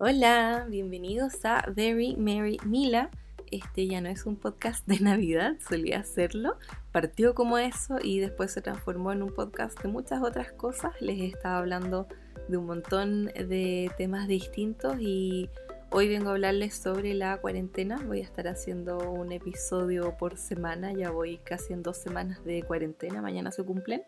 Hola, 0.00 0.64
bienvenidos 0.70 1.44
a 1.44 1.64
Very 1.74 2.14
Merry 2.14 2.56
Mila. 2.64 3.10
Este 3.50 3.88
ya 3.88 4.00
no 4.00 4.08
es 4.08 4.26
un 4.26 4.36
podcast 4.36 4.86
de 4.86 5.00
Navidad, 5.00 5.56
solía 5.68 5.98
hacerlo. 5.98 6.56
Partió 6.92 7.34
como 7.34 7.58
eso 7.58 7.98
y 8.00 8.20
después 8.20 8.52
se 8.52 8.62
transformó 8.62 9.10
en 9.10 9.24
un 9.24 9.34
podcast 9.34 9.82
de 9.82 9.88
muchas 9.88 10.22
otras 10.22 10.52
cosas. 10.52 10.92
Les 11.00 11.20
estaba 11.20 11.58
hablando 11.58 12.06
de 12.46 12.56
un 12.58 12.66
montón 12.66 13.24
de 13.24 13.90
temas 13.98 14.28
distintos 14.28 14.98
y 15.00 15.50
hoy 15.90 16.06
vengo 16.06 16.28
a 16.28 16.34
hablarles 16.34 16.76
sobre 16.76 17.12
la 17.14 17.38
cuarentena. 17.38 18.00
Voy 18.06 18.20
a 18.20 18.24
estar 18.24 18.46
haciendo 18.46 18.98
un 18.98 19.32
episodio 19.32 20.16
por 20.16 20.36
semana, 20.36 20.92
ya 20.92 21.10
voy 21.10 21.38
casi 21.38 21.72
en 21.72 21.82
dos 21.82 21.96
semanas 21.96 22.44
de 22.44 22.62
cuarentena, 22.62 23.20
mañana 23.20 23.50
se 23.50 23.64
cumplen. 23.64 24.04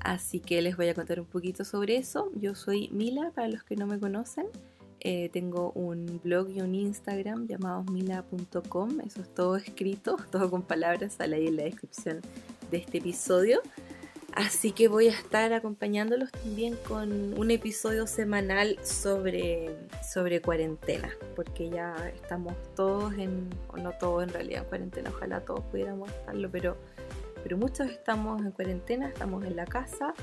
Así 0.00 0.40
que 0.40 0.60
les 0.60 0.76
voy 0.76 0.88
a 0.88 0.94
contar 0.94 1.18
un 1.18 1.26
poquito 1.26 1.64
sobre 1.64 1.96
eso. 1.96 2.30
Yo 2.34 2.54
soy 2.54 2.90
Mila, 2.90 3.32
para 3.34 3.48
los 3.48 3.64
que 3.64 3.74
no 3.74 3.86
me 3.86 3.98
conocen. 3.98 4.48
Eh, 5.06 5.28
tengo 5.34 5.70
un 5.72 6.18
blog 6.24 6.48
y 6.48 6.62
un 6.62 6.74
Instagram 6.74 7.46
llamado 7.46 7.84
mila.com. 7.84 9.00
Eso 9.06 9.20
es 9.20 9.34
todo 9.34 9.56
escrito, 9.56 10.16
todo 10.32 10.50
con 10.50 10.62
palabras, 10.62 11.12
sale 11.12 11.36
ahí 11.36 11.46
en 11.48 11.56
la 11.56 11.64
descripción 11.64 12.22
de 12.70 12.78
este 12.78 12.98
episodio. 12.98 13.60
Así 14.32 14.72
que 14.72 14.88
voy 14.88 15.08
a 15.08 15.12
estar 15.12 15.52
acompañándolos 15.52 16.32
también 16.32 16.76
con 16.88 17.38
un 17.38 17.50
episodio 17.50 18.06
semanal 18.06 18.78
sobre, 18.82 19.76
sobre 20.02 20.40
cuarentena, 20.40 21.10
porque 21.36 21.68
ya 21.68 21.94
estamos 22.16 22.54
todos 22.74 23.12
en, 23.14 23.48
o 23.68 23.76
no 23.76 23.92
todos 23.92 24.24
en 24.24 24.30
realidad 24.30 24.62
en 24.62 24.68
cuarentena, 24.70 25.10
ojalá 25.10 25.44
todos 25.44 25.60
pudiéramos 25.66 26.10
estarlo, 26.10 26.50
pero, 26.50 26.76
pero 27.44 27.56
muchos 27.58 27.88
estamos 27.90 28.40
en 28.42 28.50
cuarentena, 28.50 29.06
estamos 29.06 29.44
en 29.44 29.54
la 29.54 29.66
casa. 29.66 30.14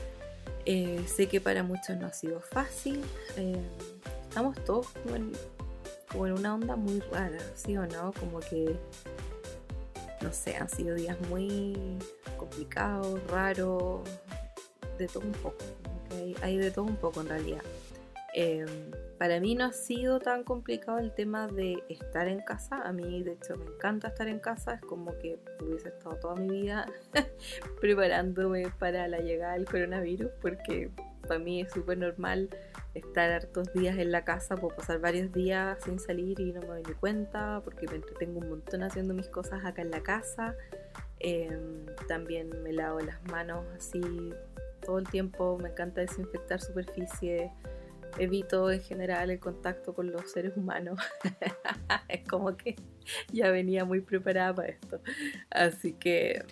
Eh, 0.66 1.02
sé 1.08 1.28
que 1.28 1.40
para 1.40 1.64
muchos 1.64 1.96
no 1.98 2.08
ha 2.08 2.14
sido 2.14 2.42
fácil. 2.42 3.02
Eh, 3.38 3.62
estamos 4.32 4.64
todos 4.64 4.88
como 5.04 5.18
en, 5.18 5.34
una 6.34 6.56
onda 6.56 6.78
muy 6.78 7.02
rara, 7.12 7.38
¿sí 7.54 7.76
o 7.76 7.86
no? 7.86 8.14
Como 8.18 8.40
que, 8.40 8.78
no 10.22 10.32
sé, 10.32 10.56
han 10.56 10.70
sido 10.70 10.96
días 10.96 11.18
muy 11.28 11.98
complicados, 12.38 13.20
raros, 13.28 14.00
de 14.98 15.08
todo 15.08 15.26
un 15.26 15.34
poco. 15.34 15.58
Hay, 16.42 16.58
de 16.58 16.72
todo 16.72 16.86
un 16.86 16.96
poco 16.96 17.20
en 17.20 17.28
realidad. 17.28 17.62
Em, 18.34 18.68
para 19.18 19.42
mí 19.42 19.54
no 19.54 19.66
ha 19.66 19.74
sido 19.74 20.20
tan 20.22 20.46
complicado 20.46 21.00
el 21.00 21.14
tema 21.14 21.48
de 21.48 21.84
estar 21.90 22.30
en 22.30 22.40
casa. 22.40 22.82
A 22.84 22.94
mí, 22.94 23.24
de 23.24 23.34
hecho, 23.34 23.58
me 23.58 23.66
encanta 23.66 24.08
estar 24.08 24.30
en 24.30 24.40
casa. 24.40 24.76
Es 24.76 24.82
como 24.82 25.18
que 25.20 25.40
hubiese 25.62 25.90
estado 25.90 26.16
toda 26.16 26.36
mi 26.36 26.62
vida 26.62 26.86
preparándome 27.82 28.72
para 28.80 29.10
la 29.10 29.20
llegada 29.20 29.54
del 29.54 29.66
coronavirus, 29.66 30.32
porque 30.42 30.90
para 31.32 31.40
mí 31.40 31.62
es 31.62 31.72
súper 31.72 31.98
normal 31.98 32.50
estar 32.94 33.32
hartos 33.32 33.72
días 33.72 33.98
en 33.98 34.12
la 34.12 34.26
casa, 34.26 34.58
puedo 34.58 34.76
pasar 34.76 35.00
varios 35.00 35.32
días 35.32 35.82
sin 35.82 35.98
salir 35.98 36.38
y 36.42 36.52
no 36.52 36.60
me 36.60 36.82
doy 36.82 36.94
cuenta 37.00 37.62
porque 37.64 37.88
me 37.88 37.96
entretengo 37.96 38.40
un 38.40 38.50
montón 38.50 38.84
haciendo 38.84 39.14
mis 39.14 39.30
cosas 39.30 39.64
acá 39.64 39.82
en 39.82 39.92
la 39.92 40.04
casa. 40.04 40.56
Em, 41.20 41.86
también 42.10 42.50
me 42.64 42.74
lavo 42.74 43.00
las 43.00 43.24
manos 43.32 43.64
así 43.78 44.02
todo 44.82 45.00
el 45.00 45.08
tiempo, 45.08 45.58
me 45.58 45.70
encanta 45.70 46.02
desinfectar 46.02 46.60
superficies, 46.60 47.50
evito 48.18 48.70
en 48.70 48.82
general 48.82 49.30
el 49.30 49.40
contacto 49.40 49.94
con 49.94 50.12
los 50.12 50.30
seres 50.30 50.58
humanos. 50.58 51.00
es 52.10 52.28
como 52.28 52.58
que 52.58 52.76
ya 53.32 53.52
venía 53.52 53.86
muy 53.86 54.02
preparada 54.02 54.54
para 54.54 54.68
esto. 54.68 55.00
Así 55.50 55.94
que, 55.94 56.44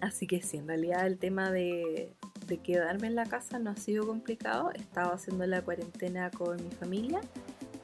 así 0.00 0.26
que 0.26 0.40
sí, 0.40 0.56
en 0.56 0.68
realidad 0.68 1.06
el 1.06 1.18
tema 1.18 1.50
de, 1.50 2.14
de 2.46 2.58
quedarme 2.58 3.08
en 3.08 3.14
la 3.14 3.26
casa 3.26 3.58
no 3.58 3.70
ha 3.70 3.76
sido 3.76 4.06
complicado. 4.06 4.70
He 4.74 4.80
estado 4.80 5.12
haciendo 5.12 5.46
la 5.46 5.62
cuarentena 5.62 6.30
con 6.30 6.62
mi 6.62 6.70
familia. 6.70 7.20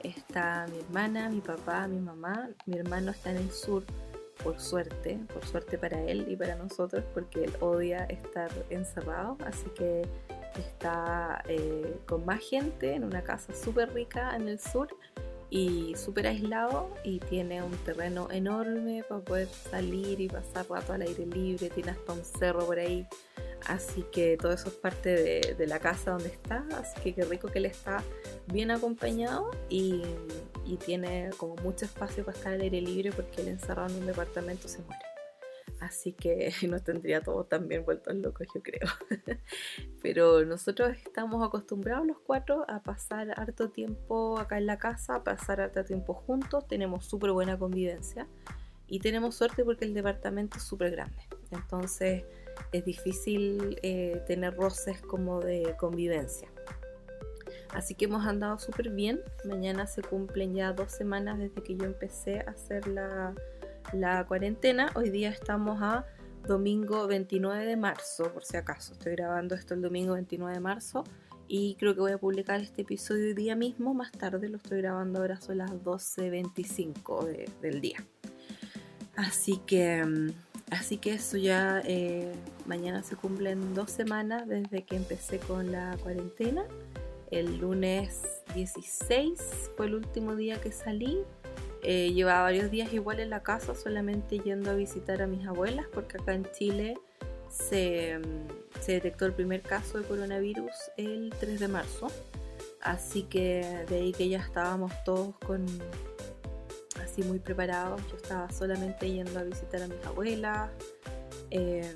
Está 0.03 0.65
mi 0.71 0.79
hermana, 0.79 1.29
mi 1.29 1.41
papá, 1.41 1.87
mi 1.87 1.99
mamá. 1.99 2.49
Mi 2.65 2.77
hermano 2.77 3.11
está 3.11 3.31
en 3.31 3.37
el 3.37 3.51
sur, 3.51 3.83
por 4.43 4.59
suerte, 4.59 5.19
por 5.33 5.45
suerte 5.45 5.77
para 5.77 6.01
él 6.01 6.25
y 6.29 6.35
para 6.35 6.55
nosotros, 6.55 7.03
porque 7.13 7.43
él 7.45 7.53
odia 7.59 8.05
estar 8.05 8.49
encerrado. 8.69 9.37
Así 9.45 9.69
que 9.75 10.07
está 10.57 11.43
eh, 11.47 11.99
con 12.07 12.25
más 12.25 12.39
gente 12.39 12.95
en 12.95 13.03
una 13.03 13.23
casa 13.23 13.53
súper 13.53 13.93
rica 13.93 14.35
en 14.35 14.47
el 14.47 14.59
sur 14.59 14.89
y 15.51 15.93
súper 15.95 16.25
aislado 16.25 16.89
y 17.03 17.19
tiene 17.19 17.61
un 17.61 17.77
terreno 17.83 18.27
enorme 18.31 19.03
para 19.07 19.21
poder 19.21 19.47
salir 19.47 20.19
y 20.19 20.27
pasar 20.27 20.65
rato 20.67 20.93
al 20.93 21.03
aire 21.03 21.27
libre, 21.27 21.69
tiene 21.69 21.91
hasta 21.91 22.13
un 22.13 22.25
cerro 22.25 22.65
por 22.65 22.79
ahí 22.79 23.05
Así 23.67 24.03
que 24.11 24.37
todo 24.37 24.53
eso 24.53 24.69
es 24.69 24.75
parte 24.75 25.09
de, 25.55 25.67
la 25.67 25.79
casa 25.79 26.11
donde 26.11 26.29
está, 26.29 26.65
así 26.77 26.99
que 27.01 27.13
qué 27.13 27.25
rico 27.25 27.47
que 27.47 27.59
él 27.59 27.65
está 27.65 28.03
bien 28.47 28.71
acompañado 28.71 29.51
y, 29.69 30.03
tiene 30.85 31.29
como 31.35 31.57
mucho 31.57 31.83
espacio 31.83 32.23
para 32.23 32.37
estar 32.37 32.53
al 32.53 32.61
aire 32.61 32.79
libre 32.79 33.11
porque 33.11 33.41
él 33.41 33.49
encerrado 33.49 33.89
en 33.89 33.97
un 33.97 34.05
departamento 34.07 34.69
se 34.69 34.81
muere. 34.83 35.10
Así 35.81 36.13
que 36.13 36.53
nos 36.69 36.83
tendría 36.83 37.21
todo 37.21 37.43
también 37.43 37.83
vueltos 37.83 38.15
locos, 38.15 38.47
yo 38.53 38.61
creo. 38.61 38.87
Pero 40.01 40.45
nosotros 40.45 40.95
estamos 41.03 41.45
acostumbrados 41.45 42.05
los 42.05 42.19
cuatro 42.19 42.65
a 42.69 42.81
pasar 42.83 43.33
harto 43.37 43.69
tiempo 43.69 44.39
acá 44.39 44.59
en 44.59 44.67
la 44.67 44.77
casa, 44.77 45.15
a 45.15 45.23
pasar 45.23 45.59
harto 45.59 45.83
tiempo 45.83 46.13
juntos, 46.13 46.67
tenemos 46.67 47.05
súper 47.05 47.31
buena 47.31 47.57
convivencia 47.57 48.27
y 48.87 48.99
tenemos 48.99 49.35
suerte 49.35 49.65
porque 49.65 49.85
el 49.85 49.95
departamento 49.95 50.57
es 50.57 50.63
súper 50.63 50.91
grande. 50.91 51.17
Entonces 51.49 52.25
es 52.71 52.85
difícil 52.85 53.79
eh, 53.81 54.21
tener 54.27 54.55
roces 54.55 55.01
como 55.01 55.39
de 55.39 55.75
convivencia. 55.79 56.47
Así 57.73 57.95
que 57.95 58.05
hemos 58.05 58.25
andado 58.27 58.59
súper 58.59 58.89
bien. 58.89 59.21
Mañana 59.45 59.87
se 59.87 60.03
cumplen 60.03 60.53
ya 60.53 60.73
dos 60.73 60.91
semanas 60.91 61.39
desde 61.39 61.63
que 61.63 61.75
yo 61.75 61.85
empecé 61.85 62.41
a 62.41 62.51
hacer 62.51 62.87
la, 62.87 63.33
la 63.93 64.25
cuarentena. 64.25 64.91
Hoy 64.95 65.09
día 65.09 65.29
estamos 65.29 65.81
a 65.81 66.05
domingo 66.47 67.07
29 67.07 67.65
de 67.65 67.77
marzo, 67.77 68.31
por 68.33 68.43
si 68.43 68.57
acaso. 68.57 68.93
Estoy 68.93 69.13
grabando 69.13 69.55
esto 69.55 69.73
el 69.73 69.81
domingo 69.81 70.13
29 70.13 70.53
de 70.53 70.59
marzo 70.59 71.03
y 71.47 71.75
creo 71.75 71.93
que 71.93 72.01
voy 72.01 72.11
a 72.13 72.17
publicar 72.17 72.59
este 72.61 72.83
episodio 72.83 73.25
hoy 73.25 73.33
día 73.33 73.55
mismo. 73.55 73.93
Más 73.93 74.11
tarde 74.11 74.49
lo 74.49 74.57
estoy 74.57 74.79
grabando 74.79 75.19
ahora 75.19 75.39
son 75.39 75.57
las 75.57 75.71
12.25 75.71 77.59
del 77.61 77.81
día. 77.81 78.03
Así 79.15 79.57
que 79.65 80.03
mm, 80.03 80.29
Así 80.71 80.97
que 80.97 81.13
eso 81.13 81.35
ya 81.35 81.81
eh, 81.85 82.31
mañana 82.65 83.03
se 83.03 83.17
cumplen 83.17 83.75
dos 83.75 83.91
semanas 83.91 84.47
desde 84.47 84.83
que 84.83 84.95
empecé 84.95 85.37
con 85.37 85.69
la 85.69 85.97
cuarentena. 86.01 86.63
El 87.29 87.57
lunes 87.57 88.41
16 88.55 89.71
fue 89.75 89.87
el 89.87 89.95
último 89.95 90.33
día 90.37 90.61
que 90.61 90.71
salí. 90.71 91.19
Eh, 91.83 92.13
llevaba 92.13 92.43
varios 92.43 92.69
días 92.69 92.93
igual 92.93 93.19
en 93.19 93.31
la 93.31 93.41
casa, 93.41 93.73
solamente 93.73 94.39
yendo 94.39 94.69
a 94.71 94.75
visitar 94.75 95.21
a 95.21 95.27
mis 95.27 95.47
abuelas, 95.47 95.87
porque 95.91 96.17
acá 96.17 96.33
en 96.33 96.45
Chile 96.51 96.97
se, 97.49 98.19
mm, 98.19 98.81
se 98.81 98.93
detectó 98.93 99.25
el 99.25 99.33
primer 99.33 99.61
caso 99.61 99.97
de 99.97 100.07
coronavirus 100.07 100.71
el 100.97 101.33
3 101.39 101.59
de 101.59 101.67
marzo. 101.67 102.07
Así 102.81 103.23
que 103.23 103.85
de 103.89 103.95
ahí 103.95 104.11
que 104.11 104.29
ya 104.29 104.39
estábamos 104.39 104.91
todos 105.03 105.35
con, 105.45 105.65
así 107.03 107.23
muy 107.23 107.39
preparados. 107.39 108.01
Yo 108.09 108.15
estaba 108.15 108.51
solamente 108.51 109.11
yendo 109.11 109.39
a 109.39 109.43
visitar 109.43 109.81
a 109.81 109.87
mis 109.87 110.03
abuelas. 110.05 110.69
Em, 111.49 111.93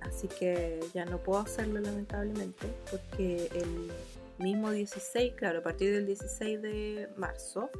así 0.00 0.28
que 0.28 0.80
ya 0.94 1.04
no 1.04 1.18
puedo 1.18 1.40
hacerlo 1.40 1.80
lamentablemente 1.80 2.66
porque 2.90 3.50
el 3.54 3.90
mismo 4.38 4.70
16, 4.70 5.34
claro, 5.34 5.60
a 5.60 5.62
partir 5.62 5.92
del 5.92 6.06
16 6.06 6.62
de 6.62 7.08
marzo 7.16 7.70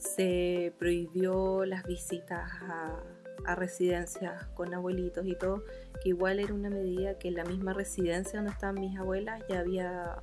se 0.00 0.72
prohibió 0.78 1.64
las 1.64 1.84
visitas 1.84 2.50
a, 2.62 3.00
a 3.44 3.54
residencias 3.54 4.46
con 4.54 4.74
abuelitos 4.74 5.26
y 5.26 5.34
todo, 5.34 5.64
que 6.02 6.10
igual 6.10 6.40
era 6.40 6.52
una 6.54 6.70
medida 6.70 7.18
que 7.18 7.28
en 7.28 7.34
la 7.34 7.44
misma 7.44 7.72
residencia 7.72 8.38
donde 8.38 8.52
estaban 8.52 8.80
mis 8.80 8.98
abuelas 8.98 9.42
ya 9.48 9.60
había, 9.60 10.16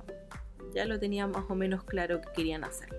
ya 0.74 0.84
lo 0.84 0.98
tenía 0.98 1.26
más 1.26 1.44
o 1.48 1.54
menos 1.54 1.84
claro 1.84 2.20
que 2.20 2.28
querían 2.32 2.64
hacerlo. 2.64 2.98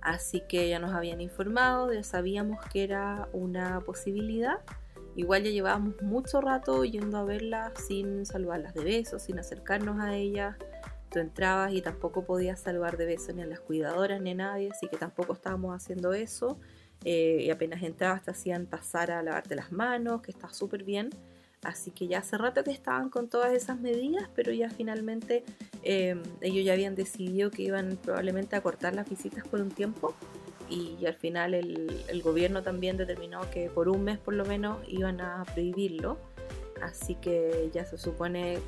Así 0.00 0.42
que 0.46 0.68
ya 0.68 0.78
nos 0.78 0.92
habían 0.92 1.22
informado, 1.22 1.92
ya 1.92 2.02
sabíamos 2.02 2.58
que 2.70 2.84
era 2.84 3.28
una 3.32 3.80
posibilidad. 3.80 4.58
Igual 5.16 5.44
ya 5.44 5.50
llevábamos 5.50 6.00
mucho 6.02 6.42
rato 6.42 6.84
yendo 6.84 7.16
a 7.16 7.24
verlas 7.24 7.72
sin 7.86 8.26
saludarlas 8.26 8.74
de 8.74 8.84
besos, 8.84 9.22
sin 9.22 9.38
acercarnos 9.38 9.98
a 10.00 10.14
ellas. 10.14 10.56
Entrabas 11.20 11.72
y 11.72 11.82
tampoco 11.82 12.24
podías 12.24 12.60
saludar 12.60 12.96
de 12.96 13.06
besos 13.06 13.34
ni 13.34 13.42
a 13.42 13.46
las 13.46 13.60
cuidadoras 13.60 14.20
ni 14.20 14.32
a 14.32 14.34
nadie, 14.34 14.70
así 14.70 14.88
que 14.88 14.96
tampoco 14.96 15.34
estábamos 15.34 15.74
haciendo 15.74 16.12
eso. 16.12 16.58
Eh, 17.04 17.42
y 17.42 17.50
apenas 17.50 17.82
entrabas 17.82 18.22
te 18.22 18.30
hacían 18.30 18.66
pasar 18.66 19.10
a 19.10 19.22
lavarte 19.22 19.54
las 19.54 19.72
manos, 19.72 20.22
que 20.22 20.30
está 20.30 20.48
súper 20.48 20.84
bien. 20.84 21.10
Así 21.62 21.90
que 21.90 22.06
ya 22.06 22.18
hace 22.18 22.36
rato 22.36 22.62
que 22.62 22.70
estaban 22.70 23.08
con 23.08 23.28
todas 23.28 23.52
esas 23.52 23.80
medidas, 23.80 24.28
pero 24.34 24.52
ya 24.52 24.68
finalmente 24.68 25.44
em, 25.82 26.22
ellos 26.42 26.64
ya 26.64 26.74
habían 26.74 26.94
decidido 26.94 27.50
que 27.50 27.62
iban 27.62 27.96
probablemente 28.02 28.54
a 28.54 28.60
cortar 28.60 28.94
las 28.94 29.08
visitas 29.08 29.46
por 29.48 29.60
un 29.60 29.70
tiempo 29.70 30.14
y, 30.68 31.04
al 31.06 31.14
final 31.14 31.54
el, 31.54 32.22
gobierno 32.22 32.62
también 32.62 32.96
determinó 32.96 33.50
que 33.50 33.68
por 33.68 33.88
un 33.88 34.04
mes 34.04 34.18
por 34.18 34.34
lo 34.34 34.44
menos 34.44 34.78
iban 34.88 35.20
a 35.20 35.44
prohibirlo. 35.44 36.18
Así 36.82 37.14
que 37.14 37.70
ya 37.72 37.84
se 37.84 37.96
supone, 37.96 38.58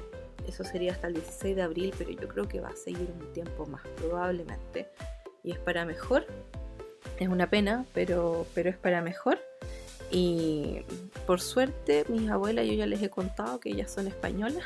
eso 0.46 0.64
sería 0.64 0.92
hasta 0.92 1.08
el 1.08 1.14
16 1.14 1.56
de 1.56 1.62
abril, 1.62 1.94
pero 1.96 2.10
yo 2.10 2.28
creo 2.28 2.48
que 2.48 2.60
va 2.60 2.68
a 2.68 2.76
seguir 2.76 3.10
un 3.20 3.32
tiempo 3.32 3.66
más 3.66 3.82
probablemente. 3.96 4.88
y 5.42 5.52
es 5.52 5.58
para 5.58 5.84
mejor. 5.84 6.26
Es 7.18 7.28
una 7.28 7.48
pena, 7.48 7.86
pero, 7.94 8.46
pero 8.54 8.68
es 8.70 8.76
para 8.76 9.00
mejor. 9.00 9.38
Y 10.10 10.82
por 11.26 11.40
suerte, 11.40 12.04
mis 12.08 12.30
abuelas, 12.30 12.66
yo 12.66 12.72
ya 12.74 12.86
les 12.86 13.02
he 13.02 13.10
contado 13.10 13.58
que 13.58 13.70
ellas 13.70 13.90
son 13.90 14.06
españolas 14.06 14.64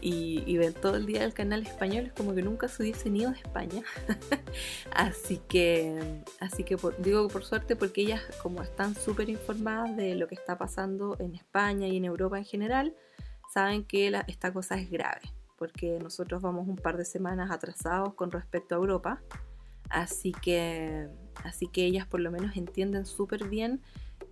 y, 0.00 0.56
ven 0.56 0.72
todo 0.72 0.96
el 0.96 1.06
día 1.06 1.24
el 1.24 1.34
canal 1.34 1.62
español, 1.62 2.06
es 2.06 2.12
como 2.12 2.34
que 2.34 2.42
nunca 2.42 2.68
se 2.68 2.82
hubiesen 2.82 3.16
ido 3.16 3.30
de 3.32 3.38
España. 3.38 3.82
así 4.92 5.40
que, 5.48 6.22
así 6.38 6.64
que 6.64 6.76
digo 6.98 7.28
por 7.28 7.44
suerte 7.44 7.76
porque 7.76 8.02
ellas 8.02 8.22
como 8.42 8.62
están 8.62 8.94
súper 8.94 9.28
informadas 9.28 9.96
de 9.96 10.14
lo 10.14 10.28
que 10.28 10.34
está 10.34 10.58
pasando 10.58 11.16
en 11.18 11.34
España 11.34 11.88
y 11.88 11.96
en 11.96 12.04
Europa 12.04 12.38
en 12.38 12.44
general, 12.44 12.94
saben 13.56 13.84
que 13.84 14.12
esta 14.26 14.52
cosa 14.52 14.74
es 14.78 14.90
grave, 14.90 15.22
porque 15.56 15.98
nosotros 15.98 16.42
vamos 16.42 16.68
un 16.68 16.76
par 16.76 16.98
de 16.98 17.06
semanas 17.06 17.50
atrasados 17.50 18.12
con 18.12 18.30
respecto 18.30 18.74
a 18.74 18.78
Europa. 18.78 19.22
Así 19.88 20.32
que, 20.32 21.08
así 21.42 21.66
que 21.66 21.86
ellas 21.86 22.06
por 22.06 22.20
lo 22.20 22.30
menos 22.30 22.54
entienden 22.54 23.06
súper 23.06 23.48
bien 23.48 23.80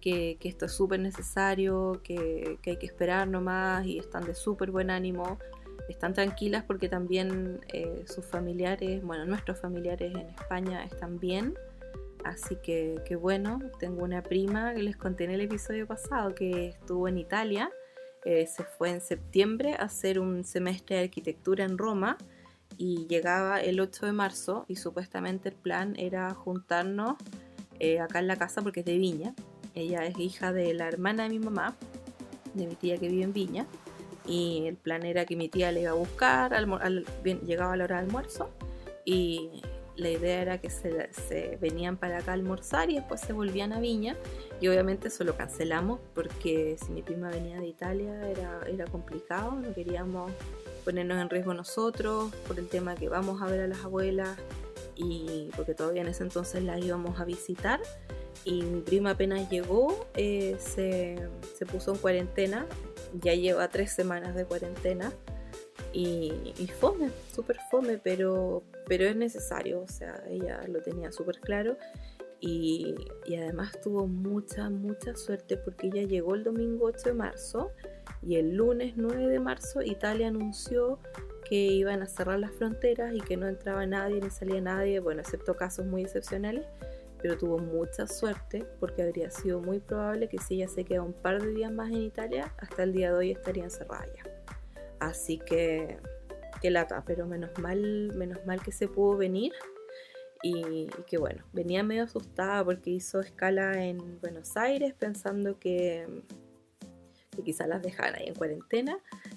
que, 0.02 0.36
esto 0.42 0.66
es 0.66 0.72
súper 0.72 1.00
necesario, 1.00 2.02
que, 2.04 2.58
hay 2.66 2.76
que 2.76 2.84
esperar 2.84 3.26
nomás 3.26 3.86
y 3.86 3.98
están 3.98 4.26
de 4.26 4.34
súper 4.34 4.70
buen 4.70 4.90
ánimo. 4.90 5.38
Están 5.88 6.12
tranquilas 6.12 6.62
porque 6.64 6.90
también 6.90 7.60
eh, 7.72 8.04
sus 8.06 8.26
familiares, 8.26 9.02
bueno, 9.02 9.24
nuestros 9.24 9.58
familiares 9.58 10.14
en 10.14 10.28
España 10.38 10.84
están 10.84 11.18
bien. 11.18 11.54
Así 12.24 12.56
que, 12.56 13.00
que, 13.06 13.16
bueno, 13.16 13.58
tengo 13.78 14.04
una 14.04 14.22
prima 14.22 14.74
que 14.74 14.82
les 14.82 14.98
conté 14.98 15.24
en 15.24 15.30
el 15.30 15.40
episodio 15.40 15.86
pasado 15.86 16.34
que 16.34 16.68
estuvo 16.68 17.08
en 17.08 17.16
Italia. 17.16 17.70
Eh, 18.24 18.46
se 18.46 18.64
fue 18.64 18.90
en 18.90 19.00
septiembre 19.00 19.74
a 19.74 19.84
hacer 19.84 20.18
un 20.18 20.44
semestre 20.44 20.96
de 20.96 21.02
arquitectura 21.04 21.64
en 21.64 21.78
Roma 21.78 22.16
y 22.76 23.06
llegaba 23.06 23.60
el 23.60 23.80
8 23.80 24.06
de 24.06 24.12
marzo 24.12 24.64
y 24.68 24.76
supuestamente 24.76 25.50
el 25.50 25.54
plan 25.54 25.94
era 25.96 26.32
juntarnos 26.34 27.16
eh, 27.78 28.00
acá 28.00 28.20
en 28.20 28.26
la 28.26 28.36
casa 28.36 28.62
porque 28.62 28.80
es 28.80 28.86
de 28.86 28.98
Viña 28.98 29.34
ella 29.74 30.06
es 30.06 30.18
hija 30.18 30.52
de 30.52 30.72
la 30.72 30.86
hermana 30.86 31.24
de 31.24 31.30
mi 31.30 31.38
mamá, 31.40 31.74
de 32.54 32.66
mi 32.66 32.76
tía 32.76 32.96
que 32.98 33.08
vive 33.08 33.24
en 33.24 33.32
Viña. 33.32 33.66
Y 34.26 34.66
el 34.66 34.76
plan 34.76 35.04
era 35.04 35.26
que 35.26 35.36
mi 35.36 35.48
tía 35.48 35.72
le 35.72 35.82
iba 35.82 35.90
a 35.90 35.94
buscar, 35.94 36.54
al, 36.54 37.04
llegaba 37.44 37.76
la 37.76 37.84
hora 37.84 37.96
de 37.96 38.06
almuerzo. 38.06 38.50
Y 39.04 39.62
la 39.96 40.10
idea 40.10 40.42
era 40.42 40.58
que 40.60 40.70
se, 40.70 41.58
venían 41.60 41.96
para 41.96 42.18
acá 42.18 42.32
a 42.32 42.34
almorzar 42.34 42.90
y 42.90 42.96
después 42.96 43.20
se 43.20 43.32
volvían 43.32 43.72
a 43.72 43.80
Viña. 43.80 44.16
Y 44.60 44.68
obviamente 44.68 45.08
eso 45.08 45.24
lo 45.24 45.36
cancelamos 45.36 46.00
porque 46.14 46.76
si 46.84 46.92
mi 46.92 47.02
prima 47.02 47.30
venía 47.30 47.60
de 47.60 47.66
Italia 47.66 48.28
era, 48.28 48.60
era 48.66 48.84
complicado, 48.86 49.52
no 49.52 49.74
queríamos 49.74 50.32
ponernos 50.84 51.18
en 51.20 51.30
riesgo 51.30 51.54
nosotros 51.54 52.34
por 52.46 52.58
el 52.58 52.68
tema 52.68 52.94
que 52.94 53.08
vamos 53.08 53.40
a 53.40 53.46
ver 53.46 53.60
a 53.60 53.66
las 53.66 53.84
abuelas 53.84 54.36
y 54.96 55.50
porque 55.56 55.74
todavía 55.74 56.02
en 56.02 56.08
ese 56.08 56.22
entonces 56.22 56.62
las 56.62 56.84
íbamos 56.84 57.18
a 57.18 57.24
visitar 57.24 57.80
y 58.44 58.62
mi 58.62 58.80
prima 58.80 59.10
apenas 59.10 59.48
llegó, 59.48 60.06
eh, 60.14 60.56
se, 60.58 61.16
puso 61.66 61.92
en 61.92 61.98
cuarentena, 61.98 62.66
ya 63.20 63.34
lleva 63.34 63.68
tres 63.68 63.92
semanas 63.92 64.34
de 64.34 64.44
cuarentena 64.44 65.12
y, 65.92 66.52
fome, 66.78 67.10
súper 67.34 67.58
fome, 67.70 67.98
pero, 67.98 68.62
pero 68.86 69.04
es 69.04 69.16
necesario, 69.16 69.80
o 69.80 69.88
sea, 69.88 70.22
ella 70.28 70.60
lo 70.68 70.80
tenía 70.82 71.12
súper 71.12 71.40
claro 71.40 71.76
y, 72.40 72.94
y, 73.24 73.36
además 73.36 73.80
tuvo 73.80 74.06
mucha, 74.06 74.68
mucha 74.68 75.16
suerte 75.16 75.56
porque 75.56 75.86
ella 75.86 76.02
llegó 76.02 76.34
el 76.34 76.44
domingo 76.44 76.86
8 76.86 77.10
de 77.10 77.14
marzo 77.14 77.70
y 78.22 78.36
el 78.36 78.54
lunes 78.54 78.94
9 78.96 79.28
de 79.28 79.40
marzo 79.40 79.80
Italia 79.82 80.28
anunció 80.28 80.98
que 81.48 81.56
iban 81.56 82.02
a 82.02 82.06
cerrar 82.06 82.38
las 82.38 82.52
fronteras 82.52 83.14
y 83.14 83.20
que 83.20 83.36
no 83.36 83.46
entraba 83.46 83.86
nadie 83.86 84.20
ni 84.20 84.30
salía 84.30 84.60
nadie, 84.60 85.00
bueno, 85.00 85.22
excepto 85.22 85.56
casos 85.56 85.86
muy 85.86 86.02
excepcionales 86.02 86.66
pero 87.24 87.38
tuvo 87.38 87.56
mucha 87.56 88.06
suerte 88.06 88.66
porque 88.78 89.02
habría 89.02 89.30
sido 89.30 89.58
muy 89.58 89.80
probable 89.80 90.28
que 90.28 90.36
si 90.36 90.56
ella 90.56 90.68
se 90.68 90.84
queda 90.84 91.00
un 91.00 91.14
par 91.14 91.40
de 91.40 91.54
días 91.54 91.72
más 91.72 91.88
en 91.88 92.02
Italia, 92.02 92.52
hasta 92.58 92.82
el 92.82 92.92
día 92.92 93.12
de 93.12 93.16
hoy 93.16 93.30
estaría 93.30 93.64
encerrada 93.64 94.04
ya. 94.14 94.24
Así 95.00 95.38
que, 95.38 95.96
qué 96.64 96.70
lata, 96.70 97.04
pero 97.06 97.26
menos 97.26 97.50
mal, 97.58 98.10
menos 98.14 98.46
mal 98.46 98.62
que 98.62 98.72
se 98.72 98.88
pudo 98.88 99.18
venir 99.18 99.52
y, 100.42 100.86
que 101.06 101.18
bueno, 101.18 101.44
venía 101.52 101.82
medio 101.82 102.04
asustada 102.04 102.64
porque 102.64 102.88
hizo 102.88 103.20
escala 103.20 103.84
en 103.84 104.18
Buenos 104.22 104.56
Aires 104.56 104.94
pensando 104.98 105.58
que, 105.58 106.06
que 107.36 107.42
quizás 107.42 107.68
las 107.68 107.82
dejaran 107.82 108.14
ahí 108.14 108.28
en 108.28 108.34
cuarentena. 108.34 108.96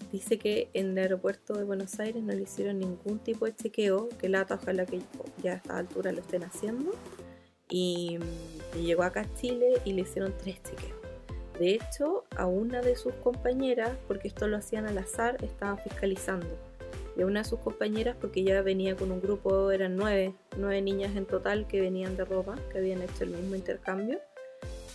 Dice 0.09 0.39
que 0.39 0.69
en 0.73 0.91
el 0.91 0.99
aeropuerto 0.99 1.55
de 1.55 1.65
Buenos 1.65 1.99
Aires 1.99 2.23
no 2.23 2.31
le 2.31 2.43
hicieron 2.43 2.79
ningún 2.79 3.19
tipo 3.19 3.43
de 3.43 3.53
chequeo, 3.53 4.07
que 4.17 4.29
lata, 4.29 4.55
ojalá 4.55 4.85
que 4.85 5.01
ya 5.43 5.51
a 5.51 5.55
esta 5.55 5.77
altura 5.79 6.13
lo 6.13 6.21
estén 6.21 6.45
haciendo 6.45 6.93
y, 7.67 8.19
llegó 8.73 9.03
acá 9.03 9.21
a 9.21 9.35
Chile 9.35 9.81
y 9.83 9.91
le 9.91 10.03
hicieron 10.03 10.33
tres 10.37 10.63
chequeos. 10.63 10.97
De 11.59 11.73
hecho, 11.73 12.23
a 12.37 12.45
una 12.45 12.79
de 12.79 12.95
sus 12.95 13.13
compañeras, 13.15 13.97
porque 14.07 14.29
esto 14.29 14.47
lo 14.47 14.55
hacían 14.55 14.85
al 14.85 14.97
azar, 14.97 15.43
estaban 15.43 15.77
fiscalizando. 15.79 16.66
Y 17.17 17.23
a 17.23 17.25
una 17.25 17.41
de 17.41 17.49
sus 17.49 17.59
compañeras, 17.59 18.15
porque 18.19 18.43
ya 18.43 18.61
venía 18.61 18.95
con 18.95 19.11
un 19.11 19.19
grupo, 19.19 19.71
eran 19.71 19.95
nueve, 19.95 20.35
nueve 20.55 20.81
niñas 20.81 21.15
en 21.15 21.25
total 21.25 21.67
que 21.67 21.81
venían 21.81 22.15
de 22.15 22.25
Roma, 22.25 22.55
que 22.71 22.77
habían 22.77 23.01
hecho 23.01 23.23
el 23.23 23.31
mismo 23.31 23.55
intercambio. 23.55 24.19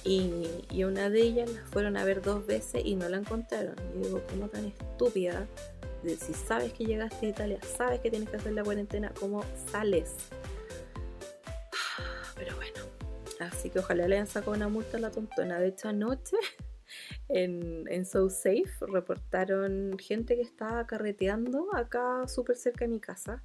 Y, 0.05 0.47
y 0.71 0.85
una 0.85 1.11
de 1.11 1.21
ellas 1.21 1.51
la 1.51 1.65
fueron 1.67 1.97
a 1.97 2.05
ver 2.05 2.23
dos 2.23 2.47
veces 2.47 2.83
y 2.85 2.95
no 2.95 3.09
la 3.09 3.19
encontraron. 3.19 3.75
Y 3.95 4.07
digo, 4.07 4.23
¿cómo 4.31 4.49
tan 4.49 4.67
estúpida? 4.67 5.47
Si 6.05 6.35
sabes 6.35 6.73
que 6.73 6.85
llegaste 6.85 7.27
a 7.27 7.29
Italia, 7.29 7.59
sabes 7.77 8.01
que 8.01 8.11
tienes 8.11 8.29
que 8.29 8.37
hacer 8.37 8.53
la 8.53 8.65
cuarentena, 8.65 9.13
¿cómo 9.19 9.45
sales? 9.71 10.15
Así 13.43 13.71
que 13.71 13.81
ojalá 13.81 14.07
le 14.07 14.17
hayan 14.17 14.27
sacado 14.27 14.53
una 14.53 14.69
multa 14.69 14.97
a 14.97 15.01
la 15.01 15.11
tontona. 15.11 15.59
De 15.59 15.69
hecho, 15.69 15.89
anoche 15.89 16.37
en, 17.29 17.85
en 17.89 18.05
So 18.05 18.29
Safe 18.29 18.71
reportaron 18.89 19.97
gente 19.99 20.37
que 20.37 20.43
estaba 20.43 20.87
carreteando 20.87 21.69
acá 21.75 22.27
súper 22.29 22.57
cerca 22.57 22.85
de 22.85 22.89
mi 22.89 23.01
casa. 23.01 23.43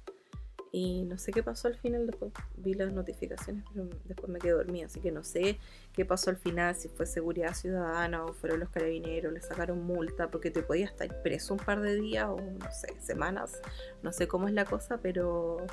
Y 0.70 1.04
no 1.04 1.16
sé 1.16 1.32
qué 1.32 1.42
pasó 1.42 1.66
al 1.68 1.76
final, 1.76 2.06
después 2.06 2.30
vi 2.58 2.74
las 2.74 2.92
notificaciones, 2.92 3.64
pero 3.72 3.88
después 4.04 4.28
me 4.30 4.38
quedé 4.38 4.52
dormida, 4.52 4.84
así 4.84 5.00
que 5.00 5.10
no 5.10 5.24
sé 5.24 5.58
qué 5.94 6.04
pasó 6.04 6.28
al 6.28 6.36
final, 6.36 6.74
si 6.74 6.88
fue 6.90 7.06
seguridad 7.06 7.54
ciudadana 7.54 8.26
o 8.26 8.34
fueron 8.34 8.60
los 8.60 8.68
carabineros, 8.68 9.32
le 9.32 9.40
sacaron 9.40 9.82
multa, 9.82 10.30
porque 10.30 10.50
te 10.50 10.62
podía 10.62 10.84
estar 10.84 11.22
preso 11.22 11.54
un 11.54 11.60
par 11.60 11.80
de 11.80 11.94
días 11.94 12.28
o 12.28 12.36
no 12.36 12.70
sé, 12.70 13.00
semanas, 13.00 13.62
no 14.02 14.12
sé 14.12 14.28
cómo 14.28 14.46
es 14.46 14.52
la 14.52 14.66
cosa, 14.66 14.98
pero, 14.98 15.66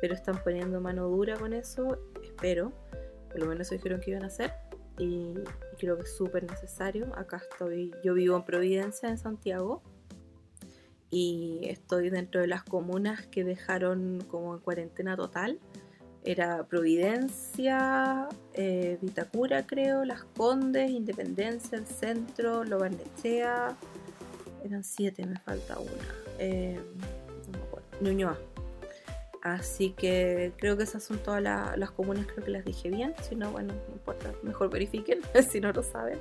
pero 0.00 0.14
están 0.14 0.40
poniendo 0.44 0.80
mano 0.80 1.08
dura 1.08 1.36
con 1.36 1.52
eso, 1.52 1.98
espero 2.22 2.72
por 3.30 3.40
lo 3.40 3.46
menos 3.46 3.70
dijeron 3.70 4.00
que 4.00 4.10
iban 4.10 4.24
a 4.24 4.26
hacer 4.26 4.52
y, 4.98 5.34
creo 5.80 5.96
que 5.96 6.02
es 6.02 6.16
súper 6.16 6.44
necesario. 6.44 7.12
Acá 7.16 7.38
estoy, 7.38 7.92
yo 8.04 8.14
vivo 8.14 8.36
en 8.36 8.44
Providencia, 8.44 9.08
en 9.08 9.18
Santiago, 9.18 9.82
y 11.10 11.60
estoy 11.64 12.10
dentro 12.10 12.40
de 12.40 12.46
las 12.46 12.62
comunas 12.62 13.26
que 13.26 13.42
dejaron 13.42 14.22
como 14.28 14.54
en 14.54 14.60
cuarentena 14.60 15.16
total. 15.16 15.58
Era 16.22 16.64
Providencia, 16.64 18.28
eh, 18.52 18.98
Vitacura 19.00 19.66
creo, 19.66 20.04
Las 20.04 20.24
Condes, 20.24 20.90
Independencia, 20.90 21.78
el 21.78 21.86
centro, 21.86 22.62
Lobarnechea. 22.62 23.76
Eran 24.62 24.84
siete, 24.84 25.26
me 25.26 25.38
falta 25.40 25.78
una. 25.78 26.14
Eh, 26.38 26.78
no 27.50 27.58
me 27.58 27.64
acuerdo. 27.64 27.88
Ñuñoa. 28.02 28.49
Así 29.42 29.90
que 29.90 30.52
creo 30.58 30.76
que 30.76 30.82
esas 30.82 31.02
son 31.02 31.18
todas 31.18 31.42
las 31.42 31.90
comunas, 31.92 32.26
creo 32.26 32.44
que 32.44 32.50
las 32.50 32.64
dije 32.64 32.90
bien. 32.90 33.14
Si 33.22 33.34
no, 33.34 33.50
bueno, 33.50 33.72
no 33.88 33.94
importa, 33.94 34.32
mejor 34.42 34.70
verifiquen 34.70 35.20
si 35.50 35.60
no 35.60 35.72
lo 35.72 35.82
saben. 35.82 36.18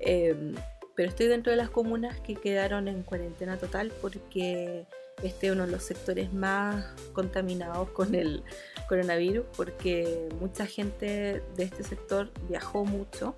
Em, 0.00 0.54
pero 0.94 1.08
estoy 1.08 1.28
dentro 1.28 1.50
de 1.50 1.56
las 1.56 1.70
comunas 1.70 2.20
que 2.20 2.34
quedaron 2.34 2.88
en 2.88 3.02
cuarentena 3.02 3.56
total 3.56 3.92
porque 4.02 4.84
este 5.22 5.46
es 5.46 5.52
uno 5.52 5.64
de 5.64 5.72
los 5.72 5.82
sectores 5.82 6.32
más 6.32 6.92
contaminados 7.12 7.88
con 7.90 8.14
el 8.14 8.42
coronavirus 8.88 9.46
porque 9.56 10.28
mucha 10.40 10.66
gente 10.66 11.42
de 11.56 11.62
este 11.62 11.84
sector 11.84 12.30
viajó 12.48 12.84
mucho 12.84 13.34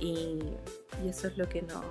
y, 0.00 0.40
eso 1.06 1.28
es 1.28 1.38
lo 1.38 1.48
que 1.48 1.62
nos, 1.62 1.84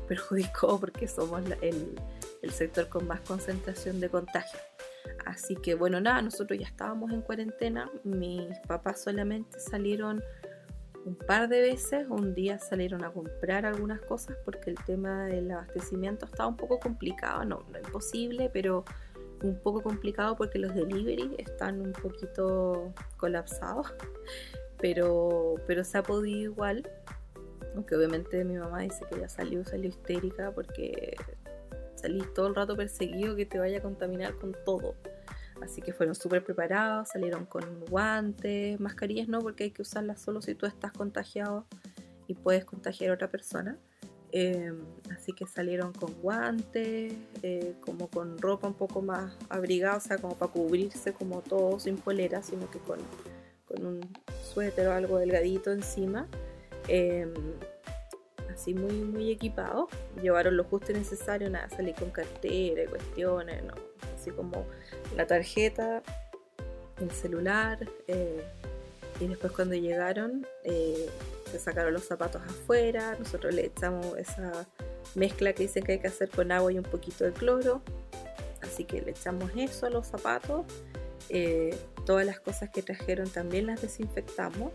perjudicó 0.08 0.78
porque 0.78 1.08
somos 1.08 1.42
el, 1.62 1.94
el 2.42 2.50
sector 2.50 2.88
con 2.88 3.06
más 3.06 3.20
concentración 3.22 3.98
de 4.00 4.10
contagios. 4.10 4.62
Así 5.26 5.56
que 5.56 5.74
bueno, 5.74 6.00
nada, 6.00 6.20
nosotros 6.22 6.58
ya 6.58 6.66
estábamos 6.66 7.12
en 7.12 7.22
cuarentena. 7.22 7.90
Mis 8.04 8.58
papás 8.60 9.02
solamente 9.02 9.58
salieron 9.58 10.22
un 11.04 11.14
par 11.14 11.48
de 11.48 11.60
veces. 11.60 12.06
Un 12.08 12.34
día 12.34 12.58
salieron 12.58 13.04
a 13.04 13.10
comprar 13.10 13.66
algunas 13.66 14.00
cosas 14.02 14.36
porque 14.44 14.70
el 14.70 14.76
tema 14.84 15.26
del 15.26 15.50
abastecimiento 15.50 16.26
estaba 16.26 16.48
un 16.48 16.56
poco 16.56 16.78
complicado. 16.78 17.44
No, 17.44 17.64
no 17.70 17.78
imposible, 17.78 18.50
pero 18.52 18.84
un 19.42 19.58
poco 19.58 19.82
complicado 19.82 20.36
porque 20.36 20.58
los 20.58 20.74
delivery 20.74 21.34
están 21.38 21.80
un 21.80 21.92
poquito 21.92 22.92
colapsados. 23.16 23.92
Pero, 24.80 25.54
pero 25.66 25.82
se 25.82 25.96
ha 25.96 26.02
podido 26.02 26.52
igual. 26.52 26.86
Aunque 27.74 27.96
obviamente 27.96 28.44
mi 28.44 28.58
mamá 28.58 28.80
dice 28.80 29.06
que 29.10 29.18
ya 29.18 29.30
salió, 29.30 29.64
salió 29.64 29.88
histérica 29.88 30.52
porque 30.52 31.16
salís 31.94 32.34
todo 32.34 32.48
el 32.48 32.54
rato 32.54 32.76
perseguido 32.76 33.34
que 33.34 33.46
te 33.46 33.58
vaya 33.58 33.78
a 33.78 33.80
contaminar 33.80 34.34
con 34.34 34.54
todo. 34.66 34.94
Así 35.64 35.80
que 35.80 35.92
fueron 35.92 36.14
súper 36.14 36.44
preparados, 36.44 37.08
salieron 37.08 37.46
con 37.46 37.84
guantes, 37.86 38.78
mascarillas 38.80 39.28
no, 39.28 39.40
porque 39.40 39.64
hay 39.64 39.70
que 39.70 39.82
usarlas 39.82 40.20
solo 40.20 40.42
si 40.42 40.54
tú 40.54 40.66
estás 40.66 40.92
contagiado 40.92 41.66
y 42.26 42.34
puedes 42.34 42.64
contagiar 42.64 43.10
a 43.10 43.14
otra 43.14 43.30
persona. 43.30 43.78
Em, 44.30 44.84
así 45.10 45.32
que 45.32 45.46
salieron 45.46 45.92
con 45.92 46.12
guantes, 46.20 47.14
eh, 47.42 47.74
como 47.80 48.10
con 48.10 48.36
ropa 48.38 48.66
un 48.66 48.74
poco 48.74 49.00
más 49.00 49.36
abrigada, 49.48 49.96
o 49.96 50.00
sea, 50.00 50.18
como 50.18 50.36
para 50.36 50.52
cubrirse 50.52 51.12
como 51.12 51.40
todo 51.40 51.78
sin 51.78 51.96
polera, 51.96 52.42
sino 52.42 52.70
que 52.70 52.78
con, 52.80 52.98
con 53.64 53.86
un 53.86 54.00
suéter 54.42 54.88
o 54.88 54.92
algo 54.92 55.18
delgadito 55.18 55.72
encima. 55.72 56.28
Em, 56.88 57.32
así 58.52 58.74
muy, 58.74 58.92
muy 58.92 59.30
equipado. 59.30 59.88
Llevaron 60.20 60.56
lo 60.56 60.64
justo 60.64 60.92
y 60.92 60.96
necesario, 60.96 61.48
nada, 61.48 61.68
salí 61.70 61.92
con 61.94 62.10
cartera 62.10 62.82
y 62.82 62.86
cuestiones, 62.86 63.62
así 64.14 64.30
como 64.30 64.66
la 65.16 65.26
tarjeta, 65.26 66.02
el 67.00 67.10
celular. 67.10 67.78
Eh, 68.06 68.44
y 69.20 69.26
después 69.26 69.52
cuando 69.52 69.74
llegaron, 69.74 70.46
eh, 70.64 71.08
se 71.50 71.58
sacaron 71.58 71.92
los 71.92 72.04
zapatos 72.04 72.42
afuera, 72.42 73.16
nosotros 73.18 73.54
le 73.54 73.66
echamos 73.66 74.16
esa 74.18 74.66
mezcla 75.14 75.52
que 75.52 75.64
dicen 75.64 75.84
que 75.84 75.92
hay 75.92 75.98
que 76.00 76.08
hacer 76.08 76.28
con 76.30 76.50
agua 76.50 76.72
y 76.72 76.78
un 76.78 76.84
poquito 76.84 77.24
de 77.24 77.32
cloro. 77.32 77.82
Así 78.60 78.84
que 78.84 79.02
le 79.02 79.12
echamos 79.12 79.50
eso 79.56 79.86
a 79.86 79.90
los 79.90 80.06
zapatos. 80.06 80.66
Eh, 81.28 81.78
todas 82.04 82.26
las 82.26 82.40
cosas 82.40 82.70
que 82.70 82.82
trajeron 82.82 83.28
también 83.28 83.66
las 83.66 83.82
desinfectamos. 83.82 84.72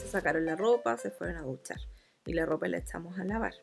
Se 0.00 0.08
sacaron 0.08 0.46
la 0.46 0.56
ropa, 0.56 0.96
se 0.96 1.10
fueron 1.10 1.36
a 1.36 1.42
duchar 1.42 1.78
y 2.24 2.32
la 2.32 2.46
ropa 2.46 2.68
la 2.68 2.78
echamos 2.78 3.18
a 3.18 3.24
lavar. 3.24 3.54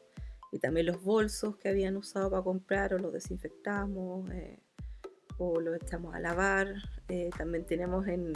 Y 0.52 0.60
también 0.60 0.86
los 0.86 1.02
bolsos 1.02 1.58
que 1.58 1.70
habían 1.70 1.98
usado 1.98 2.30
para 2.30 2.44
comprar 2.44 2.94
o 2.94 3.00
los 3.00 3.12
desinfectamos 3.12 4.30
eh, 4.32 4.60
o 5.38 5.60
los 5.60 5.76
echamos 5.76 6.16
a 6.16 6.20
lavar. 6.20 6.74
Eh, 7.10 7.30
también 7.38 7.66
tenemos 7.66 8.08
en, 8.08 8.34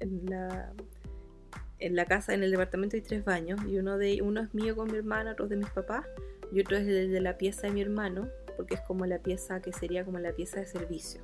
en 0.00 0.26
la 0.26 0.72
en 1.80 1.94
la 1.94 2.06
casa, 2.06 2.34
en 2.34 2.42
el 2.42 2.50
departamento 2.50 2.96
hay 2.96 3.02
tres 3.02 3.24
baños 3.24 3.60
y 3.66 3.78
uno 3.78 3.98
de 3.98 4.20
uno 4.22 4.40
es 4.40 4.52
mío 4.54 4.74
con 4.74 4.90
mi 4.90 4.98
hermano, 4.98 5.32
otro 5.32 5.44
es 5.44 5.50
de 5.50 5.56
mis 5.56 5.70
papás 5.70 6.04
y 6.52 6.60
otro 6.60 6.76
es 6.76 6.86
el 6.86 7.12
de 7.12 7.20
la 7.20 7.38
pieza 7.38 7.66
de 7.66 7.72
mi 7.72 7.82
hermano, 7.82 8.28
porque 8.56 8.74
es 8.74 8.80
como 8.80 9.06
la 9.06 9.18
pieza 9.18 9.60
que 9.60 9.72
sería 9.72 10.04
como 10.04 10.18
la 10.18 10.32
pieza 10.32 10.58
de 10.60 10.66
servicio. 10.66 11.20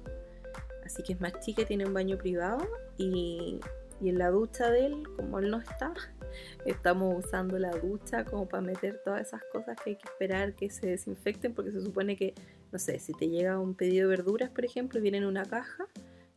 Así 0.85 1.02
que 1.02 1.14
es 1.14 1.21
más 1.21 1.40
chica, 1.40 1.64
tiene 1.64 1.87
un 1.87 1.95
baño 1.95 2.19
privado 2.19 2.69
y, 2.99 3.59
y 4.00 4.11
en 4.11 4.19
la 4.19 4.31
ducha 4.31 4.71
de 4.71 4.87
él, 4.87 5.02
como 5.16 5.38
él 5.38 5.50
no 5.50 5.59
está, 5.59 5.93
estamos 6.66 7.25
usando 7.25 7.59
la 7.59 7.71
ducha 7.71 8.25
como 8.25 8.47
para 8.47 8.62
meter 8.62 9.00
todas 9.02 9.23
esas 9.23 9.43
cosas 9.50 9.76
que 9.83 9.90
hay 9.90 9.97
que 9.97 10.09
esperar 10.09 10.54
que 10.54 10.71
se 10.71 10.87
desinfecten, 10.87 11.54
porque 11.54 11.73
se 11.73 11.81
supone 11.81 12.16
que, 12.16 12.35
no 12.75 12.81
sé, 12.81 12.99
si 12.99 13.12
te 13.12 13.28
llega 13.28 13.61
un 13.61 13.75
pedido 13.75 14.09
de 14.09 14.16
verduras, 14.16 14.50
por 14.50 14.64
ejemplo, 14.64 15.00
viene 15.00 15.19
en 15.19 15.26
una 15.26 15.45
caja, 15.45 15.87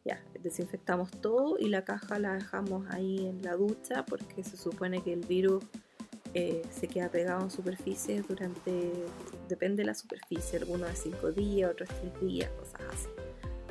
ya, 0.06 0.24
desinfectamos 0.40 1.10
todo 1.10 1.58
y 1.58 1.68
la 1.68 1.84
caja 1.84 2.20
la 2.20 2.36
dejamos 2.36 2.88
ahí 2.92 3.26
en 3.26 3.42
la 3.42 3.56
ducha 3.56 4.06
porque 4.06 4.44
se 4.44 4.56
supone 4.56 5.02
que 5.02 5.14
el 5.14 5.26
virus 5.26 5.64
eh, 6.36 6.62
se 6.70 6.88
queda 6.88 7.10
pegado 7.10 7.42
en 7.42 7.50
superficies 7.50 8.28
durante, 8.28 8.94
depende 9.50 9.82
de 9.82 9.88
la 9.88 9.96
superficie, 9.96 10.60
algunos 10.60 10.90
de 10.90 10.96
5 10.96 11.32
días, 11.32 11.72
otros 11.72 11.90
3 11.90 12.22
días, 12.22 12.52
cosas 12.52 12.82
así. 12.94 13.10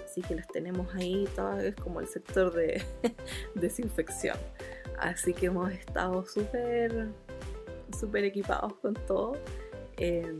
Así 0.05 0.23
que 0.23 0.35
las 0.35 0.49
tenemos 0.49 0.93
ahí, 0.97 1.29
todo 1.37 1.61
es 1.61 1.77
como 1.77 2.01
el 2.01 2.09
sector 2.09 2.53
de 2.53 2.83
desinfección. 3.55 4.39
Así 4.99 5.35
que 5.35 5.47
hemos 5.47 5.71
estado 5.71 6.27
súper, 6.27 7.11
súper 7.97 8.25
equipados 8.25 8.75
con 8.79 8.95
todo. 8.95 9.35
Eh, 9.99 10.35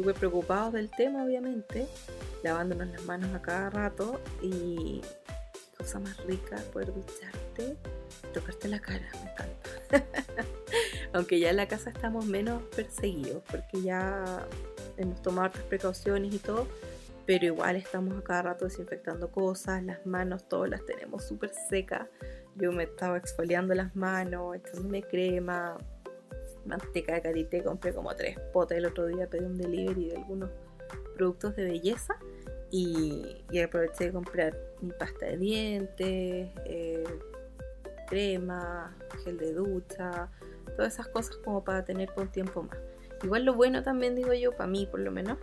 súper 0.00 0.14
preocupados 0.14 0.72
del 0.72 0.90
tema, 0.90 1.22
obviamente, 1.22 1.86
lavándonos 2.42 2.88
las 2.88 3.04
manos 3.04 3.34
a 3.34 3.42
cada 3.42 3.68
rato 3.68 4.18
y 4.40 5.02
cosa 5.76 6.00
más 6.00 6.16
rica 6.24 6.56
poder 6.72 6.94
ducharte, 6.94 7.76
tocarte 8.32 8.68
la 8.68 8.80
cara, 8.80 9.06
me 9.22 9.30
encanta. 9.30 10.06
Aunque 11.12 11.38
ya 11.38 11.50
en 11.50 11.56
la 11.56 11.68
casa 11.68 11.90
estamos 11.90 12.24
menos 12.24 12.62
perseguidos 12.74 13.42
porque 13.50 13.82
ya 13.82 14.46
hemos 14.96 15.20
tomado 15.20 15.48
otras 15.48 15.64
precauciones 15.64 16.32
y 16.32 16.38
todo, 16.38 16.66
pero 17.26 17.44
igual 17.44 17.76
estamos 17.76 18.16
a 18.16 18.24
cada 18.24 18.42
rato 18.42 18.64
desinfectando 18.64 19.30
cosas, 19.30 19.82
las 19.84 20.06
manos 20.06 20.48
todas 20.48 20.70
las 20.70 20.86
tenemos 20.86 21.26
súper 21.26 21.52
secas. 21.68 22.08
Yo 22.56 22.72
me 22.72 22.84
estaba 22.84 23.18
exfoliando 23.18 23.74
las 23.74 23.94
manos, 23.94 24.56
echándome 24.56 25.02
crema, 25.02 25.76
manteca 26.64 27.14
de 27.14 27.22
karité, 27.22 27.62
compré 27.62 27.92
como 27.92 28.14
tres 28.14 28.38
potes 28.52 28.78
el 28.78 28.86
otro 28.86 29.06
día, 29.06 29.28
pedí 29.28 29.44
un 29.44 29.56
delivery 29.56 30.10
de 30.10 30.16
algunos 30.16 30.50
productos 31.16 31.56
de 31.56 31.64
belleza 31.64 32.16
y, 32.70 33.44
aproveché 33.62 34.06
de 34.06 34.12
comprar 34.12 34.56
mi 34.80 34.92
pasta 34.92 35.26
de 35.26 35.36
dientes, 35.36 36.48
eh, 36.64 37.04
crema, 38.08 38.96
gel 39.24 39.38
de 39.38 39.52
ducha, 39.52 40.30
todas 40.76 40.94
esas 40.94 41.08
cosas 41.08 41.36
como 41.38 41.64
para 41.64 41.84
tener 41.84 42.12
por 42.12 42.24
un 42.24 42.30
tiempo 42.30 42.62
más. 42.62 42.78
Igual 43.22 43.44
lo 43.44 43.54
bueno 43.54 43.82
también 43.82 44.14
digo 44.14 44.32
yo, 44.32 44.52
para 44.52 44.68
mí 44.68 44.86
por 44.86 45.00
lo 45.00 45.10
menos, 45.10 45.38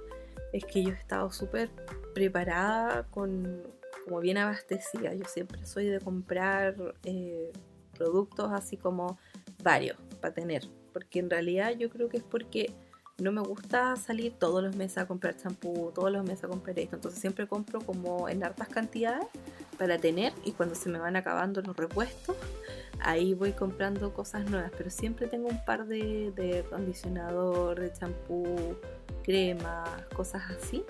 es 0.53 0.65
que 0.65 0.83
yo 0.83 0.91
he 0.91 0.95
estado 0.95 1.31
súper 1.31 1.69
preparada 2.13 3.03
con 3.11 3.61
como 4.07 4.19
bien 4.21 4.37
abastecida. 4.37 5.13
Yo 5.13 5.25
siempre 5.25 5.65
soy 5.65 5.85
de 5.87 5.99
comprar 5.99 6.75
eh, 7.03 7.51
productos 7.97 8.49
así 8.53 8.77
como 8.77 9.19
varios 9.63 9.97
para 10.21 10.33
tener 10.33 10.63
porque 10.97 11.19
en 11.19 11.29
realidad 11.29 11.73
yo 11.77 11.91
creo 11.91 12.09
que 12.09 12.17
es 12.17 12.23
porque 12.23 12.71
no 13.19 13.31
me 13.31 13.41
gusta 13.41 13.95
salir 13.97 14.33
todos 14.33 14.63
los 14.63 14.75
meses 14.75 14.97
a 14.97 15.05
comprar 15.05 15.37
champú, 15.37 15.91
todos 15.93 16.11
los 16.11 16.23
meses 16.23 16.45
a 16.45 16.47
comprar 16.47 16.79
esto, 16.79 16.95
entonces 16.95 17.21
siempre 17.21 17.45
compro 17.45 17.81
como 17.81 18.27
en 18.27 18.43
hartas 18.43 18.67
cantidades 18.67 19.27
para 19.77 19.99
tener 19.99 20.33
y 20.43 20.53
cuando 20.53 20.73
se 20.73 20.89
me 20.89 20.97
van 20.97 21.15
acabando 21.15 21.61
los 21.61 21.77
repuestos, 21.77 22.35
ahí 22.99 23.35
voy 23.35 23.51
comprando 23.51 24.11
cosas 24.11 24.49
nuevas, 24.49 24.71
pero 24.75 24.89
siempre 24.89 25.27
tengo 25.27 25.49
un 25.49 25.63
par 25.65 25.85
de, 25.85 26.31
de 26.35 26.61
acondicionador, 26.61 27.79
de 27.79 27.93
champú, 27.93 28.75
crema, 29.21 29.83
cosas 30.15 30.41
así. 30.49 30.83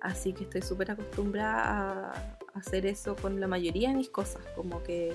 Así 0.00 0.32
que 0.32 0.44
estoy 0.44 0.62
súper 0.62 0.92
acostumbrada 0.92 2.12
a 2.12 2.58
hacer 2.58 2.86
eso 2.86 3.16
con 3.16 3.40
la 3.40 3.48
mayoría 3.48 3.88
de 3.88 3.96
mis 3.96 4.08
cosas, 4.08 4.42
como 4.54 4.84
que 4.84 5.12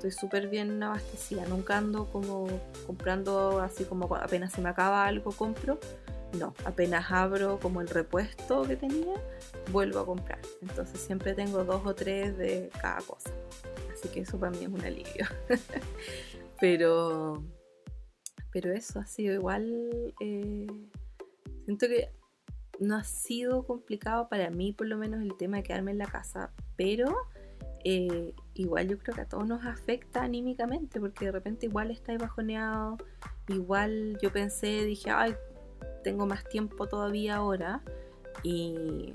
estoy 0.00 0.12
súper 0.12 0.48
bien 0.48 0.82
abastecida, 0.82 1.44
nunca 1.44 1.76
ando 1.76 2.06
como 2.06 2.48
comprando 2.86 3.60
así 3.60 3.84
como 3.84 4.14
apenas 4.16 4.50
se 4.50 4.62
me 4.62 4.70
acaba 4.70 5.04
algo 5.04 5.30
compro, 5.30 5.78
no, 6.38 6.54
apenas 6.64 7.12
abro 7.12 7.58
como 7.60 7.82
el 7.82 7.88
repuesto 7.88 8.62
que 8.62 8.76
tenía, 8.76 9.20
vuelvo 9.70 9.98
a 9.98 10.06
comprar, 10.06 10.38
entonces 10.62 10.98
siempre 11.00 11.34
tengo 11.34 11.64
dos 11.64 11.82
o 11.84 11.94
tres 11.94 12.38
de 12.38 12.70
cada 12.80 13.02
cosa, 13.02 13.30
así 13.92 14.08
que 14.08 14.20
eso 14.20 14.40
para 14.40 14.52
mí 14.52 14.64
es 14.64 14.68
un 14.68 14.80
alivio, 14.80 15.26
pero, 16.60 17.44
pero 18.52 18.72
eso 18.72 19.00
ha 19.00 19.06
sido 19.06 19.34
igual, 19.34 20.14
eh, 20.20 20.66
siento 21.66 21.88
que 21.88 22.10
no 22.78 22.96
ha 22.96 23.04
sido 23.04 23.66
complicado 23.66 24.30
para 24.30 24.48
mí 24.48 24.72
por 24.72 24.86
lo 24.86 24.96
menos 24.96 25.20
el 25.20 25.36
tema 25.36 25.58
de 25.58 25.62
quedarme 25.62 25.90
en 25.90 25.98
la 25.98 26.06
casa, 26.06 26.54
pero 26.76 27.14
eh, 27.84 28.32
igual 28.54 28.88
yo 28.88 28.98
creo 28.98 29.14
que 29.14 29.20
a 29.22 29.28
todos 29.28 29.46
nos 29.46 29.64
afecta 29.64 30.22
anímicamente, 30.22 31.00
porque 31.00 31.26
de 31.26 31.32
repente 31.32 31.66
igual 31.66 31.90
estáis 31.90 32.18
bajoneado, 32.18 32.96
igual 33.48 34.18
yo 34.20 34.32
pensé, 34.32 34.84
dije, 34.84 35.10
ay, 35.10 35.34
tengo 36.02 36.26
más 36.26 36.44
tiempo 36.44 36.86
todavía 36.86 37.36
ahora 37.36 37.82
y, 38.42 39.12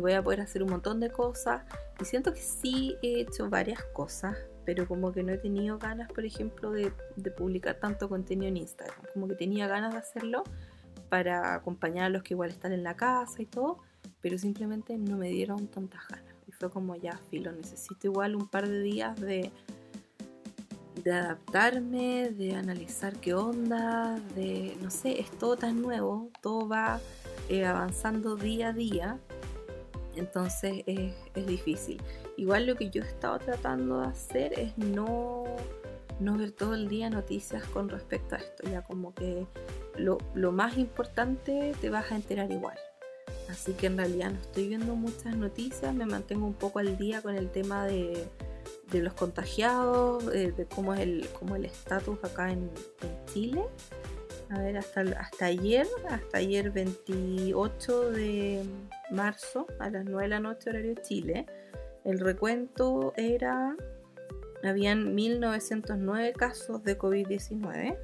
voy 0.00 0.12
a 0.12 0.22
poder 0.22 0.40
hacer 0.40 0.62
un 0.62 0.70
montón 0.70 1.00
de 1.00 1.10
cosas. 1.10 1.64
Y 2.00 2.04
siento 2.04 2.32
que 2.32 2.40
sí 2.40 2.96
he 3.02 3.20
hecho 3.20 3.50
varias 3.50 3.82
cosas, 3.92 4.36
pero 4.64 4.86
como 4.86 5.12
que 5.12 5.22
no 5.22 5.32
he 5.32 5.38
tenido 5.38 5.78
ganas, 5.78 6.08
por 6.12 6.24
ejemplo, 6.24 6.70
de, 6.70 6.92
de 7.16 7.30
publicar 7.30 7.76
tanto 7.76 8.08
contenido 8.08 8.48
en 8.48 8.58
Instagram. 8.58 9.00
Como 9.12 9.26
que 9.26 9.34
tenía 9.34 9.66
ganas 9.66 9.92
de 9.92 9.98
hacerlo 9.98 10.44
para 11.08 11.54
acompañar 11.54 12.04
a 12.04 12.08
los 12.10 12.22
que 12.22 12.34
igual 12.34 12.50
están 12.50 12.72
en 12.72 12.84
la 12.84 12.94
casa 12.94 13.42
y 13.42 13.46
todo, 13.46 13.78
pero 14.20 14.38
simplemente 14.38 14.96
no 14.98 15.16
me 15.16 15.28
dieron 15.28 15.66
tantas 15.68 16.06
ganas 16.08 16.27
fue 16.58 16.70
como 16.70 16.96
ya, 16.96 17.18
filo, 17.30 17.52
necesito 17.52 18.08
igual 18.08 18.34
un 18.34 18.48
par 18.48 18.68
de 18.68 18.80
días 18.80 19.20
de, 19.20 19.50
de 21.02 21.12
adaptarme, 21.12 22.30
de 22.30 22.56
analizar 22.56 23.16
qué 23.16 23.34
onda, 23.34 24.18
de, 24.34 24.76
no 24.82 24.90
sé, 24.90 25.20
es 25.20 25.30
todo 25.30 25.56
tan 25.56 25.80
nuevo, 25.80 26.30
todo 26.42 26.68
va 26.68 27.00
eh, 27.48 27.64
avanzando 27.64 28.36
día 28.36 28.68
a 28.68 28.72
día, 28.72 29.18
entonces 30.16 30.82
es, 30.86 31.46
difícil. 31.46 32.02
Igual 32.36 32.66
lo 32.66 32.74
que 32.74 32.90
yo 32.90 33.02
he 33.02 33.06
estado 33.06 33.38
tratando 33.38 34.00
de 34.00 34.08
hacer 34.08 34.58
es 34.58 34.76
no, 34.76 35.44
no 36.18 36.36
ver 36.36 36.50
todo 36.50 36.74
el 36.74 36.88
día 36.88 37.08
noticias 37.08 37.64
con 37.66 37.88
respecto 37.88 38.34
a 38.34 38.38
esto, 38.38 38.68
ya 38.68 38.82
como 38.82 39.14
que 39.14 39.46
lo, 39.96 40.18
lo 40.34 40.50
más 40.50 40.76
importante 40.76 41.72
te 41.80 41.88
vas 41.88 42.10
a 42.10 42.16
enterar 42.16 42.50
igual. 42.50 42.76
Así 43.48 43.72
que 43.72 43.86
en 43.86 43.96
realidad 43.96 44.30
no 44.30 44.40
estoy 44.40 44.68
viendo 44.68 44.94
muchas 44.94 45.36
noticias, 45.36 45.94
me 45.94 46.06
mantengo 46.06 46.46
un 46.46 46.54
poco 46.54 46.78
al 46.78 46.98
día 46.98 47.22
con 47.22 47.34
el 47.34 47.50
tema 47.50 47.86
de, 47.86 48.26
los 48.92 49.14
contagiados, 49.14 50.26
de, 50.26 50.66
cómo 50.74 50.94
es 50.94 51.00
el 51.00 51.28
cómo 51.38 51.56
el 51.56 51.64
estatus 51.64 52.18
acá 52.22 52.52
en, 52.52 52.70
Chile. 53.32 53.64
A 54.50 54.60
ver, 54.60 54.78
hasta, 54.78 55.02
hasta 55.02 55.46
ayer, 55.46 55.86
hasta 56.08 56.38
ayer 56.38 56.70
28 56.70 58.10
de 58.12 58.64
marzo 59.10 59.66
a 59.78 59.90
las 59.90 60.04
9 60.06 60.22
de 60.22 60.28
la 60.28 60.40
noche 60.40 60.70
horario 60.70 60.94
Chile, 61.02 61.44
el 62.04 62.20
recuento 62.20 63.12
era, 63.16 63.76
habían 64.64 65.14
1909 65.14 66.32
casos 66.32 66.82
de 66.82 66.98
COVID-19, 66.98 67.98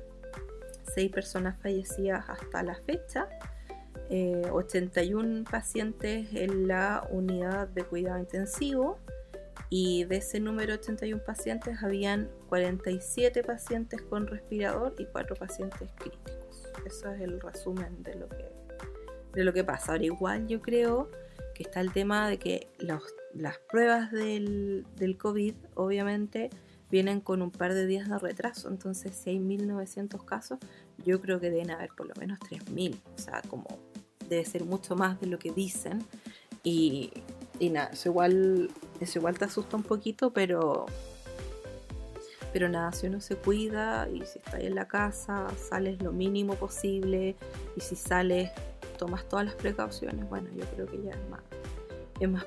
6 0.94 1.10
personas 1.10 1.58
fallecidas 1.62 2.28
hasta 2.28 2.62
la 2.62 2.74
fecha, 2.74 3.28
81 4.10 5.38
eh, 5.38 5.44
pacientes 5.50 6.28
en 6.34 6.68
la 6.68 7.06
unidad 7.10 7.68
de 7.68 7.84
cuidado 7.84 8.18
intensivo 8.18 8.98
y 9.70 10.04
de 10.04 10.16
ese 10.16 10.40
número 10.40 10.72
de 10.72 10.78
81 10.80 11.22
pacientes 11.24 11.82
habían 11.82 12.30
47 12.48 13.42
pacientes 13.42 14.02
con 14.02 14.26
respirador 14.26 14.94
y 14.98 15.06
4 15.06 15.36
pacientes 15.36 15.90
críticos. 15.96 16.68
Eso 16.86 17.10
es 17.12 17.20
el 17.20 17.40
resumen 17.40 18.02
de 18.02 18.14
lo 18.14 18.28
que, 18.28 18.50
de 19.32 19.44
lo 19.44 19.52
que 19.52 19.64
pasa. 19.64 19.92
Ahora 19.92 20.04
igual 20.04 20.46
yo 20.46 20.60
creo 20.60 21.10
que 21.54 21.62
está 21.62 21.80
el 21.80 21.92
tema 21.92 22.28
de 22.28 22.38
que 22.38 22.68
las 22.78 23.58
pruebas 23.70 24.10
del, 24.12 24.86
del 24.96 25.16
COVID 25.16 25.54
obviamente 25.74 26.50
vienen 26.90 27.20
con 27.20 27.42
un 27.42 27.50
par 27.50 27.74
de 27.74 27.86
días 27.86 28.08
de 28.08 28.18
retraso. 28.18 28.68
Entonces, 28.68 29.16
si 29.16 29.30
hay 29.30 29.38
1900 29.40 30.22
casos, 30.22 30.58
yo 31.04 31.20
creo 31.20 31.40
que 31.40 31.50
deben 31.50 31.70
haber 31.70 31.90
por 31.96 32.06
lo 32.06 32.14
menos 32.20 32.38
3000. 32.40 33.00
O 33.14 33.18
sea, 33.18 33.42
como 33.48 33.66
debe 34.28 34.44
ser 34.44 34.64
mucho 34.64 34.96
más 34.96 35.20
de 35.20 35.26
lo 35.26 35.38
que 35.38 35.52
dicen. 35.52 36.04
Y, 36.62 37.12
y 37.58 37.70
nada, 37.70 37.90
eso 37.92 38.08
igual, 38.08 38.70
eso 39.00 39.18
igual 39.18 39.38
te 39.38 39.44
asusta 39.44 39.76
un 39.76 39.82
poquito, 39.82 40.30
pero, 40.30 40.86
pero 42.52 42.68
nada, 42.68 42.92
si 42.92 43.06
uno 43.06 43.20
se 43.20 43.36
cuida 43.36 44.08
y 44.08 44.24
si 44.24 44.38
estás 44.38 44.60
en 44.60 44.74
la 44.74 44.88
casa, 44.88 45.48
sales 45.56 46.02
lo 46.02 46.12
mínimo 46.12 46.54
posible 46.54 47.36
y 47.76 47.80
si 47.80 47.96
sales, 47.96 48.50
tomas 48.96 49.28
todas 49.28 49.44
las 49.44 49.54
precauciones, 49.54 50.28
bueno, 50.28 50.48
yo 50.56 50.64
creo 50.74 50.86
que 50.86 51.02
ya 51.02 51.10
es 51.10 51.28
más, 51.28 51.40
es 52.20 52.28
más, 52.28 52.46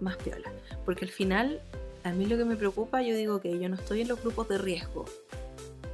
más 0.00 0.16
piola. 0.16 0.50
Porque 0.84 1.04
al 1.04 1.10
final, 1.10 1.60
a 2.02 2.12
mí 2.12 2.26
lo 2.26 2.36
que 2.36 2.44
me 2.44 2.56
preocupa, 2.56 3.02
yo 3.02 3.14
digo 3.14 3.40
que 3.40 3.58
yo 3.58 3.68
no 3.68 3.76
estoy 3.76 4.00
en 4.00 4.08
los 4.08 4.20
grupos 4.20 4.48
de 4.48 4.58
riesgo, 4.58 5.04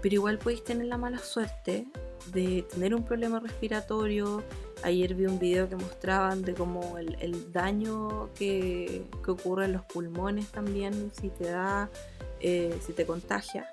pero 0.01 0.15
igual 0.15 0.39
podéis 0.39 0.65
tener 0.65 0.87
la 0.87 0.97
mala 0.97 1.19
suerte 1.19 1.87
de 2.33 2.65
tener 2.71 2.95
un 2.95 3.05
problema 3.05 3.41
respiratorio, 3.41 4.43
Ayer 4.83 5.15
vi 5.15 5.27
un 5.27 5.39
video 5.39 5.69
que 5.69 5.77
mostraban 5.77 6.41
de 6.43 6.55
cómo 6.55 6.97
el, 6.97 7.53
daño 7.53 8.31
que, 8.35 9.05
ocurre 9.27 9.67
en 9.67 9.73
los 9.73 9.83
pulmones 9.83 10.49
también 10.49 11.11
si 11.13 11.29
te 11.29 11.51
da, 11.51 11.91
eh, 12.41 12.75
si 12.81 12.95
te 12.95 13.05
contagia. 13.05 13.69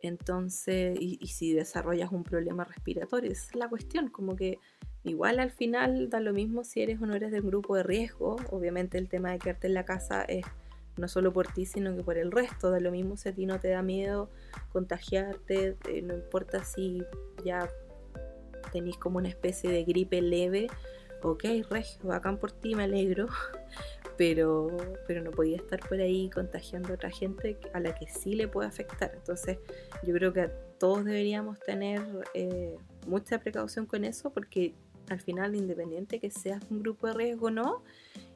Entonces, 0.00 0.96
y, 0.98 1.26
si 1.26 1.52
desarrollas 1.52 2.10
un 2.10 2.24
problema 2.24 2.64
respiratorio, 2.64 3.32
es 3.32 3.54
la 3.54 3.68
cuestión, 3.68 4.08
como 4.08 4.34
que 4.34 4.58
igual 5.02 5.40
al 5.40 5.50
final 5.50 6.08
da 6.08 6.20
lo 6.20 6.32
mismo 6.32 6.64
si 6.64 6.80
eres 6.80 7.00
o 7.02 7.06
no 7.06 7.14
eres 7.14 7.30
de 7.30 7.40
un 7.40 7.48
grupo 7.48 7.76
de 7.76 7.82
riesgo. 7.82 8.36
Obviamente 8.50 8.96
el 8.96 9.08
tema 9.08 9.32
de 9.32 9.38
quedarte 9.38 9.66
en 9.66 9.74
la 9.74 9.84
casa 9.84 10.22
es 10.22 10.44
no 10.96 11.08
solo 11.08 11.32
por 11.32 11.48
ti, 11.48 11.66
sino 11.66 11.94
que 11.94 12.02
por 12.02 12.16
el 12.16 12.32
resto. 12.32 12.70
Da 12.70 12.80
lo 12.80 12.90
mismo 12.90 13.16
si 13.16 13.28
a 13.28 13.34
ti 13.34 13.44
no 13.44 13.60
te 13.60 13.68
da 13.68 13.82
miedo 13.82 14.30
contagiarte, 14.72 15.76
eh, 15.88 16.02
no 16.02 16.14
importa 16.14 16.64
si 16.64 17.02
ya 17.44 17.68
tenéis 18.72 18.96
como 18.96 19.18
una 19.18 19.28
especie 19.28 19.70
de 19.70 19.84
gripe 19.84 20.20
leve, 20.20 20.68
ok, 21.22 21.44
regio, 21.70 22.00
bacán 22.04 22.38
por 22.38 22.52
ti, 22.52 22.74
me 22.74 22.84
alegro, 22.84 23.28
pero, 24.16 24.76
pero 25.06 25.22
no 25.22 25.30
podía 25.30 25.56
estar 25.56 25.80
por 25.80 26.00
ahí 26.00 26.30
contagiando 26.30 26.90
a 26.90 26.94
otra 26.94 27.10
gente 27.10 27.58
a 27.72 27.80
la 27.80 27.94
que 27.94 28.06
sí 28.08 28.34
le 28.34 28.48
puede 28.48 28.68
afectar. 28.68 29.12
Entonces 29.14 29.58
yo 30.02 30.14
creo 30.14 30.32
que 30.32 30.50
todos 30.78 31.04
deberíamos 31.04 31.58
tener 31.60 32.02
eh, 32.34 32.76
mucha 33.06 33.38
precaución 33.38 33.86
con 33.86 34.04
eso 34.04 34.30
porque 34.30 34.74
al 35.08 35.20
final, 35.20 35.54
independiente 35.54 36.18
que 36.20 36.30
seas 36.30 36.62
un 36.70 36.80
grupo 36.80 37.06
de 37.06 37.14
riesgo 37.14 37.46
o 37.46 37.50
no, 37.50 37.82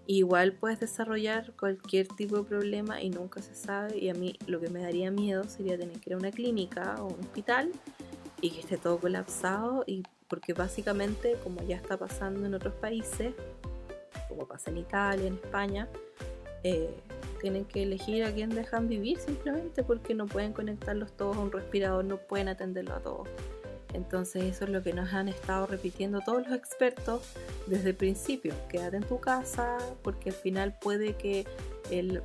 igual 0.06 0.52
puedes 0.52 0.81
desarrollar 0.81 1.52
cualquier 1.59 2.09
tipo 2.09 2.38
de 2.38 2.44
problema 2.44 3.02
y 3.02 3.11
nunca 3.11 3.42
se 3.42 3.55
sabe. 3.55 3.98
Y 3.98 4.09
a 4.09 4.14
mí 4.14 4.38
lo 4.46 4.61
que 4.61 4.68
me 4.68 4.83
daría 4.83 5.11
miedo 5.11 5.44
sería 5.44 5.79
tener 5.79 5.98
que 6.00 6.11
ir 6.11 6.14
a 6.14 6.18
una 6.18 6.31
clínica 6.31 6.96
o 6.98 7.09
un 7.09 7.20
hospital 7.20 7.70
y 8.40 8.50
que 8.50 8.61
esté 8.61 8.76
todo 8.76 8.98
colapsado 8.98 9.85
y 9.87 10.02
porque 10.28 10.52
básicamente, 10.52 11.36
como 11.42 11.62
ya 11.62 11.76
está 11.76 11.96
pasando 11.96 12.46
en 12.46 12.54
otros 12.54 12.74
países, 12.74 13.34
como 14.28 14.46
pasa 14.46 14.70
en 14.70 14.78
Italia, 14.78 15.26
en 15.26 15.34
España, 15.34 15.88
eh, 16.62 16.94
tienen 17.40 17.64
que 17.64 17.84
elegir 17.84 18.24
a 18.24 18.32
quién 18.32 18.50
dejan 18.50 18.88
vivir 18.88 19.18
simplemente 19.18 19.82
porque 19.82 20.14
no 20.14 20.26
pueden 20.26 20.52
conectarlos 20.52 21.12
todos 21.12 21.36
a 21.36 21.40
un 21.40 21.52
respirador, 21.52 22.04
no 22.04 22.18
pueden 22.18 22.48
atenderlo 22.48 22.94
a 22.94 23.00
todos. 23.00 23.28
Entonces 23.94 24.44
eso 24.44 24.64
es 24.64 24.70
lo 24.70 24.82
que 24.82 24.92
nos 24.92 25.14
han 25.14 25.28
estado 25.28 25.66
repitiendo 25.66 26.20
todos 26.20 26.46
los 26.46 26.56
expertos 26.56 27.22
desde 27.66 27.90
el 27.90 27.96
principio. 27.96 28.54
Quédate 28.68 28.98
en 28.98 29.04
tu 29.04 29.18
casa 29.18 29.78
porque 30.02 30.30
al 30.30 30.36
final 30.36 30.76
puede 30.78 31.14
que 31.14 31.46
el, 31.90 32.22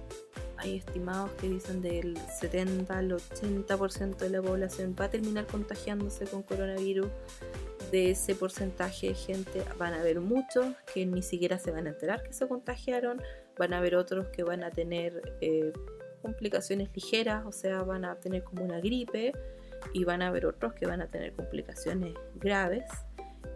hay 0.58 0.78
estimados 0.78 1.32
que 1.40 1.48
dicen 1.48 1.82
del 1.82 2.18
70 2.40 2.98
al 2.98 3.12
80% 3.12 4.18
de 4.18 4.30
la 4.30 4.42
población 4.42 4.96
va 5.00 5.06
a 5.06 5.10
terminar 5.10 5.48
contagiándose 5.48 6.26
con 6.26 6.44
coronavirus 6.44 7.08
de 7.94 8.10
ese 8.10 8.34
porcentaje 8.34 9.10
de 9.10 9.14
gente 9.14 9.64
van 9.78 9.94
a 9.94 10.00
haber 10.00 10.20
muchos 10.20 10.66
que 10.92 11.06
ni 11.06 11.22
siquiera 11.22 11.60
se 11.60 11.70
van 11.70 11.86
a 11.86 11.92
enterar 11.92 12.24
que 12.24 12.34
se 12.34 12.48
contagiaron, 12.48 13.22
van 13.56 13.72
a 13.72 13.78
haber 13.78 13.96
otros 13.96 14.30
que 14.30 14.42
van 14.42 14.64
a 14.64 14.72
tener 14.72 15.22
eh, 15.42 15.72
complicaciones 16.24 16.90
ligeras, 16.96 17.46
o 17.46 17.52
sea, 17.52 17.84
van 17.84 18.04
a 18.04 18.16
tener 18.16 18.44
como 18.44 18.64
una 18.64 18.80
gripe, 18.80 19.32
y 19.94 20.06
van 20.06 20.24
a 20.24 20.30
haber 20.30 20.48
otros 20.48 20.74
que 20.74 20.88
van 20.88 21.02
a 21.02 21.08
tener 21.12 21.34
complicaciones 21.34 22.16
graves, 22.34 22.86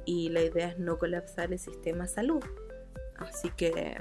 y 0.06 0.30
la 0.30 0.43
idea 0.43 0.67
es 0.67 0.78
no 0.78 1.00
colapsar 1.00 1.52
el 1.52 1.58
sistema 1.58 2.04
de 2.04 2.10
salud. 2.10 2.43
Así 3.17 3.50
que, 3.58 3.97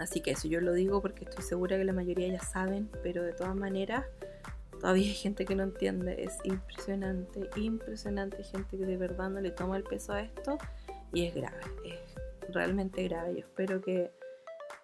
así 0.00 0.20
que 0.20 0.32
eso 0.32 0.48
yo 0.48 0.60
lo 0.60 0.72
digo 0.72 1.00
porque 1.00 1.26
estoy 1.26 1.44
segura 1.44 1.78
que 1.78 1.84
la 1.84 1.92
mayoría 1.92 2.26
ya 2.26 2.40
saben, 2.40 2.90
pero 3.04 3.22
de 3.22 3.34
todas 3.34 3.54
maneras 3.54 4.04
Todavía 4.82 5.04
hay 5.04 5.14
gente 5.14 5.44
que 5.44 5.54
no 5.54 5.62
entiende, 5.62 6.24
es 6.24 6.38
impresionante, 6.42 7.48
impresionante 7.54 8.42
gente 8.42 8.76
que 8.76 8.84
de 8.84 8.96
verdad 8.96 9.30
no 9.30 9.40
le 9.40 9.52
toma 9.52 9.76
el 9.76 9.84
peso 9.84 10.12
a 10.12 10.22
esto 10.22 10.58
y 11.12 11.26
es 11.26 11.36
grave, 11.36 11.60
es 11.84 12.52
realmente 12.52 13.04
grave. 13.04 13.34
Yo 13.34 13.38
espero 13.38 13.80
que, 13.80 14.10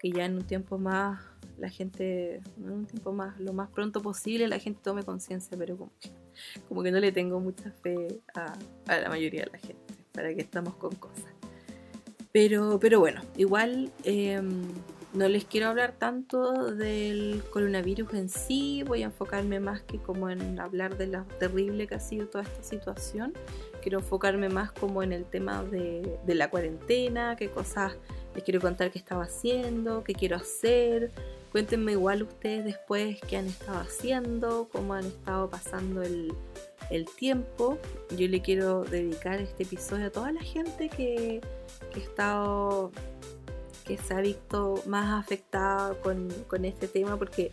ya 0.04 0.24
en 0.24 0.36
un 0.36 0.44
tiempo 0.44 0.78
más 0.78 1.20
la 1.58 1.68
gente, 1.68 2.36
en 2.58 2.70
un 2.70 2.86
tiempo 2.86 3.10
más, 3.10 3.40
lo 3.40 3.52
más 3.52 3.70
pronto 3.70 4.00
posible, 4.00 4.46
la 4.46 4.60
gente 4.60 4.80
tome 4.84 5.02
conciencia, 5.02 5.58
pero 5.58 5.76
como 5.76 5.90
que, 5.98 6.10
como 6.68 6.84
que 6.84 6.92
no 6.92 7.00
le 7.00 7.10
tengo 7.10 7.40
mucha 7.40 7.72
fe 7.72 8.20
a, 8.36 8.56
la 8.86 9.08
mayoría 9.08 9.46
de 9.46 9.50
la 9.50 9.58
gente, 9.58 9.94
para 10.12 10.32
que 10.32 10.42
estamos 10.42 10.76
con 10.76 10.94
cosas. 10.94 11.34
Pero, 12.30 12.78
pero 12.78 13.00
bueno, 13.00 13.20
igual 13.36 13.90
em, 14.04 14.62
no 15.14 15.26
les 15.28 15.44
quiero 15.44 15.68
hablar 15.68 15.94
tanto 15.98 16.74
del 16.74 17.42
coronavirus 17.50 18.12
en 18.14 18.28
sí, 18.28 18.82
voy 18.86 19.02
a 19.02 19.06
enfocarme 19.06 19.58
más 19.58 19.80
que 19.82 19.98
como 19.98 20.28
en 20.28 20.60
hablar 20.60 20.98
de 20.98 21.06
lo 21.06 21.24
terrible 21.38 21.86
que 21.86 21.94
ha 21.94 22.00
sido 22.00 22.26
toda 22.26 22.44
esta 22.44 22.62
situación. 22.62 23.32
Quiero 23.80 23.98
enfocarme 24.00 24.48
más 24.48 24.70
como 24.72 25.02
en 25.02 25.12
el 25.12 25.24
tema 25.24 25.64
de, 25.64 26.18
la 26.26 26.50
cuarentena, 26.50 27.36
qué 27.36 27.48
cosas 27.48 27.96
les 28.34 28.44
quiero 28.44 28.60
contar 28.60 28.90
que 28.90 28.98
estaba 28.98 29.24
haciendo, 29.24 30.04
qué 30.04 30.12
quiero 30.12 30.36
hacer. 30.36 31.10
Cuéntenme 31.52 31.92
igual 31.92 32.22
ustedes 32.22 32.66
después 32.66 33.18
qué 33.26 33.38
han 33.38 33.46
estado 33.46 33.78
haciendo, 33.78 34.68
cómo 34.70 34.92
han 34.92 35.06
estado 35.06 35.48
pasando 35.48 36.02
el, 36.02 36.34
tiempo. 37.16 37.78
Yo 38.16 38.28
le 38.28 38.40
quiero 38.40 38.84
dedicar 38.84 39.40
este 39.40 39.62
episodio 39.62 40.06
a 40.06 40.10
toda 40.10 40.32
la 40.32 40.40
gente 40.40 40.88
que, 40.88 41.40
que 41.92 42.00
ha 42.00 42.02
estado 42.02 42.92
que 43.88 43.96
se 43.96 44.12
ha 44.12 44.20
visto 44.20 44.82
más 44.86 45.18
afectada 45.18 45.94
con, 46.02 46.30
este 46.62 46.86
tema 46.88 47.16
porque 47.16 47.52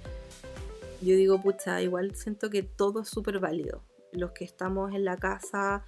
yo 1.02 1.16
digo, 1.16 1.42
pucha, 1.42 1.82
igual 1.82 2.14
siento 2.14 2.50
que 2.50 2.62
todo 2.62 3.04
es 3.04 3.10
súper 3.10 3.40
válido. 3.40 3.82
Los 4.12 4.32
que 4.32 4.44
estamos 4.44 4.94
en 4.94 5.06
la 5.06 5.16
casa, 5.16 5.86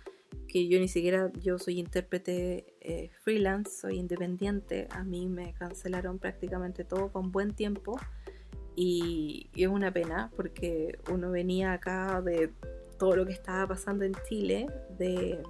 que 0.47 0.69
yo 0.69 0.79
ni 0.79 0.87
siquiera, 0.87 1.29
yo 1.41 1.59
soy 1.59 1.79
intérprete 1.79 2.65
eh, 2.79 3.09
freelance, 3.23 3.81
soy 3.81 3.97
independiente, 3.97 4.87
a 4.91 5.03
mí 5.03 5.27
me 5.27 5.53
cancelaron 5.53 6.17
prácticamente 6.17 6.85
todo 6.85 7.11
con 7.11 7.33
buen 7.33 7.53
tiempo 7.53 7.99
y, 8.73 9.49
y 9.53 9.63
es 9.63 9.69
una 9.69 9.91
pena 9.91 10.31
porque 10.37 10.97
uno 11.11 11.29
venía 11.29 11.73
acá 11.73 12.21
de 12.21 12.53
todo 12.97 13.17
lo 13.17 13.25
que 13.25 13.33
estaba 13.33 13.67
pasando 13.67 14.05
en 14.05 14.13
Chile, 14.29 14.67
de 14.97 15.43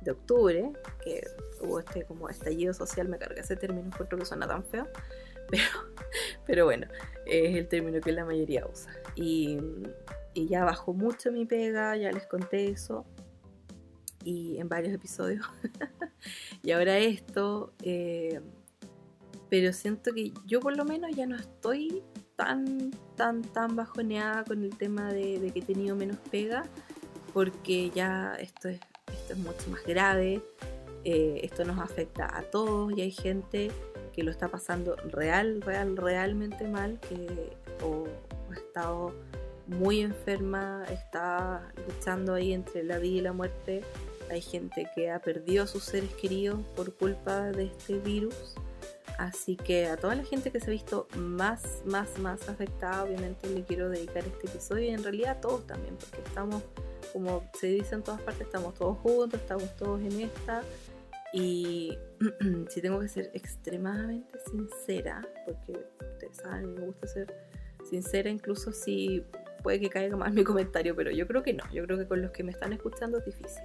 de 0.00 0.10
octubre, 0.10 0.72
que 1.02 1.26
hubo 1.60 1.78
este 1.78 2.04
como 2.04 2.28
estallido 2.28 2.72
social, 2.72 3.08
me 3.08 3.18
carga 3.18 3.40
ese 3.40 3.56
término, 3.56 3.86
encuentro 3.86 4.18
que 4.18 4.24
suena 4.24 4.46
tan 4.46 4.64
feo, 4.64 4.88
pero, 5.50 5.64
pero 6.46 6.64
bueno, 6.64 6.86
es 7.26 7.56
el 7.56 7.68
término 7.68 8.00
que 8.00 8.12
la 8.12 8.24
mayoría 8.24 8.66
usa. 8.66 8.92
Y, 9.14 9.58
ya 10.34 10.64
bajó 10.64 10.94
mucho 10.94 11.32
mi 11.32 11.44
pega, 11.44 11.96
ya 11.96 12.10
les 12.12 12.26
conté 12.26 12.68
eso, 12.70 13.04
y 14.24 14.58
en 14.58 14.68
varios 14.68 14.94
episodios. 14.94 15.44
y 16.62 16.70
ahora 16.70 16.98
esto, 16.98 17.74
eh, 17.82 18.40
pero 19.50 19.72
siento 19.72 20.12
que 20.12 20.32
yo 20.46 20.60
por 20.60 20.76
lo 20.76 20.84
menos 20.84 21.10
ya 21.14 21.26
no 21.26 21.36
estoy 21.36 22.02
tan, 22.36 22.90
tan, 23.16 23.42
tan 23.42 23.76
bajoneada 23.76 24.44
con 24.44 24.62
el 24.62 24.74
tema 24.76 25.12
de, 25.12 25.40
de 25.40 25.50
que 25.50 25.58
he 25.58 25.62
tenido 25.62 25.94
menos 25.94 26.16
pega, 26.30 26.62
porque 27.34 27.90
ya 27.90 28.34
esto 28.38 28.68
es 28.68 28.80
esto 29.12 29.32
es 29.34 29.38
mucho 29.38 29.70
más 29.70 29.84
grave, 29.84 30.42
eh, 31.04 31.40
esto 31.42 31.64
nos 31.64 31.78
afecta 31.78 32.36
a 32.36 32.42
todos 32.42 32.92
y 32.96 33.00
hay 33.00 33.10
gente 33.10 33.70
que 34.12 34.22
lo 34.22 34.30
está 34.30 34.48
pasando 34.48 34.96
real, 34.96 35.62
real, 35.62 35.96
realmente 35.96 36.66
mal, 36.68 36.98
que 37.08 37.56
o, 37.84 38.06
ha 38.50 38.54
estado 38.54 39.14
muy 39.66 40.00
enferma, 40.00 40.84
está 40.90 41.72
luchando 41.86 42.34
ahí 42.34 42.52
entre 42.52 42.82
la 42.82 42.98
vida 42.98 43.18
y 43.18 43.20
la 43.22 43.32
muerte. 43.32 43.82
Hay 44.30 44.42
gente 44.42 44.88
que 44.94 45.10
ha 45.10 45.20
perdido 45.20 45.64
a 45.64 45.66
sus 45.66 45.84
seres 45.84 46.12
queridos 46.14 46.60
por 46.76 46.94
culpa 46.94 47.50
de 47.52 47.66
este 47.66 47.98
virus. 47.98 48.54
Así 49.18 49.56
que 49.56 49.86
a 49.86 49.96
toda 49.96 50.14
la 50.14 50.24
gente 50.24 50.50
que 50.50 50.60
se 50.60 50.66
ha 50.66 50.70
visto 50.70 51.06
más, 51.16 51.82
más, 51.84 52.18
más 52.18 52.48
afectada, 52.48 53.04
obviamente 53.04 53.48
le 53.50 53.64
quiero 53.64 53.90
dedicar 53.90 54.24
este 54.24 54.46
episodio 54.46 54.86
y 54.86 54.88
en 54.90 55.02
realidad 55.02 55.36
a 55.36 55.40
todos 55.40 55.66
también, 55.66 55.96
porque 55.96 56.26
estamos, 56.26 56.62
como 57.12 57.44
se 57.54 57.68
dice 57.68 57.94
en 57.94 58.02
todas 58.02 58.20
partes, 58.22 58.46
estamos 58.46 58.74
todos 58.74 58.98
juntos, 58.98 59.40
estamos 59.40 59.76
todos 59.76 60.00
en 60.00 60.20
esta. 60.20 60.62
Y 61.32 61.96
si 62.68 62.80
tengo 62.80 63.00
que 63.00 63.08
ser 63.08 63.30
extremadamente 63.34 64.38
sincera, 64.50 65.26
porque 65.44 65.86
ustedes 66.12 66.36
saben, 66.36 66.74
me 66.74 66.86
gusta 66.86 67.06
ser 67.06 67.34
sincera, 67.88 68.30
incluso 68.30 68.72
si 68.72 69.24
puede 69.62 69.80
que 69.80 69.90
caiga 69.90 70.16
mal 70.16 70.32
mi 70.32 70.44
comentario, 70.44 70.94
pero 70.96 71.10
yo 71.10 71.26
creo 71.26 71.42
que 71.42 71.52
no, 71.52 71.64
yo 71.72 71.84
creo 71.84 71.98
que 71.98 72.06
con 72.06 72.22
los 72.22 72.30
que 72.30 72.42
me 72.42 72.52
están 72.52 72.72
escuchando 72.72 73.18
es 73.18 73.24
difícil. 73.24 73.62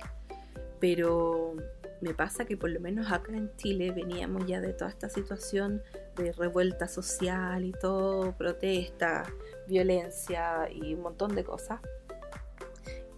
Pero 0.79 1.55
me 2.01 2.13
pasa 2.13 2.45
que 2.45 2.58
por 2.58 2.69
lo 2.69 2.79
menos 2.79 3.12
acá 3.12 3.31
en 3.31 3.55
Chile 3.55 3.91
veníamos 3.91 4.45
ya 4.45 4.62
de 4.62 4.73
toda 4.73 4.89
esta 4.89 5.10
situación 5.10 5.81
de 6.15 6.31
revuelta 6.34 6.88
social 6.88 7.63
y 7.63 7.71
todo, 7.71 8.34
protesta, 8.34 9.23
violencia 9.67 10.69
y 10.69 10.93
un 10.93 11.01
montón 11.01 11.34
de 11.34 11.43
cosas. 11.43 11.79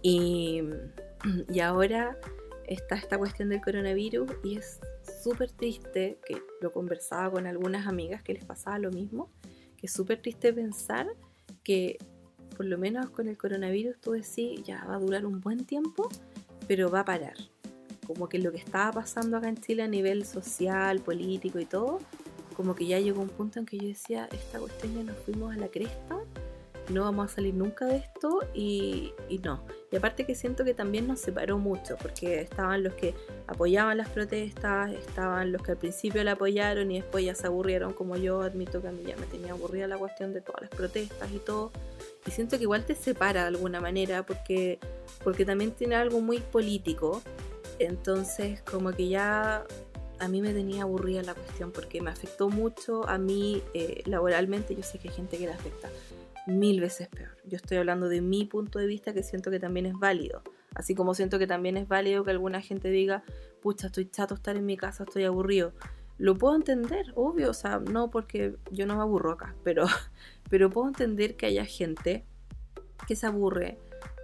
Y, 0.02 0.62
y 1.52 1.60
ahora 1.60 2.16
está 2.66 2.96
esta 2.96 3.18
cuestión 3.18 3.48
del 3.48 3.60
coronavirus 3.62 4.30
y 4.44 4.58
es 4.58 4.80
súper 5.22 5.50
triste, 5.50 6.18
que 6.26 6.42
lo 6.60 6.72
conversaba 6.72 7.30
con 7.30 7.46
algunas 7.46 7.86
amigas 7.86 8.22
que 8.22 8.34
les 8.34 8.44
pasaba 8.44 8.78
lo 8.78 8.90
mismo, 8.90 9.30
que 9.76 9.86
es 9.86 9.92
súper 9.92 10.20
triste 10.20 10.52
pensar 10.52 11.06
que 11.64 11.98
por 12.56 12.66
lo 12.66 12.76
menos 12.76 13.10
con 13.10 13.28
el 13.28 13.38
coronavirus 13.38 14.00
tú 14.00 14.12
decís, 14.12 14.62
ya 14.64 14.84
va 14.84 14.96
a 14.96 14.98
durar 14.98 15.24
un 15.24 15.40
buen 15.40 15.64
tiempo, 15.64 16.08
pero 16.66 16.90
va 16.90 17.00
a 17.00 17.04
parar. 17.04 17.36
Como 18.06 18.28
que 18.28 18.38
lo 18.38 18.50
que 18.52 18.58
estaba 18.58 18.92
pasando 18.92 19.36
acá 19.36 19.48
en 19.48 19.58
Chile 19.58 19.82
a 19.82 19.88
nivel 19.88 20.26
social, 20.26 21.00
político 21.00 21.58
y 21.58 21.66
todo, 21.66 22.00
como 22.56 22.74
que 22.74 22.86
ya 22.86 22.98
llegó 22.98 23.22
un 23.22 23.28
punto 23.28 23.60
en 23.60 23.66
que 23.66 23.78
yo 23.78 23.86
decía, 23.86 24.28
esta 24.32 24.58
cuestión 24.58 24.94
ya 24.94 25.02
nos 25.04 25.16
fuimos 25.18 25.54
a 25.54 25.56
la 25.58 25.68
cresta 25.68 26.18
no 26.90 27.04
vamos 27.04 27.30
a 27.30 27.34
salir 27.36 27.54
nunca 27.54 27.86
de 27.86 27.96
esto 27.96 28.40
y, 28.54 29.12
no. 29.42 29.64
Y 29.90 29.96
aparte 29.96 30.26
que 30.26 30.34
siento 30.34 30.64
que 30.64 30.74
también 30.74 31.06
nos 31.06 31.20
separó 31.20 31.58
mucho, 31.58 31.96
porque 32.00 32.40
estaban 32.40 32.82
los 32.82 32.94
que 32.94 33.14
apoyaban 33.46 33.98
las 33.98 34.08
protestas, 34.08 34.92
estaban 34.92 35.52
los 35.52 35.62
que 35.62 35.72
al 35.72 35.78
principio 35.78 36.22
la 36.24 36.32
apoyaron 36.32 36.90
y 36.90 37.00
después 37.00 37.24
ya 37.24 37.34
se 37.34 37.46
aburrieron, 37.46 37.92
como 37.92 38.16
yo 38.16 38.42
admito 38.42 38.82
que 38.82 38.88
a 38.88 38.92
mí 38.92 39.02
ya 39.06 39.16
me 39.16 39.26
tenía 39.26 39.52
aburrida 39.52 39.86
la 39.86 39.98
cuestión 39.98 40.32
de 40.32 40.40
todas 40.40 40.62
las 40.62 40.70
protestas 40.70 41.30
y 41.32 41.38
todo. 41.38 41.72
Y 42.26 42.30
siento 42.30 42.56
que 42.56 42.64
igual 42.64 42.84
te 42.84 42.94
separa 42.94 43.42
de 43.42 43.48
alguna 43.48 43.80
manera, 43.80 44.24
porque, 44.24 44.78
porque 45.24 45.44
también 45.44 45.72
tiene 45.72 45.94
algo 45.94 46.20
muy 46.20 46.40
político. 46.40 47.22
Entonces 47.78 48.60
como 48.62 48.90
que 48.92 49.08
ya 49.08 49.64
a 50.20 50.28
mí 50.28 50.40
me 50.40 50.52
tenía 50.52 50.82
aburrida 50.82 51.22
la 51.22 51.34
cuestión 51.34 51.70
porque 51.70 52.00
me 52.00 52.10
afectó 52.10 52.48
mucho 52.48 53.08
a 53.08 53.18
mí 53.18 53.62
eh, 53.74 54.02
laboralmente. 54.06 54.74
Yo 54.74 54.82
sé 54.82 54.98
que 54.98 55.08
hay 55.08 55.14
gente 55.14 55.38
que 55.38 55.46
le 55.46 55.52
afecta, 55.52 55.88
mil 56.48 56.80
veces 56.80 57.08
peor. 57.08 57.36
Yo 57.44 57.56
estoy 57.56 57.76
hablando 57.76 58.08
de 58.08 58.20
mi 58.20 58.44
punto 58.44 58.78
de 58.78 58.86
vista 58.86 59.12
que 59.12 59.22
siento 59.22 59.50
que 59.50 59.60
también 59.60 59.86
es 59.86 59.94
válido. 59.94 60.42
Así 60.74 60.94
como 60.94 61.14
siento 61.14 61.38
que 61.38 61.46
también 61.46 61.76
es 61.76 61.88
válido 61.88 62.24
que 62.24 62.30
alguna 62.30 62.60
gente 62.60 62.90
diga, 62.90 63.22
pucha, 63.60 63.88
estoy 63.88 64.08
chato 64.10 64.34
estar 64.34 64.56
en 64.56 64.66
mi 64.66 64.76
casa, 64.76 65.04
estoy 65.04 65.24
aburrido. 65.24 65.72
Lo 66.16 66.36
puedo 66.36 66.56
entender, 66.56 67.06
obvio, 67.14 67.50
o 67.50 67.54
sea, 67.54 67.78
no 67.78 68.10
porque 68.10 68.56
yo 68.70 68.86
no 68.86 68.96
me 68.96 69.02
aburro 69.02 69.32
acá, 69.32 69.54
pero, 69.62 69.86
pero 70.50 70.70
puedo 70.70 70.88
entender 70.88 71.36
que 71.36 71.46
haya 71.46 71.64
gente 71.64 72.24
que 73.06 73.14
se 73.14 73.26
aburre 73.26 73.78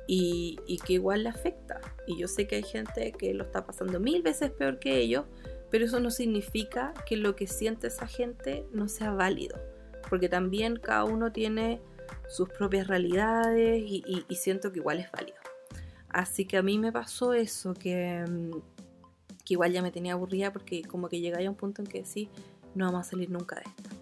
y, 0.09 0.59
y 0.67 0.79
que 0.79 0.95
igual 0.95 1.23
le 1.25 1.29
afecta. 1.29 1.81
Y 2.07 2.19
yo 2.19 2.27
sé 2.27 2.47
que 2.47 2.57
hay 2.57 2.63
gente 2.63 3.13
que 3.13 3.33
lo 3.35 3.45
está 3.45 3.65
pasando 3.65 4.01
mil 4.01 4.23
veces 4.23 4.51
peor 4.51 4.79
que 4.79 4.99
ellos, 4.99 5.25
pero 5.71 5.85
eso 5.85 6.01
no 6.01 6.11
significa 6.11 6.95
que 7.07 7.17
lo 7.17 7.37
que 7.37 7.47
siente 7.47 7.89
esa 7.89 8.07
gente 8.07 8.65
no 8.73 8.89
sea 8.89 9.13
válido, 9.13 9.59
porque 10.09 10.29
también 10.29 10.77
cada 10.77 11.05
uno 11.05 11.33
tiene 11.33 11.81
sus 12.29 12.49
propias 12.49 12.87
realidades 12.87 13.83
y, 13.87 14.25
siento 14.35 14.73
que 14.73 14.81
igual 14.81 14.99
es 14.99 15.11
válido. 15.11 15.38
Así 16.09 16.45
que 16.45 16.57
a 16.57 16.62
mí 16.62 16.79
me 16.79 16.93
pasó 16.93 17.35
eso, 17.35 17.75
que, 17.75 18.25
mm, 18.29 18.51
que 19.45 19.55
igual 19.55 19.73
ya 19.73 19.83
me 19.83 19.90
tenía 19.90 20.12
aburrida 20.14 20.53
porque 20.53 20.83
como 20.83 21.09
que 21.09 21.21
llega 21.21 21.45
a 21.45 21.51
un 21.51 21.57
punto 21.57 21.83
en 21.83 21.88
que 21.88 22.05
sí, 22.05 22.29
no 22.75 22.87
vamos 22.87 23.07
a 23.07 23.11
salir 23.11 23.31
nunca 23.31 23.57
de 23.57 23.62
esto. 23.62 23.95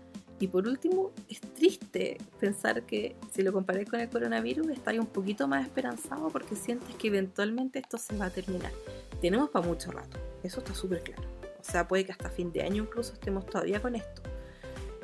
Y 0.43 0.49
por 0.49 0.67
último, 0.67 1.13
es 1.29 1.41
triste 1.41 2.19
pensar 2.41 2.83
que 2.83 3.15
si 3.31 3.43
lo 3.43 3.53
comparáis 3.53 3.89
con 3.89 4.01
el 4.01 4.09
coronavirus, 4.09 4.71
estáis 4.71 4.99
un 4.99 5.07
poquito 5.07 5.47
más 5.47 5.65
esperanzado 5.65 6.31
porque 6.31 6.57
sientes 6.57 6.97
que 6.97 7.07
eventualmente 7.07 7.79
esto 7.79 7.97
se 7.97 8.17
va 8.17 8.27
a 8.27 8.31
terminar. 8.31 8.73
Tenemos 9.21 9.51
para 9.51 9.65
mucho 9.65 9.93
rato, 9.93 10.19
eso 10.43 10.59
está 10.59 10.75
súper 10.75 11.03
claro. 11.03 11.23
O 11.61 11.65
sea, 11.65 11.87
puede 11.87 12.05
que 12.05 12.11
hasta 12.11 12.29
fin 12.29 12.51
de 12.53 12.63
año 12.63 12.83
incluso 12.83 13.13
estemos 13.13 13.47
todavía 13.47 13.81
con 13.81 13.95
esto. 13.95 14.21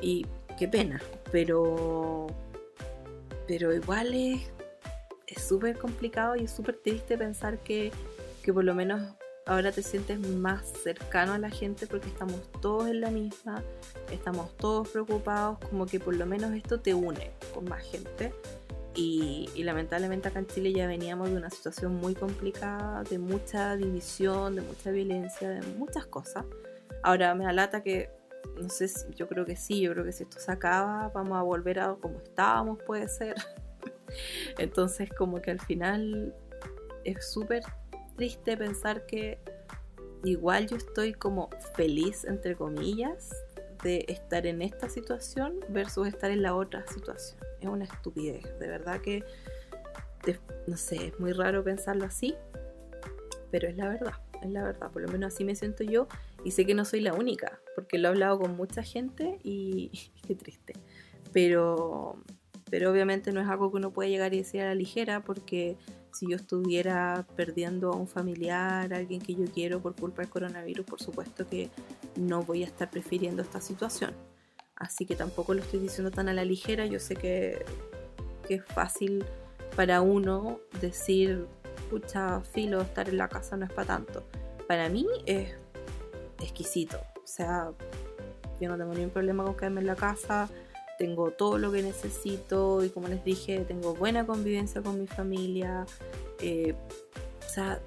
Y 0.00 0.26
qué 0.58 0.66
pena, 0.66 1.00
pero 1.30 2.26
pero 3.48 3.74
igual 3.74 4.14
es 4.14 5.42
súper 5.42 5.76
complicado 5.78 6.36
y 6.36 6.44
es 6.44 6.52
súper 6.52 6.76
triste 6.76 7.18
pensar 7.18 7.58
que, 7.58 7.90
que 8.42 8.52
por 8.52 8.62
lo 8.62 8.74
menos 8.74 9.02
ahora 9.46 9.72
te 9.72 9.82
sientes 9.82 10.20
más 10.20 10.66
cercano 10.68 11.32
a 11.32 11.38
la 11.38 11.48
gente 11.48 11.86
porque 11.86 12.08
estamos 12.08 12.40
todos 12.60 12.86
en 12.88 13.00
la 13.00 13.10
misma, 13.10 13.64
estamos 14.12 14.54
todos 14.58 14.88
preocupados, 14.90 15.58
como 15.70 15.86
que 15.86 15.98
por 15.98 16.14
lo 16.14 16.26
menos 16.26 16.52
esto 16.54 16.78
te 16.78 16.94
une 16.94 17.32
con 17.54 17.64
más 17.64 17.82
gente. 17.82 18.32
Y, 18.94 19.48
lamentablemente 19.62 20.26
acá 20.26 20.40
en 20.40 20.48
Chile 20.48 20.72
ya 20.72 20.88
veníamos 20.88 21.30
de 21.30 21.36
una 21.36 21.50
situación 21.50 21.94
muy 21.94 22.16
complicada, 22.16 23.04
de 23.04 23.18
mucha 23.18 23.76
división, 23.76 24.56
de 24.56 24.62
mucha 24.62 24.90
violencia, 24.90 25.48
de 25.48 25.62
muchas 25.76 26.04
cosas. 26.06 26.44
Ahora 27.04 27.32
me 27.36 27.46
alata 27.46 27.82
que 27.82 28.10
no 28.60 28.68
sé, 28.68 28.88
si, 28.88 29.06
yo 29.14 29.28
creo 29.28 29.44
que 29.44 29.56
sí, 29.56 29.80
yo 29.80 29.92
creo 29.92 30.04
que 30.04 30.12
si 30.12 30.24
esto 30.24 30.38
se 30.40 30.50
acaba, 30.50 31.08
vamos 31.14 31.38
a 31.38 31.42
volver 31.42 31.80
a 31.80 31.94
como 31.94 32.18
estábamos, 32.18 32.78
puede 32.82 33.08
ser. 33.08 33.36
Entonces, 34.58 35.10
como 35.10 35.40
que 35.40 35.50
al 35.50 35.60
final 35.60 36.34
es 37.04 37.30
súper 37.30 37.62
triste 38.16 38.56
pensar 38.56 39.06
que 39.06 39.38
igual 40.24 40.66
yo 40.66 40.76
estoy 40.76 41.12
como 41.14 41.50
feliz, 41.74 42.24
entre 42.24 42.56
comillas, 42.56 43.30
de 43.82 44.04
estar 44.08 44.46
en 44.46 44.62
esta 44.62 44.88
situación 44.88 45.60
versus 45.68 46.08
estar 46.08 46.30
en 46.30 46.42
la 46.42 46.54
otra 46.54 46.84
situación. 46.86 47.40
Es 47.60 47.68
una 47.68 47.84
estupidez, 47.84 48.42
de 48.58 48.68
verdad 48.68 49.00
que, 49.00 49.24
no 50.66 50.76
sé, 50.76 51.08
es 51.08 51.20
muy 51.20 51.32
raro 51.32 51.62
pensarlo 51.62 52.04
así, 52.04 52.34
pero 53.50 53.68
es 53.68 53.76
la 53.76 53.88
verdad, 53.88 54.14
es 54.42 54.50
la 54.50 54.64
verdad, 54.64 54.90
por 54.90 55.02
lo 55.02 55.08
menos 55.08 55.32
así 55.34 55.44
me 55.44 55.54
siento 55.54 55.84
yo 55.84 56.08
y 56.44 56.52
sé 56.52 56.64
que 56.64 56.74
no 56.74 56.84
soy 56.84 57.00
la 57.00 57.14
única, 57.14 57.60
porque 57.74 57.98
lo 57.98 58.08
he 58.08 58.10
hablado 58.10 58.38
con 58.38 58.56
mucha 58.56 58.82
gente 58.82 59.38
y, 59.42 59.90
qué 60.26 60.34
triste. 60.34 60.74
Pero, 61.32 62.22
pero 62.70 62.90
obviamente 62.90 63.32
no 63.32 63.40
es 63.40 63.48
algo 63.48 63.70
que 63.70 63.76
uno 63.76 63.92
puede 63.92 64.10
llegar 64.10 64.34
y 64.34 64.38
decir 64.38 64.62
a 64.62 64.66
la 64.66 64.74
ligera, 64.74 65.22
porque 65.24 65.76
si 66.12 66.28
yo 66.28 66.36
estuviera 66.36 67.26
perdiendo 67.36 67.92
a 67.92 67.96
un 67.96 68.08
familiar, 68.08 68.92
a 68.92 68.96
alguien 68.96 69.20
que 69.20 69.34
yo 69.34 69.44
quiero 69.46 69.80
por 69.80 69.94
culpa 69.94 70.22
del 70.22 70.30
coronavirus, 70.30 70.86
por 70.86 71.00
supuesto 71.00 71.46
que 71.46 71.70
no 72.16 72.42
voy 72.42 72.62
a 72.62 72.66
estar 72.66 72.90
prefiriendo 72.90 73.42
esta 73.42 73.60
situación. 73.60 74.14
Así 74.74 75.06
que 75.06 75.16
tampoco 75.16 75.54
lo 75.54 75.60
estoy 75.60 75.80
diciendo 75.80 76.10
tan 76.10 76.28
a 76.28 76.32
la 76.32 76.44
ligera. 76.44 76.86
Yo 76.86 77.00
sé 77.00 77.16
que, 77.16 77.64
que 78.46 78.54
es 78.54 78.64
fácil 78.64 79.24
para 79.76 80.00
uno 80.00 80.60
decir, 80.80 81.46
pucha, 81.90 82.40
filo, 82.40 82.80
estar 82.80 83.08
en 83.08 83.18
la 83.18 83.28
casa 83.28 83.56
no 83.56 83.66
es 83.66 83.72
para 83.72 83.88
tanto. 83.88 84.24
Para 84.66 84.88
mí 84.88 85.06
es 85.26 85.54
exquisito. 86.40 86.98
O 87.22 87.26
sea, 87.26 87.70
yo 88.60 88.68
no 88.68 88.76
tengo 88.76 88.94
ningún 88.94 89.10
problema 89.10 89.44
con 89.44 89.56
quedarme 89.56 89.80
en 89.80 89.86
la 89.86 89.96
casa, 89.96 90.48
tengo 90.98 91.30
todo 91.30 91.58
lo 91.58 91.70
que 91.70 91.82
necesito 91.82 92.84
y 92.84 92.90
como 92.90 93.08
les 93.08 93.24
dije, 93.24 93.60
tengo 93.60 93.94
buena 93.94 94.26
convivencia 94.26 94.82
con 94.82 94.98
mi 94.98 95.06
familia. 95.06 95.86
Eh, 96.40 96.74
o 97.46 97.48
sea, 97.48 97.80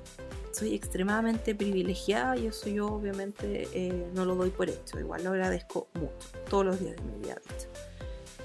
soy 0.51 0.73
extremadamente 0.73 1.55
privilegiada 1.55 2.37
y 2.37 2.47
eso 2.47 2.69
yo 2.69 2.87
obviamente 2.87 3.67
eh, 3.73 4.07
no 4.13 4.25
lo 4.25 4.35
doy 4.35 4.49
por 4.49 4.69
hecho. 4.69 4.99
Igual 4.99 5.23
lo 5.23 5.31
agradezco 5.31 5.87
mucho, 5.93 6.27
todos 6.49 6.65
los 6.65 6.79
días 6.79 6.95
de 6.95 7.03
mi 7.03 7.19
vida, 7.19 7.35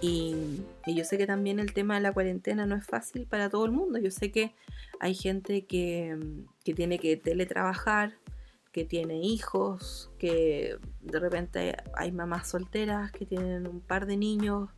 Y, 0.01 0.63
y, 0.87 0.95
yo 0.95 1.05
sé 1.05 1.17
que 1.17 1.27
también 1.27 1.59
el 1.59 1.73
tema 1.73 1.95
de 1.95 2.01
la 2.01 2.13
cuarentena 2.13 2.67
no 2.67 2.77
es 2.77 2.85
fácil 2.85 3.27
para 3.27 3.49
todo 3.49 3.65
el 3.65 3.73
mundo. 3.73 3.99
Yo 3.99 4.11
sé 4.11 4.31
que 4.31 4.55
hay 5.01 5.15
gente 5.15 5.65
que, 5.65 6.17
que 6.65 6.75
tiene 6.75 6.99
que 6.99 7.17
teletrabajar, 7.17 8.15
que 8.77 8.85
tiene 8.85 9.21
hijos, 9.21 10.11
que 10.19 10.77
de 11.01 11.19
repente 11.19 11.75
hay 11.95 12.13
mamás 12.13 12.51
solteras 12.51 13.11
que 13.11 13.25
tienen 13.25 13.67
un 13.67 13.81
par 13.81 14.05
de 14.05 14.19
niños 14.19 14.69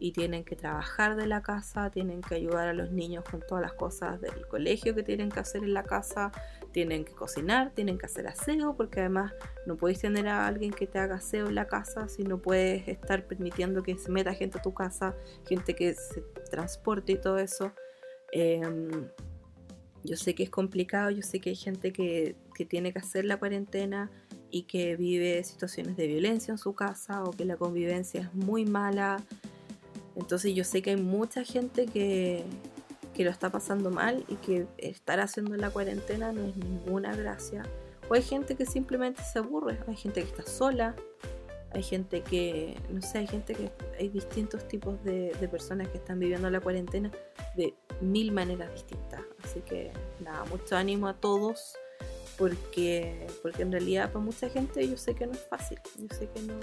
y 0.00 0.12
tienen 0.12 0.42
que 0.42 0.56
trabajar 0.56 1.16
de 1.16 1.26
la 1.26 1.42
casa, 1.42 1.90
tienen 1.90 2.22
que 2.22 2.34
ayudar 2.34 2.68
a 2.68 2.72
los 2.72 2.92
niños 2.92 3.26
con 3.30 3.42
todas 3.46 3.60
las 3.60 3.74
cosas 3.74 4.22
del 4.22 4.48
colegio 4.48 4.94
que 4.94 5.02
tienen 5.02 5.28
que 5.28 5.40
hacer 5.40 5.64
en 5.64 5.74
la 5.74 5.82
casa, 5.82 6.32
tienen 6.72 7.04
que 7.04 7.12
cocinar, 7.12 7.72
tienen 7.74 7.98
que 7.98 8.06
hacer 8.06 8.26
aseo, 8.26 8.74
porque 8.74 9.00
además 9.00 9.34
no 9.66 9.76
puedes 9.76 10.00
tener 10.00 10.28
a 10.28 10.46
alguien 10.46 10.70
que 10.70 10.86
te 10.86 10.98
haga 10.98 11.16
aseo 11.16 11.48
en 11.48 11.54
la 11.54 11.66
casa 11.66 12.08
si 12.08 12.22
no 12.22 12.38
puedes 12.38 12.88
estar 12.88 13.26
permitiendo 13.26 13.82
que 13.82 13.98
se 13.98 14.10
meta 14.10 14.32
gente 14.32 14.60
a 14.60 14.62
tu 14.62 14.72
casa, 14.72 15.14
gente 15.46 15.74
que 15.74 15.92
se 15.92 16.22
transporte 16.50 17.12
y 17.12 17.16
todo 17.16 17.36
eso. 17.36 17.70
Em, 18.32 19.10
yo 20.04 20.16
sé 20.16 20.34
que 20.34 20.42
es 20.42 20.50
complicado, 20.50 21.10
yo 21.10 21.22
sé 21.22 21.38
que 21.40 21.50
hay 21.50 21.56
gente 21.56 21.92
que, 21.92 22.34
que 22.62 22.66
tiene 22.66 22.92
que 22.92 22.98
hacer 22.98 23.24
la 23.24 23.36
cuarentena 23.36 24.10
y 24.50 24.62
que 24.62 24.96
vive 24.96 25.42
situaciones 25.44 25.96
de 25.96 26.06
violencia 26.06 26.52
en 26.52 26.58
su 26.58 26.74
casa 26.74 27.24
o 27.24 27.30
que 27.30 27.44
la 27.44 27.56
convivencia 27.56 28.20
es 28.20 28.34
muy 28.34 28.64
mala 28.64 29.22
entonces 30.16 30.54
yo 30.54 30.64
sé 30.64 30.82
que 30.82 30.90
hay 30.90 30.96
mucha 30.96 31.44
gente 31.44 31.86
que, 31.86 32.44
lo 33.18 33.30
está 33.30 33.50
pasando 33.50 33.90
mal 33.90 34.24
y 34.26 34.34
que 34.36 34.66
estar 34.78 35.20
haciendo 35.20 35.56
la 35.56 35.70
cuarentena 35.70 36.32
no 36.32 36.42
es 36.44 36.56
ninguna 36.56 37.14
gracia. 37.14 37.62
O 38.08 38.14
hay 38.14 38.22
gente 38.22 38.56
que 38.56 38.66
simplemente 38.66 39.22
se 39.22 39.38
aburre, 39.38 39.78
hay 39.86 39.94
gente 39.94 40.22
que 40.22 40.28
está 40.28 40.44
sola, 40.44 40.96
hay 41.70 41.84
gente 41.84 42.22
que, 42.22 42.76
no 42.90 43.00
sé, 43.00 43.18
hay 43.18 43.28
gente 43.28 43.54
que, 43.54 43.70
hay 43.96 44.08
distintos 44.08 44.66
tipos 44.66 45.02
de, 45.04 45.36
personas 45.52 45.86
que 45.88 45.98
están 45.98 46.18
viviendo 46.18 46.50
la 46.50 46.58
cuarentena 46.58 47.12
de 47.56 47.74
mil 48.00 48.32
maneras 48.32 48.72
distintas. 48.72 49.20
Así 49.44 49.60
que 49.60 49.92
nada, 50.18 50.44
mucho 50.46 50.76
ánimo 50.76 51.06
a 51.06 51.14
todos 51.14 51.76
porque, 52.38 53.26
porque 53.42 53.62
en 53.62 53.72
realidad 53.72 54.12
para 54.12 54.24
mucha 54.24 54.48
gente 54.48 54.86
yo 54.88 54.96
sé 54.96 55.14
que 55.14 55.26
no 55.26 55.32
es 55.32 55.46
fácil, 55.48 55.78
yo 55.98 56.16
sé 56.16 56.28
que 56.28 56.40
no, 56.42 56.54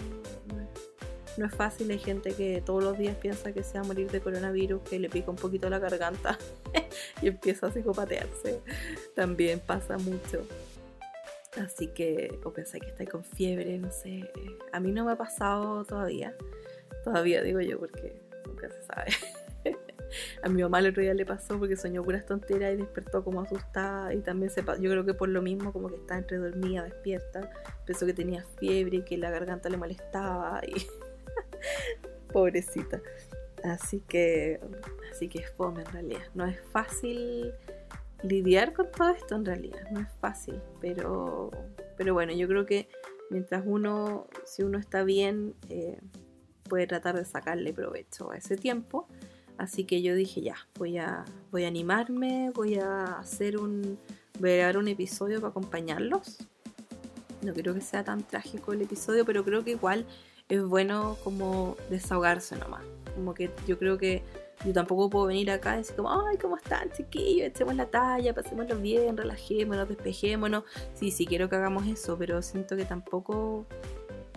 no 1.38 1.46
es 1.46 1.56
fácil, 1.56 1.90
hay 1.90 2.00
gente 2.00 2.34
que 2.34 2.62
todos 2.62 2.84
los 2.84 2.98
días 2.98 3.16
piensa 3.16 3.52
que 3.54 3.64
se 3.64 3.76
va 3.76 3.86
a 3.86 3.88
morir 3.88 4.12
de 4.12 4.20
coronavirus, 4.20 4.82
que 4.82 5.00
le 5.00 5.10
pica 5.10 5.32
un 5.32 5.38
poquito 5.38 5.70
la 5.70 5.80
garganta 5.80 6.38
y 7.22 7.28
empieza 7.28 7.68
a 7.68 7.72
psicopatearse. 7.72 8.62
También 9.16 9.60
pasa 9.60 9.98
mucho. 9.98 10.46
Así 11.58 11.88
que, 11.88 12.40
o 12.44 12.52
pensé 12.52 12.80
que 12.80 12.88
está 12.88 13.06
con 13.06 13.24
fiebre, 13.24 13.78
no 13.78 13.92
sé. 13.92 14.30
A 14.72 14.80
mí 14.80 14.92
no 14.92 15.06
me 15.06 15.14
ha 15.14 15.16
pasado 15.16 15.84
todavía. 15.86 16.36
Todavía 17.04 17.42
digo 17.42 17.62
yo, 17.62 17.80
porque 17.80 18.22
nunca 18.46 18.70
se 18.70 18.84
sabe. 18.84 19.12
a 20.44 20.50
mi 20.50 20.62
mamá 20.62 20.80
el 20.80 20.88
otro 20.88 21.02
día 21.02 21.14
le 21.14 21.26
pasó 21.26 21.58
porque 21.58 21.76
soñó 21.76 22.04
puras 22.04 22.26
tonteras 22.26 22.74
y 22.74 22.78
despertó 22.78 23.24
como 23.24 23.42
asustada. 23.42 24.14
Y 24.14 24.20
también 24.20 24.52
se 24.52 24.62
Yo 24.62 24.90
creo 24.90 25.06
que 25.06 25.14
por 25.14 25.30
lo 25.30 25.42
mismo, 25.42 25.72
como 25.72 25.90
que 25.90 25.96
estaba 25.96 26.20
entre 26.20 26.38
dormida, 26.38 26.84
despierta. 26.84 27.50
Pensó 27.86 28.06
que 28.06 28.14
tenía 28.14 28.44
fiebre 28.60 28.98
y 28.98 29.02
que 29.04 29.18
la 29.18 29.30
garganta 29.30 29.70
le 29.70 29.78
molestaba. 29.78 30.62
Y 30.68 30.86
Pobrecita. 32.34 33.02
Así 33.64 34.02
que, 34.08 34.60
así 35.12 35.28
que 35.28 35.40
es 35.40 35.50
fome 35.52 35.82
en 35.82 35.92
realidad. 35.92 36.22
No 36.34 36.46
es 36.46 36.60
fácil 36.72 37.54
lidiar 38.24 38.74
con 38.74 38.92
todo 38.92 39.10
esto 39.10 39.36
en 39.36 39.46
realidad. 39.46 39.90
No 39.92 40.00
es 40.00 40.10
fácil. 40.20 40.62
Pero, 40.80 41.52
pero 41.98 42.14
bueno, 42.14 42.34
yo 42.34 42.48
creo 42.48 42.66
que 42.66 42.90
mientras 43.30 43.64
uno, 43.66 44.28
si 44.46 44.64
uno 44.64 44.78
está 44.78 45.04
bien, 45.04 45.56
eh, 45.70 46.00
puede 46.70 46.88
tratar 46.88 47.16
de 47.16 47.26
sacarle 47.26 47.74
provecho 47.74 48.32
a 48.32 48.38
ese 48.38 48.56
tiempo. 48.56 49.08
Así 49.60 49.84
que 49.84 50.02
yo 50.02 50.16
dije, 50.16 50.40
ya, 50.40 50.56
voy 50.78 50.98
a, 50.98 51.26
voy 51.52 51.66
a 51.66 51.68
animarme, 51.68 52.50
voy 52.56 52.76
a 52.76 53.20
hacer 53.20 53.58
un, 53.58 54.00
voy 54.40 54.52
a 54.52 54.56
grabar 54.56 54.78
un 54.78 54.88
episodio 54.88 55.42
para 55.42 55.52
acompañarlos. 55.52 56.38
No 57.42 57.54
creo 57.54 57.74
que 57.74 57.82
sea 57.82 58.06
tan 58.06 58.24
trágico 58.24 58.72
el 58.72 58.84
episodio, 58.84 59.26
pero 59.26 59.44
creo 59.44 59.66
que 59.66 59.72
igual 59.72 60.06
es 60.48 60.64
bueno 60.64 61.18
como 61.26 61.76
desahogarse 61.90 62.56
nomás. 62.56 62.86
Como 63.16 63.34
que 63.34 63.52
yo 63.68 63.78
creo 63.78 63.98
que 63.98 64.24
yo 64.66 64.72
tampoco 64.72 65.10
puedo 65.10 65.26
venir 65.26 65.52
acá 65.52 65.76
y 65.76 65.80
decir 65.80 65.98
como, 65.98 66.10
ay, 66.10 66.38
¿cómo 66.38 66.56
están 66.56 66.90
chiquillos? 66.94 67.50
Echemos 67.50 67.76
la 67.76 67.88
talla, 67.88 68.34
pasémoslo 68.34 68.78
bien, 68.78 69.18
relajémonos, 69.18 69.90
despejémonos. 69.90 70.64
Sí, 70.94 71.12
sí 71.12 71.26
quiero 71.26 71.50
que 71.50 71.58
hagamos 71.58 71.86
eso, 71.86 72.18
pero 72.18 72.42
siento 72.42 72.78
que 72.78 72.86
tampoco 72.86 73.66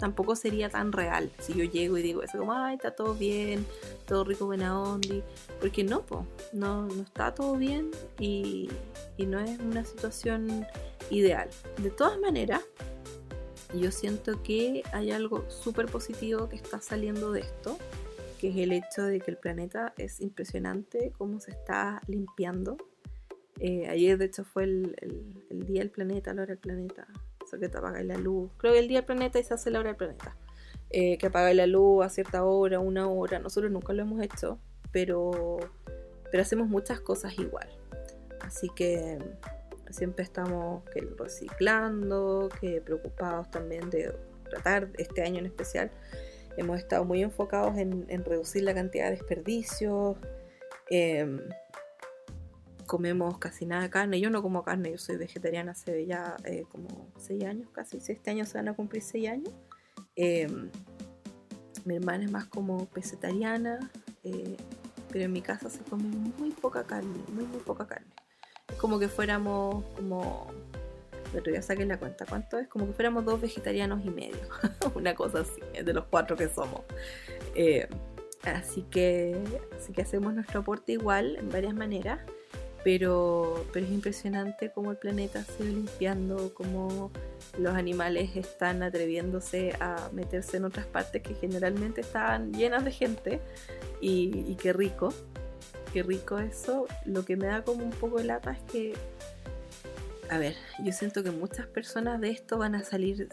tampoco 0.02 0.34
sería 0.34 0.68
tan 0.68 0.90
real 0.90 1.30
si 1.38 1.54
yo 1.54 1.62
llego 1.62 1.96
y 1.96 2.02
digo 2.02 2.24
eso 2.24 2.36
como, 2.36 2.52
ay, 2.54 2.74
está 2.74 2.90
todo 2.90 3.14
bien, 3.14 3.64
todo 4.04 4.24
rico, 4.24 4.46
buena 4.46 4.82
onda. 4.82 5.14
Porque 5.60 5.84
no, 5.84 6.04
po, 6.04 6.26
no, 6.52 6.88
no 6.88 7.02
está 7.02 7.32
todo 7.32 7.54
bien 7.54 7.92
y, 8.18 8.68
no 9.16 9.38
es 9.38 9.60
una 9.60 9.84
situación 9.84 10.66
ideal. 11.08 11.48
De 11.80 11.90
todas 11.90 12.18
maneras, 12.18 12.62
yo 13.72 13.92
siento 13.92 14.42
que 14.42 14.82
hay 14.92 15.12
algo 15.12 15.48
súper 15.48 15.86
positivo 15.86 16.48
que 16.48 16.56
está 16.56 16.80
saliendo 16.80 17.30
de 17.30 17.42
esto, 17.42 17.78
que 18.40 18.48
es 18.48 18.56
el 18.56 18.72
hecho 18.72 19.04
de 19.04 19.20
que 19.20 19.30
el 19.30 19.36
planeta 19.36 19.94
es 19.98 20.20
impresionante 20.20 21.12
cómo 21.16 21.38
se 21.38 21.52
está 21.52 22.02
limpiando. 22.08 22.76
Eh, 23.60 23.86
ayer 23.88 24.18
de 24.18 24.24
hecho 24.24 24.42
fue 24.42 24.64
el, 24.64 24.96
día 25.48 25.78
del 25.78 25.90
planeta, 25.90 26.34
la 26.34 26.42
hora 26.42 26.54
del 26.54 26.58
planeta, 26.58 27.06
que 27.58 27.68
te 27.68 27.78
apaga 27.78 28.02
la 28.02 28.16
luz. 28.16 28.50
Creo 28.56 28.72
que 28.72 28.78
el 28.78 28.88
día 28.88 28.98
del 28.98 29.06
planeta 29.06 29.38
y 29.38 29.44
se 29.44 29.54
hace 29.54 29.70
la 29.70 29.80
hora 29.80 29.90
del 29.90 29.96
planeta. 29.96 30.36
Eh, 30.90 31.16
que 31.18 31.26
apaga 31.26 31.52
la 31.54 31.66
luz 31.66 32.04
a 32.04 32.08
cierta 32.08 32.44
hora, 32.44 32.78
una 32.78 33.08
hora. 33.08 33.38
Nosotros 33.38 33.72
nunca 33.72 33.92
lo 33.92 34.02
hemos 34.02 34.22
hecho, 34.22 34.58
pero, 34.90 35.58
pero 36.30 36.42
hacemos 36.42 36.68
muchas 36.68 37.00
cosas 37.00 37.38
igual. 37.38 37.68
Así 38.40 38.68
que 38.74 39.18
siempre 39.90 40.24
estamos 40.24 40.84
que 40.90 41.00
reciclando, 41.18 42.48
que 42.60 42.80
preocupados 42.80 43.50
también 43.50 43.88
de 43.90 44.14
tratar, 44.50 44.90
este 44.98 45.22
año 45.22 45.38
en 45.38 45.46
especial, 45.46 45.90
hemos 46.56 46.78
estado 46.78 47.04
muy 47.04 47.22
enfocados 47.22 47.78
en, 47.78 48.24
reducir 48.24 48.64
la 48.64 48.74
cantidad 48.74 49.06
de 49.06 49.12
desperdicios. 49.12 50.16
Em, 50.90 51.40
comemos 52.92 53.38
casi 53.38 53.64
nada 53.64 53.82
de 53.82 53.90
carne. 53.90 54.20
Yo 54.20 54.28
no 54.28 54.42
como 54.42 54.62
carne, 54.62 54.90
yo 54.90 54.98
soy 54.98 55.16
vegetariana 55.16 55.72
hace 55.72 56.04
ya 56.04 56.36
eh, 56.44 56.64
como 56.70 57.10
6 57.16 57.44
años 57.44 57.70
casi. 57.72 57.96
Este 57.96 58.30
año 58.30 58.44
se 58.44 58.58
van 58.58 58.68
a 58.68 58.74
cumplir 58.74 59.02
6 59.02 59.28
años. 59.30 59.54
Em, 60.14 60.70
mi 61.86 61.96
hermana 61.96 62.24
es 62.24 62.30
más 62.30 62.44
como 62.44 62.84
pesetariana, 62.86 63.90
eh, 64.24 64.56
pero 65.10 65.24
en 65.24 65.32
mi 65.32 65.40
casa 65.40 65.70
se 65.70 65.82
come 65.84 66.04
muy 66.04 66.50
poca 66.50 66.84
carne, 66.84 67.18
muy, 67.32 67.44
muy 67.46 67.60
poca 67.60 67.86
carne 67.86 68.12
como 68.78 68.98
que 68.98 69.08
fuéramos 69.08 69.84
como... 69.96 70.48
Pero 71.32 71.50
ya 71.50 71.62
saqué 71.62 71.86
la 71.86 71.98
cuenta, 71.98 72.26
¿cuánto 72.26 72.58
es? 72.58 72.68
Como 72.68 72.86
que 72.86 72.92
fuéramos 72.92 73.24
dos 73.24 73.40
vegetarianos 73.40 74.04
y 74.04 74.10
medio. 74.10 74.36
Una 74.94 75.14
cosa 75.14 75.40
así, 75.40 75.62
de 75.82 75.92
los 75.94 76.04
cuatro 76.06 76.36
que 76.36 76.48
somos. 76.48 76.82
Eh, 77.54 77.88
así, 78.42 78.82
que, 78.90 79.40
así 79.74 79.92
que 79.92 80.02
hacemos 80.02 80.34
nuestro 80.34 80.60
aporte 80.60 80.92
igual, 80.92 81.36
en 81.36 81.48
varias 81.48 81.74
maneras. 81.74 82.20
Pero, 82.84 83.64
pero 83.72 83.86
es 83.86 83.92
impresionante 83.92 84.72
cómo 84.72 84.90
el 84.90 84.96
planeta 84.96 85.44
se 85.44 85.62
va 85.62 85.70
limpiando, 85.70 86.52
cómo 86.52 87.12
los 87.58 87.74
animales 87.74 88.36
están 88.36 88.82
atreviéndose 88.82 89.76
a 89.78 90.08
meterse 90.12 90.56
en 90.56 90.64
otras 90.64 90.86
partes 90.86 91.22
que 91.22 91.34
generalmente 91.34 92.00
estaban 92.00 92.52
llenas 92.52 92.84
de 92.84 92.90
gente 92.90 93.40
y, 94.00 94.44
y 94.48 94.56
qué 94.56 94.72
rico 94.72 95.12
qué 95.92 96.02
rico 96.02 96.38
eso. 96.38 96.86
Lo 97.04 97.24
que 97.24 97.36
me 97.36 97.46
da 97.46 97.62
como 97.62 97.84
un 97.84 97.90
poco 97.90 98.18
de 98.18 98.24
lata 98.24 98.52
es 98.52 98.62
que, 98.72 98.94
a 100.30 100.38
ver, 100.38 100.54
yo 100.82 100.92
siento 100.92 101.22
que 101.22 101.30
muchas 101.30 101.66
personas 101.66 102.20
de 102.20 102.30
esto 102.30 102.58
van 102.58 102.74
a 102.74 102.82
salir 102.82 103.28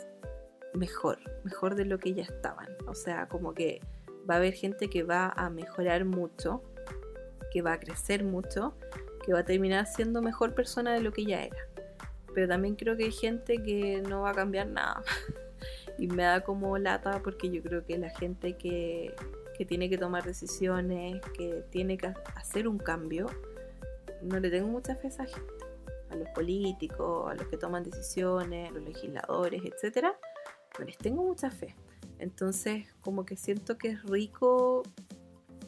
mejor, 0.74 1.20
mejor 1.44 1.76
de 1.76 1.86
lo 1.86 1.98
que 1.98 2.14
ya 2.14 2.24
estaban. 2.24 2.68
O 2.88 2.94
sea, 2.94 3.28
como 3.28 3.54
que 3.54 3.82
va 4.30 4.36
a 4.36 4.38
haber 4.38 4.54
gente 4.54 4.90
que 4.90 5.04
va 5.04 5.30
a 5.30 5.50
mejorar 5.50 6.06
mucho, 6.06 6.62
que 7.52 7.62
va 7.62 7.74
a 7.74 7.80
crecer 7.80 8.24
mucho, 8.24 8.76
que 9.26 9.34
va 9.34 9.40
a 9.40 9.46
terminar 9.46 9.88
siendo 9.88 10.22
mejor 10.22 10.54
persona 10.54 10.94
de 10.94 11.02
lo 11.02 11.12
que 11.12 11.26
ya 11.26 11.44
era. 11.44 11.58
Pero 12.34 12.48
también 12.48 12.76
creo 12.76 12.96
que 12.96 13.06
hay 13.06 13.12
gente 13.12 13.62
que 13.62 14.02
no 14.02 14.22
va 14.22 14.32
a 14.32 14.34
cambiar 14.34 14.68
nada. 14.68 15.04
y 15.98 16.08
me 16.08 16.24
da 16.24 16.42
como 16.42 16.78
lata 16.78 17.22
porque 17.24 17.50
yo 17.50 17.62
creo 17.62 17.86
que 17.86 17.98
la 17.98 18.10
gente 18.10 18.54
que, 18.54 19.14
que 19.58 19.66
tiene 19.66 19.90
que 19.90 19.98
tomar 19.98 20.24
decisiones, 20.24 21.22
que 21.38 21.64
tiene 21.70 21.98
que 21.98 22.14
hacer 22.36 22.68
un 22.68 22.78
cambio, 22.78 23.28
no 24.22 24.40
le 24.40 24.50
tengo 24.50 24.68
mucha 24.68 24.96
fe 24.96 25.08
a 25.08 25.10
esa 25.10 25.26
gente, 25.26 25.54
a 26.10 26.16
los 26.16 26.30
políticos, 26.30 27.32
a 27.32 27.36
los 27.36 27.48
que 27.48 27.58
toman 27.58 27.84
decisiones, 27.84 28.70
a 28.70 28.74
los 28.74 28.84
legisladores, 28.84 29.62
etcétera, 29.66 30.16
no 30.78 30.86
les 30.86 30.98
tengo 30.98 31.24
mucha 31.24 31.52
fe. 31.52 31.76
Entonces, 32.20 32.86
como 33.02 33.26
que 33.26 33.38
siento 33.38 33.78
que 33.78 33.90
es 33.90 34.04
rico 34.04 34.84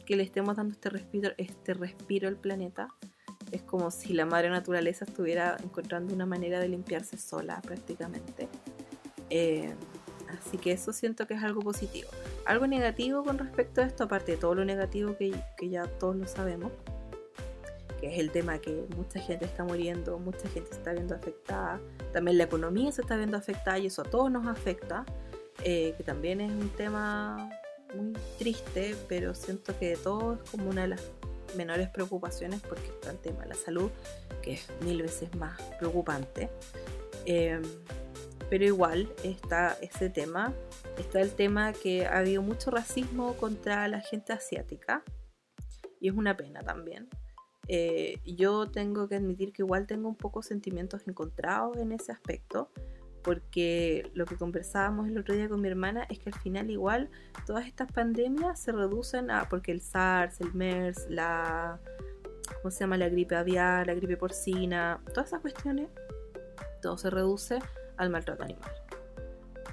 que 0.04 0.16
le 0.16 0.22
estemos 0.22 0.56
dando 0.56 0.72
este 0.74 0.90
respiro, 0.90 1.30
este 1.38 1.74
respiro 1.74 2.28
al 2.28 2.36
planeta. 2.36 2.88
Es 3.52 3.62
como 3.62 3.90
si 3.90 4.14
la 4.14 4.26
madre 4.26 4.50
naturaleza 4.50 5.04
estuviera 5.04 5.56
encontrando 5.62 6.12
una 6.12 6.26
manera 6.26 6.58
de 6.58 6.68
limpiarse 6.68 7.16
sola 7.18 7.60
prácticamente. 7.62 8.48
Eh, 9.30 9.74
Así 10.32 10.58
que 10.58 10.72
eso 10.72 10.92
siento 10.92 11.26
que 11.26 11.34
es 11.34 11.42
algo 11.42 11.60
positivo. 11.60 12.08
Algo 12.46 12.66
negativo 12.66 13.22
con 13.22 13.38
respecto 13.38 13.80
a 13.80 13.84
esto, 13.84 14.04
aparte 14.04 14.32
de 14.32 14.38
todo 14.38 14.54
lo 14.54 14.64
negativo 14.64 15.16
que, 15.16 15.32
ya 15.68 15.86
todos 15.86 16.16
lo 16.16 16.26
sabemos, 16.26 16.72
que 18.00 18.12
es 18.12 18.18
el 18.18 18.30
tema 18.30 18.58
que 18.58 18.86
mucha 18.96 19.20
gente 19.20 19.44
está 19.44 19.64
muriendo, 19.64 20.18
mucha 20.18 20.48
gente 20.48 20.70
se 20.70 20.78
está 20.78 20.92
viendo 20.92 21.14
afectada, 21.14 21.80
también 22.12 22.38
la 22.38 22.44
economía 22.44 22.90
se 22.92 23.02
está 23.02 23.16
viendo 23.16 23.36
afectada 23.36 23.78
y 23.78 23.86
eso 23.86 24.02
a 24.02 24.04
todos 24.04 24.30
nos 24.30 24.46
afecta, 24.46 25.04
eh, 25.64 25.94
que 25.96 26.02
también 26.02 26.40
es 26.40 26.50
un 26.50 26.70
tema 26.70 27.50
muy 27.94 28.14
triste, 28.38 28.96
pero 29.08 29.34
siento 29.34 29.78
que 29.78 29.96
todo 29.96 30.34
es 30.34 30.50
como 30.50 30.70
una 30.70 30.82
de 30.82 30.88
las 30.88 31.02
menores 31.56 31.88
preocupaciones 31.88 32.60
porque 32.60 32.86
está 32.88 33.10
el 33.10 33.18
tema 33.18 33.42
de 33.42 33.48
la 33.48 33.54
salud, 33.54 33.90
que 34.42 34.54
es 34.54 34.68
mil 34.82 35.02
veces 35.02 35.34
más 35.36 35.60
preocupante. 35.78 36.50
Em, 37.24 37.62
pero 38.50 38.64
igual 38.64 39.12
está 39.24 39.78
ese 39.80 40.10
tema, 40.10 40.52
está 40.98 41.20
el 41.20 41.30
tema 41.32 41.72
que 41.72 42.06
ha 42.06 42.18
habido 42.18 42.42
mucho 42.42 42.70
racismo 42.70 43.34
contra 43.34 43.88
la 43.88 44.00
gente 44.00 44.32
asiática 44.32 45.02
y 46.00 46.08
es 46.08 46.14
una 46.14 46.36
pena 46.36 46.60
también. 46.60 47.08
Eh, 47.68 48.18
yo 48.26 48.70
tengo 48.70 49.08
que 49.08 49.14
admitir 49.14 49.52
que 49.52 49.62
igual 49.62 49.86
tengo 49.86 50.08
un 50.08 50.16
poco 50.16 50.42
sentimientos 50.42 51.06
encontrados 51.06 51.76
en 51.78 51.92
ese 51.92 52.12
aspecto, 52.12 52.70
porque 53.22 54.10
lo 54.14 54.26
que 54.26 54.36
conversábamos 54.36 55.08
el 55.08 55.18
otro 55.18 55.34
día 55.34 55.48
con 55.48 55.60
mi 55.60 55.68
hermana 55.68 56.06
es 56.08 56.18
que 56.18 56.30
al 56.30 56.38
final 56.38 56.70
igual 56.70 57.08
todas 57.46 57.66
estas 57.66 57.90
pandemias 57.90 58.60
se 58.60 58.72
reducen 58.72 59.30
a, 59.30 59.48
porque 59.48 59.72
el 59.72 59.80
SARS, 59.80 60.40
el 60.40 60.52
MERS, 60.54 61.06
la, 61.08 61.78
¿cómo 62.56 62.70
se 62.70 62.80
llama? 62.80 62.96
La 62.96 63.08
gripe 63.08 63.36
aviar, 63.36 63.86
la 63.86 63.94
gripe 63.94 64.16
porcina, 64.16 65.00
todas 65.12 65.28
esas 65.28 65.40
cuestiones, 65.40 65.88
todo 66.80 66.98
se 66.98 67.10
reduce 67.10 67.58
al 67.96 68.10
maltrato 68.10 68.42
animal. 68.42 68.70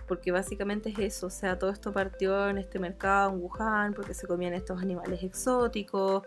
Porque 0.07 0.31
básicamente 0.31 0.89
es 0.89 0.99
eso, 0.99 1.27
o 1.27 1.29
sea, 1.29 1.59
todo 1.59 1.69
esto 1.69 1.91
partió 1.91 2.49
en 2.49 2.57
este 2.57 2.79
mercado 2.79 3.31
en 3.31 3.41
Wuhan 3.41 3.93
porque 3.93 4.13
se 4.13 4.25
comían 4.27 4.53
estos 4.53 4.81
animales 4.81 5.21
exóticos, 5.23 6.23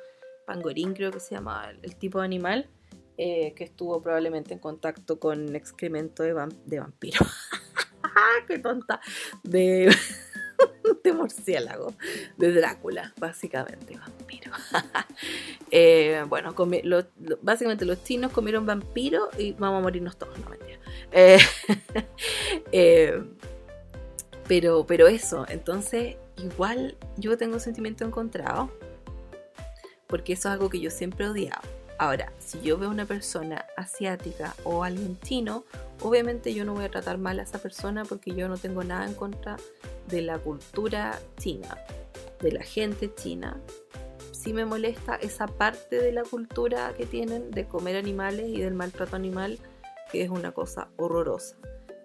pangorín 0.47 0.95
creo 0.95 1.11
que 1.11 1.21
se 1.21 1.35
llama 1.35 1.71
el, 1.83 1.97
tipo 1.97 2.19
de 2.21 2.25
animal, 2.25 2.69
eh, 3.19 3.53
que 3.55 3.65
estuvo 3.65 4.01
probablemente 4.01 4.55
en 4.55 4.59
contacto 4.59 5.19
con 5.19 5.55
excremento 5.55 6.23
de, 6.23 6.35
de 6.65 6.81
vampiro. 6.81 7.21
¡Qué 8.49 8.59
tonta! 8.59 9.01
De, 9.43 9.95
de 11.05 11.13
murciélago, 11.13 11.95
de 12.37 12.53
Drácula, 12.53 13.13
básicamente, 13.19 13.97
vampiro. 13.97 14.53
Eh, 15.75 16.23
bueno, 16.29 16.55
básicamente 17.41 17.87
los 17.87 18.05
chinos 18.05 18.31
comieron 18.31 18.67
vampiro 18.67 19.31
y 19.39 19.53
vamos 19.53 19.79
a 19.79 19.83
morirnos 19.83 20.19
todos, 20.19 20.39
no 20.39 20.51
mentira. 20.51 20.79
Eh, 22.73 23.23
pero, 24.47 24.85
pero 24.87 25.09
eso, 25.09 25.47
entonces 25.49 26.17
igual 26.37 26.99
yo 27.17 27.39
tengo 27.39 27.59
sentimiento 27.59 28.05
encontrado 28.05 28.71
porque 30.09 30.35
eso 30.35 30.49
es 30.51 30.53
algo 30.53 30.69
que 30.69 30.79
yo 30.79 30.91
siempre 30.91 31.25
he 31.25 31.29
odiado. 31.31 31.63
Ahora, 31.99 32.33
si 32.39 32.61
yo 32.61 32.79
veo 32.79 32.91
una 32.91 33.07
persona 33.07 33.67
asiática 33.77 34.55
o 34.65 34.83
alguien 34.85 35.19
chino, 35.21 35.65
obviamente 36.01 36.53
yo 36.53 36.65
no 36.65 36.75
voy 36.75 36.85
a 36.85 36.91
tratar 36.91 37.19
mal 37.19 37.39
a 37.39 37.43
esa 37.43 37.59
persona 37.59 38.05
porque 38.05 38.35
yo 38.35 38.49
no 38.49 38.57
tengo 38.57 38.83
nada 38.83 39.07
en 39.07 39.15
contra 39.15 39.57
de 40.09 40.23
la 40.23 40.39
cultura 40.39 41.19
china, 41.39 41.79
de 42.41 42.53
la 42.53 42.63
gente 42.63 43.15
china. 43.15 43.61
Sí 44.33 44.53
me 44.53 44.65
molesta 44.65 45.17
esa 45.17 45.47
parte 45.47 45.97
de 45.97 46.13
la 46.13 46.25
cultura 46.25 46.93
que 46.97 47.07
tienen 47.07 47.51
de 47.51 47.67
comer 47.69 47.97
animales 47.97 48.49
y 48.49 48.61
del 48.61 48.75
maltrato 48.75 49.15
animal, 49.15 49.59
que 50.11 50.23
es 50.23 50.31
una 50.31 50.53
cosa 50.53 50.89
horrorosa. 50.97 51.57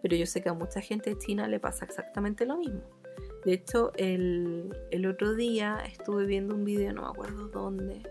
Pero 0.04 0.16
yo 0.16 0.28
sé 0.28 0.42
que 0.42 0.50
a 0.50 0.54
mucha 0.54 0.80
gente 0.82 1.18
China 1.18 1.48
le 1.48 1.60
pasa 1.60 1.86
exactamente 1.86 2.46
lo 2.46 2.58
mismo. 2.58 2.84
De 3.44 3.54
hecho, 3.54 3.92
el, 3.96 4.72
otro 5.10 5.34
día 5.34 5.82
estuve 5.86 6.26
viendo 6.26 6.54
un 6.54 6.66
video, 6.66 6.94
no 6.94 7.04
me 7.04 7.08
acuerdo 7.08 7.48
dónde, 7.48 8.02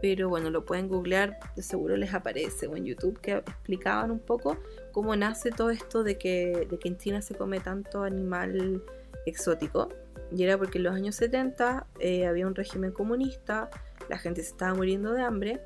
pero 0.00 0.28
bueno, 0.28 0.50
lo 0.50 0.64
pueden 0.64 0.88
googlear, 0.88 1.38
de 1.54 1.62
seguro 1.62 1.96
les 1.96 2.14
aparece, 2.14 2.66
o 2.66 2.76
en 2.76 2.84
YouTube, 2.84 3.20
que 3.20 3.32
explicaban 3.32 4.10
un 4.10 4.18
poco 4.18 4.58
cómo 4.92 5.16
nace 5.16 5.50
todo 5.50 5.70
esto 5.70 6.04
de 6.04 6.18
que, 6.18 6.66
de 6.68 6.78
que 6.78 6.88
en 6.88 6.98
China 6.98 7.22
se 7.22 7.34
come 7.34 7.60
tanto 7.60 8.02
animal 8.02 8.82
exótico. 9.24 9.88
Y 10.34 10.42
era 10.42 10.58
porque 10.58 10.78
en 10.78 10.84
los 10.84 10.94
años 10.94 11.14
70 11.16 11.86
eh, 12.00 12.26
había 12.26 12.46
un 12.46 12.54
régimen 12.54 12.92
comunista, 12.92 13.70
la 14.08 14.18
gente 14.18 14.42
se 14.42 14.50
estaba 14.50 14.74
muriendo 14.74 15.12
de 15.12 15.22
hambre, 15.22 15.60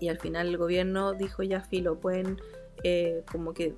y 0.00 0.08
al 0.08 0.18
final 0.18 0.48
el 0.48 0.58
gobierno 0.58 1.14
dijo 1.14 1.42
ya 1.42 1.60
filo, 1.60 1.98
pueden 1.98 2.38
eh, 2.84 3.22
como 3.30 3.54
que 3.54 3.74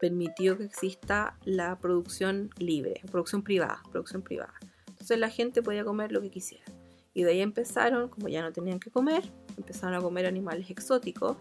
permitió 0.00 0.58
que 0.58 0.64
exista 0.64 1.38
la 1.44 1.78
producción 1.78 2.50
libre, 2.58 3.00
producción 3.10 3.42
privada, 3.42 3.82
producción 3.92 4.22
privada. 4.22 4.54
Entonces 4.88 5.18
la 5.18 5.30
gente 5.30 5.62
podía 5.62 5.84
comer 5.84 6.10
lo 6.10 6.20
que 6.20 6.30
quisiera. 6.30 6.64
Y 7.14 7.24
de 7.24 7.32
ahí 7.32 7.40
empezaron, 7.40 8.08
como 8.08 8.28
ya 8.28 8.42
no 8.42 8.52
tenían 8.52 8.80
que 8.80 8.90
comer, 8.90 9.22
empezaron 9.56 9.94
a 9.94 10.00
comer 10.00 10.26
animales 10.26 10.70
exóticos 10.70 11.36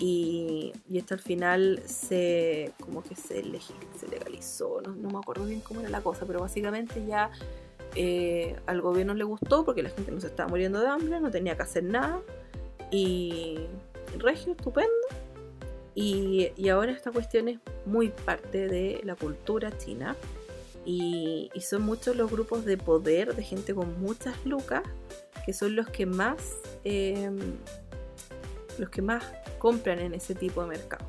y, 0.00 0.72
y 0.88 0.98
esto 0.98 1.14
al 1.14 1.20
final 1.20 1.82
se 1.86 2.72
como 2.80 3.02
que 3.02 3.14
se, 3.14 3.42
legalizó, 3.42 4.80
no, 4.80 5.10
me 5.10 5.18
acuerdo 5.18 5.44
bien 5.44 5.60
cómo 5.60 5.80
era 5.80 5.88
la 5.88 6.00
cosa, 6.00 6.26
pero 6.26 6.40
básicamente 6.40 7.04
ya 7.06 7.30
eh, 7.94 8.56
al 8.66 8.80
gobierno 8.80 9.14
le 9.14 9.24
gustó 9.24 9.64
porque 9.64 9.82
la 9.82 9.90
gente 9.90 10.10
no 10.10 10.20
se 10.20 10.26
estaba 10.26 10.48
muriendo 10.48 10.80
de 10.80 10.88
hambre, 10.88 11.20
no 11.20 11.30
tenía 11.30 11.56
que 11.56 11.62
hacer 11.62 11.84
nada 11.84 12.20
y 12.90 13.66
regio, 14.18 14.52
estupendo. 14.52 14.90
Y, 15.94 16.68
ahora 16.68 16.90
esta 16.90 17.12
cuestión 17.12 17.48
es 17.48 17.60
muy 17.86 18.08
parte 18.08 18.66
de 18.66 19.00
la 19.04 19.14
cultura 19.14 19.76
china 19.78 20.16
y, 20.84 21.50
son 21.60 21.82
muchos 21.82 22.16
los 22.16 22.30
grupos 22.30 22.64
de 22.64 22.76
poder 22.76 23.34
de 23.34 23.42
gente 23.42 23.74
con 23.74 24.00
muchas 24.00 24.44
lucas 24.44 24.82
que 25.46 25.52
son 25.52 25.76
los 25.76 25.88
que 25.88 26.06
más 26.06 26.56
em, 26.84 27.38
los 28.78 28.90
que 28.90 29.02
más 29.02 29.24
compran 29.58 29.98
en 29.98 30.14
ese 30.14 30.34
tipo 30.34 30.62
de 30.62 30.68
mercado 30.68 31.06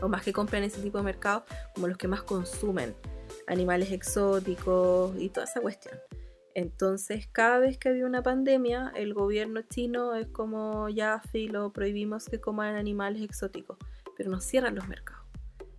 o 0.00 0.08
más 0.08 0.22
que 0.22 0.32
compran 0.32 0.62
en 0.62 0.70
ese 0.70 0.80
tipo 0.80 0.98
de 0.98 1.04
mercado 1.04 1.44
como 1.74 1.88
los 1.88 1.98
que 1.98 2.08
más 2.08 2.22
consumen 2.22 2.94
animales 3.46 3.90
exóticos 3.90 5.12
y 5.18 5.28
toda 5.28 5.46
esa 5.46 5.60
cuestión 5.60 5.98
entonces, 6.58 7.28
cada 7.30 7.60
vez 7.60 7.78
que 7.78 7.88
había 7.88 8.04
una 8.04 8.24
pandemia, 8.24 8.92
el 8.96 9.14
gobierno 9.14 9.62
chino 9.62 10.16
es 10.16 10.26
como 10.26 10.88
ya 10.88 11.22
lo 11.32 11.72
prohibimos 11.72 12.26
que 12.26 12.40
coman 12.40 12.74
animales 12.74 13.22
exóticos, 13.22 13.78
pero 14.16 14.28
nos 14.28 14.42
cierran 14.42 14.74
los 14.74 14.88
mercados. 14.88 15.27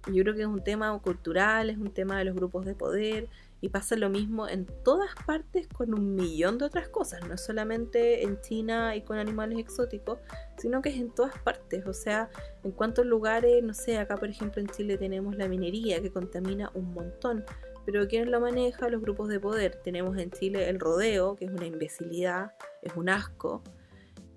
Yo 0.07 0.23
creo 0.23 0.35
que 0.35 0.41
es 0.41 0.47
un 0.47 0.63
tema 0.63 0.97
cultural, 0.99 1.69
es 1.69 1.77
un 1.77 1.91
tema 1.91 2.17
de 2.17 2.25
los 2.25 2.35
grupos 2.35 2.65
de 2.65 2.75
poder 2.75 3.27
y 3.61 3.69
pasa 3.69 3.97
lo 3.97 4.09
mismo 4.09 4.47
en 4.47 4.65
todas 4.83 5.13
partes 5.25 5.67
con 5.67 5.93
un 5.93 6.15
millón 6.15 6.57
de 6.57 6.65
otras 6.65 6.87
cosas, 6.87 7.27
no 7.27 7.37
solamente 7.37 8.23
en 8.23 8.39
China 8.39 8.95
y 8.95 9.01
con 9.01 9.17
animales 9.17 9.59
exóticos, 9.59 10.19
sino 10.57 10.81
que 10.81 10.89
es 10.89 10.95
en 10.95 11.13
todas 11.13 11.37
partes. 11.39 11.85
O 11.85 11.93
sea, 11.93 12.29
en 12.63 12.71
cuántos 12.71 13.05
lugares, 13.05 13.61
no 13.63 13.73
sé, 13.73 13.97
acá 13.97 14.15
por 14.15 14.29
ejemplo 14.29 14.61
en 14.61 14.67
Chile 14.69 14.97
tenemos 14.97 15.35
la 15.35 15.47
minería 15.47 16.01
que 16.01 16.11
contamina 16.11 16.71
un 16.73 16.93
montón 16.93 17.43
pero 17.91 18.07
¿quién 18.07 18.29
lo 18.29 18.39
maneja? 18.39 18.87
Los 18.87 19.01
grupos 19.01 19.29
de 19.29 19.39
poder. 19.39 19.81
Tenemos 19.83 20.15
en 20.19 20.29
Chile 20.29 20.69
el 20.69 20.79
rodeo, 20.79 21.35
que 21.35 21.45
es 21.45 21.51
una 21.51 21.65
imbecilidad, 21.65 22.51
es 22.83 22.95
un 22.95 23.09
asco. 23.09 23.63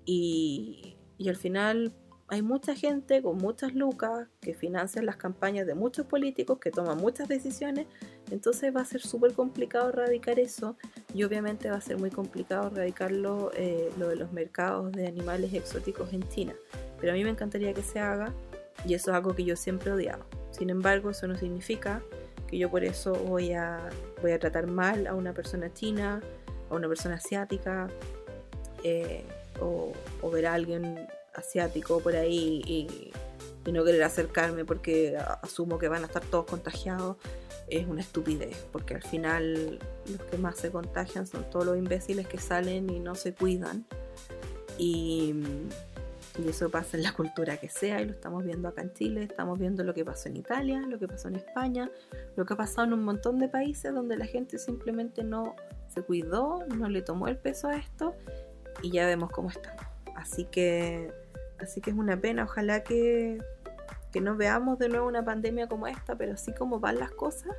Y, 0.05 0.97
al 1.27 1.35
final 1.35 1.93
hay 2.33 2.41
mucha 2.41 2.73
gente 2.73 3.21
con 3.21 3.37
muchas 3.37 3.75
lucas 3.75 4.27
que 4.41 4.53
financian 4.55 5.05
las 5.05 5.17
campañas 5.17 5.67
de 5.67 5.75
muchos 5.75 6.07
políticos 6.07 6.57
que 6.59 6.71
toman 6.71 6.97
muchas 6.97 7.27
decisiones. 7.27 7.85
Entonces 8.31 8.75
va 8.75 8.81
a 8.81 8.85
ser 8.85 9.01
súper 9.01 9.33
complicado 9.33 9.89
erradicar 9.89 10.39
eso. 10.39 10.75
Y 11.13 11.23
obviamente 11.23 11.69
va 11.69 11.77
a 11.77 11.81
ser 11.81 11.97
muy 11.97 12.09
complicado 12.09 12.67
erradicarlo 12.67 13.51
eh, 13.55 13.91
lo 13.99 14.07
de 14.09 14.15
los 14.15 14.31
mercados 14.31 14.91
de 14.93 15.05
animales 15.05 15.53
exóticos 15.53 16.11
en 16.11 16.27
China. 16.29 16.53
Pero 16.99 17.11
a 17.11 17.15
mí 17.15 17.23
me 17.23 17.29
encantaría 17.29 17.73
que 17.73 17.83
se 17.83 17.99
haga. 17.99 18.33
Y 18.85 18.95
eso 18.95 19.11
es 19.11 19.15
algo 19.17 19.35
que 19.35 19.43
yo 19.43 19.55
siempre 19.55 19.91
he 19.91 19.93
odiado. 19.93 20.25
Sin 20.49 20.71
embargo, 20.71 21.11
eso 21.11 21.27
no 21.27 21.37
significa 21.37 22.01
yo 22.57 22.69
por 22.69 22.83
eso 22.83 23.13
voy 23.13 23.53
a 23.53 23.89
tratar 24.39 24.67
mal 24.67 25.07
a 25.07 25.15
una 25.15 25.33
persona 25.33 25.73
china, 25.73 26.21
a 26.69 26.75
una 26.75 26.87
persona 26.87 27.15
asiática, 27.15 27.87
eh, 28.83 29.23
o, 29.61 29.93
ver 30.31 30.45
a 30.47 30.53
alguien 30.53 31.07
asiático 31.33 31.99
por 31.99 32.15
ahí 32.15 32.61
y, 32.65 33.11
no 33.71 33.85
querer 33.85 34.03
acercarme 34.03 34.65
porque 34.65 35.17
asumo 35.41 35.79
que 35.79 35.87
van 35.87 36.03
a 36.03 36.07
estar 36.07 36.21
todos 36.25 36.45
contagiados, 36.45 37.15
es 37.69 37.87
una 37.87 38.01
estupidez, 38.01 38.57
porque 38.73 38.93
al 38.93 39.01
final 39.01 39.79
los 40.05 40.21
que 40.29 40.37
más 40.37 40.57
se 40.57 40.69
contagian 40.69 41.25
son 41.25 41.49
todos 41.49 41.67
los 41.67 41.77
imbéciles 41.77 42.27
que 42.27 42.39
salen 42.39 42.89
y 42.89 42.99
no 42.99 43.15
se 43.15 43.33
cuidan. 43.33 43.85
Y 44.77 45.33
y 46.39 46.49
eso 46.49 46.69
pasa 46.69 46.97
en 46.97 47.03
la 47.03 47.13
cultura 47.13 47.57
que 47.57 47.69
sea, 47.69 48.01
y 48.01 48.05
lo 48.05 48.11
estamos 48.11 48.43
viendo 48.43 48.67
acá 48.67 48.81
en 48.81 48.93
Chile, 48.93 49.23
estamos 49.23 49.59
viendo 49.59 49.83
lo 49.83 49.93
que 49.93 50.03
pasó 50.03 50.29
en 50.29 50.37
Italia, 50.37 50.81
lo 50.87 50.97
que 50.97 51.07
pasó 51.07 51.27
en 51.27 51.35
España, 51.35 51.91
lo 52.35 52.45
que 52.45 52.53
ha 52.53 52.57
pasado 52.57 52.87
en 52.87 52.93
un 52.93 53.03
montón 53.03 53.37
de 53.37 53.49
países 53.49 53.93
donde 53.93 54.17
la 54.17 54.25
gente 54.25 54.57
simplemente 54.57 55.23
no 55.23 55.55
se 55.93 56.01
cuidó, 56.01 56.65
no 56.75 56.89
le 56.89 57.03
tomó 57.03 57.27
el 57.27 57.37
peso 57.37 57.67
a 57.67 57.77
esto, 57.77 58.15
y 58.81 58.91
ya 58.91 59.05
vemos 59.05 59.29
cómo 59.29 59.49
estamos. 59.49 59.83
Así 60.15 60.45
que, 60.45 61.11
así 61.63 61.81
que 61.81 61.91
es 61.91 61.95
una 61.95 62.19
pena, 62.19 62.43
ojalá 62.43 62.83
que, 62.83 63.39
que 64.11 64.21
no 64.21 64.35
veamos 64.35 64.79
de 64.79 64.89
nuevo 64.89 65.07
una 65.07 65.23
pandemia 65.23 65.67
como 65.67 65.87
esta, 65.87 66.15
pero 66.15 66.33
así 66.33 66.53
como 66.53 66.79
van 66.79 66.99
las 66.99 67.11
cosas, 67.11 67.55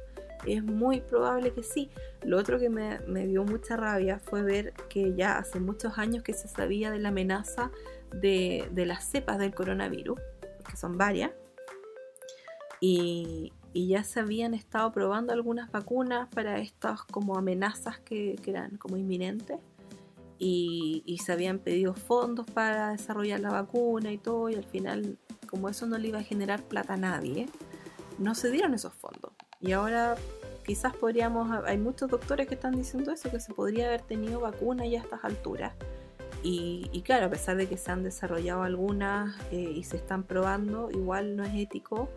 es 0.47 0.63
muy 0.63 1.01
probable 1.01 1.53
que 1.53 1.63
sí. 1.63 1.91
Lo 2.23 2.39
otro 2.39 2.59
que 2.59 2.69
me, 2.69 3.01
me, 3.07 3.27
dio 3.27 3.45
mucha 3.45 3.77
rabia 3.77 4.19
fue 4.19 4.43
ver 4.43 4.73
que 4.89 5.15
ya 5.15 5.39
hace 5.39 5.61
muchos 5.61 5.99
años 5.99 6.23
que 6.23 6.35
se 6.35 6.49
sabía 6.49 6.91
de 6.91 6.99
la 6.99 7.09
amenaza 7.09 7.71
de, 8.13 8.69
las 8.75 9.05
cepas 9.05 9.39
del 9.39 9.55
coronavirus, 9.55 10.19
que 10.69 10.77
son 10.77 10.97
varias, 10.97 11.31
y, 12.81 13.53
y 13.75 13.89
ya 13.89 14.05
se 14.05 14.21
habían 14.21 14.55
estado 14.55 14.93
probando 14.93 15.33
algunas 15.33 15.71
vacunas 15.71 16.29
para 16.29 16.59
estas 16.59 17.03
como 17.03 17.37
amenazas 17.37 17.99
que, 17.99 18.37
eran 18.47 18.77
como 18.77 18.97
inminentes 18.97 19.59
y, 20.39 21.18
se 21.24 21.32
habían 21.32 21.59
pedido 21.59 21.95
fondos 21.95 22.47
para 22.47 22.91
desarrollar 22.91 23.41
la 23.41 23.51
vacuna 23.51 24.12
y 24.12 24.18
todo 24.18 24.51
y 24.51 24.57
al 24.57 24.64
final 24.64 25.16
como 25.49 25.68
eso 25.68 25.87
no 25.87 25.97
le 25.97 26.09
iba 26.09 26.18
a 26.18 26.22
generar 26.22 26.62
plata 26.62 26.95
a 26.95 26.97
nadie, 26.97 27.49
no 28.18 28.35
se 28.35 28.51
dieron 28.51 28.74
esos 28.74 28.93
fondos. 28.93 29.32
Y 29.61 29.72
ahora 29.72 30.16
quizás 30.66 30.95
podríamos, 30.95 31.51
hay 31.64 31.78
muchos 31.78 32.11
doctores 32.11 32.49
que 32.49 32.55
están 32.55 32.74
diciendo 32.74 33.12
eso, 33.12 33.30
que 33.30 33.41
se 33.41 33.55
podría 33.55 33.87
haber 33.87 34.03
tenido 34.03 34.41
vacuna 34.41 34.87
ya 34.87 35.01
a 35.01 35.05
estas 35.05 35.24
alturas. 35.24 35.72
Y, 36.47 37.01
claro, 37.07 37.26
a 37.26 37.30
pesar 37.30 37.57
de 37.57 37.66
que 37.66 37.78
se 37.78 37.91
han 37.91 38.03
desarrollado 38.03 38.64
algunas 38.64 39.35
eh, 39.51 39.72
y 39.74 39.82
se 39.82 39.97
están 39.97 40.24
probando, 40.24 40.91
igual 40.91 41.37
no 41.37 41.43
es 41.43 41.55
ético 41.55 42.11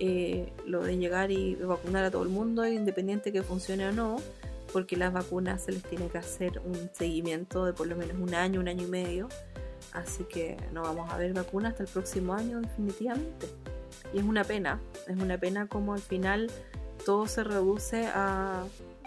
eh, 0.00 0.52
lo 0.66 0.82
de 0.82 0.96
llegar 0.96 1.30
y 1.30 1.54
vacunar 1.54 2.04
a 2.04 2.10
todo 2.10 2.24
el 2.24 2.28
mundo, 2.28 2.66
independiente 2.66 3.30
que 3.30 3.44
funcione 3.44 3.86
o 3.86 3.92
no, 3.92 4.16
porque 4.72 4.96
las 4.96 5.12
vacunas 5.12 5.64
se 5.64 5.72
les 5.72 5.82
tiene 5.82 6.08
que 6.08 6.18
hacer 6.18 6.60
un 6.64 6.90
seguimiento 6.92 7.64
de 7.64 7.72
por 7.72 7.86
lo 7.86 7.96
menos 7.96 8.18
un 8.18 8.34
año, 8.34 8.60
un 8.60 8.68
año 8.68 8.84
y 8.84 8.90
medio. 8.90 9.28
Así 9.92 10.24
que 10.24 10.56
no 10.72 10.82
vamos 10.82 11.10
a 11.10 11.16
ver 11.16 11.32
vacunas 11.32 11.72
hasta 11.72 11.84
el 11.84 11.88
próximo 11.88 12.34
año 12.34 12.60
definitivamente. 12.60 13.48
Y 14.12 14.18
es 14.18 14.24
una 14.24 14.44
pena, 14.44 14.80
es 15.06 15.16
una 15.16 15.38
pena 15.38 15.66
como 15.66 15.94
al 15.94 16.00
final 16.00 16.50
todo 17.04 17.26
se 17.26 17.44
reduce 17.44 18.06
a 18.06 18.64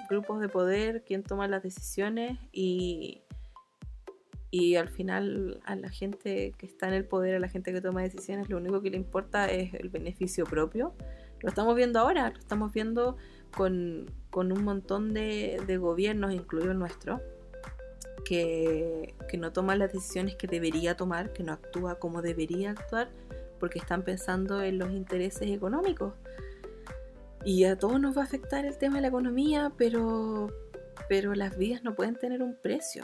grupos 0.10 0.42
de 0.42 0.50
poder, 0.50 1.04
quién 1.06 1.24
toma 1.24 1.48
las 1.48 1.64
decisiones 1.64 2.38
y, 2.52 3.22
y 4.50 4.76
al 4.76 4.90
final 4.90 5.62
a 5.66 5.76
la 5.76 5.90
gente 5.90 6.54
que 6.58 6.66
está 6.66 6.88
en 6.88 6.94
el 6.96 7.06
poder, 7.06 7.36
a 7.36 7.40
la 7.40 7.48
gente 7.48 7.72
que 7.72 7.82
toma 7.82 8.02
decisiones, 8.02 8.50
lo 8.50 8.58
único 8.58 8.82
que 8.82 8.90
le 8.90 8.98
importa 8.98 9.50
es 9.50 9.74
el 9.74 9.90
beneficio 9.90 10.46
propio. 10.46 10.94
Lo 11.40 11.50
estamos 11.50 11.76
viendo 11.76 12.00
ahora, 12.00 12.30
lo 12.30 12.38
estamos 12.38 12.74
viendo 12.74 13.18
con, 13.56 14.12
un 14.34 14.64
montón 14.64 15.14
de, 15.14 15.78
gobiernos, 15.80 16.34
incluido 16.34 16.72
el 16.72 16.80
nuestro, 16.80 17.22
que, 18.26 19.16
que 19.30 19.38
no 19.38 19.52
toma 19.52 19.76
las 19.76 19.92
decisiones 19.92 20.36
que 20.36 20.48
debería 20.48 20.96
tomar, 20.96 21.34
que 21.34 21.44
no 21.44 21.54
actúa 21.54 21.96
como 22.00 22.22
debería 22.22 22.72
actuar, 22.72 23.10
porque 23.60 23.80
están 23.80 24.04
pensando 24.04 24.62
en 24.64 24.80
los 24.80 24.92
intereses 24.92 25.50
económicos. 25.50 26.14
Y 27.44 27.64
a 27.66 27.78
todos 27.78 28.00
nos 28.00 28.16
va 28.16 28.22
a 28.22 28.26
afectar 28.26 28.66
el 28.66 28.78
tema 28.78 28.96
de 28.98 29.02
la 29.02 29.08
economía, 29.08 29.72
pero, 29.78 30.50
pero 31.10 31.34
las 31.34 31.58
vidas 31.58 31.84
no 31.84 31.96
pueden 31.96 32.16
tener 32.16 32.44
un 32.44 32.56
precio. 32.56 33.04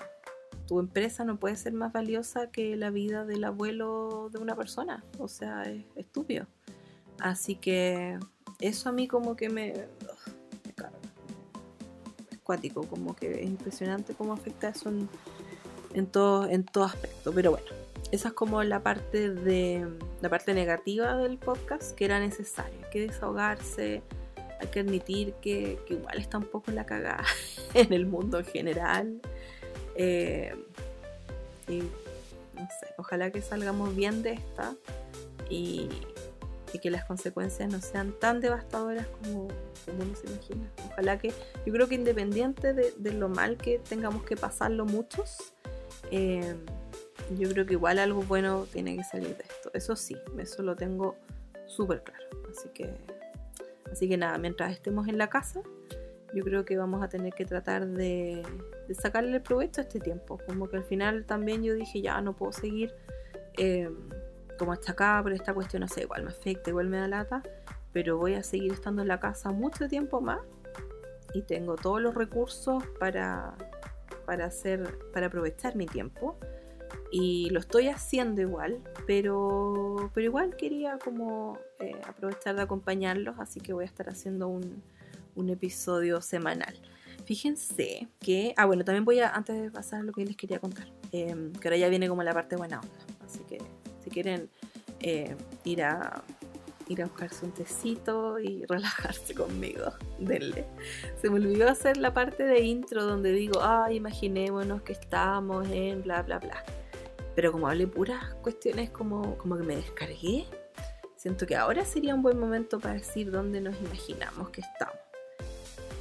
Tu 0.67 0.80
empresa 0.80 1.23
no 1.23 1.39
puede 1.39 1.55
ser 1.55 1.73
más 1.73 1.93
valiosa 1.93 2.51
que 2.51 2.75
la 2.75 2.89
vida 2.89 3.25
del 3.25 3.43
abuelo 3.43 4.30
de 4.32 4.39
una 4.39 4.55
persona. 4.55 5.03
O 5.17 5.28
sea, 5.28 5.63
es 5.63 5.86
estúpido. 5.95 6.45
Así 7.19 7.55
que 7.55 8.19
eso 8.59 8.89
a 8.89 8.91
mí 8.91 9.07
como 9.07 9.36
que 9.36 9.49
me... 9.49 9.88
como 12.89 13.15
que 13.15 13.41
es 13.41 13.45
impresionante 13.45 14.13
cómo 14.13 14.33
afecta 14.33 14.69
eso 14.69 14.89
en, 14.89 15.09
en, 15.93 16.07
todo, 16.07 16.47
en 16.47 16.63
todo 16.63 16.85
aspecto. 16.85 17.31
Pero 17.33 17.51
bueno, 17.51 17.67
esa 18.11 18.29
es 18.29 18.33
como 18.33 18.63
la 18.63 18.81
parte 18.81 19.29
de 19.31 19.87
la 20.21 20.29
parte 20.29 20.53
negativa 20.53 21.15
del 21.17 21.37
podcast 21.37 21.93
que 21.95 22.05
era 22.05 22.19
necesaria, 22.19 22.89
que 22.89 23.01
desahogarse, 23.01 24.01
hay 24.59 24.67
que 24.67 24.79
admitir 24.79 25.33
que, 25.41 25.77
igual 25.89 26.17
está 26.17 26.37
un 26.37 26.45
poco 26.45 26.71
la 26.71 26.85
cagada 26.85 27.25
en 27.73 27.93
el 27.93 28.05
mundo 28.05 28.39
en 28.39 28.45
general. 28.45 29.21
Eh, 29.95 30.55
y 31.67 31.79
no 31.79 32.67
sé, 32.79 32.87
ojalá 32.97 33.31
que 33.31 33.41
salgamos 33.41 33.95
bien 33.95 34.23
de 34.23 34.33
esta 34.33 34.75
y, 35.49 35.89
que 36.81 36.91
las 36.91 37.05
consecuencias 37.05 37.71
no 37.71 37.81
sean 37.81 38.11
tan 38.19 38.39
devastadoras 38.39 39.07
como, 39.07 39.47
uno 39.91 40.15
se 40.15 40.27
imagina. 40.27 40.71
Ojalá 40.91 41.17
que, 41.17 41.33
yo 41.65 41.73
creo 41.73 41.88
que 41.88 41.95
independiente 41.95 42.73
de, 42.73 43.13
lo 43.13 43.29
mal 43.29 43.57
que 43.57 43.79
tengamos 43.79 44.23
que 44.23 44.35
pasarlo 44.35 44.85
muchos, 44.85 45.53
eh, 46.11 46.55
yo 47.38 47.49
creo 47.49 47.65
que 47.65 47.73
igual 47.73 47.99
algo 47.99 48.21
bueno 48.23 48.65
tiene 48.71 48.95
que 48.97 49.03
salir 49.03 49.35
de 49.35 49.43
esto. 49.43 49.71
Eso 49.73 49.95
sí, 49.95 50.17
eso 50.38 50.63
lo 50.63 50.75
tengo 50.75 51.15
súper 51.67 52.03
claro. 52.03 52.25
Así 52.49 52.69
que 52.69 52.93
Así 53.91 54.07
que 54.07 54.17
nada, 54.17 54.38
mientras 54.38 54.71
estemos 54.71 55.07
en 55.07 55.17
la 55.17 55.29
casa, 55.29 55.61
yo 56.33 56.43
creo 56.43 56.65
que 56.65 56.77
vamos 56.77 57.03
a 57.03 57.09
tener 57.09 57.33
que 57.33 57.45
tratar 57.45 57.88
de, 57.88 58.43
sacarle 58.93 59.35
el 59.35 59.41
provecho 59.41 59.81
a 59.81 59.83
este 59.83 59.99
tiempo. 59.99 60.39
Como 60.45 60.69
que 60.69 60.77
al 60.77 60.83
final 60.83 61.25
también 61.25 61.63
yo 61.63 61.73
dije, 61.73 62.01
ya 62.01 62.21
no 62.21 62.33
puedo 62.33 62.51
seguir 62.51 62.93
eh, 63.57 63.89
como 64.57 64.73
hasta 64.73 64.91
acá, 64.91 65.21
pero 65.23 65.35
esta 65.35 65.53
cuestión 65.53 65.81
no 65.81 65.88
sé, 65.88 66.01
igual 66.01 66.23
me 66.23 66.29
afecta, 66.29 66.69
igual 66.69 66.88
me 66.88 66.97
da 66.97 67.07
lata, 67.07 67.43
pero 67.97 68.15
voy 68.15 68.35
a 68.35 68.43
seguir 68.43 68.73
estando 68.73 69.01
en 69.01 69.07
la 69.07 69.19
casa 69.19 69.51
mucho 69.51 69.87
tiempo 69.87 70.21
más 70.21 70.39
y 71.33 71.41
tengo 71.41 71.73
todos 71.73 71.99
los 71.99 72.13
recursos 72.13 72.83
para, 72.99 73.55
para 74.23 74.45
hacer, 74.45 74.99
para 75.11 75.25
aprovechar 75.25 75.75
mi 75.75 75.87
tiempo 75.87 76.37
y 77.11 77.49
lo 77.49 77.59
estoy 77.59 77.87
haciendo 77.87 78.39
igual, 78.39 78.83
pero, 79.07 80.11
pero 80.13 80.25
igual 80.25 80.55
quería 80.55 80.99
como 80.99 81.57
eh, 81.79 81.99
aprovechar 82.05 82.55
de 82.55 82.61
acompañarlos, 82.61 83.39
así 83.39 83.61
que 83.61 83.73
voy 83.73 83.85
a 83.85 83.87
estar 83.87 84.07
haciendo 84.09 84.47
un, 84.47 84.83
un, 85.33 85.49
episodio 85.49 86.21
semanal. 86.21 86.79
Fíjense 87.25 88.07
que, 88.19 88.53
ah 88.57 88.67
bueno, 88.67 88.85
también 88.85 89.05
voy 89.05 89.21
a, 89.21 89.29
antes 89.29 89.59
de 89.59 89.71
pasar 89.71 90.03
lo 90.03 90.11
que 90.13 90.23
les 90.23 90.37
quería 90.37 90.59
contar, 90.59 90.85
em, 91.11 91.51
que 91.51 91.67
ahora 91.67 91.77
ya 91.77 91.89
viene 91.89 92.07
como 92.07 92.21
la 92.21 92.35
parte 92.35 92.57
buena 92.57 92.79
onda, 92.79 93.25
así 93.25 93.39
que 93.45 93.57
si 94.03 94.11
quieren 94.11 94.51
eh, 94.99 95.35
ir 95.63 95.81
a 95.81 96.23
ir 96.89 97.01
a 97.01 97.05
buscarse 97.05 97.45
un 97.45 97.51
tecito 97.51 98.39
y 98.39 98.65
relajarse 98.69 99.33
conmigo. 99.33 99.91
Denle. 100.19 100.65
Se 101.21 101.29
me 101.29 101.35
olvidó 101.38 101.69
hacer 101.69 101.97
la 101.97 102.13
parte 102.13 102.43
de 102.43 102.61
intro 102.61 103.05
donde 103.05 103.31
digo, 103.31 103.61
ay, 103.61 103.97
imaginémonos 103.97 104.81
que 104.81 104.93
estamos 104.93 105.67
en 105.69 106.03
bla, 106.03 106.21
bla, 106.23 106.39
bla. 106.39 106.63
Pero 107.35 107.51
como 107.51 107.67
hablé 107.67 107.88
puras 107.88 108.33
cuestiones 108.41 108.89
como, 108.89 109.38
como 109.38 109.57
que 109.57 109.63
me 109.63 109.75
descargué, 109.75 110.45
siento 111.15 111.45
que 111.45 111.55
ahora 111.55 111.85
sería 111.85 112.15
un 112.15 112.23
buen 112.23 112.39
momento 112.39 112.79
para 112.79 112.95
decir 112.95 113.31
dónde 113.31 113.61
nos 113.61 113.79
imaginamos 113.79 114.49
que 114.49 114.61
estamos. 114.61 114.97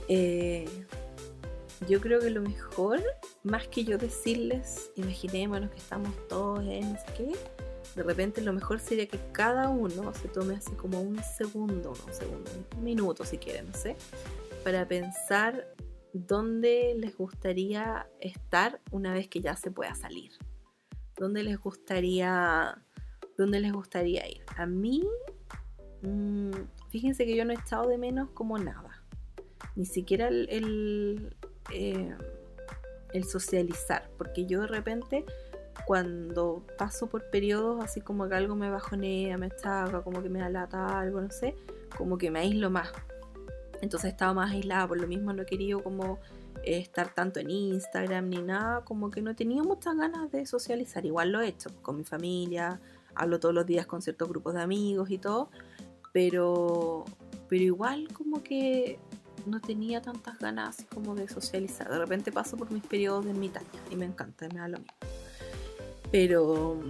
Eh, 0.09 0.67
yo 1.89 2.01
creo 2.01 2.21
que 2.21 2.31
lo 2.31 2.41
mejor, 2.41 3.03
más 3.43 3.69
que 3.69 3.85
yo 3.85 3.99
decirles, 3.99 4.91
imaginémonos 4.97 5.71
que 5.71 5.79
estamos 5.79 6.11
todos 6.29 6.65
en 6.65 6.97
qué, 7.17 7.33
de 7.97 8.03
repente 8.03 8.43
lo 8.43 8.53
mejor 8.53 8.79
sería 8.79 9.09
que 9.09 9.19
cada 9.33 9.71
uno 9.71 10.13
se 10.13 10.29
tome 10.29 10.55
así 10.55 10.73
como 10.73 11.01
un 11.01 11.19
segundo, 11.23 11.95
un 12.07 12.13
segundo, 12.13 12.51
un 12.77 12.85
minuto 12.85 13.25
si 13.25 13.39
quieren, 13.39 13.69
no 13.69 13.75
sé, 13.75 13.97
para 14.63 14.87
pensar 14.87 15.67
dónde 16.13 16.95
les 16.99 17.17
gustaría 17.17 18.07
estar 18.21 18.81
una 18.91 19.15
vez 19.15 19.29
que 19.29 19.41
ya 19.41 19.57
se 19.57 19.71
pueda 19.71 19.95
salir. 19.95 20.33
¿Dónde 21.17 21.43
les 21.43 21.59
gustaría, 21.59 22.83
dónde 23.39 23.61
les 23.61 23.73
gustaría 23.73 24.29
ir? 24.29 24.43
A 24.57 24.67
mí, 24.67 25.03
mm, 26.03 26.53
fíjense 26.91 27.25
que 27.25 27.35
yo 27.35 27.47
no 27.47 27.53
he 27.53 27.57
estado 27.57 27.89
de 27.89 27.97
menos 27.97 28.31
como 28.31 28.59
nada. 28.59 29.03
Ni 29.75 29.87
siquiera 29.87 30.29
el, 30.29 31.35
eh, 31.73 32.15
el, 33.13 33.25
socializar. 33.25 34.11
Porque 34.19 34.45
yo 34.45 34.63
de 34.63 34.67
repente, 34.67 35.25
cuando 35.87 36.65
paso 36.77 37.07
por 37.07 37.31
periodos 37.31 37.83
así 37.83 38.01
como 38.01 38.29
que 38.29 38.35
algo 38.35 38.57
me 38.57 38.69
bajonea, 38.69 39.39
me 39.39 39.47
estaca, 39.47 40.03
como 40.03 40.21
que 40.21 40.29
me 40.29 40.43
alata 40.43 40.99
algo, 40.99 41.21
no 41.21 41.31
sé, 41.31 41.55
como 41.97 42.19
que 42.19 42.29
me 42.31 42.41
aíslo 42.41 42.71
más. 42.71 42.91
Entonces 43.81 44.07
he 44.07 44.11
estado 44.11 44.35
más 44.35 44.51
aislada, 44.51 44.89
por 44.89 45.01
lo 45.01 45.07
mismo 45.07 45.33
no 45.33 45.43
he 45.43 45.47
querido 45.47 45.85
como 45.85 46.19
estar 46.65 47.15
tanto 47.15 47.39
en 47.39 47.51
Instagram 47.51 48.29
ni 48.29 48.43
nada, 48.43 48.81
como 48.85 49.13
que 49.13 49.23
no 49.23 49.37
tenía 49.37 49.63
muchas 49.63 49.97
ganas 49.97 50.33
de 50.33 50.45
socializar. 50.45 51.07
Igual 51.07 51.31
lo 51.31 51.41
he 51.41 51.49
hecho 51.49 51.71
con 51.83 51.99
mi 51.99 52.05
familia, 52.05 52.81
hablo 53.15 53.39
todos 53.39 53.55
los 53.55 53.65
días 53.65 53.87
con 53.87 54.03
ciertos 54.03 54.29
grupos 54.29 54.55
de 54.55 54.63
amigos 54.63 55.09
y 55.11 55.19
todo, 55.19 55.51
pero, 56.13 57.05
pero 57.49 57.63
igual 57.63 58.09
como 58.13 58.43
que 58.43 58.99
no 59.47 59.61
tenía 59.61 60.03
tantas 60.03 60.37
ganas 60.41 60.85
como 60.93 61.15
de 61.15 61.29
socializar. 61.29 61.89
De 61.89 61.99
repente 61.99 62.33
paso 62.33 62.57
por 62.57 62.73
mis 62.73 62.85
periodos 62.85 63.25
de 63.25 63.35
mitad 63.35 63.63
y 63.89 63.95
me 63.95 64.07
encanta, 64.07 64.49
me 64.49 64.59
da 64.59 64.67
lo 64.67 64.79
mismo. 64.79 64.97
Pero, 66.11 66.81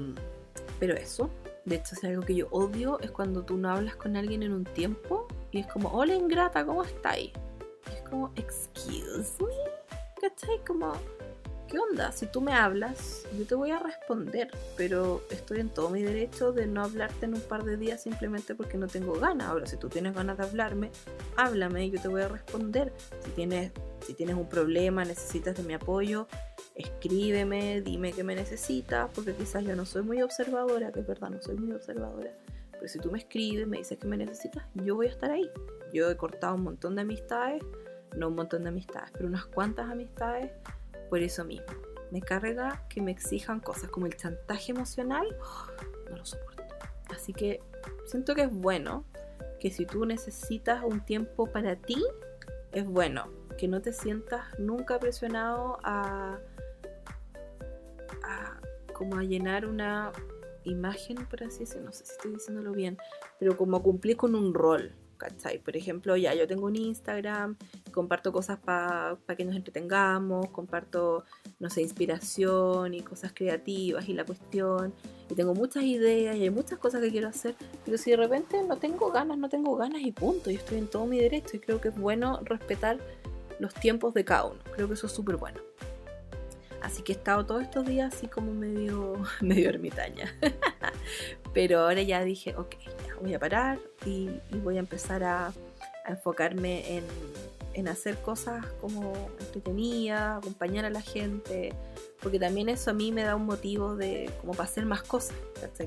pero 0.79 0.95
eso, 0.95 1.31
de 1.65 1.77
hecho, 1.77 1.95
es 1.95 2.05
algo 2.05 2.23
que 2.23 2.35
yo 2.35 2.49
odio 2.51 3.01
es 3.01 3.11
cuando 3.11 3.43
tú 3.43 3.57
no 3.57 3.71
hablas 3.71 3.97
con 3.97 4.17
alguien 4.17 4.43
en 4.43 4.53
un 4.53 4.65
tiempo 4.65 5.27
y 5.51 5.61
es 5.61 5.67
como, 5.67 5.89
hola 5.91 6.15
ingrata, 6.15 6.65
¿cómo 6.65 6.85
estáis? 6.85 7.33
es 7.93 8.03
como, 8.09 8.33
excuse 8.37 9.43
me, 9.43 9.55
¿cachai? 10.21 10.59
Como, 10.67 10.93
¿qué 11.69 11.79
onda? 11.79 12.13
Si 12.13 12.27
tú 12.27 12.41
me 12.41 12.53
hablas, 12.53 13.25
yo 13.37 13.47
te 13.47 13.55
voy 13.55 13.71
a 13.71 13.79
responder, 13.79 14.51
pero 14.77 15.23
estoy 15.31 15.61
en 15.61 15.69
todo 15.69 15.91
mi 15.91 16.03
derecho 16.03 16.53
de 16.53 16.67
no 16.67 16.83
hablarte 16.83 17.27
en 17.27 17.35
un 17.35 17.41
par 17.41 17.65
de 17.65 17.77
días 17.77 18.03
simplemente 18.03 18.55
porque 18.55 18.79
no 18.79 18.87
tengo 18.87 19.15
ganas. 19.15 19.49
Ahora, 19.49 19.67
si 19.67 19.77
tú 19.77 19.89
tienes 19.89 20.15
ganas 20.15 20.39
de 20.39 20.45
hablarme, 20.45 20.91
háblame 21.37 21.87
y 21.87 21.91
yo 21.91 22.01
te 22.01 22.09
voy 22.09 22.23
a 22.23 22.29
responder. 22.29 22.93
Si 23.25 23.31
tienes, 23.31 23.73
si 24.01 24.15
tienes 24.15 24.37
un 24.37 24.49
problema, 24.49 25.05
necesitas 25.05 25.57
de 25.57 25.63
mi 25.63 25.75
apoyo, 25.75 26.29
escríbeme, 26.75 27.81
dime 27.81 28.13
que 28.13 28.23
me 28.23 28.35
necesitas, 28.35 29.11
porque 29.15 29.35
quizás 29.35 29.65
yo 29.65 29.75
no 29.75 29.85
soy 29.85 30.03
muy 30.03 30.23
observadora, 30.23 30.93
que 30.93 31.01
es 31.01 31.07
verdad, 31.07 31.31
no 31.31 31.41
soy 31.41 31.57
muy 31.57 31.75
observadora. 31.75 32.31
Pero 32.73 32.89
si 32.89 32.99
tú 32.99 33.11
me 33.11 33.19
escribes, 33.19 33.67
me 33.67 33.79
dices 33.79 33.99
que 33.99 34.07
me 34.07 34.17
necesitas, 34.17 34.65
yo 34.75 34.97
voy 34.97 35.07
a 35.07 35.11
estar 35.11 35.31
ahí. 35.31 35.51
Yo 35.93 36.11
he 36.11 36.17
cortado 36.17 36.55
un 36.55 36.63
montón 36.63 36.95
de 36.95 37.03
amistades, 37.03 37.63
no 38.17 38.29
un 38.29 38.35
montón 38.35 38.63
de 38.63 38.69
amistades, 38.69 39.11
pero 39.13 39.27
unas 39.27 39.47
cuantas 39.47 39.91
amistades 39.91 40.53
por 41.09 41.21
eso 41.21 41.45
mismo. 41.45 41.67
Me 42.11 42.21
carga 42.21 42.87
que 42.89 43.01
me 43.03 43.11
exijan 43.11 43.61
cosas 43.61 43.91
como 43.91 44.07
el 44.07 44.17
chantaje 44.17 44.73
emocional, 44.73 45.27
no 46.11 46.17
lo 46.17 46.25
soporto. 46.25 46.63
Así 47.09 47.33
que 47.33 47.61
siento 48.05 48.35
que 48.35 48.43
es 48.43 48.53
bueno 48.53 49.05
que 49.59 49.71
si 49.71 49.87
tú 49.87 50.05
necesitas 50.05 50.83
un 50.85 51.05
tiempo 51.05 51.47
para 51.47 51.77
ti, 51.77 51.97
es 52.73 52.85
bueno 52.85 53.36
que 53.57 53.69
no 53.69 53.81
te 53.81 53.93
sientas 53.93 54.47
nunca 54.59 54.99
presionado 54.99 55.79
a, 55.83 56.39
a 58.23 58.61
como 58.93 59.19
a 59.19 59.25
llenar 59.25 59.67
una 59.67 60.13
imagen, 60.65 61.17
por 61.27 61.45
así 61.45 61.61
decirlo, 61.61 61.87
no 61.87 61.93
sé 61.93 62.07
si 62.07 62.13
estoy 62.13 62.33
diciéndolo 62.33 62.73
bien, 62.73 62.99
pero 63.39 63.57
como 63.57 63.77
a 63.77 63.83
cumplir 63.83 64.17
con 64.17 64.35
un 64.35 64.55
rol. 64.55 64.93
¿cachai? 65.17 65.59
Por 65.59 65.77
ejemplo, 65.77 66.17
ya 66.17 66.35
yo 66.35 66.47
tengo 66.47 66.67
un 66.67 66.77
Instagram, 66.77 67.57
comparto 67.93 68.33
cosas 68.33 68.59
para 68.59 69.19
que 69.37 69.45
nos 69.45 69.57
entretengamos, 69.57 70.49
comparto, 70.51 71.25
no 71.59 71.71
sé, 71.71 71.83
inspiración 71.83 72.95
y 72.95 73.01
cosas 73.01 73.33
creativas 73.35 74.09
y 74.09 74.15
la 74.15 74.25
cuestión, 74.25 74.95
y 75.31 75.35
tengo 75.35 75.55
muchas 75.55 75.85
ideas 75.85 76.37
y 76.37 76.43
hay 76.43 76.51
muchas 76.51 76.79
cosas 76.79 77.01
que 77.01 77.11
quiero 77.11 77.29
hacer, 77.29 77.55
pero 77.85 77.99
si 77.99 78.11
de 78.11 78.17
repente 78.17 78.63
no 78.63 78.77
tengo 78.77 79.11
ganas, 79.11 79.39
no 79.39 79.49
tengo 79.49 79.77
ganas 79.77 80.03
y 80.03 80.13
punto, 80.13 80.51
yo 80.51 80.59
estoy 80.59 80.79
en 80.79 80.89
todo 80.89 81.07
mi 81.07 81.19
derecho 81.19 81.57
y 81.57 81.61
creo 81.61 81.81
que 81.81 81.89
es 81.89 81.99
bueno 81.99 82.41
respetar 82.45 82.99
los 83.59 83.75
tiempos 83.75 84.15
de 84.15 84.25
cada 84.25 84.45
uno, 84.45 84.61
creo 84.75 84.89
que 84.89 84.95
eso 84.95 85.07
es 85.07 85.13
súper 85.13 85.37
bueno. 85.37 85.61
Así 86.83 87.03
que 87.03 87.13
he 87.13 87.17
estado 87.17 87.45
todos 87.45 87.63
estos 87.63 87.85
días 87.85 88.15
así 88.15 88.29
como 88.29 88.53
medio, 88.53 89.21
medio 89.41 89.69
ermitaña. 89.69 90.33
Pero 91.53 91.81
ahora 91.81 92.03
ya 92.03 92.23
dije, 92.23 92.55
ok, 92.57 92.75
voy 93.21 93.35
a 93.35 93.39
parar 93.39 93.79
y, 94.05 94.31
voy 94.63 94.77
a 94.77 94.81
empezar 94.81 95.25
a, 95.25 95.53
enfocarme 96.07 97.03
en, 97.75 97.89
hacer 97.89 98.17
cosas 98.19 98.65
como 98.81 99.13
entretenidas, 99.41 100.39
acompañar 100.39 100.85
a 100.85 100.91
la 100.91 101.03
gente, 101.03 101.75
porque 102.23 102.39
también 102.39 102.69
eso 102.69 102.91
a 102.91 102.95
mí 102.95 103.13
me 103.13 103.23
da 103.23 103.37
un 103.37 103.45
motivo 103.45 103.97
de 103.97 104.31
como 104.41 104.53
para 104.53 104.65
hacer 104.65 104.87
más 104.87 105.03
cosas, 105.03 105.37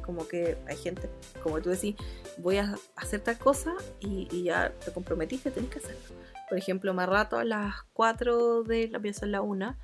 Como 0.06 0.28
que 0.28 0.58
hay 0.68 0.76
gente, 0.76 1.10
como 1.42 1.62
tú 1.62 1.70
decís, 1.70 1.96
voy 2.38 2.58
a 2.58 2.76
hacer 2.96 3.22
tal 3.22 3.38
cosa 3.38 3.74
y, 4.00 4.44
ya 4.44 4.72
te 4.84 4.92
comprometiste, 4.92 5.52
tenés 5.52 5.70
que 5.70 5.80
hacerlo. 5.80 6.16
Por 6.50 6.58
ejemplo, 6.58 6.94
más 6.94 7.08
rato 7.08 7.38
a 7.38 7.46
las 7.46 7.84
4 7.94 8.64
de 8.64 8.88
la 8.90 9.00
pieza, 9.00 9.22
son 9.22 9.32
la 9.32 9.42
1, 9.42 9.78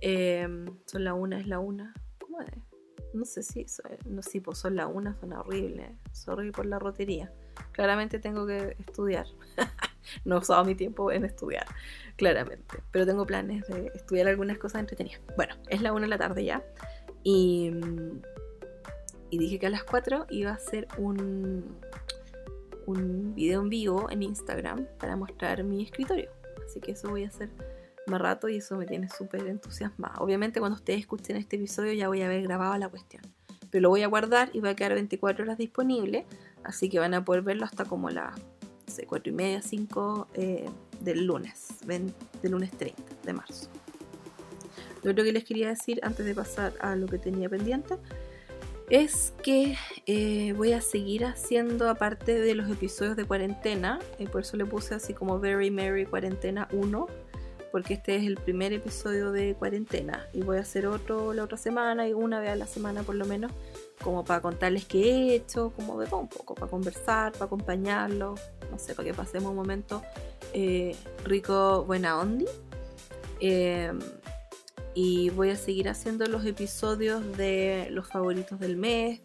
em, 0.00 0.66
son 0.86 1.04
la 1.04 1.14
1, 1.14 1.36
es 1.36 1.46
la 1.46 1.58
1, 1.58 1.92
¿cómo 2.20 2.40
es? 2.42 2.48
No 3.12 3.24
sé 3.24 3.42
si, 3.42 3.66
no 4.04 4.22
sé, 4.22 4.40
pues 4.40 4.58
son 4.58 4.76
la 4.76 4.86
una, 4.86 5.18
son 5.18 5.32
horribles. 5.32 5.90
Sorry 6.12 6.52
por 6.52 6.66
la 6.66 6.78
rotería. 6.78 7.32
Claramente 7.72 8.18
tengo 8.18 8.46
que 8.46 8.76
estudiar. 8.78 9.26
no 10.24 10.36
he 10.36 10.38
usado 10.38 10.64
mi 10.64 10.74
tiempo 10.74 11.10
en 11.10 11.24
estudiar, 11.24 11.66
claramente. 12.16 12.78
Pero 12.92 13.06
tengo 13.06 13.26
planes 13.26 13.66
de 13.66 13.90
estudiar 13.94 14.28
algunas 14.28 14.58
cosas 14.58 14.80
entretenidas. 14.80 15.20
Bueno, 15.36 15.56
es 15.68 15.82
la 15.82 15.92
una 15.92 16.02
de 16.02 16.08
la 16.08 16.18
tarde 16.18 16.44
ya. 16.44 16.62
Y, 17.24 17.72
y 19.30 19.38
dije 19.38 19.58
que 19.58 19.66
a 19.66 19.70
las 19.70 19.82
4 19.82 20.26
iba 20.30 20.52
a 20.52 20.54
hacer 20.54 20.86
un, 20.96 21.80
un 22.90 23.34
video 23.34 23.60
en 23.60 23.68
vivo 23.68 24.10
en 24.10 24.22
Instagram 24.22 24.86
para 24.98 25.16
mostrar 25.16 25.62
mi 25.64 25.82
escritorio. 25.82 26.30
Así 26.66 26.80
que 26.80 26.92
eso 26.92 27.08
voy 27.10 27.24
a 27.24 27.28
hacer 27.28 27.50
más 28.06 28.20
rato 28.20 28.48
y 28.48 28.56
eso 28.56 28.76
me 28.76 28.86
tiene 28.86 29.08
súper 29.08 29.46
entusiasmada. 29.46 30.16
Obviamente 30.18 30.60
cuando 30.60 30.76
ustedes 30.76 31.00
escuchen 31.00 31.36
este 31.36 31.56
episodio 31.56 31.92
ya 31.92 32.08
voy 32.08 32.22
a 32.22 32.26
haber 32.26 32.42
grabado 32.42 32.76
la 32.78 32.88
cuestión. 32.88 33.22
Pero 33.70 33.82
lo 33.82 33.88
voy 33.88 34.02
a 34.02 34.08
guardar 34.08 34.50
y 34.52 34.60
va 34.60 34.70
a 34.70 34.76
quedar 34.76 34.94
24 34.94 35.44
horas 35.44 35.58
disponible. 35.58 36.26
Así 36.64 36.88
que 36.88 36.98
van 36.98 37.14
a 37.14 37.24
poder 37.24 37.42
verlo 37.42 37.64
hasta 37.64 37.84
como 37.84 38.10
las 38.10 38.34
4 39.06 39.32
y 39.32 39.34
media, 39.34 39.62
5 39.62 40.28
eh, 40.34 40.68
del 41.00 41.24
lunes, 41.24 41.68
del 41.86 42.12
lunes 42.42 42.70
30 42.72 43.02
de 43.24 43.32
marzo. 43.32 43.68
Lo 45.02 45.12
otro 45.12 45.24
que 45.24 45.32
les 45.32 45.44
quería 45.44 45.68
decir 45.68 46.00
antes 46.02 46.26
de 46.26 46.34
pasar 46.34 46.74
a 46.80 46.94
lo 46.96 47.06
que 47.06 47.18
tenía 47.18 47.48
pendiente 47.48 47.96
es 48.90 49.32
que 49.44 49.76
eh, 50.06 50.52
voy 50.56 50.72
a 50.72 50.80
seguir 50.80 51.24
haciendo 51.24 51.88
aparte 51.88 52.40
de 52.40 52.54
los 52.56 52.68
episodios 52.68 53.16
de 53.16 53.24
cuarentena, 53.24 54.00
eh, 54.18 54.26
por 54.28 54.40
eso 54.40 54.56
le 54.56 54.66
puse 54.66 54.94
así 54.96 55.14
como 55.14 55.38
Very 55.38 55.70
Merry 55.70 56.06
Cuarentena 56.06 56.68
1, 56.72 57.06
porque 57.70 57.94
este 57.94 58.16
es 58.16 58.24
el 58.24 58.36
primer 58.36 58.72
episodio 58.72 59.30
de 59.30 59.54
cuarentena 59.54 60.26
y 60.32 60.42
voy 60.42 60.56
a 60.56 60.62
hacer 60.62 60.88
otro 60.88 61.32
la 61.32 61.44
otra 61.44 61.56
semana 61.56 62.08
y 62.08 62.12
una 62.12 62.40
vez 62.40 62.50
a 62.50 62.56
la 62.56 62.66
semana 62.66 63.04
por 63.04 63.14
lo 63.14 63.26
menos, 63.26 63.52
como 64.02 64.24
para 64.24 64.42
contarles 64.42 64.86
qué 64.86 65.02
he 65.02 65.34
hecho, 65.36 65.72
como 65.76 66.00
de 66.00 66.12
un 66.12 66.26
poco, 66.26 66.56
para 66.56 66.68
conversar, 66.68 67.32
para 67.32 67.44
acompañarlos, 67.44 68.40
no 68.72 68.78
sé, 68.78 68.96
para 68.96 69.06
que 69.06 69.14
pasemos 69.14 69.50
un 69.50 69.56
momento 69.56 70.02
eh, 70.52 70.96
rico, 71.24 71.84
buena 71.84 72.18
ondi. 72.18 72.46
Em, 73.38 73.98
y 75.02 75.30
voy 75.30 75.48
a 75.48 75.56
seguir 75.56 75.88
haciendo 75.88 76.26
los 76.26 76.44
episodios 76.44 77.34
de 77.38 77.88
los 77.90 78.06
favoritos 78.06 78.60
del 78.60 78.76
mes, 78.76 79.22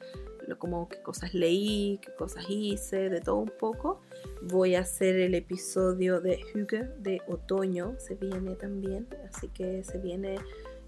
como 0.58 0.88
qué 0.88 1.02
cosas 1.02 1.34
leí, 1.34 2.00
qué 2.02 2.14
cosas 2.16 2.46
hice, 2.48 3.10
de 3.10 3.20
todo 3.20 3.36
un 3.40 3.52
poco. 3.60 4.00
Voy 4.42 4.76
a 4.76 4.82
hacer 4.82 5.18
el 5.18 5.36
episodio 5.36 6.22
de 6.22 6.40
Hugo 6.54 6.88
de 7.00 7.22
otoño, 7.28 7.96
se 7.98 8.16
viene 8.16 8.56
también, 8.56 9.06
así 9.30 9.50
que 9.50 9.84
se 9.84 9.98
viene 9.98 10.38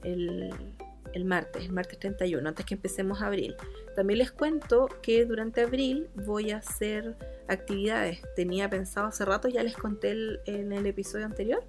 el, 0.04 0.54
el 1.12 1.26
martes, 1.26 1.66
el 1.66 1.74
martes 1.74 2.00
31, 2.00 2.48
antes 2.48 2.66
que 2.66 2.76
empecemos 2.76 3.22
abril. 3.22 3.58
También 3.94 4.20
les 4.20 4.32
cuento 4.32 4.88
que 5.02 5.26
durante 5.26 5.64
abril 5.64 6.08
voy 6.16 6.52
a 6.52 6.60
hacer 6.60 7.18
actividades. 7.50 8.22
Tenía 8.38 8.70
pensado 8.70 9.08
hace 9.08 9.26
rato, 9.26 9.50
ya 9.50 9.64
les 9.64 9.76
conté 9.76 10.16
en 10.46 10.72
el 10.72 10.86
episodio 10.86 11.26
anterior. 11.26 11.62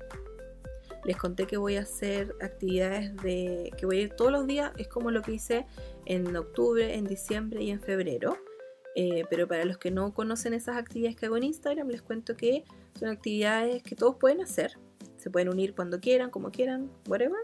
Les 1.08 1.16
conté 1.16 1.46
que 1.46 1.56
voy 1.56 1.76
a 1.76 1.80
hacer 1.80 2.34
actividades 2.42 3.16
de 3.22 3.72
que 3.78 3.86
voy 3.86 4.00
a 4.00 4.02
ir 4.02 4.10
todos 4.10 4.30
los 4.30 4.46
días, 4.46 4.72
es 4.76 4.88
como 4.88 5.10
lo 5.10 5.22
que 5.22 5.32
hice 5.32 5.64
en 6.04 6.36
octubre, 6.36 6.96
en 6.96 7.06
diciembre 7.06 7.62
y 7.62 7.70
en 7.70 7.80
febrero. 7.80 8.36
Eh, 8.94 9.24
pero 9.30 9.48
para 9.48 9.64
los 9.64 9.78
que 9.78 9.90
no 9.90 10.12
conocen 10.12 10.52
esas 10.52 10.76
actividades 10.76 11.16
que 11.16 11.24
hago 11.24 11.38
en 11.38 11.44
Instagram, 11.44 11.88
les 11.88 12.02
cuento 12.02 12.36
que 12.36 12.62
son 12.98 13.08
actividades 13.08 13.82
que 13.82 13.96
todos 13.96 14.16
pueden 14.16 14.42
hacer. 14.42 14.78
Se 15.16 15.30
pueden 15.30 15.48
unir 15.48 15.74
cuando 15.74 15.98
quieran, 15.98 16.28
como 16.28 16.50
quieran, 16.50 16.90
whatever. 17.08 17.40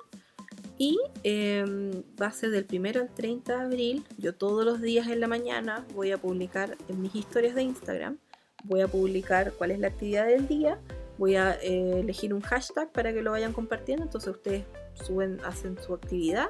Y 0.77 0.99
em, 1.23 2.03
va 2.21 2.27
a 2.27 2.33
ser 2.33 2.51
del 2.51 2.67
1 2.71 3.01
al 3.01 3.15
30 3.15 3.57
de 3.57 3.65
abril. 3.65 4.05
Yo 4.19 4.35
todos 4.35 4.67
los 4.67 4.83
días 4.83 5.09
en 5.09 5.21
la 5.21 5.27
mañana 5.27 5.87
voy 5.95 6.13
a 6.13 6.19
publicar 6.19 6.77
en 6.89 7.01
mis 7.01 7.15
historias 7.15 7.55
de 7.55 7.63
Instagram. 7.63 8.19
Voy 8.65 8.83
a 8.83 8.89
publicar 8.89 9.55
cuál 9.55 9.71
es 9.71 9.79
la 9.79 9.89
actividad 9.89 10.27
del 10.27 10.47
día. 10.49 10.79
Voy 11.19 11.37
a 11.37 11.53
eh, 11.63 12.01
elegir 12.01 12.35
un 12.35 12.41
hashtag 12.41 12.91
para 12.93 13.13
que 13.13 13.23
lo 13.23 13.31
vayan 13.31 13.53
compartiendo. 13.53 14.05
Entonces 14.05 14.35
ustedes 14.35 14.65
suben, 14.95 15.41
hacen 15.45 15.79
su 15.79 15.95
actividad. 15.95 16.47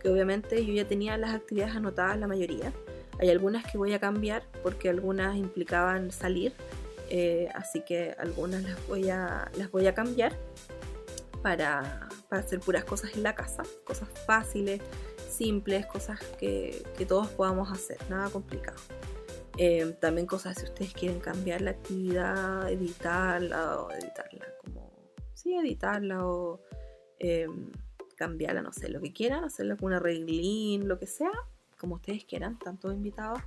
Que 0.00 0.08
obviamente 0.08 0.64
yo 0.64 0.72
ya 0.72 0.86
tenía 0.86 1.16
las 1.16 1.34
actividades 1.34 1.76
anotadas 1.76 2.18
la 2.18 2.26
mayoría. 2.26 2.72
Hay 3.18 3.30
algunas 3.30 3.64
que 3.70 3.78
voy 3.78 3.92
a 3.92 4.00
cambiar 4.00 4.42
porque 4.62 4.88
algunas 4.88 5.36
implicaban 5.36 6.10
salir, 6.10 6.52
eh, 7.10 7.48
así 7.54 7.82
que 7.82 8.14
algunas 8.18 8.62
las 8.62 8.86
voy 8.88 9.08
a, 9.10 9.50
las 9.56 9.70
voy 9.70 9.86
a 9.86 9.94
cambiar 9.94 10.32
para, 11.42 12.08
hacer 12.30 12.58
puras 12.60 12.84
cosas 12.84 13.14
en 13.14 13.22
la 13.22 13.34
casa, 13.34 13.62
cosas 13.84 14.08
fáciles, 14.26 14.80
simples, 15.28 15.86
cosas 15.86 16.18
que, 16.38 16.82
todos 17.06 17.28
podamos 17.28 17.70
hacer, 17.70 17.98
nada 18.08 18.30
complicado. 18.30 18.78
Eh, 19.56 19.96
también 20.00 20.26
cosas 20.26 20.58
si 20.58 20.64
ustedes 20.64 20.92
quieren 20.92 21.20
cambiar 21.20 21.60
la 21.60 21.70
actividad, 21.70 22.70
editarla 22.70 23.80
o 23.80 23.90
editarla 23.92 24.46
como, 24.64 24.92
sí, 25.32 25.54
editarla 25.54 26.26
o 26.26 26.60
eh, 27.20 27.46
cambiarla, 28.16 28.62
no 28.62 28.72
sé, 28.72 28.88
lo 28.88 29.00
que 29.00 29.12
quieran, 29.12 29.44
hacerle 29.44 29.76
con 29.76 29.86
una 29.86 30.00
reglín, 30.00 30.88
lo 30.88 30.98
que 30.98 31.06
sea, 31.06 31.32
como 31.78 31.96
ustedes 31.96 32.24
quieran, 32.24 32.54
están 32.54 32.78
todos 32.78 32.94
invitados 32.94 33.40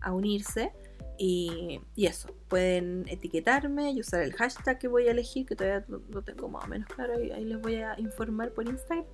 a 0.00 0.12
unirse. 0.12 0.72
Y, 1.18 1.80
eso, 1.96 2.34
pueden 2.48 3.04
etiquetarme 3.08 3.92
y 3.92 4.00
usar 4.00 4.22
el 4.22 4.32
hashtag 4.32 4.78
que 4.78 4.88
voy 4.88 5.06
a 5.06 5.12
elegir, 5.12 5.46
que 5.46 5.54
todavía 5.54 5.84
lo, 5.88 6.22
tengo 6.22 6.48
más 6.48 6.64
o 6.64 6.68
menos 6.68 6.88
claro, 6.88 7.22
y 7.22 7.30
ahí 7.30 7.44
les 7.44 7.60
voy 7.60 7.76
a 7.76 7.98
informar 7.98 8.50
por 8.52 8.66
Instagram. 8.66 9.06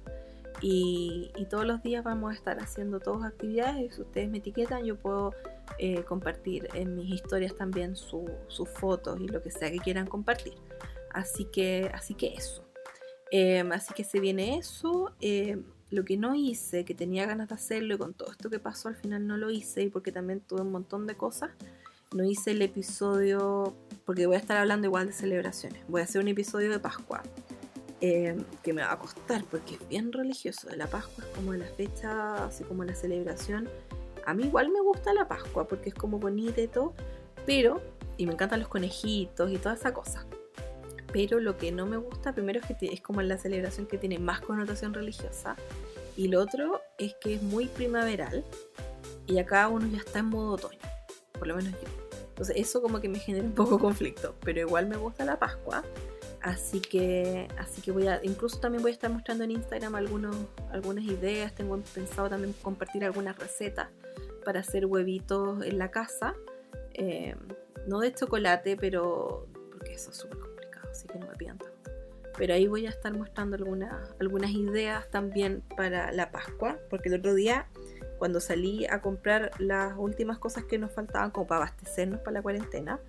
Y, 0.62 1.30
todos 1.50 1.66
los 1.66 1.82
días 1.82 2.04
vamos 2.04 2.32
a 2.32 2.34
estar 2.34 2.58
haciendo 2.58 3.00
todas 3.00 3.24
actividades. 3.24 3.92
Y 3.92 3.94
si 3.94 4.00
ustedes 4.02 4.28
me 4.28 4.38
etiquetan, 4.38 4.84
yo 4.84 4.96
puedo 4.96 5.34
eh, 5.78 6.02
compartir 6.04 6.68
en 6.74 6.96
mis 6.96 7.14
historias 7.14 7.54
también 7.54 7.96
sus 7.96 8.68
fotos 8.74 9.20
y 9.20 9.28
lo 9.28 9.42
que 9.42 9.50
sea 9.50 9.70
que 9.70 9.78
quieran 9.78 10.06
compartir. 10.06 10.54
Así 11.12 11.44
que, 11.46 11.90
así 11.92 12.14
que 12.14 12.34
eso. 12.34 12.64
Em, 13.30 13.70
así 13.72 13.92
que 13.94 14.04
se 14.04 14.20
viene 14.20 14.58
eso. 14.58 15.12
Em, 15.20 15.64
lo 15.90 16.04
que 16.04 16.16
no 16.16 16.34
hice, 16.34 16.84
que 16.84 16.94
tenía 16.94 17.26
ganas 17.26 17.48
de 17.48 17.54
hacerlo 17.54 17.94
y 17.94 17.98
con 17.98 18.14
todo 18.14 18.30
esto 18.30 18.50
que 18.50 18.58
pasó 18.58 18.88
al 18.88 18.96
final 18.96 19.26
no 19.26 19.36
lo 19.36 19.50
hice 19.50 19.82
y 19.82 19.88
porque 19.88 20.12
también 20.12 20.40
tuve 20.40 20.60
un 20.60 20.70
montón 20.70 21.06
de 21.06 21.16
cosas, 21.16 21.50
no 22.14 22.24
hice 22.24 22.50
el 22.52 22.62
episodio, 22.62 23.74
porque 24.04 24.26
voy 24.26 24.36
a 24.36 24.38
estar 24.38 24.56
hablando 24.58 24.86
igual 24.86 25.06
de 25.06 25.12
celebraciones, 25.12 25.82
voy 25.88 26.02
a 26.02 26.04
hacer 26.04 26.20
un 26.20 26.28
episodio 26.28 26.70
de 26.70 26.78
Pascua, 26.78 27.22
eh, 28.00 28.36
que 28.62 28.72
me 28.72 28.82
va 28.82 28.92
a 28.92 28.98
costar 28.98 29.44
porque 29.50 29.74
es 29.76 29.88
bien 29.88 30.12
religioso, 30.12 30.68
la 30.76 30.86
Pascua 30.86 31.24
es 31.24 31.36
como 31.36 31.54
la 31.54 31.66
fecha, 31.66 32.44
así 32.44 32.64
como 32.64 32.84
la 32.84 32.94
celebración. 32.94 33.68
A 34.28 34.34
mí 34.34 34.44
igual 34.44 34.68
me 34.68 34.82
gusta 34.82 35.14
la 35.14 35.26
Pascua 35.26 35.66
porque 35.66 35.88
es 35.88 35.94
como 35.94 36.18
bonita 36.18 36.60
y 36.60 36.68
todo, 36.68 36.92
Pero, 37.46 37.80
y 38.18 38.26
me 38.26 38.34
encantan 38.34 38.60
los 38.60 38.68
conejitos 38.68 39.50
y 39.50 39.56
toda 39.56 39.74
esa 39.74 39.94
cosa. 39.94 40.26
Pero 41.10 41.40
lo 41.40 41.56
que 41.56 41.72
no 41.72 41.86
me 41.86 41.96
gusta 41.96 42.34
primero 42.34 42.60
es 42.60 42.66
que 42.66 42.92
es 42.92 43.00
como 43.00 43.22
la 43.22 43.38
celebración 43.38 43.86
que 43.86 43.96
tiene 43.96 44.18
más 44.18 44.42
connotación 44.42 44.92
religiosa. 44.92 45.56
Y 46.14 46.28
lo 46.28 46.42
otro 46.42 46.82
es 46.98 47.14
que 47.14 47.36
es 47.36 47.42
muy 47.42 47.68
primaveral. 47.68 48.44
Y 49.26 49.38
acá 49.38 49.66
uno 49.68 49.86
ya 49.86 49.96
está 49.96 50.18
en 50.18 50.26
modo 50.26 50.52
otoño. 50.52 50.78
Por 51.32 51.46
lo 51.46 51.56
menos 51.56 51.72
yo. 51.72 51.88
Entonces 52.28 52.56
eso 52.58 52.82
como 52.82 53.00
que 53.00 53.08
me 53.08 53.18
genera 53.18 53.46
un 53.46 53.54
poco 53.54 53.78
conflicto. 53.78 54.34
Pero 54.44 54.60
igual 54.60 54.88
me 54.88 54.98
gusta 54.98 55.24
la 55.24 55.38
Pascua. 55.38 55.84
Así 56.42 56.80
que, 56.80 57.48
así 57.56 57.80
que 57.80 57.92
voy 57.92 58.08
a, 58.08 58.20
incluso 58.22 58.60
también 58.60 58.82
voy 58.82 58.90
a 58.90 58.94
estar 58.94 59.10
mostrando 59.10 59.44
en 59.44 59.52
Instagram 59.52 59.94
algunos, 59.94 60.36
algunas 60.70 61.04
ideas. 61.04 61.54
Tengo 61.54 61.80
pensado 61.94 62.28
también 62.28 62.54
compartir 62.60 63.06
algunas 63.06 63.38
recetas 63.38 63.88
para 64.44 64.60
hacer 64.60 64.86
huevitos 64.86 65.64
en 65.64 65.78
la 65.78 65.90
casa. 65.90 66.34
Eh, 66.94 67.34
no 67.86 68.00
de 68.00 68.12
chocolate, 68.12 68.76
pero 68.76 69.46
porque 69.70 69.94
eso 69.94 70.10
es 70.10 70.16
súper 70.16 70.38
complicado, 70.38 70.88
así 70.90 71.06
que 71.06 71.18
no 71.18 71.26
me 71.26 71.36
pidan 71.36 71.58
tanto. 71.58 71.90
Pero 72.36 72.54
ahí 72.54 72.66
voy 72.66 72.86
a 72.86 72.90
estar 72.90 73.16
mostrando 73.16 73.56
algunas, 73.56 74.14
algunas 74.20 74.50
ideas 74.50 75.10
también 75.10 75.62
para 75.76 76.12
la 76.12 76.30
Pascua, 76.30 76.78
porque 76.88 77.08
el 77.08 77.16
otro 77.16 77.34
día, 77.34 77.66
cuando 78.18 78.40
salí 78.40 78.86
a 78.86 79.00
comprar 79.00 79.50
las 79.58 79.94
últimas 79.96 80.38
cosas 80.38 80.64
que 80.64 80.78
nos 80.78 80.92
faltaban 80.92 81.30
como 81.30 81.46
para 81.46 81.62
abastecernos 81.62 82.20
para 82.20 82.34
la 82.34 82.42
cuarentena, 82.42 83.00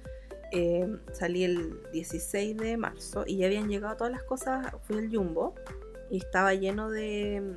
eh, 0.51 0.97
salí 1.11 1.43
el 1.43 1.79
16 1.91 2.57
de 2.57 2.77
marzo 2.77 3.23
y 3.27 3.37
ya 3.37 3.45
habían 3.45 3.69
llegado 3.69 3.95
todas 3.97 4.11
las 4.11 4.23
cosas, 4.23 4.65
fui 4.83 4.97
al 4.97 5.15
Jumbo 5.15 5.53
y 6.09 6.17
estaba 6.17 6.55
lleno 6.55 6.89
de, 6.89 7.55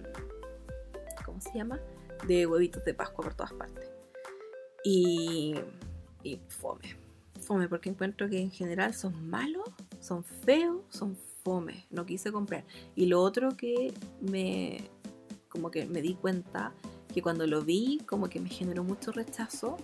¿cómo 1.25 1.41
se 1.41 1.55
llama? 1.55 1.81
De 2.27 2.47
huevitos 2.47 2.85
de 2.85 2.95
Pascua 2.95 3.25
por 3.25 3.35
todas 3.35 3.53
partes. 3.53 3.91
Y, 4.85 5.55
y 6.23 6.41
fome, 6.49 6.97
fome, 7.41 7.68
porque 7.68 7.91
encuentro 7.91 8.29
que 8.29 8.41
en 8.41 8.51
general 8.51 8.95
son 8.95 9.29
malos, 9.29 9.68
son 10.01 10.25
feos, 10.25 10.83
son 10.89 11.16
fome, 11.45 11.87
no 11.91 12.07
quise 12.07 12.33
comprar. 12.33 12.64
Y 12.95 13.07
lo 13.07 13.20
otro 13.23 13.57
que 13.57 13.93
me, 14.20 14.91
como 15.49 15.70
que 15.70 15.87
me 15.87 16.03
di 16.03 16.14
cuenta, 16.14 16.73
que 17.12 17.23
cuando 17.23 17.47
lo 17.47 17.62
vi, 17.62 18.01
como 18.07 18.29
que 18.29 18.41
me 18.41 18.49
generó 18.49 18.85
mucho 18.85 19.12
rechazo, 19.12 19.77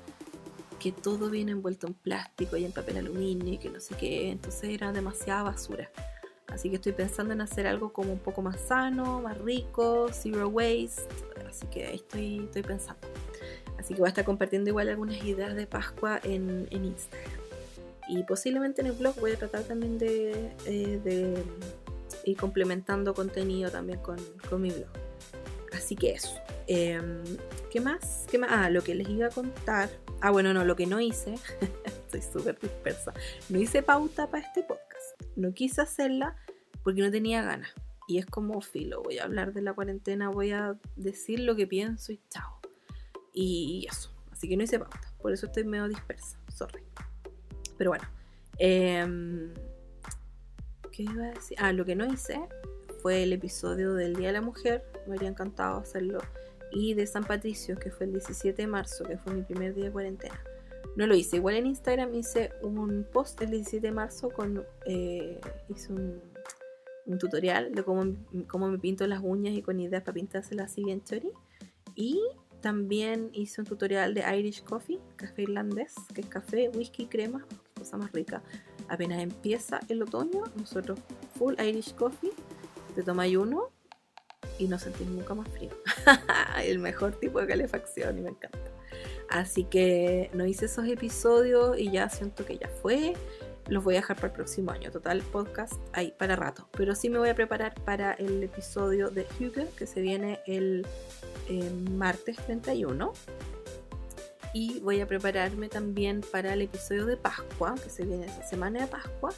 que 0.78 0.92
todo 0.92 1.28
viene 1.30 1.52
envuelto 1.52 1.86
en 1.86 1.94
plástico 1.94 2.56
y 2.56 2.64
en 2.64 2.72
papel 2.72 2.98
aluminio 2.98 3.54
y 3.54 3.58
que 3.58 3.68
no 3.68 3.80
sé 3.80 3.94
qué, 3.96 4.30
entonces 4.30 4.70
era 4.70 4.92
demasiada 4.92 5.42
basura. 5.42 5.90
Así 6.48 6.70
que 6.70 6.76
estoy 6.76 6.92
pensando 6.92 7.32
en 7.32 7.40
hacer 7.40 7.66
algo 7.66 7.92
como 7.92 8.12
un 8.12 8.18
poco 8.18 8.42
más 8.42 8.60
sano, 8.60 9.20
más 9.20 9.38
rico, 9.38 10.08
zero 10.12 10.48
waste. 10.48 11.02
Así 11.48 11.66
que 11.66 11.86
ahí 11.86 11.96
estoy, 11.96 12.44
estoy 12.44 12.62
pensando. 12.62 13.06
Así 13.78 13.94
que 13.94 14.00
voy 14.00 14.08
a 14.08 14.10
estar 14.10 14.24
compartiendo 14.24 14.70
igual 14.70 14.88
algunas 14.88 15.22
ideas 15.24 15.54
de 15.54 15.66
Pascua 15.66 16.20
en, 16.24 16.66
Instagram. 16.70 17.40
Y 18.08 18.22
posiblemente 18.24 18.80
en 18.80 18.88
el 18.88 18.94
blog 18.94 19.14
voy 19.20 19.32
a 19.32 19.36
tratar 19.36 19.62
también 19.64 19.98
de, 19.98 20.50
eh, 20.64 21.44
ir 22.24 22.36
complementando 22.36 23.14
contenido 23.14 23.70
también 23.70 24.00
con, 24.00 24.16
con 24.48 24.62
mi 24.62 24.70
blog. 24.70 24.88
Así 25.72 25.94
que 25.94 26.12
eso. 26.12 26.34
Em, 26.66 27.22
¿Qué 27.70 27.80
más? 27.80 28.24
¿Qué 28.30 28.38
más? 28.38 28.50
Ah, 28.52 28.70
lo 28.70 28.82
que 28.82 28.94
les 28.94 29.08
iba 29.08 29.26
a 29.26 29.30
contar. 29.30 29.88
Ah, 30.20 30.30
bueno, 30.30 30.52
no, 30.52 30.64
lo 30.64 30.76
que 30.76 30.86
no 30.86 31.00
hice. 31.00 31.34
Estoy 31.84 32.22
súper 32.22 32.58
dispersa. 32.58 33.12
No 33.48 33.58
hice 33.58 33.82
pauta 33.82 34.26
para 34.26 34.44
este 34.46 34.62
podcast. 34.62 34.87
No 35.38 35.54
quise 35.54 35.80
hacerla 35.80 36.36
porque 36.82 37.00
no 37.00 37.10
tenía 37.10 37.42
ganas. 37.42 37.70
Y 38.08 38.18
es 38.18 38.26
como 38.26 38.60
filo. 38.60 39.02
Voy 39.02 39.18
a 39.18 39.24
hablar 39.24 39.52
de 39.52 39.62
la 39.62 39.72
cuarentena, 39.72 40.30
voy 40.30 40.50
a 40.50 40.76
decir 40.96 41.40
lo 41.40 41.54
que 41.54 41.66
pienso 41.66 42.10
y 42.12 42.20
chao. 42.28 42.58
Y 43.32 43.86
eso. 43.88 44.10
Así 44.32 44.48
que 44.48 44.56
no 44.56 44.64
hice 44.64 44.80
pauta. 44.80 45.12
Por 45.22 45.32
eso 45.32 45.46
estoy 45.46 45.64
medio 45.64 45.86
dispersa. 45.86 46.38
Sorry. 46.52 46.82
Pero 47.76 47.90
bueno. 47.90 48.04
Em, 48.58 49.54
¿Qué 50.90 51.04
iba 51.04 51.26
a 51.26 51.30
decir? 51.30 51.56
Ah, 51.60 51.72
lo 51.72 51.84
que 51.84 51.94
no 51.94 52.04
hice 52.04 52.40
fue 53.00 53.22
el 53.22 53.32
episodio 53.32 53.94
del 53.94 54.16
Día 54.16 54.28
de 54.28 54.32
la 54.32 54.40
Mujer. 54.40 54.84
Me 55.06 55.14
habría 55.14 55.28
encantado 55.28 55.78
hacerlo 55.78 56.18
y 56.72 56.94
de 56.94 57.06
San 57.06 57.22
Patricio, 57.22 57.78
que 57.78 57.92
fue 57.92 58.06
el 58.06 58.12
17 58.12 58.60
de 58.60 58.66
marzo, 58.66 59.04
que 59.04 59.18
fue 59.18 59.34
mi 59.34 59.42
primer 59.42 59.74
día 59.74 59.84
de 59.84 59.92
cuarentena. 59.92 60.40
No 60.98 61.06
lo 61.06 61.14
hice. 61.14 61.36
Igual 61.36 61.54
en 61.54 61.66
Instagram 61.66 62.12
hice 62.12 62.50
un 62.60 63.06
post 63.12 63.40
el 63.40 63.52
17 63.52 63.86
de 63.86 63.92
marzo 63.92 64.30
con. 64.30 64.64
Eh, 64.84 65.40
hice 65.68 65.92
un, 65.92 66.20
tutorial 67.20 67.72
de 67.72 67.84
cómo, 67.84 68.16
cómo, 68.48 68.68
me 68.68 68.78
pinto 68.78 69.06
las 69.06 69.20
uñas 69.22 69.54
y 69.54 69.62
con 69.62 69.78
ideas 69.78 70.02
para 70.02 70.14
pintárselas 70.14 70.72
así 70.72 70.82
bien 70.82 71.04
chori. 71.04 71.30
Y 71.94 72.20
también 72.60 73.30
hice 73.32 73.60
un 73.60 73.68
tutorial 73.68 74.12
de 74.12 74.24
Irish 74.38 74.64
Coffee, 74.64 74.98
café 75.14 75.42
irlandés, 75.42 75.94
que 76.12 76.22
es 76.22 76.26
café, 76.26 76.68
whisky, 76.68 77.06
crema, 77.06 77.46
cosa 77.78 77.96
más 77.96 78.10
rica. 78.10 78.42
Apenas 78.88 79.20
empieza 79.20 79.78
el 79.88 80.02
otoño, 80.02 80.42
nosotros 80.56 80.98
full 81.38 81.54
Irish 81.60 81.94
Coffee, 81.94 82.32
te 82.96 83.04
tomáis 83.04 83.36
uno 83.36 83.70
y 84.58 84.66
no 84.66 84.80
sentís 84.80 85.06
nunca 85.06 85.32
más 85.34 85.48
frío. 85.50 85.70
el 86.64 86.80
mejor 86.80 87.12
tipo 87.12 87.40
de 87.40 87.46
calefacción 87.46 88.18
y 88.18 88.20
me 88.20 88.30
encanta. 88.30 88.67
Así 89.28 89.64
que 89.64 90.30
no 90.32 90.46
hice 90.46 90.66
esos 90.66 90.86
episodios 90.86 91.78
y 91.78 91.90
ya 91.90 92.08
siento 92.08 92.44
que 92.44 92.58
ya 92.58 92.68
fue. 92.68 93.14
Los 93.68 93.84
voy 93.84 93.96
a 93.96 93.98
dejar 93.98 94.16
para 94.16 94.28
el 94.28 94.34
próximo 94.34 94.70
año. 94.70 94.90
Total, 94.90 95.20
podcast 95.20 95.74
ahí 95.92 96.14
para 96.18 96.36
rato. 96.36 96.66
Pero 96.72 96.94
sí 96.94 97.10
me 97.10 97.18
voy 97.18 97.28
a 97.28 97.34
preparar 97.34 97.74
para 97.84 98.12
el 98.12 98.42
episodio 98.42 99.10
de 99.10 99.26
Hugo 99.38 99.68
que 99.76 99.86
se 99.86 100.00
viene 100.00 100.40
el 100.46 100.86
eh, 101.48 101.70
martes 101.90 102.36
31. 102.38 103.12
Y 104.54 104.80
voy 104.80 105.02
a 105.02 105.06
prepararme 105.06 105.68
también 105.68 106.22
para 106.32 106.54
el 106.54 106.62
episodio 106.62 107.04
de 107.04 107.18
Pascua, 107.18 107.74
que 107.82 107.90
se 107.90 108.06
viene 108.06 108.26
esa 108.26 108.42
semana 108.44 108.80
de 108.80 108.86
Pascua. 108.86 109.34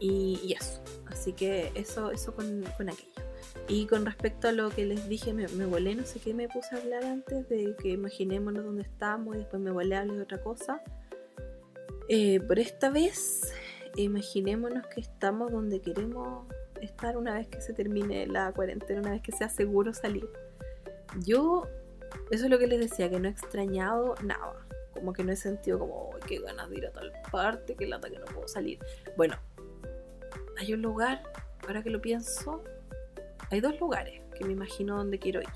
Y, 0.00 0.56
eso. 0.58 0.82
Así 1.06 1.32
que 1.32 1.70
eso, 1.76 2.10
eso 2.10 2.34
con, 2.34 2.64
con 2.76 2.88
aquello. 2.88 3.29
Y 3.68 3.86
con 3.86 4.04
respecto 4.04 4.48
a 4.48 4.52
lo 4.52 4.70
que 4.70 4.84
les 4.84 5.08
dije, 5.08 5.32
me, 5.32 5.46
me 5.48 5.66
volé, 5.66 5.94
no 5.94 6.04
sé 6.04 6.18
qué 6.20 6.34
me 6.34 6.48
puse 6.48 6.74
a 6.74 6.78
hablar 6.78 7.04
antes, 7.04 7.48
de 7.48 7.76
que 7.80 7.90
imaginémonos 7.90 8.64
dónde 8.64 8.82
estamos 8.82 9.36
y 9.36 9.38
después 9.38 9.62
me 9.62 9.70
volé 9.70 9.94
a 9.94 10.00
hablar 10.00 10.16
de 10.16 10.22
otra 10.22 10.42
cosa. 10.42 10.82
Eh, 12.08 12.40
por 12.40 12.58
esta 12.58 12.90
vez, 12.90 13.52
imaginémonos 13.94 14.86
que 14.88 15.00
estamos 15.00 15.52
donde 15.52 15.80
queremos 15.80 16.46
estar 16.80 17.16
una 17.16 17.34
vez 17.34 17.46
que 17.46 17.60
se 17.60 17.72
termine 17.72 18.26
la 18.26 18.52
cuarentena, 18.52 19.00
una 19.00 19.10
vez 19.12 19.22
que 19.22 19.32
sea 19.32 19.48
seguro 19.48 19.92
salir. 19.94 20.28
Yo, 21.24 21.68
eso 22.32 22.44
es 22.44 22.50
lo 22.50 22.58
que 22.58 22.66
les 22.66 22.80
decía, 22.80 23.08
que 23.08 23.20
no 23.20 23.28
he 23.28 23.30
extrañado 23.30 24.16
nada. 24.24 24.66
Como 24.94 25.12
que 25.12 25.22
no 25.22 25.30
he 25.30 25.36
sentido 25.36 25.78
como, 25.78 26.10
qué 26.26 26.40
ganas 26.40 26.68
de 26.68 26.78
ir 26.78 26.86
a 26.86 26.90
tal 26.90 27.12
parte, 27.30 27.76
qué 27.76 27.86
lata 27.86 28.10
que 28.10 28.18
no 28.18 28.24
puedo 28.26 28.48
salir. 28.48 28.80
Bueno, 29.16 29.36
hay 30.58 30.72
un 30.74 30.82
lugar, 30.82 31.22
ahora 31.66 31.82
que 31.82 31.90
lo 31.90 32.00
pienso, 32.00 32.64
hay 33.50 33.60
dos 33.60 33.78
lugares 33.80 34.20
que 34.36 34.44
me 34.44 34.52
imagino 34.52 34.96
donde 34.96 35.18
quiero 35.18 35.40
ir. 35.40 35.48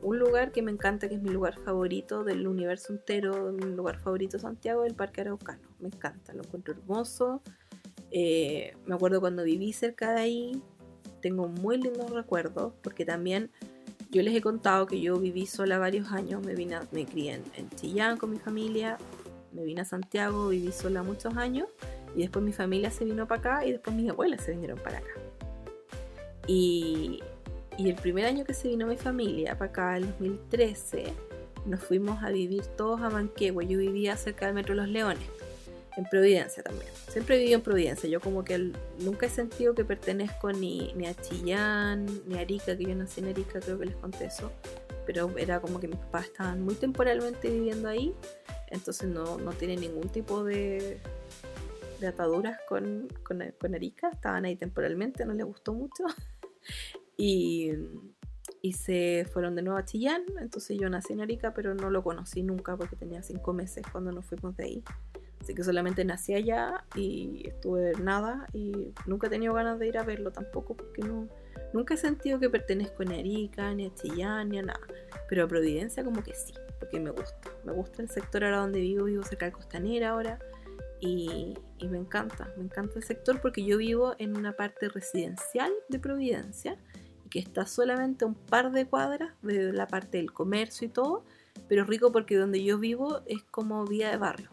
Un 0.00 0.18
lugar 0.18 0.52
que 0.52 0.62
me 0.62 0.70
encanta, 0.70 1.08
que 1.08 1.16
es 1.16 1.22
mi 1.22 1.30
lugar 1.30 1.58
favorito 1.58 2.24
del 2.24 2.46
universo 2.46 2.92
entero, 2.92 3.52
mi 3.52 3.74
lugar 3.74 3.98
favorito 3.98 4.38
Santiago, 4.38 4.84
el 4.84 4.94
Parque 4.94 5.22
Araucano. 5.22 5.68
Me 5.80 5.88
encanta, 5.88 6.32
lo 6.32 6.42
encuentro 6.42 6.74
hermoso. 6.74 7.42
Eh, 8.10 8.76
me 8.86 8.94
acuerdo 8.94 9.20
cuando 9.20 9.42
viví 9.42 9.72
cerca 9.72 10.12
de 10.12 10.20
ahí, 10.20 10.62
tengo 11.20 11.48
muy 11.48 11.78
lindos 11.78 12.10
recuerdos, 12.10 12.72
porque 12.82 13.04
también 13.04 13.50
yo 14.10 14.22
les 14.22 14.34
he 14.34 14.40
contado 14.40 14.86
que 14.86 15.00
yo 15.00 15.16
viví 15.16 15.46
sola 15.46 15.78
varios 15.78 16.10
años, 16.12 16.44
me, 16.46 16.54
vine 16.54 16.78
me 16.92 17.04
crié 17.04 17.34
en, 17.34 17.42
en 17.56 17.68
Chillán 17.70 18.16
con 18.16 18.30
mi 18.30 18.38
familia, 18.38 18.96
me 19.52 19.64
vine 19.64 19.82
a 19.82 19.84
Santiago, 19.84 20.48
viví 20.48 20.72
sola 20.72 21.02
muchos 21.02 21.36
años, 21.36 21.68
y 22.14 22.20
después 22.20 22.42
mi 22.44 22.52
familia 22.52 22.90
se 22.90 23.04
vino 23.04 23.26
para 23.26 23.40
acá 23.40 23.66
y 23.66 23.72
después 23.72 23.94
mis 23.94 24.08
abuelas 24.08 24.42
se 24.42 24.52
vinieron 24.52 24.78
para 24.78 24.98
acá. 24.98 25.10
Y, 26.48 27.22
el 27.78 27.94
primer 27.94 28.24
año 28.24 28.44
que 28.44 28.54
se 28.54 28.66
vino 28.66 28.86
mi 28.86 28.96
familia 28.96 29.56
para 29.56 29.70
acá, 29.70 29.96
el 29.96 30.06
2013, 30.06 31.12
nos 31.66 31.80
fuimos 31.80 32.24
a 32.24 32.30
vivir 32.30 32.64
todos 32.76 33.02
a 33.02 33.10
Manquehue. 33.10 33.68
Yo 33.68 33.78
vivía 33.78 34.16
cerca 34.16 34.46
del 34.46 34.54
Metro 34.56 34.74
Los 34.74 34.88
Leones, 34.88 35.22
en 35.96 36.04
Providencia 36.06 36.62
también. 36.62 36.90
Siempre 37.08 37.36
he 37.36 37.38
vivido 37.38 37.58
en 37.58 37.62
Providencia. 37.62 38.08
Yo 38.08 38.20
como 38.20 38.42
que 38.42 38.72
nunca 38.98 39.26
he 39.26 39.28
sentido 39.28 39.74
que 39.74 39.84
pertenezco 39.84 40.50
ni, 40.50 40.92
ni, 40.94 41.06
a 41.06 41.14
Chillán, 41.14 42.06
ni 42.26 42.36
a 42.36 42.40
Arica, 42.40 42.76
que 42.76 42.84
yo 42.84 42.94
nací 42.96 43.20
en 43.20 43.28
Arica, 43.28 43.60
creo 43.60 43.78
que 43.78 43.86
les 43.86 43.96
conté 43.96 44.24
eso. 44.24 44.50
Pero 45.06 45.30
era 45.36 45.60
como 45.60 45.78
que 45.78 45.86
mis 45.86 45.98
papás 45.98 46.26
estaban 46.26 46.62
muy 46.62 46.74
temporalmente 46.74 47.48
viviendo 47.50 47.88
ahí. 47.88 48.12
Entonces 48.68 49.08
no, 49.08 49.38
no 49.38 49.52
tiene 49.52 49.76
ningún 49.76 50.08
tipo 50.08 50.42
de, 50.42 50.98
ataduras 52.06 52.58
con, 52.66 53.06
con 53.22 53.74
Arica. 53.74 54.08
Estaban 54.08 54.46
ahí 54.46 54.56
temporalmente, 54.56 55.24
no 55.24 55.34
les 55.34 55.46
gustó 55.46 55.74
mucho. 55.74 56.04
y, 57.16 57.72
y 58.62 58.72
se 58.72 59.26
fueron 59.32 59.54
de 59.54 59.62
nuevo 59.62 59.78
a 59.78 59.84
Chillán. 59.84 60.22
Entonces 60.40 60.78
yo 60.78 60.88
nací 60.88 61.12
en 61.12 61.20
Arica, 61.20 61.54
pero 61.54 61.74
no 61.74 61.90
lo 61.90 62.02
conocí 62.02 62.42
nunca 62.42 62.76
porque 62.76 62.96
tenía 62.96 63.22
cinco 63.22 63.52
meses 63.52 63.84
cuando 63.90 64.12
nos 64.12 64.26
fuimos 64.26 64.56
de 64.56 64.64
ahí. 64.64 64.84
Así 65.40 65.54
que 65.54 65.64
solamente 65.64 66.04
nací 66.04 66.34
allá 66.34 66.84
y 66.94 67.46
estuve 67.46 67.92
nada 68.02 68.46
y 68.52 68.92
nunca 69.06 69.28
he 69.28 69.30
tenido 69.30 69.54
ganas 69.54 69.78
de 69.78 69.86
ir 69.86 69.96
a 69.96 70.02
verlo 70.02 70.30
tampoco 70.32 70.76
porque 70.76 71.02
no, 71.02 71.28
nunca 71.72 71.94
he 71.94 71.96
sentido 71.96 72.40
que 72.40 72.50
pertenezco 72.50 73.02
a 73.02 73.14
Arica, 73.14 73.72
ni 73.72 73.86
a 73.86 73.94
Chillán, 73.94 74.48
ni 74.50 74.58
a 74.58 74.62
nada. 74.62 74.80
Pero 75.28 75.44
a 75.44 75.48
Providencia 75.48 76.04
como 76.04 76.22
que 76.22 76.34
sí, 76.34 76.52
porque 76.78 77.00
me 77.00 77.10
gusta. 77.10 77.50
Me 77.64 77.72
gusta 77.72 78.02
el 78.02 78.10
sector 78.10 78.44
ahora 78.44 78.58
donde 78.58 78.80
vivo, 78.80 79.04
vivo 79.04 79.22
cerca 79.22 79.46
de 79.46 79.52
Costanera 79.52 80.10
ahora 80.10 80.38
y, 81.00 81.54
y, 81.78 81.88
me 81.88 81.98
encanta, 81.98 82.52
me 82.56 82.64
encanta 82.64 82.94
el 82.96 83.04
sector 83.04 83.40
porque 83.40 83.64
yo 83.64 83.78
vivo 83.78 84.14
en 84.18 84.36
una 84.36 84.52
parte 84.52 84.88
residencial 84.88 85.72
de 85.88 85.98
Providencia 85.98 86.76
y 87.24 87.28
que 87.28 87.38
está 87.38 87.66
solamente 87.66 88.24
un 88.24 88.34
par 88.34 88.72
de 88.72 88.86
cuadras 88.86 89.32
de 89.42 89.72
la 89.72 89.86
parte 89.86 90.18
del 90.18 90.32
comercio 90.32 90.88
y 90.88 90.90
todo, 90.90 91.24
pero 91.68 91.84
rico 91.84 92.10
porque 92.12 92.36
donde 92.36 92.62
yo 92.62 92.78
vivo 92.78 93.20
es 93.26 93.42
como 93.44 93.84
vía 93.84 94.10
de 94.10 94.16
barrio. 94.16 94.50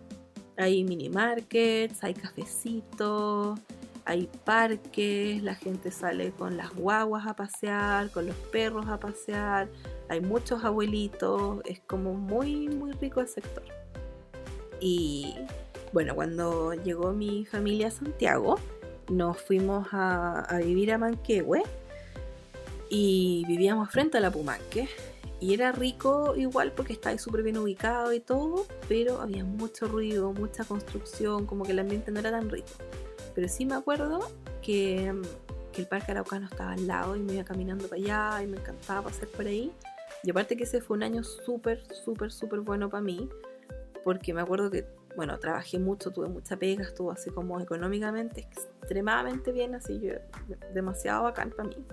Hay 0.58 0.84
mini 0.84 1.10
markets, 1.10 2.04
hay 2.04 2.14
cafecitos, 2.14 3.60
hay 4.06 4.30
parques, 4.46 5.42
la 5.42 5.56
gente 5.56 5.90
sale 5.92 6.32
con 6.32 6.58
las 6.58 6.74
guaguas 6.76 7.26
a 7.26 7.36
pasear, 7.36 8.12
con 8.12 8.28
los 8.28 8.36
perros 8.36 8.86
a 8.88 9.00
pasear, 9.00 9.68
hay 10.10 10.22
muchos 10.22 10.64
abuelitos, 10.64 11.62
es 11.66 11.80
como 11.82 12.14
muy, 12.14 12.70
muy 12.70 12.92
rico 12.94 13.20
el 13.20 13.28
sector. 13.28 13.64
Y 14.80 15.34
bueno, 15.96 16.14
cuando 16.14 16.74
llegó 16.74 17.14
mi 17.14 17.46
familia 17.46 17.88
a 17.88 17.92
Santiago, 17.92 18.60
nos 19.10 19.42
fuimos 19.42 19.88
a, 19.94 20.60
vivir 20.62 20.92
a 20.92 20.98
Manquehue 20.98 21.64
y 22.90 23.46
vivíamos 23.48 23.90
frente 23.92 24.18
a 24.18 24.20
la 24.20 24.30
Pumanque. 24.30 24.90
Y 25.40 25.54
era 25.54 25.72
rico 25.72 26.36
igual 26.36 26.74
porque 26.74 26.92
estaba 26.92 27.18
súper 27.18 27.44
bien 27.44 27.58
ubicado 27.58 28.12
y 28.12 28.20
todo, 28.20 28.66
pero 28.90 29.22
había 29.22 29.46
mucho 29.46 29.88
ruido, 29.88 30.34
mucha 30.34 30.66
construcción, 30.66 31.46
como 31.46 31.64
que 31.64 31.72
el 31.72 31.80
ambiente 31.80 32.12
no 32.12 32.20
era 32.20 32.30
tan 32.30 32.50
rico. 32.50 32.68
Pero 33.34 33.48
sí 33.48 33.66
me 33.66 33.76
acuerdo 33.76 34.30
que, 34.62 35.14
que 35.72 35.80
el 35.80 35.88
Parque 35.88 36.12
Araucano 36.12 36.48
estaba 36.48 36.74
al 36.74 36.88
lado 36.88 37.16
y 37.16 37.22
me 37.22 37.36
iba 37.36 37.46
caminando 37.46 37.88
para 37.88 38.02
allá 38.02 38.44
y 38.44 38.48
me 38.48 38.58
encantaba 38.58 39.04
pasar 39.04 39.30
por 39.30 39.48
ahí. 39.48 39.72
Y 40.26 40.30
aparte 40.30 40.58
que 40.58 40.66
ese 40.66 40.82
fue 40.82 40.98
un 40.98 41.04
año 41.04 41.24
súper, 41.24 41.82
súper, 41.94 42.34
súper 42.34 42.60
bueno 42.60 42.90
para 42.90 43.02
mí, 43.02 43.30
porque 44.04 44.34
me 44.34 44.42
acuerdo 44.42 44.70
que, 44.70 44.86
bueno, 45.16 45.40
trabajé 45.40 45.80
mucho, 45.80 46.12
tuve 46.12 46.28
mucha 46.28 46.58
pega, 46.58 46.84
estuvo 46.84 47.12
así 47.12 47.30
como 47.30 47.60
económicamente 47.60 48.42
extremadamente 48.42 49.52
bien, 49.52 49.76
así 49.76 50.00
yo, 50.00 50.14
demasiado 50.74 51.24
bacán 51.24 51.52
para 51.52 51.70
mí. 51.70 51.86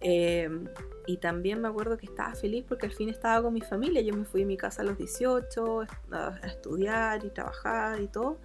Em, 0.00 0.66
y 1.06 1.18
también 1.18 1.60
me 1.60 1.68
acuerdo 1.68 1.96
que 1.96 2.06
estaba 2.06 2.34
feliz 2.34 2.64
porque 2.66 2.86
al 2.86 2.92
fin 2.92 3.08
estaba 3.08 3.42
con 3.42 3.52
mi 3.52 3.60
familia. 3.60 4.00
Yo 4.00 4.14
me 4.14 4.24
fui 4.24 4.42
a 4.42 4.46
mi 4.46 4.56
casa 4.56 4.82
a 4.82 4.84
los 4.84 4.96
18 4.96 5.82
a, 6.12 6.40
estudiar 6.44 7.24
y 7.24 7.30
trabajar 7.30 8.00
y 8.00 8.08
todo. 8.08 8.38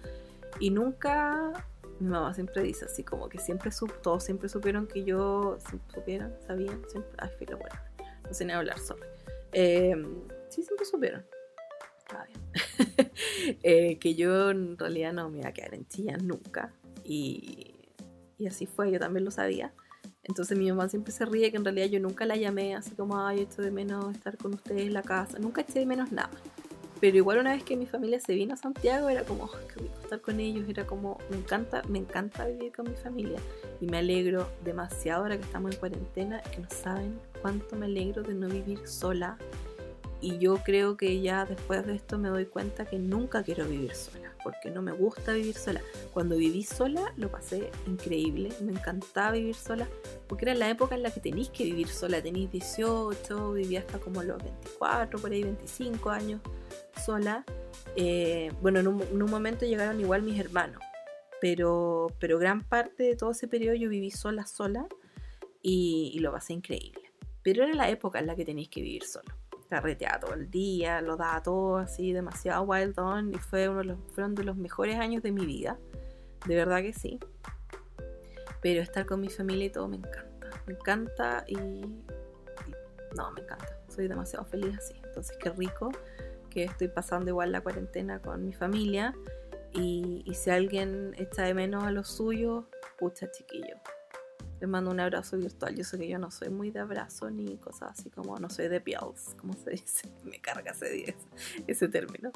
Y 0.60 0.70
nunca, 0.70 1.52
mi 1.98 2.08
mamá 2.08 2.34
siempre 2.34 2.62
dice 2.62 2.84
así 2.84 3.02
como 3.02 3.28
que 3.28 3.38
siempre 3.38 3.70
todos 4.02 4.22
siempre 4.22 4.48
supieron 4.48 4.86
que 4.86 5.04
yo, 5.04 5.58
supieron, 5.92 6.34
sabían, 6.46 6.82
siempre, 6.88 7.12
ay, 7.18 7.30
filo, 7.38 7.58
bueno, 7.58 7.76
no 8.24 8.34
sé 8.34 8.44
ni 8.44 8.52
hablar 8.52 8.78
solo. 8.78 9.04
Em, 9.52 10.22
sí, 10.48 10.62
siempre 10.62 10.84
supieron. 10.84 11.24
eh, 13.62 13.98
que 13.98 14.14
yo 14.14 14.50
en 14.50 14.78
realidad 14.78 15.12
no 15.12 15.28
me 15.30 15.38
iba 15.38 15.48
a 15.48 15.52
quedar 15.52 15.74
en 15.74 15.86
Chillán 15.86 16.26
nunca. 16.26 16.72
Y, 17.04 17.74
y 18.38 18.46
así 18.46 18.66
fue, 18.66 18.90
yo 18.90 18.98
también 18.98 19.24
lo 19.24 19.30
sabía. 19.30 19.72
Entonces 20.24 20.58
mi 20.58 20.68
mamá 20.68 20.88
siempre 20.88 21.12
se 21.12 21.24
ríe 21.24 21.50
que 21.50 21.56
en 21.56 21.64
realidad 21.64 21.86
yo 21.86 22.00
nunca 22.00 22.26
la 22.26 22.36
llamé 22.36 22.74
así 22.74 22.94
como, 22.96 23.24
ay, 23.24 23.40
echo 23.40 23.62
de 23.62 23.70
menos 23.70 24.12
estar 24.14 24.36
con 24.36 24.54
ustedes 24.54 24.82
en 24.82 24.92
la 24.92 25.02
casa. 25.02 25.38
Nunca 25.38 25.60
eché 25.60 25.78
de 25.78 25.86
menos 25.86 26.10
nada. 26.10 26.30
Pero 27.00 27.18
igual 27.18 27.38
una 27.38 27.52
vez 27.52 27.62
que 27.62 27.76
mi 27.76 27.86
familia 27.86 28.18
se 28.20 28.34
vino 28.34 28.54
a 28.54 28.56
Santiago 28.56 29.08
era 29.08 29.22
como, 29.22 29.44
oh, 29.44 29.52
qué 29.72 29.80
rico 29.80 30.00
estar 30.02 30.20
con 30.20 30.40
ellos. 30.40 30.68
Era 30.68 30.86
como, 30.86 31.18
me 31.30 31.36
encanta, 31.36 31.82
me 31.88 31.98
encanta 31.98 32.46
vivir 32.46 32.72
con 32.72 32.88
mi 32.90 32.96
familia. 32.96 33.38
Y 33.80 33.86
me 33.86 33.98
alegro 33.98 34.48
demasiado 34.64 35.22
ahora 35.22 35.36
que 35.36 35.44
estamos 35.44 35.72
en 35.72 35.78
cuarentena, 35.78 36.42
que 36.42 36.58
no 36.58 36.68
saben 36.70 37.20
cuánto 37.42 37.76
me 37.76 37.86
alegro 37.86 38.22
de 38.22 38.34
no 38.34 38.48
vivir 38.48 38.86
sola. 38.88 39.36
Y 40.20 40.38
yo 40.38 40.58
creo 40.64 40.96
que 40.96 41.20
ya 41.20 41.44
después 41.44 41.86
de 41.86 41.94
esto 41.94 42.18
me 42.18 42.28
doy 42.28 42.46
cuenta 42.46 42.86
que 42.86 42.98
nunca 42.98 43.42
quiero 43.42 43.66
vivir 43.66 43.94
sola 43.94 44.36
porque 44.46 44.70
no 44.70 44.80
me 44.80 44.92
gusta 44.92 45.32
vivir 45.32 45.56
sola. 45.56 45.82
Cuando 46.12 46.36
viví 46.36 46.62
sola 46.62 47.12
lo 47.16 47.32
pasé 47.32 47.68
increíble, 47.88 48.50
me 48.60 48.70
encantaba 48.70 49.32
vivir 49.32 49.56
sola, 49.56 49.88
porque 50.28 50.44
era 50.44 50.54
la 50.54 50.70
época 50.70 50.94
en 50.94 51.02
la 51.02 51.10
que 51.10 51.18
tenéis 51.18 51.50
que 51.50 51.64
vivir 51.64 51.88
sola, 51.88 52.22
tenéis 52.22 52.52
18, 52.52 53.54
vivía 53.54 53.80
hasta 53.80 53.98
como 53.98 54.22
los 54.22 54.40
24, 54.40 55.18
por 55.18 55.32
ahí 55.32 55.42
25 55.42 56.10
años 56.10 56.40
sola. 57.04 57.44
Eh, 57.96 58.52
bueno, 58.62 58.78
en 58.78 58.86
un, 58.86 59.28
momento 59.28 59.66
llegaron 59.66 59.98
igual 59.98 60.22
mis 60.22 60.38
hermanos, 60.38 60.80
pero, 61.40 62.06
pero 62.20 62.38
gran 62.38 62.62
parte 62.62 63.02
de 63.02 63.16
todo 63.16 63.32
ese 63.32 63.48
periodo 63.48 63.74
yo 63.74 63.88
viví 63.88 64.12
sola, 64.12 64.46
sola, 64.46 64.86
y, 65.60 66.12
y 66.14 66.20
lo 66.20 66.30
pasé 66.30 66.52
increíble. 66.52 67.02
Pero 67.42 67.64
era 67.64 67.74
la 67.74 67.90
época 67.90 68.20
en 68.20 68.28
la 68.28 68.36
que 68.36 68.44
tenéis 68.44 68.68
que 68.68 68.80
vivir 68.80 69.02
solo 69.02 69.34
carreteaba 69.68 70.20
todo 70.20 70.34
el 70.34 70.50
día, 70.50 71.00
lo 71.00 71.16
daba 71.16 71.42
todo 71.42 71.78
así, 71.78 72.12
demasiado 72.12 72.62
wild 72.62 72.98
on 72.98 73.34
y 73.34 73.38
fue 73.38 73.68
uno 73.68 73.78
de 73.78 73.84
los, 73.84 73.98
fueron 74.12 74.34
de 74.34 74.44
los 74.44 74.56
mejores 74.56 74.96
años 74.96 75.22
de 75.22 75.32
mi 75.32 75.44
vida, 75.44 75.78
de 76.46 76.54
verdad 76.54 76.82
que 76.82 76.92
sí. 76.92 77.18
Pero 78.62 78.82
estar 78.82 79.06
con 79.06 79.20
mi 79.20 79.28
familia 79.28 79.66
y 79.66 79.70
todo 79.70 79.88
me 79.88 79.96
encanta, 79.96 80.50
me 80.66 80.74
encanta 80.74 81.44
y, 81.46 81.56
no, 83.16 83.30
me 83.32 83.42
encanta, 83.42 83.78
soy 83.88 84.08
demasiado 84.08 84.44
feliz 84.44 84.76
así. 84.78 84.94
Entonces 85.04 85.36
qué 85.38 85.50
rico 85.50 85.90
que 86.50 86.64
estoy 86.64 86.88
pasando 86.88 87.30
igual 87.30 87.52
la 87.52 87.60
cuarentena 87.60 88.20
con 88.20 88.44
mi 88.44 88.52
familia 88.52 89.14
y, 89.72 90.22
y 90.24 90.34
si 90.34 90.50
alguien 90.50 91.12
echa 91.16 91.42
de 91.42 91.54
menos 91.54 91.84
a 91.84 91.90
los 91.90 92.08
suyos, 92.08 92.64
pucha 92.98 93.30
chiquillo, 93.30 93.76
les 94.60 94.68
mando 94.68 94.90
un 94.90 95.00
abrazo 95.00 95.36
virtual. 95.36 95.74
Yo 95.74 95.84
sé 95.84 95.98
que 95.98 96.08
yo 96.08 96.18
no 96.18 96.30
soy 96.30 96.48
muy 96.48 96.70
de 96.70 96.80
abrazo 96.80 97.30
ni 97.30 97.56
cosas 97.58 97.98
así 97.98 98.10
como 98.10 98.38
no 98.38 98.48
soy 98.48 98.68
de 98.68 98.80
pills, 98.80 99.34
como 99.38 99.52
se 99.54 99.70
dice. 99.70 100.08
Me 100.24 100.40
carga 100.40 100.72
ese, 100.72 101.14
ese 101.66 101.88
término. 101.88 102.30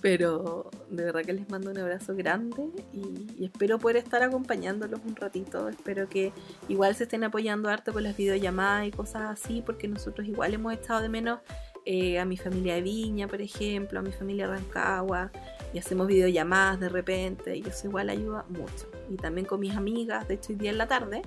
Pero 0.00 0.70
de 0.90 1.04
verdad 1.04 1.22
que 1.22 1.32
les 1.32 1.48
mando 1.50 1.70
un 1.70 1.78
abrazo 1.78 2.14
grande 2.14 2.68
y, 2.92 3.44
espero 3.44 3.78
poder 3.78 3.96
estar 3.96 4.22
acompañándolos 4.22 5.00
un 5.04 5.16
ratito. 5.16 5.68
Espero 5.68 6.08
que 6.08 6.32
igual 6.68 6.94
se 6.94 7.04
estén 7.04 7.24
apoyando 7.24 7.68
harto 7.68 7.92
con 7.92 8.02
las 8.02 8.16
videollamadas 8.16 8.86
y 8.86 8.90
cosas 8.90 9.22
así, 9.22 9.62
porque 9.64 9.88
nosotros 9.88 10.26
igual 10.26 10.54
hemos 10.54 10.72
estado 10.72 11.00
de 11.00 11.08
menos 11.08 11.40
eh, 11.84 12.18
a 12.18 12.24
mi 12.24 12.36
familia 12.36 12.74
de 12.74 12.82
Viña, 12.82 13.28
por 13.28 13.40
ejemplo, 13.40 14.00
a 14.00 14.02
mi 14.02 14.10
familia 14.10 14.48
de 14.48 14.56
Rancagua 14.56 15.30
y 15.72 15.78
hacemos 15.78 16.06
videollamadas 16.08 16.80
de 16.80 16.88
repente 16.88 17.56
y 17.56 17.62
eso 17.62 17.86
igual 17.86 18.10
ayuda 18.10 18.44
mucho. 18.48 18.90
Y 19.08 19.16
también 19.16 19.46
con 19.46 19.60
mis 19.60 19.76
amigas, 19.76 20.26
de 20.26 20.34
hecho 20.34 20.52
hoy 20.52 20.56
día 20.56 20.70
en 20.70 20.78
la 20.78 20.88
tarde 20.88 21.22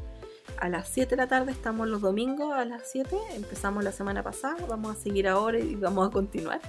a 0.58 0.70
las 0.70 0.88
7 0.89 1.12
de 1.12 1.16
la 1.18 1.28
tarde, 1.28 1.52
estamos 1.52 1.88
los 1.88 2.02
domingos 2.02 2.54
a 2.54 2.66
las 2.66 2.89
7, 2.91 3.16
empezamos 3.36 3.84
la 3.84 3.91
semana 3.91 4.24
pasada, 4.24 4.58
vamos 4.68 4.97
a 4.97 5.00
seguir 5.00 5.28
ahora 5.28 5.60
y 5.60 5.76
vamos 5.76 6.08
a 6.08 6.12
continuar 6.12 6.60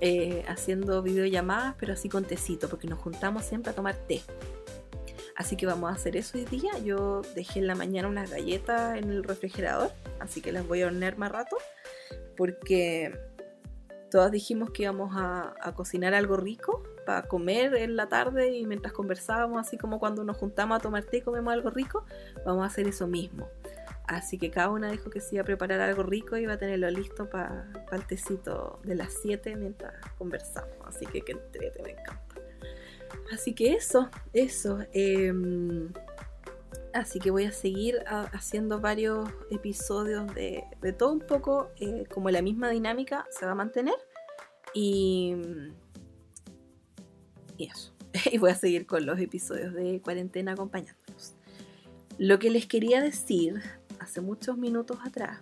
eh, 0.00 0.44
haciendo 0.48 1.02
videollamadas, 1.02 1.74
pero 1.78 1.92
así 1.92 2.08
con 2.08 2.24
tecito, 2.24 2.68
porque 2.68 2.86
nos 2.86 2.98
juntamos 2.98 3.44
siempre 3.44 3.72
a 3.72 3.74
tomar 3.74 3.94
té. 3.94 4.22
Así 5.36 5.56
que 5.56 5.66
vamos 5.66 5.90
a 5.90 5.94
hacer 5.94 6.16
eso 6.16 6.38
hoy 6.38 6.44
día. 6.44 6.78
Yo 6.78 7.22
dejé 7.34 7.58
en 7.58 7.66
la 7.66 7.74
mañana 7.74 8.08
unas 8.08 8.30
galletas 8.30 8.96
en 8.98 9.10
el 9.10 9.24
refrigerador, 9.24 9.90
así 10.20 10.40
que 10.40 10.52
las 10.52 10.66
voy 10.66 10.82
a 10.82 10.86
hornear 10.86 11.18
más 11.18 11.32
rato, 11.32 11.56
porque 12.36 13.18
todas 14.14 14.30
dijimos 14.30 14.70
que 14.70 14.84
íbamos 14.84 15.10
a, 15.16 15.72
cocinar 15.74 16.14
algo 16.14 16.36
rico 16.36 16.84
para 17.04 17.22
comer 17.26 17.74
en 17.74 17.96
la 17.96 18.08
tarde 18.08 18.56
y 18.56 18.64
mientras 18.64 18.92
conversábamos, 18.92 19.66
así 19.66 19.76
como 19.76 19.98
cuando 19.98 20.22
nos 20.22 20.36
juntamos 20.36 20.76
a 20.76 20.80
tomar 20.80 21.02
té 21.02 21.16
y 21.16 21.20
comemos 21.22 21.52
algo 21.52 21.70
rico, 21.70 22.04
vamos 22.46 22.62
a 22.62 22.66
hacer 22.66 22.86
eso 22.86 23.08
mismo. 23.08 23.48
Así 24.06 24.38
que 24.38 24.52
cada 24.52 24.70
una 24.70 24.88
dijo 24.88 25.10
que 25.10 25.20
se 25.20 25.34
iba 25.34 25.42
a 25.42 25.44
preparar 25.44 25.80
algo 25.80 26.04
rico 26.04 26.36
y 26.36 26.42
iba 26.42 26.52
a 26.52 26.58
tenerlo 26.58 26.88
listo 26.92 27.28
para 27.28 27.66
el 27.90 28.06
tecito 28.06 28.78
de 28.84 28.94
las 28.94 29.14
7 29.20 29.56
mientras 29.56 29.92
conversamos. 30.16 30.76
Así 30.86 31.06
que 31.06 31.22
que 31.22 31.32
entrete, 31.32 31.82
me 31.82 31.90
encanta. 31.90 32.36
Así 33.32 33.52
que 33.52 33.74
eso, 33.74 34.08
eso. 34.32 34.78
Em, 34.92 35.92
así 36.94 37.18
que 37.18 37.30
voy 37.30 37.44
a 37.44 37.52
seguir 37.52 38.02
haciendo 38.06 38.80
varios 38.80 39.28
episodios 39.50 40.34
de, 40.34 40.64
de 40.80 40.92
todo 40.92 41.12
un 41.12 41.20
poco, 41.20 41.68
eh, 41.80 42.04
como 42.12 42.30
la 42.30 42.42
misma 42.42 42.70
dinámica 42.70 43.26
se 43.30 43.44
va 43.44 43.52
a 43.52 43.56
mantener. 43.56 43.94
Y 44.72 45.34
y 47.56 47.66
eso. 47.66 47.92
Y 48.32 48.38
voy 48.38 48.50
a 48.50 48.54
seguir 48.54 48.86
con 48.86 49.06
los 49.06 49.18
episodios 49.18 49.74
de 49.74 50.00
cuarentena 50.00 50.52
acompañándolos. 50.52 51.34
Lo 52.18 52.38
que 52.38 52.50
les 52.50 52.66
quería 52.66 53.00
decir 53.00 53.60
hace 53.98 54.20
muchos 54.20 54.56
minutos 54.56 54.98
atrás 55.04 55.38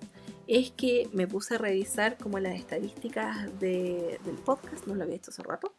es 0.46 0.70
que 0.70 1.08
me 1.12 1.26
puse 1.26 1.56
a 1.56 1.58
revisar 1.58 2.16
como 2.16 2.38
las 2.38 2.54
estadísticas 2.54 3.58
del 3.60 4.18
podcast, 4.44 4.86
no 4.86 4.94
lo 4.94 5.04
había 5.04 5.16
hecho 5.16 5.30
hace 5.30 5.42
rato, 5.42 5.74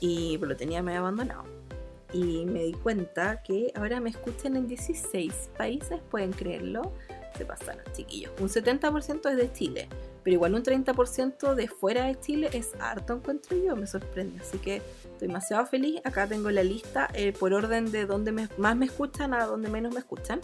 y 0.00 0.38
lo 0.38 0.56
tenía 0.56 0.82
medio 0.82 1.00
abandonado. 1.00 1.44
Y 2.16 2.46
me 2.46 2.62
di 2.62 2.72
cuenta 2.72 3.42
que 3.42 3.70
ahora 3.74 4.00
me 4.00 4.08
escuchan 4.08 4.56
en 4.56 4.66
16 4.66 5.50
países, 5.58 6.00
pueden 6.10 6.32
creerlo, 6.32 6.94
se 7.36 7.44
pasaron 7.44 7.84
chiquillos. 7.92 8.32
Un 8.40 8.48
70% 8.48 9.30
es 9.30 9.36
de 9.36 9.52
Chile, 9.52 9.88
pero 10.22 10.32
igual 10.32 10.54
un 10.54 10.62
30% 10.62 11.54
de 11.54 11.68
fuera 11.68 12.06
de 12.06 12.18
Chile 12.18 12.48
es 12.54 12.74
harto, 12.80 13.12
encuentro 13.12 13.54
yo, 13.58 13.76
me 13.76 13.86
sorprende. 13.86 14.40
Así 14.40 14.56
que 14.56 14.80
estoy 15.16 15.28
demasiado 15.28 15.66
feliz. 15.66 16.00
Acá 16.04 16.26
tengo 16.26 16.50
la 16.50 16.62
lista 16.62 17.08
eh, 17.14 17.32
por 17.32 17.52
orden 17.52 17.90
de 17.90 18.06
donde 18.06 18.32
más 18.32 18.76
me 18.76 18.86
escuchan 18.86 19.34
a 19.34 19.46
donde 19.46 19.68
menos 19.68 19.92
me 19.92 20.00
escuchan. 20.00 20.40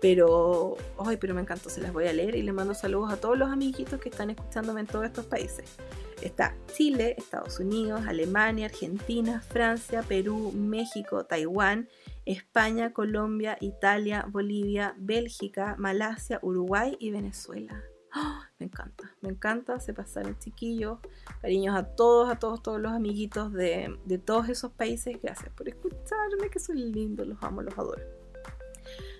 Pero, 0.00 0.76
ay, 0.98 1.16
pero 1.18 1.34
me 1.34 1.40
encantó, 1.40 1.70
se 1.70 1.80
las 1.80 1.92
voy 1.92 2.08
a 2.08 2.12
leer 2.12 2.34
y 2.34 2.42
le 2.42 2.52
mando 2.52 2.74
saludos 2.74 3.12
a 3.12 3.16
todos 3.16 3.38
los 3.38 3.50
amiguitos 3.50 4.00
que 4.00 4.08
están 4.08 4.30
escuchándome 4.30 4.80
en 4.80 4.86
todos 4.86 5.04
estos 5.04 5.26
países. 5.26 5.76
Está 6.20 6.54
Chile, 6.74 7.14
Estados 7.18 7.58
Unidos, 7.58 8.02
Alemania, 8.06 8.66
Argentina, 8.66 9.40
Francia, 9.40 10.02
Perú, 10.02 10.52
México, 10.52 11.24
Taiwán, 11.24 11.88
España, 12.24 12.92
Colombia, 12.92 13.58
Italia, 13.60 14.26
Bolivia, 14.28 14.94
Bélgica, 14.96 15.76
Malasia, 15.78 16.38
Uruguay 16.42 16.96
y 16.98 17.10
Venezuela. 17.10 17.82
Me 18.58 18.66
encanta, 18.66 19.10
me 19.20 19.30
encanta, 19.30 19.80
se 19.80 19.92
pasaron 19.92 20.38
chiquillos, 20.38 20.98
cariños 21.42 21.76
a 21.76 21.82
todos, 21.82 22.30
a 22.30 22.38
todos, 22.38 22.62
todos 22.62 22.80
los 22.80 22.92
amiguitos 22.92 23.52
de, 23.52 23.98
de 24.04 24.18
todos 24.18 24.48
esos 24.48 24.72
países. 24.72 25.18
Gracias 25.22 25.52
por 25.52 25.68
escucharme, 25.68 26.48
que 26.50 26.58
son 26.58 26.76
lindos, 26.76 27.26
los 27.26 27.42
amo, 27.42 27.62
los 27.62 27.76
adoro. 27.76 28.02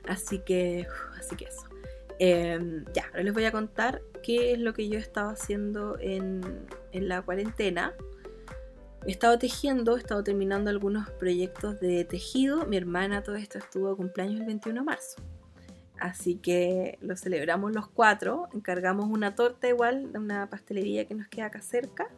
Así 0.09 0.39
que, 0.39 0.87
así 1.19 1.37
que 1.37 1.47
eso. 1.47 1.67
Em, 2.19 2.85
ya, 2.95 3.07
ahora 3.07 3.25
les 3.25 3.35
voy 3.35 3.45
a 3.45 3.53
contar 3.53 4.03
qué 4.23 4.53
es 4.53 4.59
lo 4.61 4.73
que 4.73 4.89
yo 4.89 4.99
he 4.99 5.03
estado 5.03 5.31
haciendo 5.31 5.99
en, 5.99 6.43
en 6.93 7.09
la 7.09 7.23
cuarentena. 7.23 7.93
He 9.07 9.11
estado 9.11 9.39
tejiendo, 9.39 9.97
he 9.97 9.99
estado 9.99 10.23
terminando 10.23 10.71
algunos 10.71 11.11
proyectos 11.11 11.81
de 11.81 12.05
tejido. 12.05 12.67
Mi 12.67 12.77
hermana 12.77 13.23
todo 13.23 13.35
esto 13.35 13.59
estuvo 13.59 13.91
de 13.91 13.97
cumpleaños 13.97 14.41
el 14.41 14.47
21 14.47 14.81
de 14.81 14.85
marzo. 14.85 15.17
Así 16.05 16.35
que 16.35 16.99
lo 17.01 17.17
celebramos 17.17 17.73
los 17.73 17.89
cuatro. 17.89 18.47
Encargamos 18.53 19.07
una 19.07 19.35
torta 19.35 19.69
igual 19.69 20.13
de 20.13 20.19
una 20.19 20.51
pastelería 20.51 21.07
que 21.07 21.15
nos 21.15 21.29
queda 21.29 21.47
acá 21.47 21.63
cerca. 21.63 22.09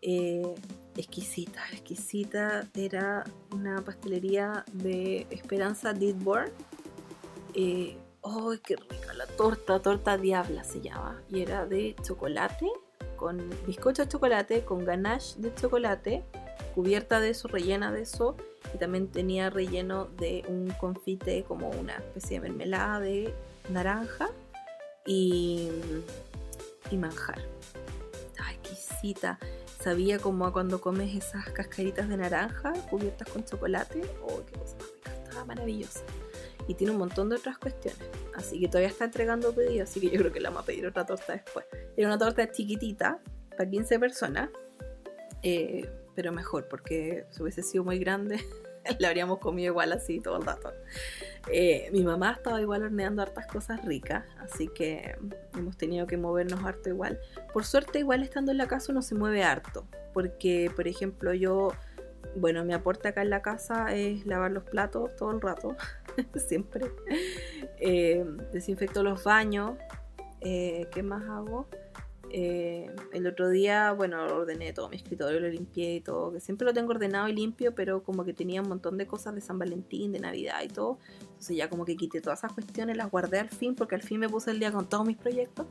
Eh, 0.00 0.54
exquisita, 0.96 1.60
exquisita. 1.70 2.66
Era 2.74 3.24
una 3.52 3.84
pastelería 3.84 4.64
de 4.72 5.26
Esperanza 5.28 5.92
Didborn. 5.92 6.50
Eh, 7.52 7.98
¡Oh, 8.22 8.54
qué 8.64 8.76
rica 8.76 9.12
la 9.12 9.26
torta! 9.26 9.82
Torta 9.82 10.16
Diabla 10.16 10.64
se 10.64 10.80
llama. 10.80 11.20
Y 11.28 11.42
era 11.42 11.66
de 11.66 11.94
chocolate, 12.02 12.70
con 13.16 13.50
bizcocho 13.66 14.04
de 14.04 14.08
chocolate, 14.08 14.64
con 14.64 14.82
ganache 14.82 15.38
de 15.40 15.54
chocolate, 15.54 16.24
cubierta 16.74 17.20
de 17.20 17.30
eso, 17.30 17.48
rellena 17.48 17.92
de 17.92 18.02
eso 18.02 18.36
y 18.74 18.78
también 18.78 19.08
tenía 19.08 19.50
relleno 19.50 20.06
de 20.06 20.44
un 20.48 20.70
confite 20.78 21.44
como 21.44 21.70
una 21.70 21.94
especie 21.94 22.40
de 22.40 22.48
mermelada 22.48 23.00
de 23.00 23.34
naranja 23.70 24.28
y, 25.06 25.70
y 26.90 26.96
manjar. 26.96 27.40
Ay, 28.38 28.56
exquisita. 28.56 29.38
Sabía 29.80 30.18
como 30.18 30.46
a 30.46 30.52
cuando 30.52 30.80
comes 30.80 31.14
esas 31.14 31.48
cascaritas 31.50 32.08
de 32.08 32.16
naranja 32.16 32.72
cubiertas 32.90 33.28
con 33.28 33.44
chocolate. 33.44 34.02
Oh, 34.22 34.42
qué 34.44 34.58
cosa 34.58 34.76
más 34.76 34.90
rica. 34.94 35.12
Estaba 35.22 35.44
maravillosa. 35.44 36.00
Y 36.66 36.74
tiene 36.74 36.92
un 36.92 36.98
montón 36.98 37.28
de 37.28 37.36
otras 37.36 37.58
cuestiones. 37.58 38.08
Así 38.34 38.58
que 38.58 38.66
todavía 38.66 38.88
está 38.88 39.04
entregando 39.04 39.52
pedidos. 39.54 39.88
Así 39.88 40.00
que 40.00 40.10
yo 40.10 40.18
creo 40.18 40.32
que 40.32 40.40
la 40.40 40.50
vamos 40.50 40.64
a 40.64 40.66
pedir 40.66 40.86
otra 40.86 41.06
torta 41.06 41.34
después. 41.34 41.64
Era 41.96 42.08
una 42.08 42.18
torta 42.18 42.50
chiquitita 42.50 43.20
para 43.50 43.70
15 43.70 43.98
personas. 44.00 44.50
Eh, 45.42 45.88
pero 46.16 46.32
mejor, 46.32 46.66
porque 46.68 47.26
si 47.30 47.42
hubiese 47.42 47.62
sido 47.62 47.84
muy 47.84 47.98
grande, 47.98 48.40
la 48.98 49.08
habríamos 49.08 49.38
comido 49.38 49.72
igual 49.72 49.92
así 49.92 50.18
todo 50.18 50.38
el 50.38 50.46
rato. 50.46 50.72
Eh, 51.52 51.88
mi 51.92 52.02
mamá 52.02 52.32
estaba 52.32 52.60
igual 52.60 52.82
horneando 52.82 53.22
hartas 53.22 53.46
cosas 53.46 53.84
ricas, 53.84 54.24
así 54.38 54.68
que 54.68 55.16
hemos 55.56 55.76
tenido 55.76 56.06
que 56.06 56.16
movernos 56.16 56.64
harto 56.64 56.88
igual. 56.88 57.20
Por 57.52 57.64
suerte, 57.64 58.00
igual 58.00 58.22
estando 58.22 58.50
en 58.50 58.58
la 58.58 58.66
casa 58.66 58.90
uno 58.90 59.02
se 59.02 59.14
mueve 59.14 59.44
harto, 59.44 59.86
porque 60.12 60.72
por 60.74 60.88
ejemplo 60.88 61.34
yo, 61.34 61.72
bueno, 62.34 62.64
mi 62.64 62.72
aporte 62.72 63.08
acá 63.08 63.22
en 63.22 63.30
la 63.30 63.42
casa 63.42 63.94
es 63.94 64.26
lavar 64.26 64.50
los 64.50 64.64
platos 64.64 65.14
todo 65.16 65.30
el 65.32 65.40
rato, 65.40 65.76
siempre. 66.48 66.90
Eh, 67.78 68.24
desinfecto 68.52 69.02
los 69.02 69.22
baños. 69.22 69.74
Eh, 70.40 70.86
¿Qué 70.92 71.02
más 71.02 71.22
hago? 71.28 71.66
Eh, 72.30 72.90
el 73.12 73.26
otro 73.26 73.48
día, 73.48 73.92
bueno, 73.92 74.24
ordené 74.26 74.72
todo 74.72 74.88
mi 74.88 74.96
escritorio, 74.96 75.40
lo 75.40 75.48
limpié 75.48 75.96
y 75.96 76.00
todo, 76.00 76.32
que 76.32 76.40
siempre 76.40 76.64
lo 76.64 76.72
tengo 76.72 76.90
ordenado 76.90 77.28
y 77.28 77.32
limpio, 77.32 77.74
pero 77.74 78.02
como 78.02 78.24
que 78.24 78.32
tenía 78.32 78.62
un 78.62 78.68
montón 78.68 78.98
de 78.98 79.06
cosas 79.06 79.34
de 79.34 79.40
San 79.40 79.58
Valentín, 79.58 80.12
de 80.12 80.20
Navidad 80.20 80.62
y 80.64 80.68
todo. 80.68 80.98
Entonces 81.20 81.56
ya 81.56 81.70
como 81.70 81.84
que 81.84 81.96
quité 81.96 82.20
todas 82.20 82.40
esas 82.40 82.52
cuestiones, 82.52 82.96
las 82.96 83.10
guardé 83.10 83.38
al 83.38 83.48
fin, 83.48 83.74
porque 83.74 83.94
al 83.94 84.02
fin 84.02 84.20
me 84.20 84.28
puse 84.28 84.50
el 84.50 84.58
día 84.58 84.72
con 84.72 84.88
todos 84.88 85.06
mis 85.06 85.16
proyectos. 85.16 85.66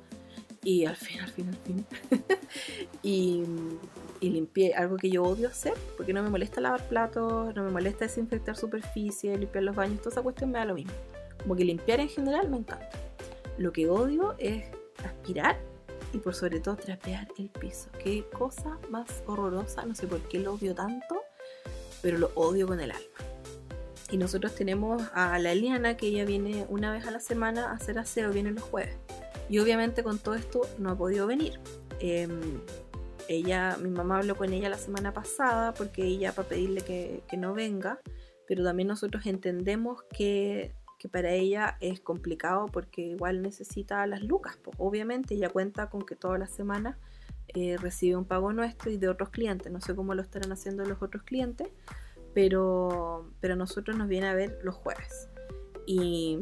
Y 0.64 0.86
al 0.86 0.96
fin, 0.96 1.20
al 1.20 1.30
fin, 1.30 1.50
al 1.50 1.56
fin. 1.56 1.86
y, 3.04 3.44
y 4.20 4.30
limpié 4.30 4.74
algo 4.74 4.98
que 4.98 5.10
yo 5.10 5.24
odio 5.24 5.50
hacer, 5.50 5.74
porque 5.98 6.14
no 6.14 6.24
me 6.24 6.30
molesta 6.30 6.62
lavar 6.62 6.88
platos, 6.88 7.54
no 7.54 7.64
me 7.64 7.70
molesta 7.70 8.06
desinfectar 8.06 8.56
superficie, 8.56 9.38
limpiar 9.38 9.64
los 9.64 9.76
baños, 9.76 10.00
toda 10.00 10.12
esa 10.12 10.22
cuestión 10.24 10.52
me 10.52 10.60
da 10.60 10.66
lo 10.66 10.74
mismo. 10.74 10.94
Como 11.44 11.56
que 11.56 11.66
limpiar 11.66 12.00
en 12.00 12.10
general 12.10 12.50
me 12.50 12.58
encanta. 12.58 12.90
Lo 13.60 13.72
que 13.72 13.88
odio 13.88 14.36
es 14.40 14.66
aspirar 15.04 15.58
y 16.16 16.20
por 16.20 16.34
sobre 16.34 16.62
todo 16.62 16.78
trapear 16.78 17.28
el 17.38 17.50
piso. 17.50 17.90
Qué 18.02 18.24
cosa 18.30 18.80
más 18.90 19.22
horrorosa, 19.28 19.86
no 19.86 19.96
sé 19.96 20.08
por 20.08 20.22
qué 20.22 20.40
lo 20.40 20.54
odio 20.54 20.74
tanto, 20.74 21.22
pero 22.02 22.18
lo 22.18 22.32
odio 22.36 22.68
con 22.68 22.80
el 22.80 22.92
alma. 22.92 23.18
Y 24.12 24.18
nosotros 24.18 24.56
tenemos 24.56 25.04
a 25.14 25.38
la 25.40 25.52
Eliana, 25.52 25.98
que 25.98 26.08
ella 26.08 26.24
viene 26.24 26.66
una 26.70 26.94
vez 26.94 27.06
a 27.06 27.12
la 27.12 27.20
semana 27.20 27.72
a 27.72 27.74
hacer 27.74 28.00
aseo, 28.00 28.32
viene 28.32 28.52
los 28.52 28.64
jueves. 28.64 28.96
Y 29.50 29.60
obviamente 29.60 30.04
con 30.04 30.18
todo 30.20 30.36
esto 30.36 30.62
no 30.78 30.92
ha 30.92 30.98
podido 30.98 31.28
venir. 31.28 31.60
Em, 32.00 32.62
ella, 33.28 33.78
mi 33.82 33.90
mamá 33.90 34.20
habló 34.20 34.38
con 34.38 34.54
ella 34.54 34.70
la 34.70 34.78
semana 34.78 35.12
pasada 35.12 35.74
porque 35.74 36.04
ella 36.04 36.32
para 36.32 36.48
pedirle 36.48 36.82
que, 36.82 37.24
que 37.28 37.36
no 37.36 37.54
venga, 37.54 38.00
pero 38.48 38.64
también 38.64 38.88
nosotros 38.88 39.26
entendemos 39.26 40.04
que 40.14 40.76
para 41.08 41.32
ella 41.32 41.78
es 41.80 42.00
complicado 42.00 42.68
porque 42.68 43.02
igual 43.02 43.42
necesita 43.42 44.06
las 44.08 44.22
lucas. 44.22 44.58
Pues. 44.62 44.76
Obviamente 44.80 45.36
ella 45.36 45.50
cuenta 45.50 45.90
con 45.90 46.06
que 46.06 46.16
todas 46.16 46.40
las 46.40 46.52
semanas 46.52 46.98
eh, 47.50 47.78
recibe 47.78 48.16
un 48.16 48.26
pago 48.26 48.52
nuestro 48.54 48.92
y 48.92 48.98
de 48.98 49.10
otros 49.10 49.30
clientes. 49.30 49.72
No 49.72 49.82
sé 49.82 49.96
cómo 49.96 50.14
lo 50.14 50.22
estarán 50.22 50.52
haciendo 50.52 50.84
los 50.86 51.02
otros 51.02 51.24
clientes, 51.24 51.70
pero, 52.34 53.30
pero 53.40 53.56
nosotros 53.56 53.98
nos 53.98 54.08
viene 54.08 54.28
a 54.28 54.34
ver 54.34 54.60
los 54.64 54.76
jueves. 54.76 55.30
Y, 55.86 56.40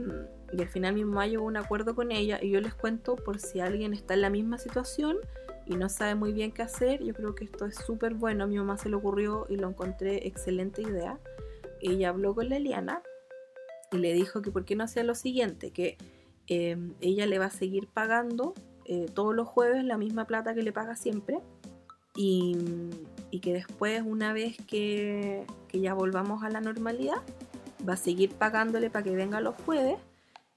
y 0.52 0.62
al 0.62 0.70
final 0.70 0.94
mi 0.94 1.04
mamá 1.04 1.28
llegó 1.28 1.44
a 1.44 1.48
un 1.48 1.58
acuerdo 1.58 1.96
con 1.96 2.12
ella 2.12 2.40
y 2.42 2.52
yo 2.52 2.62
les 2.62 2.74
cuento 2.74 3.16
por 3.16 3.40
si 3.40 3.60
alguien 3.60 3.94
está 3.94 4.14
en 4.14 4.22
la 4.22 4.30
misma 4.30 4.58
situación 4.58 5.18
y 5.66 5.76
no 5.76 5.90
sabe 5.90 6.16
muy 6.16 6.34
bien 6.34 6.52
qué 6.52 6.62
hacer. 6.62 7.04
Yo 7.04 7.14
creo 7.14 7.36
que 7.36 7.46
esto 7.46 7.66
es 7.66 7.76
súper 7.76 8.14
bueno. 8.14 8.46
A 8.46 8.48
mi 8.48 8.58
mamá 8.58 8.78
se 8.78 8.90
le 8.90 8.96
ocurrió 8.96 9.46
y 9.50 9.58
lo 9.58 9.70
encontré 9.70 10.28
excelente 10.28 10.82
idea. 10.82 11.20
Ella 11.82 12.10
habló 12.10 12.34
con 12.34 12.50
la 12.50 12.58
Eliana 12.58 13.02
y 13.94 13.98
le 13.98 14.14
dijo 14.14 14.42
que 14.42 14.52
por 14.52 14.66
qué 14.66 14.76
no 14.76 14.84
hacía 14.84 15.04
lo 15.04 15.16
siguiente, 15.16 15.72
que 15.72 15.98
em, 16.48 16.94
ella 17.00 17.26
le 17.26 17.40
va 17.40 17.46
a 17.46 17.52
seguir 17.52 17.88
pagando 17.88 18.54
eh, 18.86 19.06
todos 19.14 19.34
los 19.34 19.48
jueves 19.48 19.84
la 19.84 19.98
misma 19.98 20.26
plata 20.26 20.54
que 20.54 20.64
le 20.64 20.74
paga 20.74 20.96
siempre 20.96 21.40
y, 22.16 22.58
que 23.42 23.54
después 23.54 24.02
una 24.06 24.32
vez 24.32 24.56
que, 24.68 25.46
ya 25.74 25.94
volvamos 25.94 26.44
a 26.44 26.50
la 26.50 26.62
normalidad 26.62 27.22
va 27.88 27.94
a 27.94 27.98
seguir 27.98 28.32
pagándole 28.32 28.90
para 28.90 29.04
que 29.04 29.16
venga 29.16 29.42
los 29.42 29.56
jueves 29.66 29.98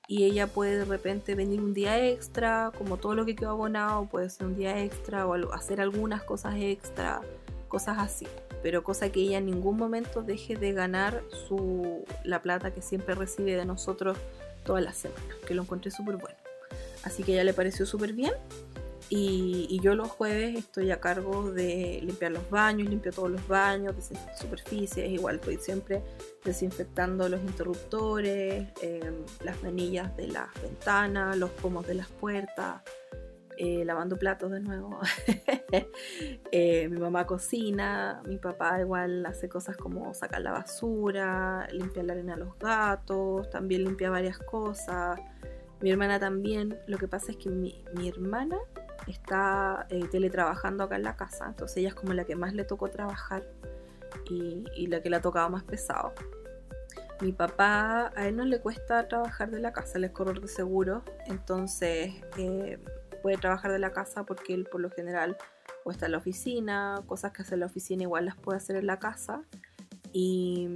y 0.07 0.24
ella 0.24 0.47
puede 0.47 0.78
de 0.78 0.84
repente 0.84 1.34
venir 1.34 1.61
un 1.61 1.74
día 1.74 2.07
extra, 2.07 2.70
como 2.78 2.97
todo 2.97 3.16
lo 3.16 3.24
que 3.24 3.34
quedó 3.34 3.51
abonado, 3.51 4.07
puede 4.07 4.30
ser 4.30 4.47
un 4.47 4.57
día 4.57 4.80
extra 4.82 5.26
o 5.26 5.53
hacer 5.53 5.80
algunas 5.80 6.22
cosas 6.22 6.55
extra, 6.57 7.22
cosas 7.68 7.99
así 7.99 8.26
pero 8.66 8.82
cosa 8.82 9.12
que 9.12 9.20
ella 9.20 9.38
en 9.38 9.46
ningún 9.46 9.76
momento 9.76 10.24
deje 10.24 10.56
de 10.56 10.72
ganar 10.72 11.22
su, 11.46 12.04
la 12.24 12.42
plata 12.42 12.74
que 12.74 12.82
siempre 12.82 13.14
recibe 13.14 13.54
de 13.54 13.64
nosotros 13.64 14.18
todas 14.64 14.82
las 14.82 14.96
semanas, 14.96 15.36
que 15.46 15.54
lo 15.54 15.62
encontré 15.62 15.92
súper 15.92 16.16
bueno. 16.16 16.36
Así 17.04 17.22
que 17.22 17.30
a 17.30 17.34
ella 17.36 17.44
le 17.44 17.54
pareció 17.54 17.86
súper 17.86 18.12
bien. 18.12 18.32
Y, 19.08 19.78
yo 19.80 19.94
los 19.94 20.08
jueves 20.08 20.58
estoy 20.58 20.90
a 20.90 20.98
cargo 20.98 21.52
de 21.52 22.00
limpiar 22.02 22.32
los 22.32 22.50
baños, 22.50 22.88
limpio 22.88 23.12
todos 23.12 23.30
los 23.30 23.46
baños, 23.46 23.94
desinfecto 23.94 24.36
superficies, 24.36 25.12
igual 25.12 25.36
estoy 25.36 25.58
siempre 25.58 26.02
desinfectando 26.44 27.28
los 27.28 27.40
interruptores, 27.42 28.66
em, 28.82 29.14
las 29.44 29.62
manillas 29.62 30.16
de 30.16 30.26
las 30.26 30.48
ventanas, 30.60 31.36
los 31.36 31.50
pomos 31.50 31.86
de 31.86 31.94
las 31.94 32.08
puertas, 32.08 32.82
eh, 33.59 33.84
lavando 33.84 34.18
platos 34.18 34.50
de 34.50 34.61
nuevo. 34.61 34.98
Eh, 36.52 36.88
mi 36.88 36.98
mamá 36.98 37.26
cocina, 37.26 38.22
mi 38.24 38.38
papá 38.38 38.80
igual 38.80 39.26
hace 39.26 39.48
cosas 39.48 39.76
como 39.76 40.14
sacar 40.14 40.40
la 40.40 40.52
basura, 40.52 41.66
limpiar 41.70 42.07
la 42.07 42.12
arena 42.14 42.34
a 42.34 42.36
los 42.36 42.59
gatos, 42.59 43.50
también 43.50 43.84
limpia 43.84 44.09
varias 44.09 44.38
cosas. 44.38 45.18
Mi 45.80 45.90
hermana 45.90 46.18
también. 46.18 46.78
Lo 46.86 46.98
que 46.98 47.09
pasa 47.09 47.32
es 47.32 47.36
que 47.36 47.50
mi, 47.50 47.84
hermana 48.07 48.59
está 49.07 49.86
eh, 49.90 50.07
teletrabajando 50.11 50.84
acá 50.84 50.96
en 50.96 51.02
la 51.02 51.16
casa, 51.16 51.46
entonces 51.46 51.78
ella 51.78 51.88
es 51.88 51.94
como 51.94 52.14
la 52.14 52.24
que 52.24 52.36
más 52.36 52.54
le 52.54 52.64
tocó 52.64 52.88
trabajar 52.88 53.44
y, 54.30 54.86
la 54.86 55.02
que 55.02 55.11
le 55.11 55.16
ha 55.16 55.20
tocado 55.20 55.50
más 55.50 55.64
pesado. 55.64 56.14
Mi 57.20 57.32
papá, 57.32 58.12
a 58.14 58.28
él 58.28 58.36
no 58.36 58.44
le 58.44 58.61
cuesta 58.61 59.09
trabajar 59.09 59.50
de 59.50 59.61
la 59.61 59.72
casa, 59.72 59.98
él 59.98 60.04
es 60.04 60.11
corredor 60.11 60.40
de 60.40 60.48
seguro, 60.48 61.02
entonces 61.26 62.12
puede 63.16 63.36
trabajar 63.36 63.72
de 63.72 63.78
la 63.78 63.92
casa 63.92 64.24
porque 64.24 64.54
él 64.54 64.66
por 64.70 64.80
lo 64.80 64.90
general 64.90 65.36
o 65.84 65.90
está 65.90 66.06
en 66.06 66.12
la 66.12 66.18
oficina, 66.18 67.02
cosas 67.06 67.32
que 67.32 67.42
hace 67.42 67.54
en 67.54 67.60
la 67.60 67.66
oficina 67.66 68.02
igual 68.02 68.26
las 68.26 68.36
puede 68.36 68.58
hacer 68.58 68.76
en 68.76 68.86
la 68.86 68.98
casa 68.98 69.42
y, 70.12 70.68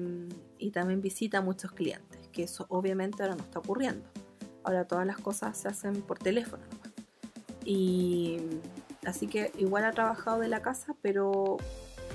también 0.72 1.00
visita 1.00 1.38
a 1.38 1.40
muchos 1.40 1.72
clientes, 1.72 2.28
que 2.32 2.44
eso 2.44 2.66
obviamente 2.68 3.22
ahora 3.22 3.34
no 3.34 3.42
está 3.42 3.58
ocurriendo. 3.58 4.06
ahora 4.62 4.86
todas 4.86 5.06
las 5.06 5.16
cosas 5.16 5.56
se 5.56 5.68
hacen 5.68 6.02
por 6.02 6.18
teléfono. 6.18 6.62
Y 7.64 8.38
así 9.04 9.26
que 9.26 9.50
igual 9.58 9.84
ha 9.84 9.92
trabajado 9.92 10.40
de 10.40 10.48
la 10.48 10.62
casa, 10.62 10.94
pero, 11.02 11.56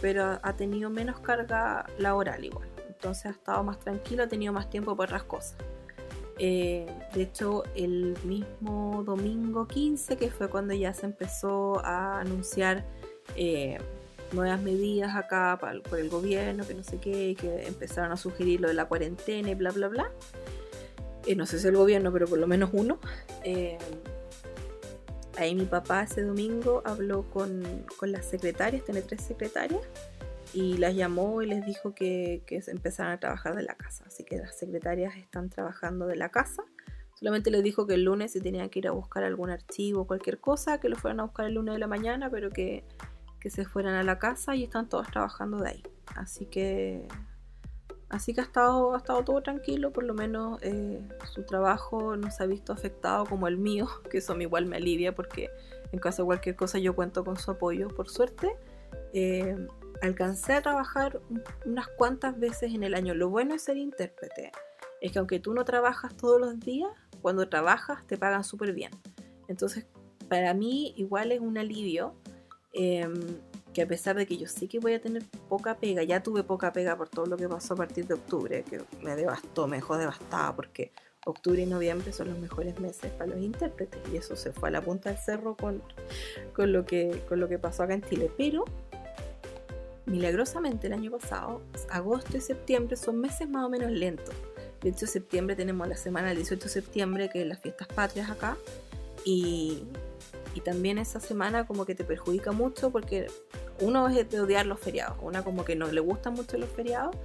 pero 0.02 0.40
ha 0.42 0.54
tenido 0.54 0.90
menos 0.90 1.20
carga 1.20 1.86
laboral 1.98 2.46
igual. 2.46 2.70
Entonces 2.88 3.26
ha 3.26 3.30
estado 3.32 3.64
más 3.64 3.80
tranquilo, 3.80 4.24
ha 4.24 4.28
tenido 4.28 4.54
más 4.54 4.70
tiempo 4.70 4.96
para 4.96 5.08
otras 5.08 5.24
cosas. 5.24 5.58
Eh, 6.38 6.86
de 7.14 7.22
hecho, 7.22 7.64
el 7.76 8.18
mismo 8.24 9.04
domingo 9.06 9.68
15, 9.68 10.18
que 10.18 10.30
fue 10.30 10.50
cuando 10.50 10.74
ya 10.74 10.94
se 10.94 11.06
empezó 11.06 11.84
a 11.86 12.20
anunciar 12.20 12.86
eh, 13.36 13.78
nuevas 14.34 14.62
medidas 14.62 15.16
acá 15.16 15.58
por 15.60 16.00
el 16.00 16.10
gobierno, 16.10 16.66
que 16.68 16.74
no 16.74 16.84
sé 16.84 16.98
qué, 16.98 17.36
que 17.40 17.68
empezaron 17.68 18.12
a 18.12 18.18
sugerir 18.18 18.60
lo 18.60 18.68
de 18.68 18.74
la 18.74 18.86
cuarentena 18.86 19.50
y 19.52 19.56
bla, 19.56 19.72
bla, 19.72 19.88
bla. 19.88 20.12
Eh, 21.26 21.36
no 21.36 21.46
sé 21.46 21.60
si 21.60 21.68
el 21.68 21.78
gobierno, 21.78 22.12
pero 22.12 22.28
por 22.28 22.38
lo 22.38 22.48
menos 22.48 22.70
uno. 22.74 23.00
ahí 25.38 25.56
mi 25.56 25.66
papá 25.66 26.04
ese 26.04 26.22
domingo 26.22 26.82
habló 26.86 27.24
con, 27.24 27.64
con 27.98 28.12
las 28.12 28.26
secretarias, 28.26 28.84
tiene 28.84 29.02
tres 29.02 29.22
secretarias, 29.22 29.82
y 30.54 30.78
las 30.78 30.96
llamó 30.96 31.42
y 31.42 31.48
les 31.48 31.66
dijo 31.66 31.94
que, 31.94 32.44
que 32.46 32.62
empezaran 32.68 33.14
a 33.14 33.20
trabajar 33.20 33.56
de 33.56 33.64
la 33.64 33.76
casa. 33.76 34.04
Así 34.08 34.24
que 34.24 34.38
las 34.38 34.58
secretarias 34.58 35.16
están 35.18 35.50
trabajando 35.50 36.08
de 36.08 36.16
la 36.16 36.30
casa. 36.30 36.64
Solamente 37.16 37.50
les 37.52 37.64
dijo 37.64 37.88
que 37.88 37.94
el 37.94 38.04
lunes 38.04 38.34
si 38.34 38.42
tenían 38.42 38.70
que 38.70 38.80
ir 38.80 38.88
a 38.88 38.92
buscar 38.92 39.24
algún 39.24 39.50
archivo 39.50 40.06
cualquier 40.06 40.40
cosa, 40.40 40.80
que 40.80 40.90
lo 40.90 40.96
fueran 40.98 41.22
a 41.22 41.24
buscar 41.24 41.46
el 41.46 41.54
lunes 41.54 41.76
de 41.76 41.80
la 41.80 41.88
mañana, 41.88 42.30
pero 42.30 42.50
que, 42.50 42.84
que 43.40 43.50
se 43.50 43.66
fueran 43.66 43.96
a 43.96 44.04
la 44.04 44.20
casa 44.20 44.56
y 44.56 44.64
están 44.64 44.90
todos 44.90 45.08
trabajando 45.08 45.58
de 45.58 45.70
ahí. 45.70 45.84
Así 46.16 46.46
que 46.46 47.08
Así 48.10 48.34
que 48.34 48.42
ha 48.42 48.44
estado, 48.44 48.94
ha 48.94 48.98
estado 48.98 49.24
todo 49.24 49.42
tranquilo, 49.42 49.92
por 49.92 50.04
lo 50.04 50.14
menos 50.14 50.60
eh, 50.62 51.02
su 51.34 51.44
trabajo 51.44 52.16
no 52.16 52.30
se 52.30 52.44
ha 52.44 52.46
visto 52.46 52.72
afectado 52.72 53.26
como 53.26 53.48
el 53.48 53.58
mío, 53.58 53.88
que 54.10 54.20
eso 54.20 54.40
igual 54.40 54.66
me 54.68 54.78
alivia 54.78 55.16
porque 55.16 55.50
en 55.92 56.00
caso 56.00 56.22
de 56.22 56.28
cualquier 56.28 56.56
cosa 56.56 56.78
yo 56.78 56.96
cuento 56.96 57.24
con 57.24 57.38
su 57.38 57.52
apoyo, 57.52 57.88
por 57.90 58.10
suerte. 58.10 58.56
Eh, 59.14 59.68
alcancé 60.02 60.54
a 60.54 60.62
trabajar 60.62 61.20
unas 61.66 61.88
cuantas 61.98 62.40
veces 62.40 62.74
en 62.74 62.84
el 62.84 62.94
año. 62.94 63.14
Lo 63.14 63.30
bueno 63.30 63.54
de 63.54 63.60
ser 63.60 63.78
intérprete 63.78 64.52
es 65.02 65.12
que 65.12 65.20
aunque 65.20 65.40
tú 65.40 65.54
no 65.54 65.66
trabajas 65.66 66.16
todos 66.16 66.40
los 66.40 66.60
días, 66.60 66.92
cuando 67.22 67.50
trabajas 67.50 68.06
te 68.08 68.18
pagan 68.18 68.44
súper 68.44 68.74
bien. 68.74 68.92
Entonces, 69.48 69.86
para 70.30 70.54
mí 70.54 70.94
igual 70.98 71.32
es 71.32 71.40
un 71.40 71.58
alivio 71.58 72.16
em, 72.74 73.40
que 73.74 73.82
a 73.82 73.88
pesar 73.88 74.16
de 74.16 74.26
que 74.26 74.38
yo 74.38 74.48
sé 74.48 74.68
que 74.68 74.80
voy 74.80 74.94
a 74.94 75.02
tener 75.02 75.24
poca 75.50 75.78
pega, 75.78 76.04
ya 76.04 76.24
tuve 76.24 76.44
poca 76.44 76.72
pega 76.72 76.96
por 76.98 77.10
todo 77.10 77.26
lo 77.26 77.38
que 77.38 77.48
pasó 77.48 77.74
a 77.74 77.78
partir 77.78 78.08
de 78.08 78.14
octubre, 78.14 78.64
que 78.64 78.82
me 79.02 79.16
devastó, 79.16 79.68
me 79.68 79.78
dejó 79.78 79.98
devastada 79.98 80.56
porque 80.56 80.92
octubre 81.26 81.62
y 81.62 81.66
noviembre 81.66 82.14
son 82.14 82.30
los 82.30 82.40
mejores 82.40 82.80
meses 82.80 83.12
para 83.14 83.32
los 83.32 83.40
intérpretes 83.40 84.00
y 84.14 84.18
eso 84.18 84.36
se 84.36 84.54
fue 84.54 84.70
a 84.70 84.72
la 84.72 84.82
punta 84.82 85.10
del 85.10 85.18
cerro 85.20 85.58
con, 85.58 85.82
con, 86.54 86.72
lo, 86.72 86.86
que, 86.86 87.24
con 87.28 87.40
lo 87.40 87.50
que 87.50 87.60
pasó 87.60 87.84
acá 87.84 87.96
en 87.96 88.04
Chile. 88.04 88.32
Pero 88.38 88.64
milagrosamente 90.06 90.88
el 90.88 90.94
año 90.94 91.12
pasado, 91.12 91.62
agosto 91.90 92.38
y 92.38 92.42
septiembre 92.42 92.96
son 92.96 93.20
meses 93.20 93.50
más 93.50 93.66
o 93.66 93.70
menos 93.70 93.92
lentos. 93.92 94.34
De 94.82 94.90
hecho, 94.90 95.08
septiembre 95.08 95.56
tenemos 95.56 95.88
la 95.88 95.98
semana 95.98 96.28
del 96.28 96.38
18 96.38 96.64
de 96.64 96.70
septiembre, 96.70 97.30
que 97.30 97.42
es 97.42 97.48
las 97.48 97.60
fiestas 97.60 97.88
patrias 97.88 98.30
acá, 98.30 98.58
y, 99.24 99.84
y 100.54 100.62
también 100.62 100.98
esa 100.98 101.20
semana 101.20 101.66
como 101.66 101.86
que 101.86 101.96
te 101.96 102.04
perjudica 102.04 102.52
mucho 102.52 102.92
porque 102.92 103.28
uno 103.82 104.08
es 104.08 104.30
de 104.30 104.40
odiar 104.40 104.66
los 104.66 104.80
feriados, 104.80 105.18
una 105.22 105.44
como 105.44 105.66
que 105.66 105.76
no 105.76 105.92
le 105.92 106.00
gustan 106.02 106.34
mucho 106.34 106.58
los 106.58 106.70
feriados 106.70 107.16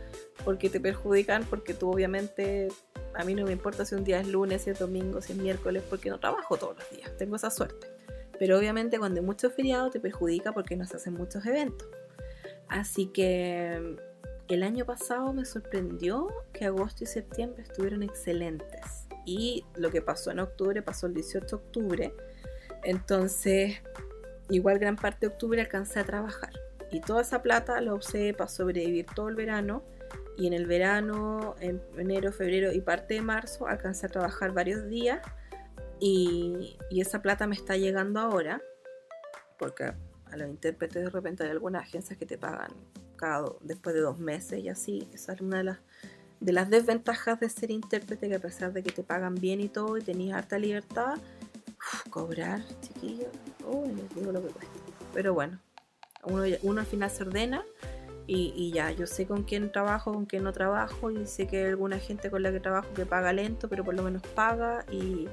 porque 0.45 0.71
te 0.71 0.81
perjudican, 0.81 1.45
porque 1.45 1.75
tú 1.75 1.91
obviamente, 1.91 2.69
a 3.15 3.25
mí 3.25 3.35
no 3.35 3.45
me 3.45 3.53
importa 3.53 3.85
si 3.85 3.95
un 3.95 4.05
día 4.05 4.21
es 4.21 4.27
lunes, 4.27 4.63
si 4.63 4.71
es 4.71 4.79
domingo, 4.79 5.21
si 5.21 5.33
es 5.33 5.39
miércoles, 5.39 5.83
porque 5.89 6.11
no 6.11 6.19
trabajo 6.19 6.57
todos 6.57 6.77
los 6.79 6.91
días, 6.91 7.17
tengo 7.19 7.37
esa 7.37 7.51
suerte. 7.51 7.87
Pero 8.39 8.59
obviamente 8.59 8.99
cuando 8.99 9.21
hay 9.21 9.27
muchos 9.27 9.53
feriados 9.53 9.93
te 9.93 10.01
perjudica 10.01 10.53
porque 10.53 10.75
no 10.75 10.87
se 10.87 10.97
hacen 10.97 11.13
muchos 11.13 11.45
eventos. 11.45 11.87
Así 12.71 13.07
que 13.07 13.97
el 14.49 14.63
año 14.63 14.87
pasado 14.87 15.33
me 15.33 15.45
sorprendió 15.45 16.29
que 16.53 16.65
agosto 16.65 17.03
y 17.03 17.07
septiembre 17.09 17.63
estuvieron 17.65 18.05
excelentes. 18.05 19.09
Y 19.27 19.65
lo 19.75 19.91
que 19.91 20.01
pasó 20.01 20.31
en 20.31 20.39
octubre 20.39 20.81
pasó 20.81 21.09
el 21.09 21.15
18 21.15 21.47
de 21.47 21.57
octubre. 21.57 22.15
Entonces, 22.85 23.83
igual 24.49 24.79
gran 24.79 24.95
parte 24.95 25.27
de 25.27 25.33
octubre 25.33 25.61
alcancé 25.61 25.99
a 25.99 26.05
trabajar. 26.05 26.53
Y 26.93 27.01
toda 27.01 27.23
esa 27.23 27.43
plata 27.43 27.81
la 27.81 27.93
usé 27.93 28.35
para 28.35 28.49
sobrevivir 28.49 29.07
todo 29.15 29.29
el 29.29 29.35
verano. 29.35 29.83
Y 30.39 30.47
en 30.47 30.53
el 30.53 30.67
verano, 30.67 31.57
en 31.61 31.83
enero, 31.99 32.33
febrero 32.33 32.73
y 32.73 32.81
parte 32.81 33.15
de 33.15 33.23
marzo, 33.23 33.67
alcancé 33.67 34.07
a 34.07 34.09
trabajar 34.11 34.53
varios 34.53 34.89
días. 34.89 35.21
Y, 35.99 36.79
y 36.89 37.01
esa 37.01 37.21
plata 37.21 37.49
me 37.49 37.57
está 37.57 37.77
llegando 37.77 38.21
ahora. 38.21 38.63
Porque 39.59 39.93
a 40.33 40.37
los 40.37 40.49
intérpretes 40.49 41.05
de 41.05 41.11
repente 41.11 41.45
hay 41.45 41.51
algunas 41.51 41.83
agencias 41.83 42.19
que 42.19 42.27
te 42.27 42.39
pagan 42.39 42.73
cada, 43.17 43.53
después 43.63 43.95
de 43.95 44.01
dos 44.01 44.19
meses 44.19 44.61
y 44.61 44.69
así. 44.69 45.09
Esa 45.13 45.35
es 45.35 45.41
una 45.41 45.59
de 45.59 45.65
las, 45.65 45.79
de 46.41 46.53
las 46.53 46.71
desventajas 46.71 47.41
de 47.41 47.49
ser 47.49 47.71
intérprete, 47.71 48.29
que 48.29 48.37
a 48.37 48.41
pesar 48.41 48.73
de 48.73 48.83
que 48.83 48.93
te 48.93 49.03
pagan 49.03 49.35
bien 49.35 49.61
y 49.61 49.69
todo 49.69 49.99
y 49.99 50.03
tenías 50.03 50.39
harta 50.39 50.59
libertad, 50.59 51.19
cobrar, 52.11 52.63
chiquillos, 52.81 53.29
les 53.95 54.15
digo 54.15 54.33
lo 54.33 54.43
que 54.43 54.49
cuesta. 54.49 54.73
Pero 55.13 55.35
bueno, 55.35 55.59
uno, 56.25 56.45
uno 56.63 56.81
al 56.81 56.87
final 56.87 57.11
se 57.11 57.23
ordena 57.23 57.65
y, 58.33 58.71
ya, 58.73 58.93
yo 58.93 59.09
sé 59.09 59.27
con 59.27 59.43
quién 59.43 59.73
trabajo, 59.73 60.13
con 60.13 60.25
quién 60.25 60.45
no 60.45 60.53
trabajo 60.53 61.11
y 61.11 61.27
sé 61.27 61.49
que 61.49 61.65
hay 61.65 61.71
alguna 61.71 61.99
gente 61.99 62.31
con 62.31 62.45
la 62.45 62.53
que 62.53 62.61
trabajo 62.61 62.89
que 62.95 63.05
paga 63.05 63.33
lento, 63.33 63.69
pero 63.69 63.85
por 63.85 63.95
lo 63.95 64.05
menos 64.05 64.23
paga 64.23 64.85
y, 64.89 65.29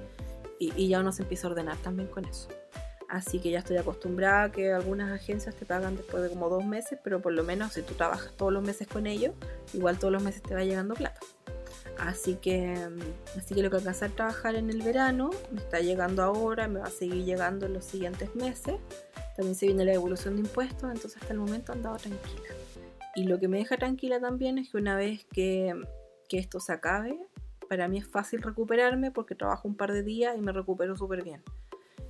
y 0.60 0.88
ya 0.88 1.00
uno 1.00 1.12
se 1.12 1.22
empieza 1.22 1.46
a 1.48 1.52
ordenar 1.52 1.78
también 1.78 2.10
con 2.10 2.26
eso. 2.26 2.50
Así 3.08 3.40
que 3.40 3.52
ya 3.52 3.60
estoy 3.60 3.78
acostumbrada 3.78 4.44
a 4.44 4.52
que 4.52 4.74
algunas 4.74 5.12
agencias 5.12 5.56
te 5.56 5.66
pagan 5.66 5.96
después 5.96 6.24
de 6.24 6.30
como 6.30 6.50
dos 6.50 6.66
meses, 6.66 7.00
pero 7.04 7.22
por 7.22 7.32
lo 7.32 7.44
menos 7.44 7.74
si 7.74 7.82
tú 7.82 7.94
trabajas 7.94 8.34
todos 8.36 8.52
los 8.52 8.64
meses 8.64 8.88
con 8.88 9.08
ellos, 9.08 9.34
igual 9.74 9.98
todos 9.98 10.12
los 10.12 10.24
meses 10.24 10.42
te 10.42 10.54
va 10.54 10.64
llegando 10.64 10.94
plata. 10.94 11.20
Así 11.98 12.36
que, 12.36 12.76
mm, 12.76 13.38
así 13.40 13.56
que 13.56 13.64
lo 13.64 13.70
que 13.70 13.78
alcancé 13.78 14.06
a 14.06 14.10
trabajar 14.10 14.56
en 14.56 14.70
el 14.70 14.82
verano 14.82 15.30
me 15.52 15.62
está 15.62 15.80
llegando 15.80 16.22
ahora, 16.22 16.68
me 16.68 16.80
va 16.80 16.88
a 16.88 16.92
seguir 16.92 17.24
llegando 17.24 17.66
en 17.66 17.74
los 17.74 17.86
siguientes 17.86 18.36
meses. 18.36 18.76
También 19.38 19.56
se 19.56 19.68
viene 19.68 19.86
la 19.86 19.94
evolución 19.94 20.36
de 20.36 20.42
impuestos, 20.42 20.92
entonces 20.92 21.16
hasta 21.22 21.34
el 21.34 21.40
momento 21.40 21.72
he 21.72 21.76
andado 21.76 21.96
tranquila. 21.96 22.50
Y 23.16 23.24
lo 23.24 23.40
que 23.40 23.48
me 23.48 23.58
deja 23.58 23.78
tranquila 23.78 24.20
también 24.20 24.58
es 24.58 24.70
que 24.70 24.78
una 24.78 24.98
vez 24.98 25.26
que, 25.32 25.74
que 26.28 26.40
esto 26.40 26.60
se 26.60 26.74
acabe, 26.74 27.18
para 27.70 27.88
mí 27.88 28.00
es 28.00 28.08
fácil 28.08 28.42
recuperarme 28.42 29.12
porque 29.12 29.34
trabajo 29.34 29.68
un 29.68 29.76
par 29.76 29.94
de 29.94 30.04
días 30.04 30.38
y 30.38 30.42
me 30.42 30.52
recupero 30.52 30.96
súper 30.98 31.24
bien 31.24 31.42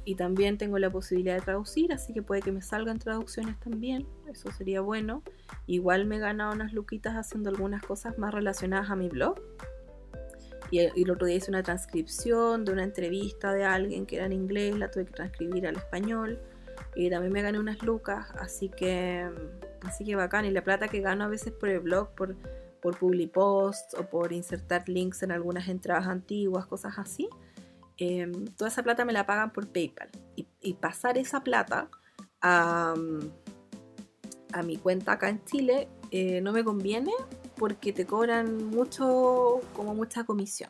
y 0.07 0.15
también 0.15 0.57
tengo 0.57 0.79
la 0.79 0.89
posibilidad 0.89 1.35
de 1.35 1.41
traducir, 1.41 1.91
así 1.91 2.13
que 2.13 2.21
puede 2.21 2.41
que 2.41 2.53
me 2.53 2.61
salgan 2.61 2.97
traducciones 2.97 3.59
también, 3.59 4.07
eso 4.25 4.49
sería 4.53 4.79
bueno. 4.79 5.21
Igual 5.65 6.05
me 6.05 6.15
he 6.15 6.19
ganado 6.19 6.53
unas 6.53 6.71
luquitas 6.71 7.15
haciendo 7.15 7.49
algunas 7.49 7.83
cosas 7.83 8.17
más 8.17 8.33
relacionadas 8.33 8.89
a 8.89 8.95
mi 8.95 9.09
blog. 9.09 9.37
Y, 10.71 10.79
el 10.79 11.11
otro 11.11 11.27
día 11.27 11.35
hice 11.35 11.51
una 11.51 11.61
transcripción 11.61 12.63
de 12.63 12.71
una 12.71 12.85
entrevista 12.85 13.51
de 13.51 13.65
alguien 13.65 14.05
que 14.05 14.15
era 14.15 14.27
en 14.27 14.31
inglés, 14.31 14.77
la 14.77 14.89
tuve 14.89 15.07
que 15.07 15.11
transcribir 15.11 15.67
al 15.67 15.75
español. 15.75 16.39
Y 16.95 17.09
también 17.09 17.33
me 17.33 17.41
gané 17.41 17.59
unas 17.59 17.83
lucas, 17.83 18.27
así 18.39 18.69
que, 18.69 19.29
así 19.81 20.05
que 20.05 20.15
bacán. 20.15 20.45
Y 20.45 20.51
la 20.51 20.63
plata 20.63 20.87
que 20.87 21.01
gano 21.01 21.25
a 21.25 21.27
veces 21.27 21.51
por 21.51 21.67
el 21.67 21.81
blog, 21.81 22.15
por, 22.15 22.33
por 22.81 22.97
Publipost 22.97 23.93
o 23.99 24.09
por 24.09 24.31
insertar 24.31 24.87
links 24.87 25.21
en 25.23 25.33
algunas 25.33 25.67
entradas 25.67 26.07
antiguas, 26.07 26.65
cosas 26.65 26.97
así 26.97 27.27
Em, 27.97 28.45
toda 28.55 28.69
esa 28.69 28.83
plata 28.83 29.05
me 29.05 29.13
la 29.13 29.25
pagan 29.25 29.51
por 29.51 29.67
PayPal. 29.67 30.09
Y, 30.35 30.73
pasar 30.75 31.17
esa 31.17 31.41
plata 31.41 31.89
a, 32.41 32.93
a, 34.53 34.63
mi 34.63 34.77
cuenta 34.77 35.13
acá 35.13 35.29
en 35.29 35.43
Chile 35.45 35.87
eh, 36.11 36.41
no 36.41 36.51
me 36.51 36.63
conviene 36.63 37.13
porque 37.55 37.93
te 37.93 38.05
cobran 38.05 38.65
mucho, 38.65 39.61
como 39.73 39.95
mucha 39.95 40.25
comisión. 40.25 40.69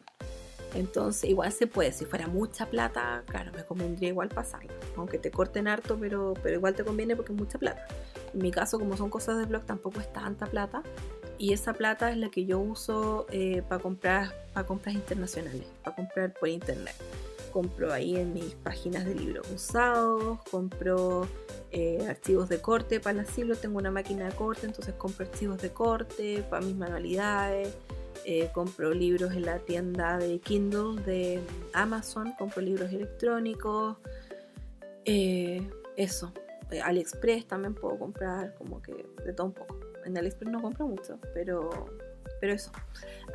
Entonces, 0.74 1.30
igual 1.30 1.52
se 1.52 1.68
puede. 1.68 1.92
Si 1.92 2.06
fuera 2.06 2.28
mucha 2.28 2.68
plata, 2.68 3.24
claro, 3.28 3.52
me 3.54 3.64
convendría 3.64 4.10
igual 4.10 4.30
pasarla. 4.30 4.72
Aunque 4.96 5.18
te 5.18 5.32
corten 5.32 5.68
harto, 5.68 5.98
pero, 6.00 6.34
pero 6.44 6.56
igual 6.56 6.76
te 6.76 6.84
conviene 6.84 7.16
porque 7.16 7.34
es 7.34 7.40
mucha 7.40 7.58
plata. 7.58 7.86
En 8.34 8.42
mi 8.42 8.52
caso, 8.52 8.78
como 8.78 8.96
son 8.98 9.10
cosas 9.10 9.38
de 9.38 9.46
blog, 9.46 9.66
tampoco 9.66 10.00
es 10.00 10.12
tanta 10.12 10.46
plata. 10.46 10.84
Y 11.40 11.54
esa 11.54 11.74
plata 11.74 12.12
es 12.12 12.18
la 12.18 12.30
que 12.30 12.46
yo 12.46 12.60
uso 12.60 13.28
eh, 13.32 13.62
para 13.68 13.82
comprar 13.82 14.48
para 14.54 14.66
compras 14.66 14.96
internacionales, 14.96 15.68
para 15.84 15.96
comprar 15.96 16.34
por 16.34 16.50
internet. 16.50 16.96
Compro 17.52 17.94
ahí 17.94 18.16
en 18.16 18.34
mis 18.34 18.56
páginas 18.56 19.06
de 19.06 19.16
libros 19.16 19.48
usados, 19.52 20.40
compro 20.50 21.28
eh, 21.72 22.06
archivos 22.10 22.50
de 22.50 22.60
corte 22.60 23.00
para 23.00 23.20
el 23.20 23.26
asilo, 23.28 23.56
tengo 23.56 23.78
una 23.78 23.92
máquina 23.92 24.26
de 24.26 24.36
corte, 24.36 24.66
entonces 24.66 24.96
compro 24.96 25.26
archivos 25.26 25.62
de 25.62 25.72
corte 25.72 26.44
para 26.50 26.66
mis 26.66 26.76
manualidades, 26.76 27.74
eh, 28.26 28.50
compro 28.54 28.94
libros 28.94 29.34
en 29.34 29.46
la 29.46 29.60
tienda 29.60 30.18
de 30.18 30.40
Kindle 30.40 31.02
de 31.04 31.40
Amazon, 31.74 32.34
compro 32.38 32.62
libros 32.62 32.92
electrónicos, 32.92 33.98
eso. 35.06 36.34
AliExpress 36.84 37.48
también 37.48 37.74
puedo 37.74 37.98
comprar, 37.98 38.56
como 38.56 38.82
que 38.82 39.06
de 39.24 39.34
todo 39.34 39.48
un 39.48 39.54
poco 39.54 39.87
en 40.08 40.18
AliExpress 40.18 40.52
no 40.52 40.62
compro 40.62 40.88
mucho, 40.88 41.20
pero, 41.34 41.86
pero 42.40 42.54
eso. 42.54 42.72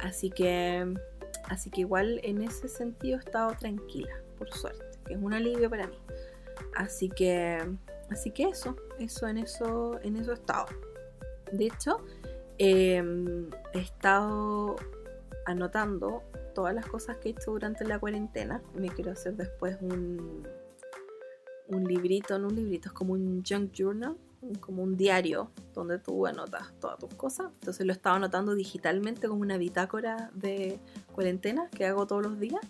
Así 0.00 0.30
que, 0.30 0.94
Así 1.48 1.70
que 1.70 1.82
igual 1.82 2.20
en 2.22 2.42
ese 2.42 2.68
sentido 2.68 3.16
he 3.16 3.20
estado 3.20 3.52
tranquila, 3.58 4.14
por 4.38 4.50
suerte, 4.52 4.98
que 5.04 5.14
es 5.14 5.20
un 5.20 5.34
alivio 5.34 5.68
para 5.68 5.86
mí. 5.86 5.98
Así 6.74 7.08
que, 7.08 7.58
así 8.10 8.30
que 8.30 8.44
eso, 8.44 8.76
eso 8.98 9.26
en 9.26 9.38
eso, 9.38 9.98
en 10.02 10.16
eso 10.16 10.30
he 10.30 10.34
estado. 10.34 10.66
De 11.52 11.66
hecho, 11.66 11.98
em, 12.58 13.50
he 13.74 13.80
estado 13.80 14.76
anotando 15.44 16.22
todas 16.54 16.74
las 16.74 16.86
cosas 16.86 17.18
que 17.18 17.30
he 17.30 17.32
hecho 17.32 17.50
durante 17.50 17.84
la 17.84 17.98
cuarentena. 17.98 18.62
Me 18.74 18.88
quiero 18.88 19.12
hacer 19.12 19.34
después 19.34 19.76
un, 19.80 20.46
un 21.68 21.84
librito, 21.84 22.38
no 22.38 22.48
un 22.48 22.56
librito, 22.56 22.88
es 22.88 22.94
como 22.94 23.14
un 23.14 23.42
junk 23.44 23.72
journal, 23.76 24.16
como 24.60 24.82
un 24.82 24.96
diario 24.96 25.50
donde 25.74 25.98
tú 25.98 26.26
anotas 26.26 26.72
todas 26.80 26.98
tus 26.98 27.14
cosas. 27.14 27.46
Entonces 27.54 27.86
lo 27.86 27.92
estaba 27.92 28.16
anotando 28.16 28.54
digitalmente 28.54 29.28
como 29.28 29.40
una 29.40 29.56
bitácora 29.56 30.30
de 30.34 30.78
cuarentena 31.12 31.68
que 31.70 31.86
hago 31.86 32.06
todos 32.06 32.22
los 32.22 32.38
días 32.38 32.60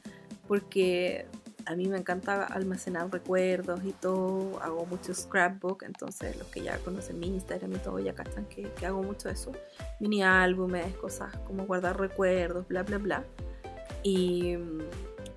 porque 0.48 1.26
a 1.66 1.76
mí 1.76 1.88
me 1.88 1.96
encanta 1.96 2.44
almacenar 2.44 3.10
recuerdos 3.10 3.84
y 3.84 3.92
todo, 3.92 4.60
hago 4.60 4.84
mucho 4.86 5.14
scrapbook, 5.14 5.84
entonces 5.84 6.36
los 6.36 6.48
que 6.48 6.62
ya 6.62 6.78
conocen 6.78 7.20
mi 7.20 7.28
Instagram 7.28 7.72
y 7.74 7.78
todo 7.78 7.98
ya 8.00 8.14
cachan 8.14 8.46
que, 8.46 8.64
que 8.72 8.86
hago 8.86 9.02
mucho 9.02 9.28
eso, 9.28 9.52
mini 10.00 10.22
álbumes, 10.22 10.94
cosas 10.96 11.34
como 11.46 11.64
guardar 11.64 11.98
recuerdos, 11.98 12.66
bla, 12.66 12.82
bla, 12.82 12.98
bla. 12.98 13.24
Y 14.02 14.56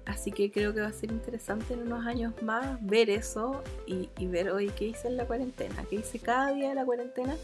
Así 0.05 0.31
que 0.31 0.51
creo 0.51 0.71
que 0.71 0.81
va 0.81 0.87
a 0.87 0.93
ser 0.93 1.11
interesante 1.11 1.73
en 1.73 1.81
unos 1.81 2.05
años 2.05 2.33
más 2.43 2.77
ver 2.85 3.09
eso 3.09 3.63
y, 3.87 4.07
ver 4.27 4.51
hoy 4.51 4.69
qué 4.69 4.85
hice 4.85 5.07
en 5.07 5.17
la 5.17 5.25
cuarentena, 5.25 5.83
qué 5.89 5.95
hice 5.95 6.19
cada 6.19 6.53
día 6.53 6.69
de 6.69 6.75
la 6.75 6.85
cuarentena. 6.85 7.35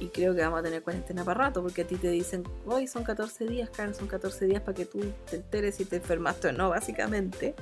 Y 0.00 0.08
creo 0.08 0.34
que 0.34 0.40
vamos 0.40 0.58
a 0.58 0.62
tener 0.64 0.82
cuarentena 0.82 1.24
para 1.24 1.44
rato, 1.44 1.62
porque 1.62 1.82
a 1.82 1.86
ti 1.86 1.94
te 1.94 2.10
dicen, 2.10 2.42
hoy 2.66 2.88
son 2.88 3.04
14 3.04 3.46
días, 3.46 3.70
claro, 3.70 3.94
son 3.94 4.08
14 4.08 4.46
días 4.46 4.62
para 4.62 4.74
que 4.74 4.84
tú 4.84 5.00
te 5.30 5.36
enteres 5.36 5.76
si 5.76 5.84
te 5.84 5.96
enfermaste 5.96 6.48
o 6.48 6.52
no, 6.52 6.70
básicamente. 6.70 7.54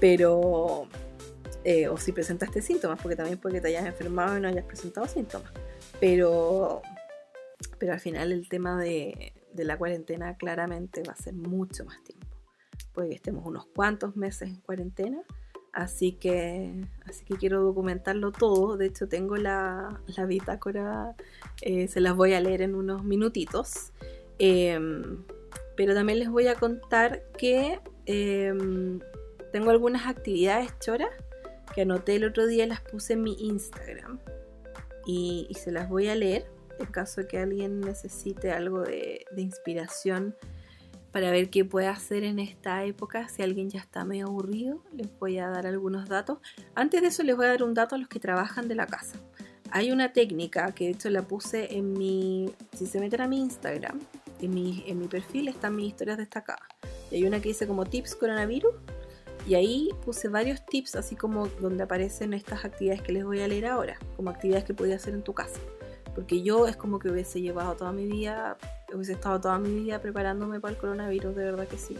Pero, 0.00 0.88
eh, 1.64 1.88
o 1.88 1.98
si 1.98 2.12
presentaste 2.12 2.62
síntomas, 2.62 2.98
porque 3.02 3.16
también 3.16 3.36
puede 3.36 3.56
que 3.56 3.60
te 3.60 3.68
hayas 3.68 3.84
enfermado 3.84 4.38
y 4.38 4.40
no 4.40 4.48
hayas 4.48 4.64
presentado 4.64 5.06
síntomas. 5.08 5.52
Pero, 6.00 6.80
pero 7.78 7.92
al 7.92 8.00
final 8.00 8.32
el 8.32 8.48
tema 8.48 8.80
de 8.80 9.34
la 9.56 9.76
cuarentena 9.76 10.38
claramente 10.38 11.02
va 11.06 11.12
a 11.12 11.16
ser 11.16 11.34
mucho 11.34 11.84
más 11.84 12.02
tiempo 12.02 12.29
puede 12.92 13.10
que 13.10 13.14
estemos 13.16 13.46
unos 13.46 13.66
cuantos 13.66 14.16
meses 14.16 14.48
en 14.48 14.56
cuarentena. 14.56 15.22
Así 15.72 16.12
que, 16.12 16.84
así 17.06 17.24
que 17.24 17.36
quiero 17.36 17.62
documentarlo 17.62 18.32
todo. 18.32 18.76
De 18.76 18.86
hecho, 18.86 19.08
tengo 19.08 19.36
la, 19.36 20.00
la 20.16 20.26
bitácora, 20.26 21.14
eh, 21.62 21.86
se 21.86 22.00
las 22.00 22.16
voy 22.16 22.34
a 22.34 22.40
leer 22.40 22.62
en 22.62 22.74
unos 22.74 23.04
minutitos. 23.04 23.92
Em, 24.38 25.22
pero 25.76 25.94
también 25.94 26.18
les 26.18 26.28
voy 26.28 26.48
a 26.48 26.54
contar 26.56 27.22
que 27.38 27.80
em, 28.06 29.00
tengo 29.52 29.70
algunas 29.70 30.06
actividades 30.06 30.76
choras 30.80 31.10
que 31.74 31.82
anoté 31.82 32.16
el 32.16 32.24
otro 32.24 32.46
día 32.46 32.64
y 32.64 32.68
las 32.68 32.80
puse 32.80 33.12
en 33.12 33.22
mi 33.22 33.36
Instagram. 33.38 34.18
Y, 35.06 35.48
se 35.58 35.72
las 35.72 35.88
voy 35.88 36.08
a 36.08 36.14
leer 36.14 36.50
en 36.78 36.86
caso 36.86 37.20
de 37.20 37.28
que 37.28 37.38
alguien 37.38 37.80
necesite 37.80 38.52
algo 38.52 38.82
de, 38.82 39.24
de 39.30 39.42
inspiración 39.42 40.34
para 41.12 41.30
ver 41.30 41.50
qué 41.50 41.64
puede 41.64 41.88
hacer 41.88 42.24
en 42.24 42.38
esta 42.38 42.84
época. 42.84 43.28
Si 43.28 43.42
alguien 43.42 43.68
ya 43.70 43.80
está 43.80 44.04
medio 44.04 44.26
aburrido, 44.26 44.82
les 44.92 45.06
voy 45.18 45.38
a 45.38 45.48
dar 45.48 45.66
algunos 45.66 46.08
datos. 46.08 46.38
Antes 46.74 47.02
de 47.02 47.08
eso, 47.08 47.22
les 47.22 47.36
voy 47.36 47.46
a 47.46 47.48
dar 47.50 47.62
un 47.62 47.74
dato 47.74 47.94
a 47.94 47.98
los 47.98 48.08
que 48.08 48.20
trabajan 48.20 48.68
de 48.68 48.74
la 48.74 48.86
casa. 48.86 49.16
Hay 49.72 49.92
una 49.92 50.12
técnica 50.12 50.72
que 50.72 50.84
de 50.84 50.90
hecho 50.92 51.10
la 51.10 51.22
puse 51.22 51.76
en 51.76 51.92
mi. 51.92 52.52
Si 52.72 52.86
se 52.86 53.00
meten 53.00 53.20
a 53.20 53.28
mi 53.28 53.40
Instagram, 53.40 54.00
en 54.40 54.54
mi, 54.54 54.84
en 54.86 54.98
mi 54.98 55.06
perfil 55.06 55.48
están 55.48 55.76
mis 55.76 55.88
historias 55.88 56.18
destacadas. 56.18 56.68
Y 57.10 57.16
hay 57.16 57.24
una 57.24 57.40
que 57.40 57.48
dice 57.48 57.66
como 57.66 57.84
tips 57.84 58.14
coronavirus. 58.14 58.74
Y 59.46 59.54
ahí 59.54 59.88
puse 60.04 60.28
varios 60.28 60.64
tips, 60.66 60.96
así 60.96 61.16
como 61.16 61.46
donde 61.46 61.82
aparecen 61.82 62.34
estas 62.34 62.64
actividades 62.64 63.02
que 63.02 63.12
les 63.12 63.24
voy 63.24 63.40
a 63.40 63.48
leer 63.48 63.66
ahora, 63.66 63.98
como 64.16 64.28
actividades 64.28 64.64
que 64.64 64.74
podías 64.74 65.00
hacer 65.00 65.14
en 65.14 65.22
tu 65.22 65.32
casa. 65.32 65.58
Porque 66.14 66.42
yo 66.42 66.66
es 66.66 66.76
como 66.76 66.98
que 66.98 67.08
hubiese 67.08 67.40
llevado 67.40 67.74
toda 67.74 67.92
mi 67.92 68.06
vida, 68.06 68.56
hubiese 68.92 69.12
estado 69.12 69.40
toda 69.40 69.58
mi 69.58 69.72
vida 69.72 70.00
preparándome 70.00 70.60
para 70.60 70.74
el 70.74 70.80
coronavirus, 70.80 71.34
de 71.36 71.44
verdad 71.44 71.68
que 71.68 71.78
sí. 71.78 71.96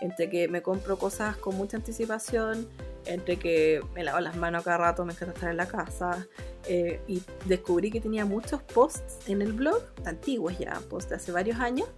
Entre 0.00 0.30
que 0.30 0.48
me 0.48 0.62
compro 0.62 0.98
cosas 0.98 1.36
con 1.36 1.56
mucha 1.56 1.76
anticipación, 1.76 2.66
entre 3.04 3.36
que 3.36 3.82
me 3.94 4.02
lavo 4.02 4.20
las 4.20 4.36
manos 4.36 4.64
cada 4.64 4.78
rato, 4.78 5.04
me 5.04 5.12
encanta 5.12 5.34
estar 5.34 5.50
en 5.50 5.56
la 5.58 5.68
casa. 5.68 6.26
Eh, 6.66 7.00
y 7.06 7.22
descubrí 7.46 7.90
que 7.90 8.00
tenía 8.00 8.24
muchos 8.24 8.62
posts 8.62 9.28
en 9.28 9.42
el 9.42 9.52
blog, 9.52 9.82
antiguos 10.04 10.58
ya, 10.58 10.80
posts 10.88 11.10
de 11.10 11.16
hace 11.16 11.32
varios 11.32 11.58
años, 11.58 11.88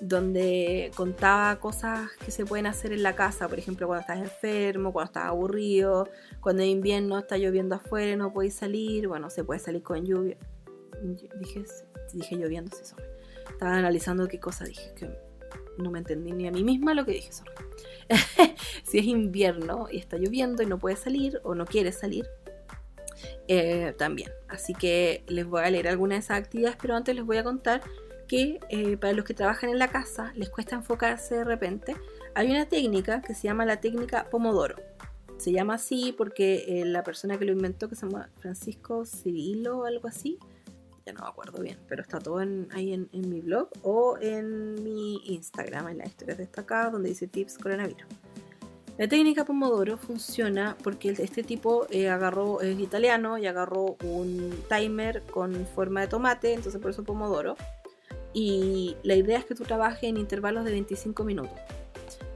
donde 0.00 0.90
contaba 0.96 1.58
cosas 1.60 2.10
que 2.24 2.30
se 2.30 2.44
pueden 2.44 2.66
hacer 2.66 2.92
en 2.92 3.02
la 3.02 3.14
casa, 3.14 3.48
por 3.48 3.58
ejemplo, 3.58 3.86
cuando 3.86 4.00
estás 4.00 4.18
enfermo, 4.18 4.92
cuando 4.92 5.06
estás 5.06 5.24
aburrido, 5.26 6.08
cuando 6.40 6.62
es 6.62 6.68
invierno 6.68 7.18
está 7.18 7.36
lloviendo 7.36 7.76
afuera 7.76 8.16
no 8.16 8.32
puedes 8.32 8.54
salir, 8.54 9.06
bueno, 9.06 9.30
se 9.30 9.44
puede 9.44 9.60
salir 9.60 9.82
con 9.82 10.04
lluvia, 10.04 10.36
dije, 11.02 11.64
dije 12.12 12.36
lloviendo, 12.36 12.76
sí, 12.76 12.84
sorry. 12.84 13.04
Estaba 13.50 13.76
analizando 13.76 14.28
qué 14.28 14.38
cosa 14.38 14.64
dije, 14.64 14.92
que 14.94 15.10
no 15.78 15.90
me 15.90 15.98
entendí 15.98 16.32
ni 16.32 16.46
a 16.46 16.52
mí 16.52 16.62
misma 16.62 16.94
lo 16.94 17.04
que 17.04 17.12
dije, 17.12 17.32
sorry. 17.32 17.52
si 18.84 18.98
es 18.98 19.04
invierno 19.04 19.88
y 19.90 19.98
está 19.98 20.16
lloviendo 20.16 20.62
y 20.62 20.66
no 20.66 20.78
puede 20.78 20.96
salir 20.96 21.40
o 21.44 21.54
no 21.54 21.66
quiere 21.66 21.92
salir, 21.92 22.26
eh, 23.48 23.94
también. 23.98 24.30
Así 24.48 24.72
que 24.74 25.24
les 25.26 25.46
voy 25.46 25.62
a 25.62 25.70
leer 25.70 25.88
algunas 25.88 26.16
de 26.16 26.20
esas 26.20 26.38
actividades, 26.38 26.76
pero 26.80 26.94
antes 26.94 27.14
les 27.14 27.24
voy 27.24 27.36
a 27.36 27.44
contar 27.44 27.82
que 28.28 28.60
eh, 28.70 28.96
para 28.96 29.12
los 29.12 29.24
que 29.24 29.34
trabajan 29.34 29.70
en 29.70 29.78
la 29.78 29.88
casa 29.88 30.32
les 30.36 30.48
cuesta 30.48 30.76
enfocarse 30.76 31.36
de 31.36 31.44
repente. 31.44 31.96
Hay 32.34 32.50
una 32.50 32.66
técnica 32.66 33.20
que 33.20 33.34
se 33.34 33.42
llama 33.42 33.66
la 33.66 33.80
técnica 33.80 34.30
Pomodoro. 34.30 34.76
Se 35.36 35.52
llama 35.52 35.74
así 35.74 36.14
porque 36.16 36.64
eh, 36.68 36.84
la 36.84 37.02
persona 37.02 37.38
que 37.38 37.44
lo 37.44 37.52
inventó, 37.52 37.88
que 37.88 37.96
se 37.96 38.06
llama 38.06 38.30
Francisco 38.38 39.04
Cirilo 39.04 39.80
o 39.80 39.84
algo 39.84 40.08
así, 40.08 40.38
ya 41.04 41.12
no 41.12 41.20
me 41.22 41.28
acuerdo 41.28 41.60
bien, 41.62 41.78
pero 41.88 42.02
está 42.02 42.18
todo 42.18 42.38
ahí 42.38 42.92
en, 42.92 43.08
mi 43.12 43.40
blog 43.40 43.68
o 43.82 44.18
en 44.20 44.82
mi 44.82 45.16
Instagram, 45.26 45.88
en 45.88 45.98
las 45.98 46.08
historias 46.08 46.38
destacadas, 46.38 46.92
donde 46.92 47.08
dice 47.08 47.26
tips 47.26 47.58
coronavirus. 47.58 48.06
La 48.98 49.08
técnica 49.08 49.44
Pomodoro 49.44 49.96
funciona 49.96 50.76
porque 50.82 51.10
este 51.10 51.42
tipo 51.42 51.86
eh, 51.90 52.10
agarró, 52.10 52.60
es 52.60 52.78
italiano 52.78 53.38
y 53.38 53.46
agarró 53.46 53.96
un 54.04 54.54
timer 54.68 55.22
con 55.22 55.66
forma 55.66 56.02
de 56.02 56.08
tomate, 56.08 56.52
entonces 56.52 56.80
por 56.80 56.90
eso 56.90 57.02
Pomodoro. 57.02 57.56
Y 58.34 58.96
la 59.02 59.14
idea 59.14 59.38
es 59.38 59.44
que 59.44 59.54
tú 59.54 59.64
trabajes 59.64 60.04
en 60.04 60.16
intervalos 60.16 60.64
de 60.64 60.72
25 60.72 61.24
minutos. 61.24 61.58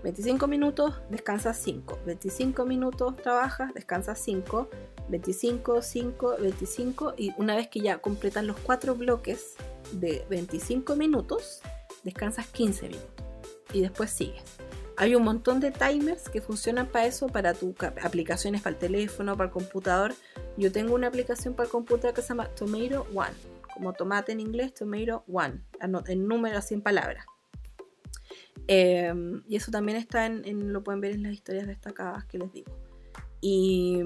25 0.02 0.46
minutos, 0.46 0.94
descansas 1.10 1.58
5. 1.58 1.98
25 2.06 2.64
minutos 2.64 3.16
trabajas, 3.16 3.72
descansas 3.74 4.18
5. 4.20 4.68
25, 5.08 5.82
5, 5.82 6.36
25 6.40 7.14
y 7.16 7.32
una 7.36 7.56
vez 7.56 7.68
que 7.68 7.80
ya 7.80 7.98
completan 7.98 8.46
los 8.46 8.56
cuatro 8.58 8.94
bloques 8.94 9.54
de 9.92 10.24
25 10.28 10.96
minutos, 10.96 11.60
descansas 12.02 12.46
15 12.48 12.88
minutos 12.88 13.24
y 13.72 13.80
después 13.80 14.10
sigues. 14.10 14.42
Hay 14.98 15.14
un 15.14 15.24
montón 15.24 15.60
de 15.60 15.72
timers 15.72 16.30
que 16.30 16.40
funcionan 16.40 16.86
para 16.86 17.06
eso, 17.06 17.26
para 17.26 17.52
tus 17.52 17.74
aplicaciones 18.02 18.62
para 18.62 18.74
el 18.74 18.80
teléfono, 18.80 19.36
para 19.36 19.48
el 19.48 19.52
computador. 19.52 20.14
Yo 20.56 20.72
tengo 20.72 20.94
una 20.94 21.08
aplicación 21.08 21.54
para 21.54 21.66
el 21.66 21.70
computador 21.70 22.14
que 22.14 22.22
se 22.22 22.28
llama 22.28 22.48
Tomato 22.48 23.06
One, 23.14 23.34
como 23.74 23.92
tomate 23.92 24.32
en 24.32 24.40
inglés, 24.40 24.72
Tomato 24.72 25.22
One, 25.30 25.60
en 25.80 26.26
número 26.26 26.56
así 26.56 26.72
en 26.72 26.80
palabras. 26.80 27.26
Em, 28.68 29.42
y 29.46 29.56
eso 29.56 29.70
también 29.70 29.98
está 29.98 30.26
en, 30.26 30.72
lo 30.72 30.82
pueden 30.82 31.00
ver 31.00 31.12
en 31.12 31.22
las 31.22 31.32
historias 31.32 31.66
destacadas 31.66 32.24
que 32.24 32.38
les 32.38 32.52
digo. 32.52 32.72
Y 33.40 34.00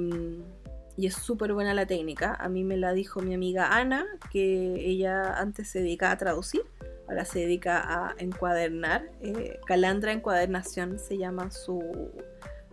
y 1.01 1.07
es 1.07 1.15
súper 1.15 1.55
buena 1.55 1.73
la 1.73 1.87
técnica. 1.87 2.35
A 2.35 2.51
mí 2.51 2.63
me 2.63 2.77
la 2.77 2.93
dijo 2.93 3.21
mi 3.21 3.33
amiga 3.33 3.75
Ana, 3.75 4.07
que 4.31 4.75
ella 4.87 5.33
antes 5.33 5.69
se 5.69 5.79
dedica 5.79 6.11
a 6.11 6.19
traducir, 6.19 6.61
ahora 7.09 7.25
se 7.25 7.39
dedica 7.39 7.79
a 7.79 8.15
encuadernar. 8.19 9.11
Eh, 9.23 9.59
Calandra 9.65 10.13
Encuadernación 10.13 10.99
se 10.99 11.17
llama 11.17 11.51
su, 11.51 12.11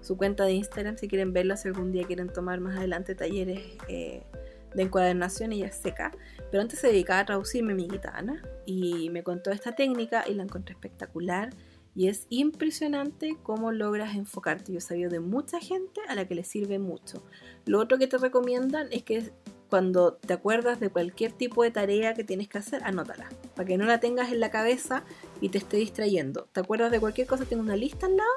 su, 0.02 0.18
cuenta 0.18 0.44
de 0.44 0.52
Instagram, 0.52 0.98
si 0.98 1.08
quieren 1.08 1.32
verla, 1.32 1.56
si 1.56 1.70
algún 1.70 1.94
día 1.94 2.06
quieren 2.06 2.28
tomar 2.28 2.60
más 2.60 2.78
adelante 2.78 3.16
talleres 3.16 3.62
eh, 3.88 4.24
de 4.76 4.84
encuadernación, 4.84 5.54
ella 5.54 5.68
es 5.68 5.78
seca. 5.78 6.12
Pero 6.52 6.62
antes 6.62 6.80
se 6.80 6.88
dedicaba 6.88 7.22
a 7.22 7.26
traducir 7.26 7.64
mi 7.64 7.72
amiguita 7.72 8.12
Ana 8.14 8.44
y 8.66 9.10
me 9.10 9.24
contó 9.24 9.52
esta 9.52 9.72
técnica 9.72 10.26
y 10.28 10.34
la 10.34 10.44
encontré 10.44 10.74
espectacular 10.74 11.52
y 11.98 12.10
es 12.10 12.28
impresionante 12.30 13.38
cómo 13.42 13.72
logras 13.72 14.16
enfocarte. 14.16 14.72
Yo 14.72 14.78
he 14.78 14.82
sabido 14.82 15.10
de 15.10 15.20
mucha 15.20 15.60
gente 15.60 16.00
a 16.08 16.14
la 16.14 16.28
que 16.28 16.36
le 16.36 16.44
sirve 16.44 16.78
mucho. 16.78 17.24
Lo 17.68 17.80
otro 17.80 17.98
que 17.98 18.08
te 18.08 18.18
recomiendan 18.18 18.88
es 18.92 19.04
que 19.04 19.32
cuando 19.70 20.14
te 20.14 20.34
acuerdas 20.34 20.80
de 20.80 20.90
cualquier 20.90 21.34
tipo 21.34 21.64
de 21.64 21.72
tarea 21.72 22.14
que 22.14 22.24
tienes 22.24 22.48
que 22.48 22.58
hacer, 22.58 22.82
anótala. 22.86 23.28
Para 23.56 23.68
que 23.68 23.78
no 23.78 23.86
la 23.86 24.00
tengas 24.00 24.32
en 24.32 24.40
la 24.40 24.50
cabeza 24.50 25.04
y 25.42 25.50
te 25.50 25.58
esté 25.58 25.78
distrayendo. 25.78 26.48
¿Te 26.54 26.62
acuerdas 26.62 26.92
de 26.92 27.02
cualquier 27.02 27.28
cosa? 27.28 27.44
Tienes 27.44 27.66
una 27.66 27.76
lista 27.76 28.06
al 28.06 28.16
lado 28.16 28.32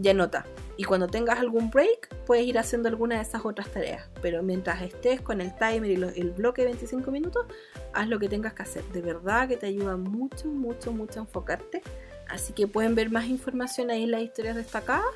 y 0.00 0.08
anota. 0.08 0.46
Y 0.76 0.84
cuando 0.84 1.08
tengas 1.08 1.40
algún 1.40 1.70
break, 1.70 2.24
puedes 2.24 2.46
ir 2.46 2.56
haciendo 2.58 2.88
alguna 2.88 3.16
de 3.16 3.22
esas 3.22 3.44
otras 3.44 3.68
tareas. 3.72 4.08
Pero 4.22 4.44
mientras 4.44 4.80
estés 4.80 5.20
con 5.20 5.40
el 5.40 5.52
timer 5.56 5.90
y 5.90 6.20
el 6.20 6.30
bloque 6.30 6.62
de 6.62 6.68
25 6.68 7.10
minutos, 7.10 7.46
haz 7.92 8.06
lo 8.06 8.20
que 8.20 8.28
tengas 8.28 8.54
que 8.54 8.62
hacer. 8.62 8.84
De 8.92 9.02
verdad 9.02 9.48
que 9.48 9.56
te 9.56 9.66
ayuda 9.66 9.96
mucho, 9.96 10.46
mucho, 10.46 10.92
mucho 10.92 11.18
a 11.18 11.22
enfocarte 11.24 11.82
Así 12.28 12.52
que 12.52 12.66
pueden 12.66 12.94
ver 12.94 13.10
más 13.10 13.26
información 13.26 13.90
ahí 13.90 14.04
en 14.04 14.10
las 14.10 14.22
historias 14.22 14.54
destacadas 14.54 15.06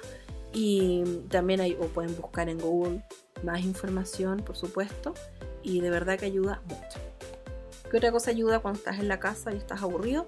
y 0.52 1.02
también 1.28 1.60
hay, 1.60 1.76
o 1.80 1.86
pueden 1.86 2.14
buscar 2.16 2.48
en 2.48 2.58
Google 2.58 3.02
más 3.42 3.62
información, 3.62 4.38
por 4.38 4.56
supuesto, 4.56 5.14
y 5.62 5.80
de 5.80 5.90
verdad 5.90 6.18
que 6.18 6.26
ayuda 6.26 6.62
mucho. 6.66 6.98
¿Qué 7.90 7.96
otra 7.98 8.12
cosa 8.12 8.30
ayuda 8.30 8.60
cuando 8.60 8.78
estás 8.78 8.98
en 8.98 9.08
la 9.08 9.20
casa 9.20 9.52
y 9.52 9.56
estás 9.56 9.82
aburrido? 9.82 10.26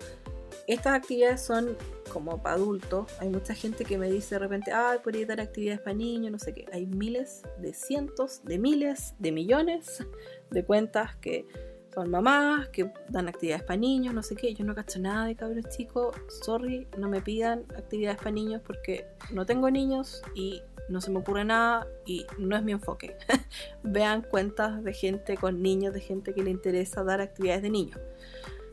Estas 0.66 0.94
actividades 0.94 1.42
son 1.42 1.76
como 2.12 2.42
para 2.42 2.56
adultos. 2.56 3.06
Hay 3.20 3.28
mucha 3.28 3.54
gente 3.54 3.84
que 3.84 3.98
me 3.98 4.10
dice 4.10 4.36
de 4.36 4.38
repente, 4.38 4.72
ay, 4.72 4.98
podría 5.02 5.26
dar 5.26 5.40
actividades 5.40 5.80
para 5.80 5.94
niños, 5.94 6.32
no 6.32 6.38
sé 6.38 6.54
qué. 6.54 6.66
Hay 6.72 6.86
miles, 6.86 7.42
de 7.58 7.74
cientos, 7.74 8.42
de 8.44 8.58
miles, 8.58 9.14
de 9.18 9.32
millones 9.32 10.04
de 10.50 10.64
cuentas 10.64 11.16
que 11.16 11.46
son 11.94 12.10
mamás, 12.10 12.68
que 12.68 12.90
dan 13.08 13.28
actividades 13.28 13.62
para 13.62 13.76
niños, 13.76 14.14
no 14.14 14.22
sé 14.22 14.34
qué. 14.34 14.52
Yo 14.54 14.64
no 14.64 14.74
cacho 14.74 14.98
nada 14.98 15.26
de 15.26 15.36
cabros 15.36 15.64
chicos. 15.68 16.16
Sorry, 16.44 16.86
no 16.98 17.08
me 17.08 17.20
pidan 17.20 17.64
actividades 17.76 18.18
para 18.18 18.32
niños 18.32 18.62
porque 18.66 19.06
no 19.30 19.46
tengo 19.46 19.70
niños 19.70 20.22
y 20.34 20.62
no 20.88 21.00
se 21.00 21.10
me 21.10 21.20
ocurre 21.20 21.44
nada 21.44 21.86
y 22.04 22.26
no 22.38 22.56
es 22.56 22.62
mi 22.62 22.72
enfoque. 22.72 23.16
Vean 23.82 24.22
cuentas 24.22 24.82
de 24.82 24.92
gente 24.92 25.36
con 25.36 25.62
niños, 25.62 25.94
de 25.94 26.00
gente 26.00 26.34
que 26.34 26.42
le 26.42 26.50
interesa 26.50 27.04
dar 27.04 27.20
actividades 27.20 27.62
de 27.62 27.70
niños. 27.70 28.00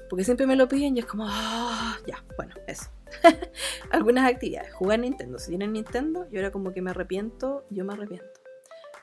Porque 0.09 0.25
siempre 0.25 0.45
me 0.45 0.57
lo 0.57 0.67
piden 0.67 0.97
y 0.97 0.99
es 0.99 1.05
como, 1.05 1.25
ah, 1.27 1.97
ya, 2.05 2.23
bueno, 2.35 2.53
eso. 2.67 2.89
Algunas 3.91 4.29
actividades. 4.29 4.73
Jugar 4.73 4.99
Nintendo. 4.99 5.39
Si 5.39 5.49
tienen 5.49 5.73
Nintendo, 5.73 6.27
yo 6.29 6.39
era 6.39 6.51
como 6.51 6.73
que 6.73 6.81
me 6.81 6.89
arrepiento, 6.89 7.65
yo 7.69 7.85
me 7.85 7.93
arrepiento 7.93 8.40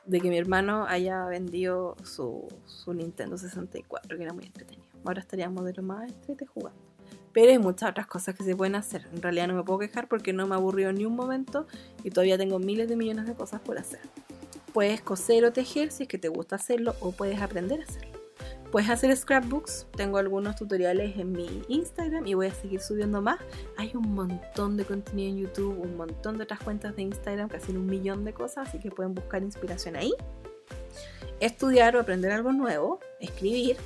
de 0.09 0.20
que 0.20 0.30
mi 0.30 0.39
hermano 0.39 0.86
haya 0.89 1.24
vendido 1.26 1.94
su, 2.02 2.48
su 2.64 2.94
Nintendo 2.94 3.36
64, 3.36 4.16
que 4.16 4.22
era 4.22 4.32
muy 4.32 4.44
entretenido. 4.44 4.89
Ahora 5.05 5.20
estaríamos 5.20 5.64
de 5.64 5.74
lo 5.74 5.82
más 5.82 6.10
entretenido 6.10 6.47
jugando. 6.52 6.80
Pero 7.32 7.51
hay 7.51 7.59
muchas 7.59 7.90
otras 7.90 8.06
cosas 8.06 8.35
que 8.35 8.43
se 8.43 8.56
pueden 8.56 8.74
hacer. 8.74 9.06
En 9.12 9.22
realidad 9.22 9.48
no 9.48 9.55
me 9.55 9.62
puedo 9.62 9.78
quejar 9.78 10.09
porque 10.09 10.32
no 10.32 10.47
me 10.47 10.55
aburrió 10.55 10.93
ni 10.93 11.05
un 11.05 11.14
momento 11.14 11.66
y 12.02 12.10
todavía 12.10 12.39
tengo 12.39 12.59
miles 12.59 12.89
de 12.89 12.97
millones 12.97 13.26
de 13.26 13.35
cosas 13.35 13.60
por 13.60 13.78
hacer. 13.78 14.01
Puedes 14.72 15.02
coser 15.02 15.44
o 15.44 15.52
tejer 15.52 15.93
si 15.93 16.05
es 16.05 16.09
que 16.09 16.18
te 16.18 16.28
gusta 16.28 16.56
hacerlo 16.56 16.94
o 17.01 17.12
puedes 17.12 17.40
aprender 17.40 17.80
a 17.82 17.85
hacerlo. 17.85 18.18
Puedes 18.70 18.90
hacer 18.90 19.16
scrapbooks, 19.16 19.86
tengo 19.97 20.19
algunos 20.19 20.57
tutoriales 20.57 21.16
en 21.16 21.32
mi 21.32 21.62
Instagram 21.69 22.27
y 22.27 22.35
voy 22.35 22.49
a 22.49 22.55
seguir 22.55 22.81
subiendo 22.81 23.23
más. 23.23 23.39
Hay 23.78 23.93
un 23.95 24.15
montón 24.15 24.77
de 24.77 24.85
contenido 24.85 25.31
en 25.31 25.39
YouTube, 25.39 25.81
un 25.81 25.97
montón 25.97 26.36
de 26.36 26.45
otras 26.45 26.61
cuentas 26.61 26.95
de 26.95 27.03
Instagram 27.03 27.49
hacen 27.55 27.78
un 27.78 27.86
millón 27.86 28.27
de 28.27 28.35
cosas, 28.35 28.69
así 28.69 28.78
que 28.78 28.90
pueden 28.90 29.15
buscar 29.15 29.43
inspiración 29.43 29.97
ahí. 29.97 30.12
Estudiar 31.40 31.97
o 31.97 32.01
aprender 32.01 32.31
algo 32.31 32.53
nuevo, 32.53 33.01
escribir, 33.20 33.78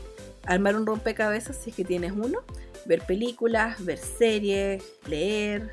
armar 0.46 0.74
un 0.74 0.84
rompecabezas 0.84 1.56
si 1.56 1.70
es 1.70 1.76
que 1.76 1.84
tienes 1.84 2.12
uno, 2.12 2.40
ver 2.84 3.02
películas, 3.06 3.84
ver 3.84 3.98
series, 3.98 4.82
leer, 5.06 5.70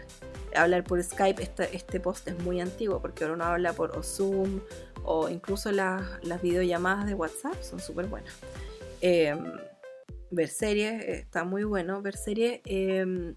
hablar 0.56 0.84
por 0.84 1.02
Skype. 1.02 1.42
Este, 1.42 1.76
este 1.76 2.00
post 2.00 2.28
es 2.28 2.38
muy 2.44 2.62
antiguo 2.62 3.02
porque 3.02 3.24
ahora 3.24 3.36
uno 3.36 3.46
habla 3.46 3.74
por 3.74 4.04
Zoom 4.04 4.60
o 5.04 5.30
incluso 5.30 5.72
las 5.72 6.42
videollamadas 6.44 7.08
de 7.08 7.16
WhatsApp 7.16 7.60
son 7.64 7.80
súper 7.80 8.06
buenas. 8.06 8.36
Em, 9.02 9.54
ver 10.32 10.50
series, 10.50 11.04
está 11.06 11.44
muy 11.44 11.64
bueno. 11.64 12.02
Ver 12.02 12.16
series, 12.16 12.62
em, 12.66 13.36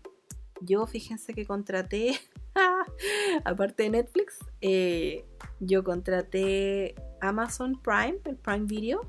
yo 0.60 0.86
fíjense 0.86 1.34
que 1.34 1.46
contraté, 1.46 2.18
aparte 3.44 3.84
de 3.84 3.90
Netflix, 3.90 4.38
eh, 4.60 5.24
yo 5.60 5.84
contraté 5.84 6.94
Amazon 7.20 7.80
Prime, 7.80 8.18
el 8.24 8.36
Prime 8.36 8.66
Video, 8.66 9.02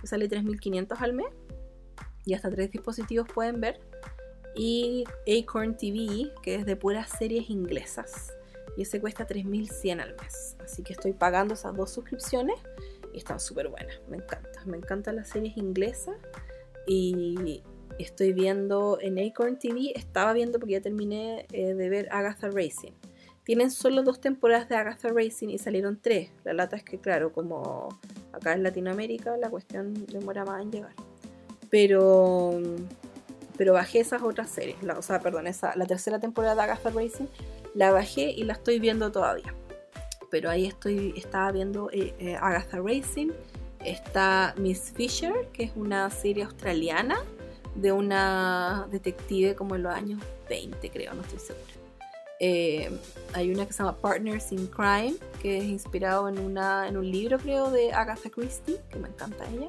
que 0.00 0.06
sale 0.06 0.28
3.500 0.28 1.00
al 1.00 1.12
mes. 1.12 1.28
Y 2.26 2.34
hasta 2.34 2.50
tres 2.50 2.70
dispositivos 2.70 3.28
pueden 3.28 3.60
ver. 3.60 3.80
Y 4.54 5.04
Acorn 5.26 5.76
TV, 5.76 6.32
que 6.42 6.54
es 6.54 6.64
de 6.64 6.76
puras 6.76 7.10
series 7.18 7.50
inglesas. 7.50 8.32
Y 8.76 8.82
ese 8.82 9.00
cuesta 9.00 9.26
3.100 9.26 10.00
al 10.00 10.16
mes. 10.16 10.56
Así 10.64 10.82
que 10.82 10.94
estoy 10.94 11.12
pagando 11.12 11.54
esas 11.54 11.76
dos 11.76 11.90
suscripciones 11.90 12.56
y 13.14 13.18
están 13.18 13.40
súper 13.40 13.68
buenas. 13.68 14.00
Me 14.08 14.16
encanta. 14.16 14.60
Me 14.66 14.76
encantan 14.76 15.16
las 15.16 15.28
series 15.28 15.56
inglesas 15.56 16.16
y 16.86 17.62
estoy 17.98 18.32
viendo 18.32 18.98
en 19.00 19.18
Acorn 19.18 19.58
TV, 19.58 19.92
estaba 19.94 20.32
viendo 20.32 20.58
porque 20.58 20.74
ya 20.74 20.80
terminé 20.80 21.46
eh, 21.52 21.74
de 21.74 21.88
ver 21.88 22.08
Agatha 22.10 22.48
Racing. 22.48 22.92
Tienen 23.44 23.70
solo 23.70 24.02
dos 24.02 24.20
temporadas 24.20 24.68
de 24.68 24.76
Agatha 24.76 25.08
Racing 25.08 25.48
y 25.48 25.58
salieron 25.58 26.00
tres. 26.00 26.30
La 26.44 26.54
lata 26.54 26.76
es 26.76 26.82
que, 26.82 26.98
claro, 26.98 27.32
como 27.32 27.88
acá 28.32 28.54
en 28.54 28.62
Latinoamérica 28.62 29.36
la 29.36 29.50
cuestión 29.50 30.06
demora 30.06 30.44
más 30.44 30.62
en 30.62 30.72
llegar. 30.72 30.94
Pero, 31.70 32.58
pero 33.56 33.74
bajé 33.74 34.00
esas 34.00 34.22
otras 34.22 34.48
series. 34.50 34.82
La, 34.82 34.98
o 34.98 35.02
sea, 35.02 35.20
perdón, 35.20 35.46
esa, 35.46 35.76
la 35.76 35.86
tercera 35.86 36.18
temporada 36.18 36.54
de 36.54 36.62
Agatha 36.62 36.90
Racing 36.90 37.26
la 37.74 37.92
bajé 37.92 38.30
y 38.30 38.44
la 38.44 38.54
estoy 38.54 38.78
viendo 38.78 39.12
todavía 39.12 39.54
pero 40.30 40.50
ahí 40.50 40.66
estoy, 40.66 41.14
estaba 41.16 41.52
viendo 41.52 41.90
eh, 41.92 42.14
eh, 42.18 42.36
Agatha 42.36 42.78
Racing, 42.78 43.30
está 43.84 44.54
Miss 44.56 44.92
Fisher, 44.94 45.48
que 45.52 45.64
es 45.64 45.72
una 45.76 46.10
serie 46.10 46.44
australiana 46.44 47.22
de 47.74 47.92
una 47.92 48.86
detective 48.90 49.54
como 49.54 49.74
en 49.74 49.82
los 49.82 49.94
años 49.94 50.20
20, 50.48 50.90
creo, 50.90 51.14
no 51.14 51.22
estoy 51.22 51.38
segura. 51.38 51.74
Eh, 52.40 52.90
hay 53.32 53.50
una 53.50 53.66
que 53.66 53.72
se 53.72 53.82
llama 53.82 53.96
Partners 53.96 54.52
in 54.52 54.66
Crime, 54.66 55.14
que 55.40 55.58
es 55.58 55.64
inspirado 55.64 56.28
en, 56.28 56.38
una, 56.38 56.88
en 56.88 56.96
un 56.96 57.10
libro, 57.10 57.38
creo, 57.38 57.70
de 57.70 57.92
Agatha 57.92 58.28
Christie, 58.30 58.80
que 58.90 58.98
me 58.98 59.08
encanta 59.08 59.44
ella. 59.50 59.68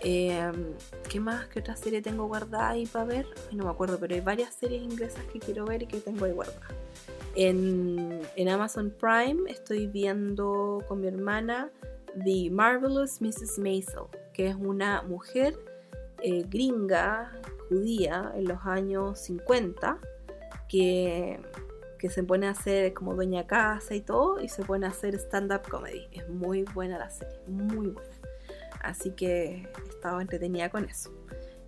¿Qué 0.00 1.20
más? 1.20 1.46
¿Qué 1.48 1.60
otra 1.60 1.76
serie 1.76 2.00
tengo 2.00 2.26
guardada 2.26 2.70
ahí 2.70 2.86
para 2.86 3.04
ver? 3.04 3.26
no 3.52 3.64
me 3.64 3.70
acuerdo, 3.70 3.98
pero 3.98 4.14
hay 4.14 4.20
varias 4.20 4.54
series 4.54 4.82
inglesas 4.82 5.22
que 5.32 5.38
quiero 5.38 5.66
ver 5.66 5.82
y 5.82 5.86
que 5.86 5.98
tengo 5.98 6.24
ahí 6.24 6.32
guardadas. 6.32 6.72
En, 7.34 8.20
Amazon 8.48 8.90
Prime 8.90 9.50
estoy 9.50 9.86
viendo 9.86 10.82
con 10.88 11.00
mi 11.00 11.06
hermana 11.06 11.70
The 12.24 12.50
Marvelous 12.50 13.20
Mrs. 13.20 13.58
Maisel, 13.58 14.04
que 14.32 14.48
es 14.48 14.56
una 14.56 15.02
mujer 15.02 15.56
eh, 16.22 16.44
gringa, 16.48 17.32
judía, 17.68 18.32
en 18.34 18.48
los 18.48 18.58
años 18.64 19.20
50, 19.20 19.98
que, 20.68 21.40
que 21.98 22.10
se 22.10 22.24
pone 22.24 22.48
a 22.48 22.50
hacer 22.50 22.92
como 22.94 23.14
dueña 23.14 23.46
casa 23.46 23.94
y 23.94 24.00
todo, 24.00 24.40
y 24.40 24.48
se 24.48 24.64
pone 24.64 24.86
a 24.86 24.90
hacer 24.90 25.14
stand-up 25.14 25.68
comedy. 25.70 26.08
Es 26.10 26.28
muy 26.28 26.64
buena 26.74 26.98
la 26.98 27.10
serie, 27.10 27.38
muy 27.46 27.88
buena. 27.88 28.09
Así 28.80 29.12
que 29.12 29.68
estaba 29.88 30.20
entretenida 30.22 30.70
con 30.70 30.84
eso. 30.84 31.12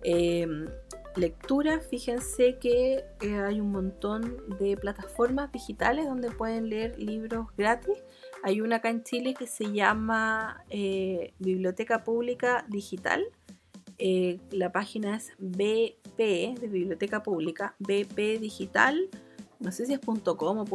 Em, 0.03 0.67
lectura, 1.15 1.79
fíjense 1.79 2.57
que 2.59 3.05
eh, 3.21 3.39
hay 3.39 3.61
un 3.61 3.71
montón 3.71 4.43
de 4.59 4.75
plataformas 4.77 5.51
digitales 5.51 6.05
donde 6.05 6.31
pueden 6.31 6.69
leer 6.69 6.97
libros 6.99 7.47
gratis. 7.57 7.97
Hay 8.43 8.61
una 8.61 8.77
acá 8.77 8.89
en 8.89 9.03
Chile 9.03 9.33
que 9.33 9.47
se 9.47 9.71
llama 9.71 10.63
eh, 10.69 11.33
Biblioteca 11.39 12.03
Pública 12.03 12.65
Digital. 12.67 13.23
Eh, 13.99 14.39
la 14.51 14.71
página 14.71 15.15
es 15.15 15.31
BP 15.37 16.59
de 16.59 16.67
Biblioteca 16.69 17.23
Pública, 17.23 17.75
BP 17.79 18.39
Digital. 18.39 19.09
No 19.59 19.71
sé 19.71 19.85
si 19.85 19.93
es 19.93 19.99
.com 19.99 20.23
creo 20.25 20.67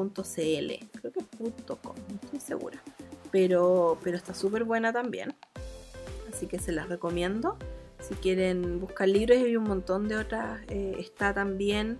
que 1.13 1.21
es 1.21 1.27
.com, 1.67 1.95
no 2.09 2.21
estoy 2.23 2.41
segura. 2.41 2.83
Pero, 3.31 3.99
pero 4.03 4.17
está 4.17 4.33
súper 4.33 4.65
buena 4.65 4.93
también. 4.93 5.35
Así 6.39 6.47
que 6.47 6.61
se 6.61 6.71
las 6.71 6.89
recomiendo. 6.89 7.57
Si 7.99 8.15
quieren 8.15 8.79
buscar 8.79 9.09
libros, 9.09 9.39
hay 9.39 9.57
un 9.57 9.65
montón 9.65 10.07
de 10.07 10.15
otras. 10.15 10.61
Eh, 10.69 10.95
está 11.01 11.35
también, 11.35 11.99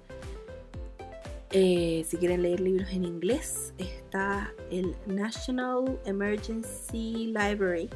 eh, 1.51 2.05
si 2.07 2.17
quieren 2.19 2.43
leer 2.43 2.61
libros 2.61 2.89
en 2.93 3.05
inglés, 3.05 3.75
está 3.79 4.55
el 4.71 4.95
National 5.07 5.99
Emergency 6.05 7.35
Library, 7.37 7.91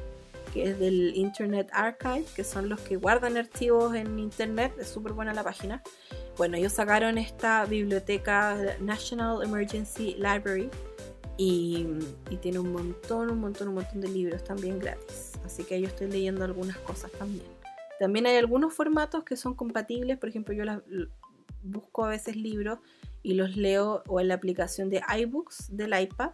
que 0.52 0.70
es 0.70 0.80
del 0.80 1.12
Internet 1.14 1.68
Archive, 1.72 2.24
que 2.34 2.42
son 2.42 2.68
los 2.68 2.80
que 2.80 2.96
guardan 2.96 3.36
archivos 3.36 3.94
en 3.94 4.18
Internet. 4.18 4.72
Es 4.80 4.88
súper 4.88 5.12
buena 5.12 5.32
la 5.32 5.44
página. 5.44 5.80
Bueno, 6.36 6.56
ellos 6.56 6.72
sacaron 6.72 7.18
esta 7.18 7.64
biblioteca 7.66 8.58
National 8.80 9.44
Emergency 9.44 10.16
Library 10.16 10.70
y, 11.36 11.86
y, 12.30 12.36
tiene 12.36 12.58
un 12.58 12.72
montón, 12.72 13.30
un 13.30 13.40
montón, 13.40 13.68
un 13.68 13.74
montón 13.74 14.00
de 14.00 14.08
libros 14.08 14.44
también 14.44 14.78
gratis. 14.78 15.32
Así 15.44 15.64
que 15.64 15.80
yo 15.80 15.86
estoy 15.86 16.08
leyendo 16.08 16.44
algunas 16.44 16.76
cosas 16.78 17.10
también. 17.12 17.46
También 17.98 18.26
hay 18.26 18.36
algunos 18.36 18.74
formatos 18.74 19.24
que 19.24 19.36
son 19.36 19.54
compatibles, 19.54 20.18
por 20.18 20.28
ejemplo, 20.28 20.54
yo 20.54 20.64
busco 21.62 22.04
a 22.04 22.08
veces 22.08 22.36
libros 22.36 22.78
y 23.22 23.34
los 23.34 23.56
leo 23.56 24.02
o 24.08 24.20
en 24.20 24.28
la 24.28 24.34
aplicación 24.34 24.90
de 24.90 25.02
iBooks 25.20 25.76
del 25.76 25.98
iPad 25.98 26.32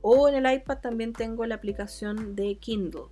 o 0.00 0.28
en 0.28 0.34
el 0.34 0.52
iPad 0.52 0.78
también 0.78 1.12
tengo 1.12 1.46
la 1.46 1.54
aplicación 1.54 2.36
de 2.36 2.56
Kindle. 2.56 3.04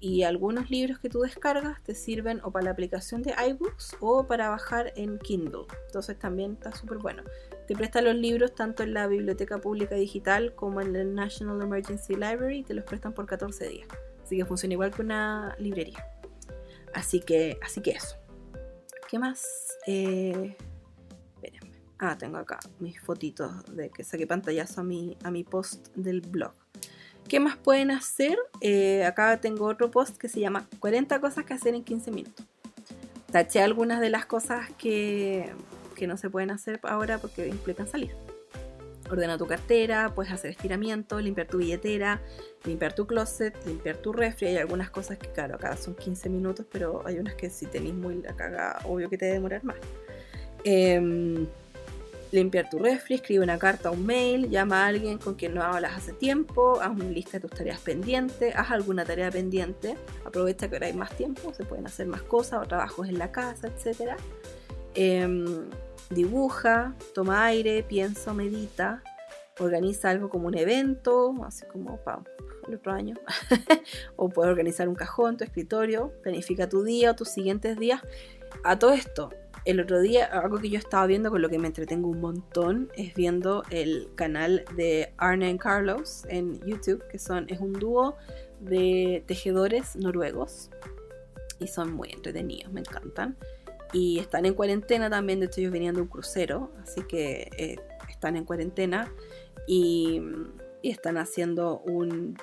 Y 0.00 0.22
algunos 0.22 0.70
libros 0.70 1.00
que 1.00 1.08
tú 1.08 1.20
descargas 1.20 1.82
te 1.82 1.96
sirven 1.96 2.40
o 2.44 2.52
para 2.52 2.66
la 2.66 2.70
aplicación 2.70 3.22
de 3.22 3.34
iBooks 3.48 3.96
o 3.98 4.24
para 4.24 4.48
bajar 4.48 4.92
en 4.94 5.18
Kindle. 5.18 5.66
Entonces 5.86 6.16
también 6.16 6.52
está 6.52 6.70
súper 6.70 6.98
bueno. 6.98 7.24
Te 7.68 7.76
prestan 7.76 8.06
los 8.06 8.14
libros 8.14 8.54
tanto 8.54 8.82
en 8.82 8.94
la 8.94 9.06
Biblioteca 9.06 9.58
Pública 9.58 9.94
Digital 9.94 10.54
como 10.54 10.80
en 10.80 10.96
el 10.96 11.14
National 11.14 11.60
Emergency 11.60 12.14
Library 12.14 12.60
y 12.60 12.62
te 12.62 12.72
los 12.72 12.82
prestan 12.82 13.12
por 13.12 13.26
14 13.26 13.68
días. 13.68 13.86
Así 14.24 14.38
que 14.38 14.46
funciona 14.46 14.72
igual 14.72 14.90
que 14.90 15.02
una 15.02 15.54
librería. 15.58 16.02
Así 16.94 17.20
que, 17.20 17.58
así 17.62 17.82
que 17.82 17.90
eso. 17.90 18.16
¿Qué 19.10 19.18
más? 19.18 19.46
Eh, 19.86 20.56
espérenme. 21.34 21.76
Ah, 21.98 22.16
tengo 22.16 22.38
acá 22.38 22.58
mis 22.78 22.98
fotitos 23.02 23.52
de 23.76 23.90
que 23.90 24.02
saqué 24.02 24.26
pantallazo 24.26 24.80
a 24.80 24.84
mi, 24.84 25.18
a 25.22 25.30
mi 25.30 25.44
post 25.44 25.88
del 25.94 26.22
blog. 26.22 26.54
¿Qué 27.28 27.38
más 27.38 27.58
pueden 27.58 27.90
hacer? 27.90 28.38
Eh, 28.62 29.04
acá 29.04 29.42
tengo 29.42 29.66
otro 29.66 29.90
post 29.90 30.16
que 30.16 30.30
se 30.30 30.40
llama 30.40 30.66
40 30.80 31.20
cosas 31.20 31.44
que 31.44 31.52
hacer 31.52 31.74
en 31.74 31.84
15 31.84 32.12
minutos. 32.12 32.46
Taché 33.30 33.60
algunas 33.60 34.00
de 34.00 34.08
las 34.08 34.24
cosas 34.24 34.70
que, 34.78 35.52
que 35.98 36.06
no 36.06 36.16
se 36.16 36.30
pueden 36.30 36.50
hacer 36.50 36.80
ahora 36.82 37.18
porque 37.18 37.46
implican 37.48 37.86
salir. 37.86 38.12
Ordena 39.10 39.38
tu 39.38 39.46
cartera, 39.46 40.12
puedes 40.14 40.32
hacer 40.32 40.50
estiramiento, 40.50 41.20
limpiar 41.20 41.46
tu 41.46 41.58
billetera, 41.58 42.20
limpiar 42.64 42.94
tu 42.94 43.06
closet, 43.06 43.54
limpiar 43.66 43.96
tu 43.96 44.12
refri. 44.12 44.48
Hay 44.48 44.56
algunas 44.56 44.90
cosas 44.90 45.18
que, 45.18 45.28
claro, 45.28 45.56
acá 45.56 45.76
son 45.76 45.94
15 45.94 46.28
minutos, 46.28 46.66
pero 46.70 47.02
hay 47.06 47.18
unas 47.18 47.34
que 47.34 47.50
si 47.50 47.66
tenéis 47.66 47.94
muy 47.94 48.22
la 48.22 48.36
caga, 48.36 48.78
obvio 48.84 49.08
que 49.08 49.16
te 49.16 49.24
debe 49.26 49.36
demorar 49.36 49.64
más. 49.64 49.76
Eh, 50.64 51.46
limpiar 52.32 52.68
tu 52.68 52.78
refri, 52.78 53.16
escribe 53.16 53.42
una 53.42 53.58
carta 53.58 53.90
o 53.90 53.94
un 53.94 54.04
mail, 54.04 54.50
llama 54.50 54.84
a 54.84 54.86
alguien 54.88 55.18
con 55.18 55.34
quien 55.34 55.54
no 55.54 55.62
hablas 55.62 55.96
hace 55.96 56.12
tiempo, 56.12 56.80
haz 56.80 56.90
una 56.90 57.04
lista 57.04 57.38
de 57.38 57.48
tus 57.48 57.56
tareas 57.56 57.80
pendientes, 57.80 58.54
haz 58.54 58.70
alguna 58.70 59.04
tarea 59.04 59.30
pendiente, 59.30 59.96
aprovecha 60.24 60.68
que 60.68 60.76
ahora 60.76 60.86
hay 60.88 60.92
más 60.92 61.10
tiempo, 61.16 61.52
se 61.54 61.64
pueden 61.64 61.86
hacer 61.86 62.06
más 62.06 62.22
cosas 62.22 62.62
o 62.62 62.66
trabajos 62.68 63.08
en 63.08 63.18
la 63.18 63.32
casa, 63.32 63.68
etc. 63.68 64.12
Em, 64.94 65.64
dibuja, 66.10 66.94
toma 67.14 67.44
aire, 67.46 67.82
piensa, 67.82 68.32
medita, 68.32 69.02
organiza 69.58 70.10
algo 70.10 70.28
como 70.28 70.48
un 70.48 70.56
evento, 70.56 71.34
así 71.44 71.66
como 71.66 71.98
para 71.98 72.22
el 72.68 72.74
otro 72.74 72.92
año, 72.92 73.16
o 74.16 74.28
puedes 74.28 74.50
organizar 74.50 74.88
un 74.88 74.94
cajón, 74.94 75.36
tu 75.36 75.44
escritorio, 75.44 76.12
planifica 76.22 76.68
tu 76.68 76.82
día 76.82 77.12
o 77.12 77.14
tus 77.14 77.28
siguientes 77.28 77.78
días. 77.78 78.02
A 78.64 78.78
todo 78.78 78.92
esto, 78.92 79.30
el 79.64 79.80
otro 79.80 80.00
día, 80.00 80.26
algo 80.26 80.58
que 80.58 80.70
yo 80.70 80.78
estaba 80.78 81.06
viendo 81.06 81.30
con 81.30 81.42
lo 81.42 81.48
que 81.48 81.58
me 81.58 81.66
entretengo 81.66 82.08
un 82.08 82.20
montón, 82.20 82.90
es 82.96 83.14
viendo 83.14 83.64
el 83.70 84.08
canal 84.14 84.64
de 84.76 85.12
Arne 85.18 85.50
y 85.50 85.58
Carlos 85.58 86.24
en 86.28 86.60
YouTube, 86.66 87.06
que 87.08 87.18
son, 87.18 87.46
es 87.48 87.60
un 87.60 87.72
dúo 87.74 88.16
de 88.60 89.22
tejedores 89.26 89.96
noruegos. 89.96 90.70
Y 91.58 91.66
son 91.66 91.92
muy 91.92 92.10
entretenidos, 92.10 92.72
me 92.72 92.80
encantan. 92.80 93.36
Y 93.92 94.18
están 94.18 94.46
en 94.46 94.54
cuarentena 94.54 95.08
también, 95.08 95.40
de 95.40 95.46
hecho 95.46 95.60
ellos 95.60 95.72
venían 95.72 95.94
de 95.94 96.02
un 96.02 96.08
crucero, 96.08 96.72
así 96.82 97.02
que 97.02 97.50
eh, 97.56 97.76
están 98.08 98.36
en 98.36 98.44
cuarentena 98.44 99.10
y, 99.66 100.20
y 100.82 100.90
están 100.90 101.16
haciendo 101.16 101.80
un 101.80 102.36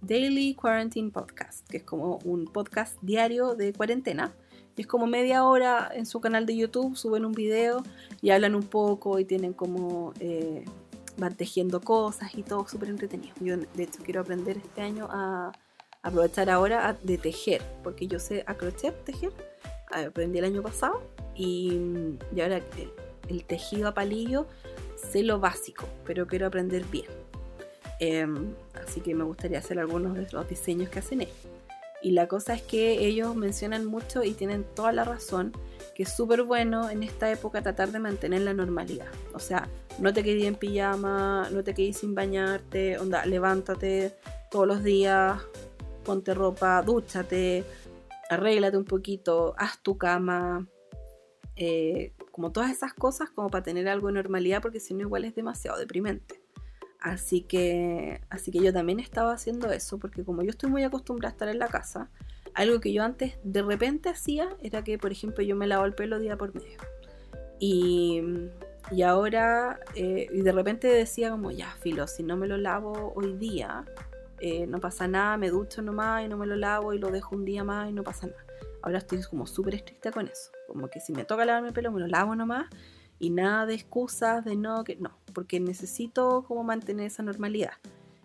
Daily 0.00 0.54
Quarantine 0.54 1.10
Podcast, 1.10 1.68
que 1.68 1.78
es 1.78 1.82
como 1.82 2.18
un 2.24 2.46
podcast 2.46 2.96
diario 3.02 3.54
de 3.54 3.72
cuarentena 3.72 4.32
es 4.82 4.86
como 4.86 5.06
media 5.06 5.44
hora 5.44 5.90
en 5.92 6.06
su 6.06 6.20
canal 6.20 6.46
de 6.46 6.56
YouTube, 6.56 6.96
suben 6.96 7.24
un 7.24 7.32
video 7.32 7.82
y 8.22 8.30
hablan 8.30 8.54
un 8.54 8.62
poco 8.62 9.18
y 9.18 9.24
tienen 9.24 9.52
como... 9.52 10.12
Eh, 10.20 10.64
van 11.16 11.34
tejiendo 11.34 11.80
cosas 11.80 12.32
y 12.36 12.44
todo 12.44 12.68
súper 12.68 12.90
entretenido. 12.90 13.34
Yo 13.40 13.56
de 13.56 13.82
hecho 13.82 14.00
quiero 14.04 14.20
aprender 14.20 14.56
este 14.56 14.82
año 14.82 15.08
a 15.10 15.50
aprovechar 16.00 16.48
ahora 16.48 16.96
de 17.02 17.18
tejer, 17.18 17.60
porque 17.82 18.06
yo 18.06 18.20
sé 18.20 18.44
a 18.46 18.54
crochet 18.54 19.04
tejer, 19.04 19.32
aprendí 19.90 20.38
el 20.38 20.44
año 20.44 20.62
pasado 20.62 21.02
y, 21.34 21.80
y 22.34 22.40
ahora 22.40 22.56
el, 22.56 22.92
el, 23.28 23.44
tejido 23.44 23.88
a 23.88 23.94
palillo 23.94 24.46
sé 25.10 25.22
lo 25.22 25.40
básico, 25.40 25.86
pero 26.04 26.26
quiero 26.26 26.46
aprender 26.46 26.84
bien. 26.84 27.06
Em, 28.00 28.54
así 28.84 29.00
que 29.00 29.14
me 29.14 29.24
gustaría 29.24 29.58
hacer 29.58 29.78
algunos 29.78 30.14
de 30.14 30.26
los 30.30 30.48
diseños 30.48 30.88
que 30.88 30.98
hacen 31.00 31.22
ellos. 31.22 31.34
Y 32.00 32.12
la 32.12 32.28
cosa 32.28 32.54
es 32.54 32.62
que 32.62 33.04
ellos 33.06 33.34
mencionan 33.34 33.84
mucho 33.84 34.22
y 34.22 34.32
tienen 34.32 34.64
toda 34.74 34.92
la 34.92 35.04
razón 35.04 35.52
que 35.96 36.04
es 36.04 36.14
súper 36.14 36.44
bueno 36.44 36.88
en 36.90 37.02
esta 37.02 37.28
época 37.30 37.60
tratar 37.60 37.90
de 37.90 37.98
mantener 37.98 38.42
la 38.42 38.54
normalidad. 38.54 39.08
O 39.34 39.40
sea, 39.40 39.68
no 39.98 40.12
te 40.12 40.22
quedes 40.22 40.44
en 40.44 40.54
pijama, 40.54 41.48
no 41.50 41.64
te 41.64 41.74
quedes 41.74 41.96
sin 41.98 42.14
bañarte, 42.14 42.98
onda, 42.98 43.26
levántate 43.26 44.14
todos 44.48 44.68
los 44.68 44.84
días, 44.84 45.42
ponte 46.04 46.34
ropa, 46.34 46.80
dúchate, 46.82 47.64
arréglate 48.28 48.76
un 48.76 48.84
poquito, 48.84 49.54
haz 49.58 49.82
tu 49.82 49.98
cama, 49.98 50.68
eh, 51.56 52.12
como 52.30 52.52
todas 52.52 52.70
esas 52.70 52.94
cosas 52.94 53.30
como 53.30 53.50
para 53.50 53.64
tener 53.64 53.88
algo 53.88 54.06
de 54.06 54.14
normalidad 54.14 54.62
porque 54.62 54.78
si 54.78 54.94
no 54.94 55.00
igual 55.00 55.24
es 55.24 55.34
demasiado 55.34 55.78
deprimente. 55.78 56.40
Así 57.00 57.42
que, 57.42 58.20
así 58.28 58.50
que 58.50 58.60
yo 58.60 58.72
también 58.72 58.98
estaba 59.00 59.32
haciendo 59.32 59.70
eso, 59.70 59.98
porque 59.98 60.24
como 60.24 60.42
yo 60.42 60.50
estoy 60.50 60.68
muy 60.70 60.82
acostumbrada 60.82 61.30
a 61.30 61.34
estar 61.34 61.48
en 61.48 61.58
la 61.58 61.68
casa, 61.68 62.10
algo 62.54 62.80
que 62.80 62.92
yo 62.92 63.04
antes 63.04 63.38
de 63.44 63.62
repente 63.62 64.08
hacía 64.08 64.48
era 64.62 64.82
que, 64.82 64.98
por 64.98 65.12
ejemplo, 65.12 65.44
yo 65.44 65.54
me 65.54 65.66
lavo 65.66 65.84
el 65.84 65.94
pelo 65.94 66.18
día 66.18 66.36
por 66.36 66.54
medio. 66.54 66.78
Y, 67.60 68.22
y 68.90 69.02
ahora, 69.02 69.78
eh, 69.94 70.26
y 70.32 70.42
de 70.42 70.52
repente 70.52 70.88
decía 70.88 71.30
como, 71.30 71.50
ya, 71.52 71.70
filo, 71.80 72.06
si 72.06 72.22
no 72.22 72.36
me 72.36 72.48
lo 72.48 72.56
lavo 72.56 73.12
hoy 73.14 73.36
día, 73.36 73.84
eh, 74.40 74.66
no 74.66 74.80
pasa 74.80 75.08
nada, 75.08 75.36
me 75.36 75.50
ducho 75.50 75.82
nomás 75.82 76.24
y 76.24 76.28
no 76.28 76.36
me 76.36 76.46
lo 76.46 76.56
lavo 76.56 76.92
y 76.92 76.98
lo 76.98 77.10
dejo 77.10 77.36
un 77.36 77.44
día 77.44 77.64
más 77.64 77.90
y 77.90 77.92
no 77.92 78.02
pasa 78.04 78.26
nada. 78.26 78.44
Ahora 78.82 78.98
estoy 78.98 79.22
como 79.22 79.46
súper 79.46 79.74
estricta 79.74 80.12
con 80.12 80.28
eso. 80.28 80.50
Como 80.66 80.88
que 80.88 81.00
si 81.00 81.12
me 81.12 81.24
toca 81.24 81.44
lavarme 81.44 81.68
el 81.68 81.74
pelo, 81.74 81.90
me 81.90 82.00
lo 82.00 82.06
lavo 82.06 82.34
nomás 82.34 82.66
y 83.18 83.30
nada 83.30 83.66
de 83.66 83.74
excusas 83.74 84.44
de 84.44 84.56
no, 84.56 84.84
que 84.84 84.96
no, 84.96 85.10
porque 85.34 85.60
necesito 85.60 86.44
como 86.46 86.62
mantener 86.64 87.06
esa 87.06 87.22
normalidad. 87.22 87.72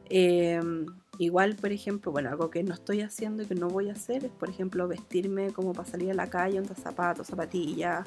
Em, 0.10 0.86
igual, 1.18 1.56
por 1.56 1.72
ejemplo, 1.72 2.12
bueno, 2.12 2.30
algo 2.30 2.50
que 2.50 2.62
no 2.64 2.74
estoy 2.74 3.02
haciendo 3.02 3.44
y 3.44 3.46
que 3.46 3.56
no 3.56 3.68
voy 3.68 3.90
a 3.90 3.94
hacer 3.94 4.26
es, 4.26 4.32
por 4.32 4.50
ejemplo, 4.50 4.88
vestirme 4.88 5.52
como 5.52 5.74
para 5.74 5.90
salir 5.90 6.12
a 6.12 6.14
la 6.14 6.30
calle, 6.30 6.60
onda 6.60 6.76
zapatos, 6.76 7.28
zapatillas, 7.28 8.06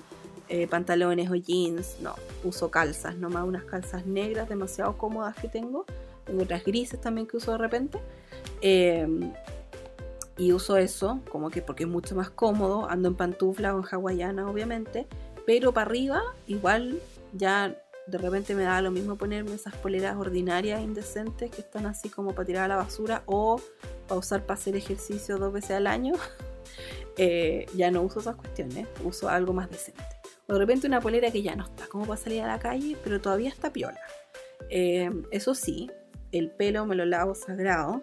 eh, 0.48 0.68
pantalones 0.68 1.30
o 1.30 1.34
jeans. 1.34 1.96
No, 2.00 2.14
uso 2.44 2.70
calzas, 2.70 3.16
nomás 3.16 3.44
unas 3.44 3.64
calzas 3.64 4.06
negras 4.06 4.48
demasiado 4.48 4.96
cómodas 4.96 5.34
que 5.36 5.48
tengo. 5.48 5.84
Otras 6.40 6.64
grises 6.64 7.00
también 7.00 7.26
que 7.26 7.36
uso 7.36 7.52
de 7.52 7.58
repente. 7.58 7.98
Em, 8.60 9.32
y 10.38 10.52
uso 10.52 10.76
eso, 10.76 11.20
como 11.30 11.50
que 11.50 11.62
porque 11.62 11.84
es 11.84 11.88
mucho 11.88 12.14
más 12.14 12.30
cómodo. 12.30 12.88
Ando 12.90 13.08
en 13.08 13.14
pantufla 13.14 13.74
o 13.74 13.78
en 13.78 13.84
hawaiana, 13.90 14.50
obviamente 14.50 15.06
pero 15.46 15.72
para 15.72 15.86
arriba 15.86 16.22
igual 16.46 17.00
ya 17.32 17.74
de 18.06 18.18
repente 18.18 18.54
me 18.54 18.64
da 18.64 18.82
lo 18.82 18.90
mismo 18.90 19.16
ponerme 19.16 19.54
esas 19.54 19.74
poleras 19.76 20.16
ordinarias 20.16 20.80
indecentes 20.80 21.50
que 21.50 21.62
están 21.62 21.86
así 21.86 22.08
como 22.08 22.34
para 22.34 22.46
tirar 22.46 22.64
a 22.64 22.68
la 22.68 22.76
basura 22.76 23.22
o 23.26 23.60
para 24.06 24.18
usar 24.18 24.44
para 24.44 24.58
hacer 24.58 24.76
ejercicio 24.76 25.38
dos 25.38 25.52
veces 25.52 25.70
al 25.70 25.86
año. 25.86 26.12
Eh, 27.18 27.64
ya 27.74 27.90
no 27.90 28.02
uso 28.02 28.20
esas 28.20 28.36
cuestiones, 28.36 28.86
uso 29.02 29.30
algo 29.30 29.54
más 29.54 29.70
decente. 29.70 30.04
O 30.48 30.52
de 30.52 30.58
repente 30.58 30.86
una 30.86 31.00
polera 31.00 31.30
que 31.30 31.40
ya 31.40 31.56
no 31.56 31.64
está 31.64 31.86
como 31.86 32.04
para 32.04 32.20
salir 32.20 32.42
a 32.42 32.46
la 32.46 32.58
calle, 32.58 32.94
pero 33.02 33.22
todavía 33.22 33.48
está 33.48 33.72
piola. 33.72 33.98
Eh, 34.68 35.10
eso 35.30 35.54
sí, 35.54 35.90
el 36.38 36.50
pelo 36.50 36.86
me 36.86 36.94
lo 36.94 37.04
lavo 37.04 37.34
sagrado. 37.34 38.02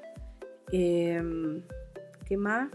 Eh, 0.71 1.21
¿Qué 2.25 2.37
más? 2.37 2.69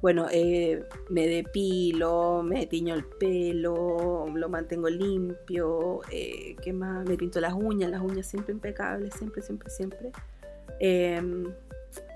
bueno, 0.00 0.26
eh, 0.30 0.84
me 1.10 1.26
depilo, 1.26 2.42
me 2.44 2.66
tiño 2.66 2.94
el 2.94 3.04
pelo, 3.04 4.26
lo 4.32 4.48
mantengo 4.48 4.88
limpio, 4.88 6.00
eh, 6.10 6.54
¿qué 6.62 6.72
más? 6.72 7.04
Me 7.08 7.16
pinto 7.16 7.40
las 7.40 7.54
uñas, 7.54 7.90
las 7.90 8.00
uñas 8.00 8.26
siempre 8.26 8.52
impecables, 8.52 9.14
siempre, 9.14 9.42
siempre, 9.42 9.70
siempre. 9.70 10.12
Em, 10.78 11.52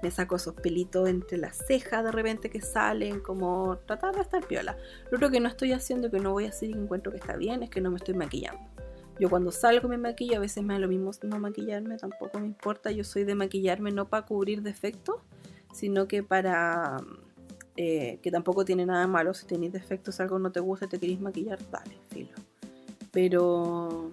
me 0.02 0.10
saco 0.12 0.36
esos 0.36 0.54
pelitos 0.54 1.08
entre 1.08 1.38
las 1.38 1.56
cejas 1.56 2.04
de 2.04 2.12
repente 2.12 2.50
que 2.50 2.60
salen, 2.60 3.20
como 3.20 3.78
tratar 3.78 4.14
de 4.14 4.20
estar 4.20 4.46
piola. 4.46 4.76
Lo 5.10 5.16
otro 5.16 5.30
que 5.30 5.40
no 5.40 5.48
estoy 5.48 5.72
haciendo, 5.72 6.10
que 6.10 6.20
no 6.20 6.30
voy 6.32 6.46
a 6.46 6.50
hacer 6.50 6.70
y 6.70 6.74
encuentro 6.74 7.10
que 7.10 7.18
está 7.18 7.36
bien, 7.36 7.64
es 7.64 7.70
que 7.70 7.80
no 7.80 7.90
me 7.90 7.96
estoy 7.96 8.14
maquillando. 8.14 8.60
Yo 9.22 9.30
cuando 9.30 9.52
salgo 9.52 9.88
me 9.88 9.98
maquillo, 9.98 10.38
a 10.38 10.40
veces 10.40 10.64
me 10.64 10.74
da 10.74 10.80
lo 10.80 10.88
mismo 10.88 11.12
no 11.22 11.38
maquillarme, 11.38 11.96
tampoco 11.96 12.40
me 12.40 12.46
importa. 12.46 12.90
Yo 12.90 13.04
soy 13.04 13.22
de 13.22 13.36
maquillarme 13.36 13.92
no 13.92 14.08
para 14.08 14.26
cubrir 14.26 14.62
defectos, 14.62 15.14
sino 15.72 16.08
que 16.08 16.24
para 16.24 16.96
eh, 17.76 18.18
que 18.20 18.32
tampoco 18.32 18.64
tiene 18.64 18.84
nada 18.84 19.06
malo. 19.06 19.32
Si 19.32 19.46
tenéis 19.46 19.72
defectos, 19.72 20.18
algo 20.18 20.40
no 20.40 20.50
te 20.50 20.58
gusta, 20.58 20.88
te 20.88 20.98
queréis 20.98 21.20
maquillar, 21.20 21.60
dale, 21.70 21.96
filo. 22.10 22.32
Pero, 23.12 24.10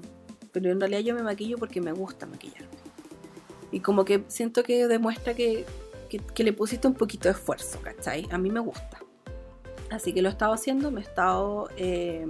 pero 0.52 0.70
en 0.70 0.80
realidad 0.80 1.00
yo 1.00 1.16
me 1.16 1.24
maquillo 1.24 1.58
porque 1.58 1.82
me 1.82 1.92
gusta 1.92 2.28
maquillarme. 2.28 2.68
Y 3.72 3.80
como 3.80 4.06
que 4.06 4.26
siento 4.28 4.62
que 4.62 4.88
demuestra 4.88 5.34
que, 5.34 5.66
que, 6.36 6.44
le 6.44 6.54
pusiste 6.54 6.88
un 6.88 6.94
poquito 6.94 7.30
de 7.30 7.34
esfuerzo, 7.34 7.82
¿cachai? 7.82 8.28
A 8.30 8.38
mí 8.38 8.52
me 8.52 8.60
gusta. 8.60 9.00
Así 9.90 10.14
que 10.14 10.22
lo 10.22 10.30
he 10.30 10.32
estado 10.32 10.54
haciendo, 10.54 10.92
me 10.92 11.02
he 11.02 11.04
estado... 11.04 11.68
Eh, 11.78 12.28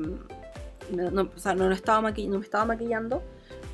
no, 0.92 1.30
o 1.36 1.40
sea, 1.40 1.56
no, 1.56 1.72
estaba 1.72 2.02
no 2.02 2.40
me 2.40 2.46
estaba 2.46 2.66
maquillando 2.66 3.22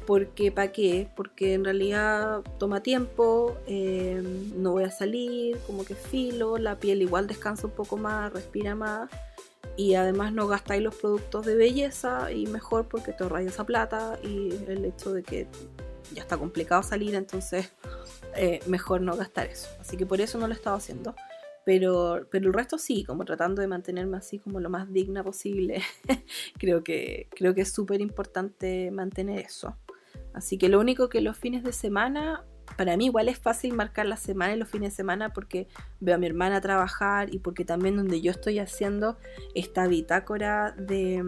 porque 0.05 0.51
¿para 0.51 0.71
qué? 0.71 1.09
Porque 1.15 1.53
en 1.53 1.63
realidad 1.63 2.41
toma 2.59 2.81
tiempo, 2.81 3.57
eh, 3.67 4.21
no 4.55 4.73
voy 4.73 4.83
a 4.83 4.91
salir, 4.91 5.57
como 5.65 5.83
que 5.83 5.95
filo, 5.95 6.57
la 6.57 6.79
piel 6.79 7.01
igual 7.01 7.27
descansa 7.27 7.67
un 7.67 7.73
poco 7.73 7.97
más, 7.97 8.31
respira 8.31 8.75
más 8.75 9.09
y 9.77 9.95
además 9.95 10.31
no 10.31 10.47
gastáis 10.47 10.81
los 10.81 10.95
productos 10.95 11.45
de 11.45 11.55
belleza 11.55 12.31
y 12.31 12.47
mejor 12.47 12.87
porque 12.87 13.11
te 13.11 13.23
ahorráis 13.23 13.49
esa 13.49 13.65
plata 13.65 14.19
y 14.23 14.51
el 14.67 14.85
hecho 14.85 15.11
de 15.11 15.23
que 15.23 15.47
ya 16.13 16.21
está 16.21 16.37
complicado 16.37 16.83
salir, 16.83 17.15
entonces 17.15 17.71
eh, 18.35 18.59
mejor 18.67 19.01
no 19.01 19.15
gastar 19.15 19.47
eso. 19.47 19.67
Así 19.79 19.97
que 19.97 20.05
por 20.05 20.21
eso 20.21 20.37
no 20.37 20.47
lo 20.47 20.53
he 20.53 20.57
estado 20.57 20.75
haciendo. 20.75 21.15
Pero, 21.65 22.27
pero 22.29 22.47
el 22.47 22.53
resto 22.53 22.77
sí, 22.77 23.03
como 23.03 23.25
tratando 23.25 23.61
de 23.61 23.67
mantenerme 23.67 24.17
así 24.17 24.39
como 24.39 24.59
lo 24.59 24.69
más 24.69 24.91
digna 24.93 25.23
posible. 25.23 25.81
creo, 26.59 26.83
que, 26.83 27.27
creo 27.31 27.53
que 27.55 27.61
es 27.61 27.73
súper 27.73 28.01
importante 28.01 28.91
mantener 28.91 29.39
eso. 29.39 29.75
Así 30.33 30.57
que 30.57 30.69
lo 30.69 30.79
único 30.79 31.09
que 31.09 31.21
los 31.21 31.37
fines 31.37 31.63
de 31.63 31.71
semana, 31.71 32.43
para 32.77 32.95
mí 32.97 33.05
igual 33.05 33.29
es 33.29 33.39
fácil 33.39 33.73
marcar 33.73 34.05
la 34.05 34.17
semana 34.17 34.53
y 34.53 34.59
los 34.59 34.69
fines 34.69 34.91
de 34.91 34.95
semana 34.97 35.33
porque 35.33 35.67
veo 35.99 36.15
a 36.15 36.17
mi 36.17 36.27
hermana 36.27 36.61
trabajar 36.61 37.33
y 37.33 37.39
porque 37.39 37.65
también 37.65 37.95
donde 37.95 38.21
yo 38.21 38.31
estoy 38.31 38.59
haciendo 38.59 39.17
esta 39.55 39.87
bitácora 39.87 40.75
de, 40.77 41.23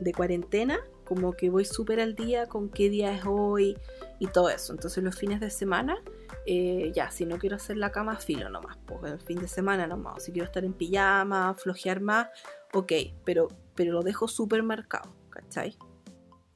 de 0.00 0.12
cuarentena, 0.12 0.78
como 1.04 1.32
que 1.32 1.48
voy 1.48 1.64
súper 1.64 2.00
al 2.00 2.14
día 2.14 2.46
con 2.46 2.68
qué 2.68 2.90
día 2.90 3.14
es 3.14 3.22
hoy 3.24 3.78
y 4.18 4.26
todo 4.26 4.50
eso. 4.50 4.74
Entonces 4.74 5.02
los 5.02 5.16
fines 5.16 5.40
de 5.40 5.50
semana 5.50 6.02
eh, 6.50 6.92
ya, 6.94 7.10
si 7.10 7.26
no 7.26 7.36
quiero 7.36 7.56
hacer 7.56 7.76
la 7.76 7.92
cama, 7.92 8.16
filo 8.16 8.48
nomás, 8.48 8.78
pues 8.86 9.12
el 9.12 9.20
fin 9.20 9.38
de 9.38 9.46
semana 9.46 9.86
nomás. 9.86 10.22
Si 10.22 10.32
quiero 10.32 10.46
estar 10.46 10.64
en 10.64 10.72
pijama, 10.72 11.52
flojear 11.52 12.00
más, 12.00 12.28
ok, 12.72 12.90
pero, 13.22 13.48
pero 13.74 13.92
lo 13.92 14.02
dejo 14.02 14.28
súper 14.28 14.62
marcado, 14.62 15.14
¿cachai? 15.28 15.76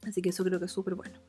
Así 0.07 0.23
que 0.23 0.29
eso 0.29 0.43
creo 0.43 0.57
que 0.57 0.65
es 0.65 0.71
súper 0.71 0.95
bueno. 0.95 1.19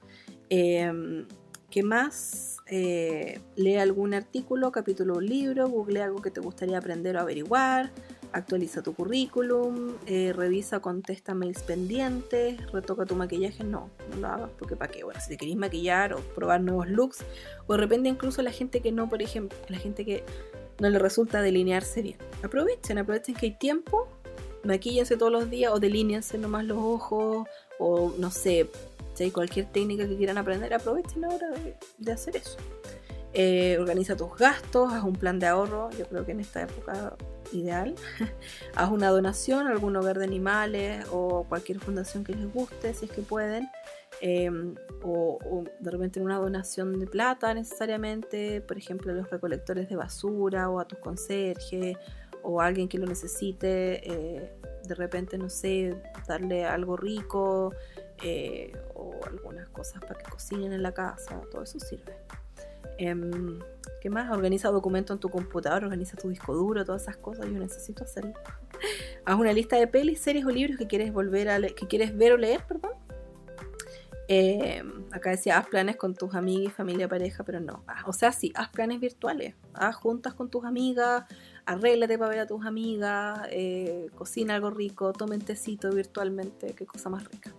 Em, 0.48 1.26
¿Qué 1.70 1.82
más? 1.82 2.56
Eh, 2.66 3.38
lee 3.56 3.76
algún 3.76 4.14
artículo, 4.14 4.72
capítulo 4.72 5.20
libro, 5.20 5.68
google 5.68 6.00
algo 6.00 6.22
que 6.22 6.30
te 6.30 6.40
gustaría 6.40 6.78
aprender 6.78 7.18
o 7.18 7.20
averiguar, 7.20 7.92
actualiza 8.34 8.82
tu 8.82 8.94
currículum, 8.94 9.94
eh, 10.06 10.32
revisa, 10.34 10.80
contesta 10.80 11.34
mails 11.34 11.62
pendientes, 11.62 12.60
retoca 12.72 13.06
tu 13.06 13.14
maquillaje, 13.14 13.62
no, 13.62 13.90
no 14.10 14.16
lo 14.16 14.26
hagas 14.26 14.50
porque 14.58 14.74
para 14.74 14.90
qué, 14.90 15.04
bueno, 15.04 15.20
si 15.20 15.28
te 15.28 15.36
queréis 15.36 15.56
maquillar 15.56 16.12
o 16.14 16.18
probar 16.34 16.60
nuevos 16.60 16.88
looks, 16.88 17.24
o 17.68 17.72
de 17.72 17.78
repente 17.78 18.08
incluso 18.08 18.42
la 18.42 18.50
gente 18.50 18.80
que 18.80 18.90
no, 18.90 19.08
por 19.08 19.22
ejemplo, 19.22 19.56
la 19.68 19.78
gente 19.78 20.04
que 20.04 20.24
no 20.80 20.90
le 20.90 20.98
resulta 20.98 21.42
delinearse 21.42 22.02
bien, 22.02 22.18
aprovechen, 22.42 22.98
aprovechen 22.98 23.36
que 23.36 23.46
hay 23.46 23.56
tiempo, 23.56 24.08
maquíllense 24.64 25.16
todos 25.16 25.30
los 25.30 25.48
días 25.48 25.72
o 25.72 25.78
delíneanse 25.78 26.36
nomás 26.36 26.64
los 26.64 26.78
ojos, 26.78 27.46
o 27.78 28.14
no 28.18 28.32
sé, 28.32 28.68
si 29.14 29.24
hay 29.24 29.30
cualquier 29.30 29.66
técnica 29.66 30.08
que 30.08 30.16
quieran 30.16 30.38
aprender, 30.38 30.74
aprovechen 30.74 31.24
ahora 31.24 31.50
de, 31.50 31.76
de 31.98 32.12
hacer 32.12 32.36
eso. 32.36 32.56
Eh, 33.32 33.76
organiza 33.80 34.16
tus 34.16 34.36
gastos, 34.36 34.92
haz 34.92 35.04
un 35.04 35.14
plan 35.14 35.38
de 35.38 35.46
ahorro, 35.46 35.90
yo 35.98 36.06
creo 36.06 36.26
que 36.26 36.32
en 36.32 36.40
esta 36.40 36.62
época 36.62 37.16
ideal. 37.54 37.94
haz 38.74 38.90
una 38.90 39.08
donación 39.08 39.66
a 39.66 39.70
algún 39.70 39.96
hogar 39.96 40.18
de 40.18 40.24
animales 40.24 41.06
o 41.10 41.44
cualquier 41.48 41.80
fundación 41.80 42.24
que 42.24 42.34
les 42.34 42.52
guste, 42.52 42.94
si 42.94 43.06
es 43.06 43.10
que 43.10 43.22
pueden. 43.22 43.68
Em, 44.20 44.74
o, 45.02 45.64
de 45.80 45.90
repente 45.90 46.20
una 46.20 46.38
donación 46.38 46.98
de 46.98 47.06
plata 47.06 47.52
necesariamente, 47.52 48.60
por 48.60 48.78
ejemplo, 48.78 49.12
a 49.12 49.14
los 49.14 49.28
recolectores 49.30 49.88
de 49.88 49.96
basura 49.96 50.70
o 50.70 50.78
a 50.80 50.86
tus 50.86 50.98
conserjes 50.98 51.96
o 52.42 52.60
a 52.60 52.66
alguien 52.66 52.88
que 52.88 52.98
lo 52.98 53.06
necesite. 53.06 54.00
Eh, 54.10 54.52
de 54.86 54.94
repente, 54.94 55.38
no 55.38 55.48
sé, 55.48 55.94
darle 56.28 56.64
algo 56.64 56.96
rico 56.96 57.74
eh, 58.22 58.72
o 58.94 59.18
algunas 59.26 59.68
cosas 59.70 60.00
para 60.02 60.14
que 60.14 60.30
cocinen 60.30 60.72
en 60.72 60.82
la 60.82 60.92
casa, 60.92 61.40
todo 61.50 61.62
eso 61.62 61.80
sirve. 61.80 62.12
Em, 62.98 63.58
¿Qué 64.00 64.10
más? 64.10 64.30
Organiza 64.30 64.70
documentos 64.70 65.14
en 65.14 65.20
tu 65.20 65.30
computador, 65.30 65.84
organiza 65.84 66.16
tu 66.16 66.28
disco 66.28 66.54
duro, 66.54 66.84
todas 66.84 67.02
esas 67.02 67.16
cosas. 67.16 67.46
Yo 67.46 67.58
necesito 67.58 68.04
hacerlo. 68.04 68.34
Haz 69.24 69.38
una 69.38 69.52
lista 69.52 69.76
de 69.76 69.86
pelis, 69.86 70.20
series 70.20 70.44
o 70.44 70.50
libros 70.50 70.76
que 70.76 70.86
quieres 70.86 71.12
volver 71.12 71.48
a 71.48 71.58
que 71.60 71.86
quieres 71.86 72.16
ver 72.16 72.32
o 72.32 72.36
leer, 72.36 72.62
perdón. 72.66 72.92
Em, 74.26 75.04
acá 75.10 75.30
decía, 75.30 75.58
haz 75.58 75.66
planes 75.68 75.96
con 75.96 76.14
tus 76.14 76.34
amigas, 76.34 76.72
familia, 76.72 77.08
pareja, 77.08 77.44
pero 77.44 77.60
no. 77.60 77.84
Ah, 77.86 78.04
o 78.06 78.12
sea, 78.12 78.32
sí, 78.32 78.52
haz 78.54 78.70
planes 78.70 79.00
virtuales. 79.00 79.54
Haz 79.74 79.96
juntas 79.96 80.34
con 80.34 80.50
tus 80.50 80.64
amigas, 80.64 81.24
arréglate 81.66 82.18
para 82.18 82.30
ver 82.30 82.40
a 82.40 82.46
tus 82.46 82.64
amigas, 82.64 83.40
eh, 83.50 84.06
cocina 84.14 84.54
algo 84.54 84.70
rico, 84.70 85.12
tome 85.12 85.36
un 85.36 85.42
tecito 85.42 85.90
virtualmente, 85.90 86.74
qué 86.74 86.86
cosa 86.86 87.10
más 87.10 87.24
rica. 87.30 87.52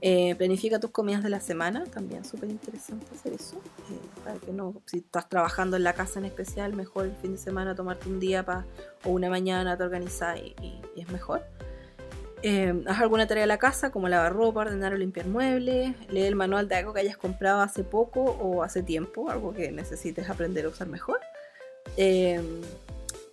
Eh, 0.00 0.36
planifica 0.36 0.78
tus 0.78 0.90
comidas 0.90 1.24
de 1.24 1.30
la 1.30 1.40
semana, 1.40 1.84
también 1.84 2.24
súper 2.24 2.50
interesante 2.50 3.06
hacer 3.14 3.32
eso. 3.32 3.56
Eh, 3.90 3.98
para 4.24 4.38
que 4.38 4.52
no, 4.52 4.80
si 4.86 4.98
estás 4.98 5.28
trabajando 5.28 5.76
en 5.76 5.82
la 5.82 5.92
casa 5.92 6.20
en 6.20 6.24
especial, 6.24 6.74
mejor 6.74 7.06
el 7.06 7.16
fin 7.16 7.32
de 7.32 7.38
semana 7.38 7.74
tomarte 7.74 8.08
un 8.08 8.20
día 8.20 8.44
pa, 8.44 8.64
o 9.04 9.10
una 9.10 9.28
mañana 9.28 9.76
te 9.76 9.82
organizar 9.82 10.38
y, 10.38 10.80
es 10.96 11.10
mejor. 11.10 11.42
Eh, 12.42 12.84
haz 12.86 13.00
alguna 13.00 13.26
tarea 13.26 13.42
de 13.42 13.48
la 13.48 13.58
casa, 13.58 13.90
como 13.90 14.08
lavar 14.08 14.32
ropa, 14.32 14.60
ordenar 14.60 14.92
o 14.92 14.96
limpiar 14.96 15.26
muebles, 15.26 15.96
lee 16.08 16.22
el 16.22 16.36
manual 16.36 16.68
de 16.68 16.76
algo 16.76 16.94
que 16.94 17.00
hayas 17.00 17.16
comprado 17.16 17.60
hace 17.60 17.82
poco 17.82 18.20
o 18.22 18.62
hace 18.62 18.84
tiempo, 18.84 19.30
algo 19.30 19.52
que 19.52 19.72
necesites 19.72 20.30
aprender 20.30 20.64
a 20.66 20.68
usar 20.68 20.86
mejor 20.86 21.18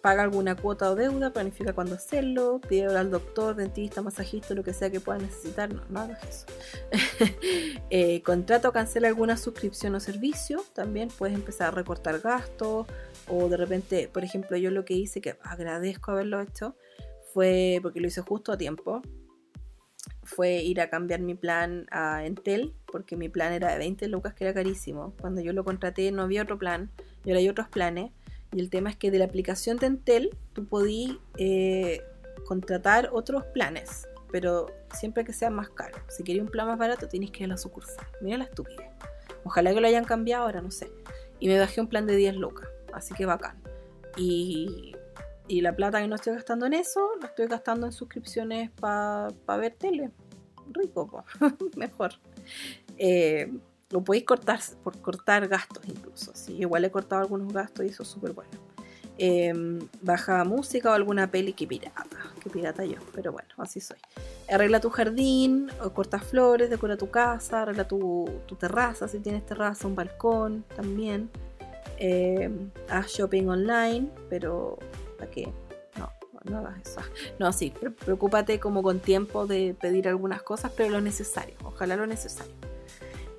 paga 0.06 0.22
alguna 0.22 0.54
cuota 0.56 0.92
o 0.92 0.96
deuda, 0.96 1.34
planifica 1.34 1.74
cuándo 1.74 1.96
hacerlo, 1.96 2.62
pide 2.70 2.96
al 2.96 3.10
doctor, 3.10 3.56
dentista, 3.56 4.04
masajista, 4.04 4.54
lo 4.54 4.64
que 4.64 4.72
sea 4.72 4.92
que 4.92 5.00
pueda 5.00 5.18
necesitar, 5.18 5.74
no, 5.74 5.82
no 5.90 6.00
hagas 6.00 6.24
eso. 6.24 6.46
eh, 7.90 8.22
contrata 8.22 8.70
o 8.70 8.72
cancela 8.72 9.08
alguna 9.08 9.36
suscripción 9.36 9.96
o 9.96 10.00
servicio, 10.00 10.64
también 10.76 11.10
puedes 11.10 11.36
empezar 11.36 11.70
a 11.70 11.72
recortar 11.72 12.20
gastos 12.20 12.86
o 13.28 13.50
de 13.50 13.58
repente, 13.58 14.08
por 14.08 14.24
ejemplo, 14.24 14.56
yo 14.58 14.70
lo 14.70 14.86
que 14.86 14.94
hice, 14.94 15.22
que 15.22 15.38
agradezco 15.42 16.12
haberlo 16.12 16.40
hecho, 16.40 16.76
fue 17.34 17.80
porque 17.82 18.00
lo 18.00 18.06
hice 18.06 18.22
justo 18.22 18.52
a 18.52 18.60
tiempo, 18.60 19.02
fue 20.22 20.58
ir 20.62 20.82
a 20.82 20.92
cambiar 20.92 21.22
mi 21.22 21.34
plan 21.34 21.88
a 21.90 22.28
Entel, 22.28 22.76
porque 22.86 23.18
mi 23.18 23.28
plan 23.28 23.54
era 23.54 23.72
de 23.72 23.80
20 23.80 24.08
lucas, 24.10 24.36
que 24.36 24.44
era 24.44 24.54
carísimo. 24.54 25.16
Cuando 25.20 25.42
yo 25.42 25.52
lo 25.52 25.64
contraté 25.64 26.12
no 26.12 26.22
había 26.22 26.44
otro 26.44 26.60
plan, 26.60 26.92
y 27.24 27.32
ahora 27.32 27.40
hay 27.40 27.50
otros 27.50 27.70
planes. 27.70 28.12
Y 28.54 28.60
el 28.60 28.70
tema 28.70 28.90
es 28.90 28.96
que 28.96 29.12
de 29.12 29.20
la 29.20 29.26
aplicación 29.26 29.78
de 29.78 29.88
Entel 29.88 30.38
tú 30.54 30.66
podías 30.66 31.18
eh, 31.38 32.02
contratar 32.46 33.10
otros 33.12 33.44
planes, 33.48 34.08
pero 34.32 34.68
siempre 34.94 35.26
que 35.26 35.34
sea 35.34 35.50
más 35.50 35.70
caro. 35.70 35.98
Si 36.10 36.24
querías 36.24 36.46
un 36.46 36.52
plan 36.52 36.68
más 36.68 36.78
barato 36.78 37.08
tienes 37.08 37.32
que 37.32 37.44
ir 37.44 37.46
a 37.46 37.54
la 37.54 37.58
sucursal. 37.58 38.06
Mira 38.22 38.38
la 38.38 38.46
estupidez. 38.46 38.90
Ojalá 39.44 39.74
que 39.74 39.82
lo 39.82 39.88
hayan 39.88 40.06
cambiado 40.06 40.46
ahora, 40.46 40.62
no 40.62 40.72
sé. 40.72 40.92
Y 41.40 41.48
me 41.48 41.60
bajé 41.60 41.82
un 41.82 41.88
plan 41.88 42.06
de 42.08 42.16
10 42.16 42.36
lucas, 42.36 42.68
así 42.94 43.14
que 43.14 43.26
bacán. 43.26 43.62
Y, 44.18 44.96
y 45.48 45.62
la 45.62 45.76
plata 45.76 46.02
que 46.02 46.08
no 46.08 46.16
estoy 46.16 46.34
gastando 46.34 46.66
en 46.66 46.74
eso, 46.74 47.12
la 47.22 47.28
estoy 47.28 47.48
gastando 47.48 47.86
en 47.86 47.92
suscripciones 47.92 48.72
para 48.72 49.30
ver 49.58 49.76
tele. 49.76 50.12
Rico, 50.72 51.24
mejor. 51.76 52.14
Eh, 52.98 53.52
lo 53.96 54.04
podéis 54.04 54.26
cortar 54.26 54.60
por 54.84 55.00
cortar 55.00 55.48
gastos 55.48 55.82
incluso. 55.88 56.34
¿sí? 56.36 56.58
Igual 56.58 56.84
he 56.84 56.92
cortado 56.92 57.22
algunos 57.22 57.54
gastos 57.54 57.86
y 57.86 57.90
eso 57.90 58.04
es 58.04 58.10
súper 58.10 58.34
bueno. 58.34 58.52
Em, 59.18 59.80
baja 60.02 60.44
música 60.44 60.92
o 60.92 60.94
alguna 60.94 61.32
peli 61.32 61.54
que 61.54 61.66
pirata, 61.66 62.18
que 62.44 62.50
pirata 62.50 62.84
yo, 62.84 62.98
pero 63.14 63.32
bueno, 63.32 63.48
así 63.58 63.80
soy. 63.80 63.96
Arregla 64.50 64.82
tu 64.82 64.90
jardín, 64.90 65.72
o 65.82 65.92
corta 65.92 66.20
flores, 66.20 66.70
decora 66.70 66.98
tu 66.98 67.10
casa, 67.10 67.62
arregla 67.62 67.88
tu, 67.88 68.30
terraza 68.60 69.08
si 69.08 69.20
tienes 69.20 69.46
terraza, 69.46 69.88
un 69.88 69.96
balcón 69.96 70.66
también. 70.76 71.30
Em, 71.98 72.72
haz 72.90 73.08
shopping 73.08 73.48
online, 73.48 74.10
pero 74.30 74.78
¿para 75.18 75.32
qué? 75.32 75.48
No, 75.98 76.12
no 76.44 76.58
hagas 76.58 76.82
eso. 76.86 77.00
No, 77.40 77.54
sí, 77.54 77.72
preocúpate 78.04 78.60
como 78.60 78.84
con 78.84 79.00
tiempo 79.00 79.48
de 79.48 79.74
pedir 79.80 80.10
algunas 80.10 80.42
cosas, 80.42 80.74
pero 80.76 80.90
lo 80.90 81.00
necesario, 81.00 81.56
ojalá 81.64 81.96
lo 81.96 82.06
necesario. 82.06 82.65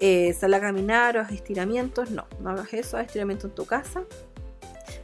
Eh, 0.00 0.32
sal 0.34 0.52
a 0.54 0.60
caminar 0.60 1.16
o 1.16 1.20
haz 1.20 1.32
estiramientos, 1.32 2.10
no, 2.10 2.26
no 2.40 2.50
hagas 2.50 2.72
eso, 2.74 2.96
haz 2.96 3.06
estiramiento 3.06 3.46
en 3.46 3.54
tu 3.54 3.64
casa. 3.64 4.04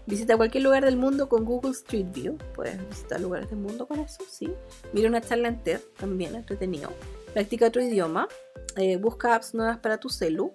Visita 0.06 0.36
cualquier 0.36 0.64
lugar 0.64 0.85
del 0.85 0.97
mundo 0.97 1.28
con 1.28 1.44
Google 1.44 1.70
Street 1.70 2.06
View, 2.12 2.36
puedes 2.55 2.77
visitar 2.89 3.20
lugares 3.20 3.48
del 3.51 3.59
mundo 3.60 3.86
con 3.86 4.01
eso, 4.01 4.23
sí. 4.28 4.52
Mira 4.93 5.09
una 5.09 5.20
charla 5.20 5.48
en 5.48 5.62
TED, 5.62 5.81
también 5.98 6.35
entretenido. 6.35 6.90
Practica 7.32 7.66
otro 7.66 7.82
idioma, 7.82 8.28
eh, 8.77 8.97
busca 8.97 9.35
apps 9.35 9.55
nuevas 9.55 9.78
para 9.78 9.98
tu 9.98 10.09
celu. 10.09 10.52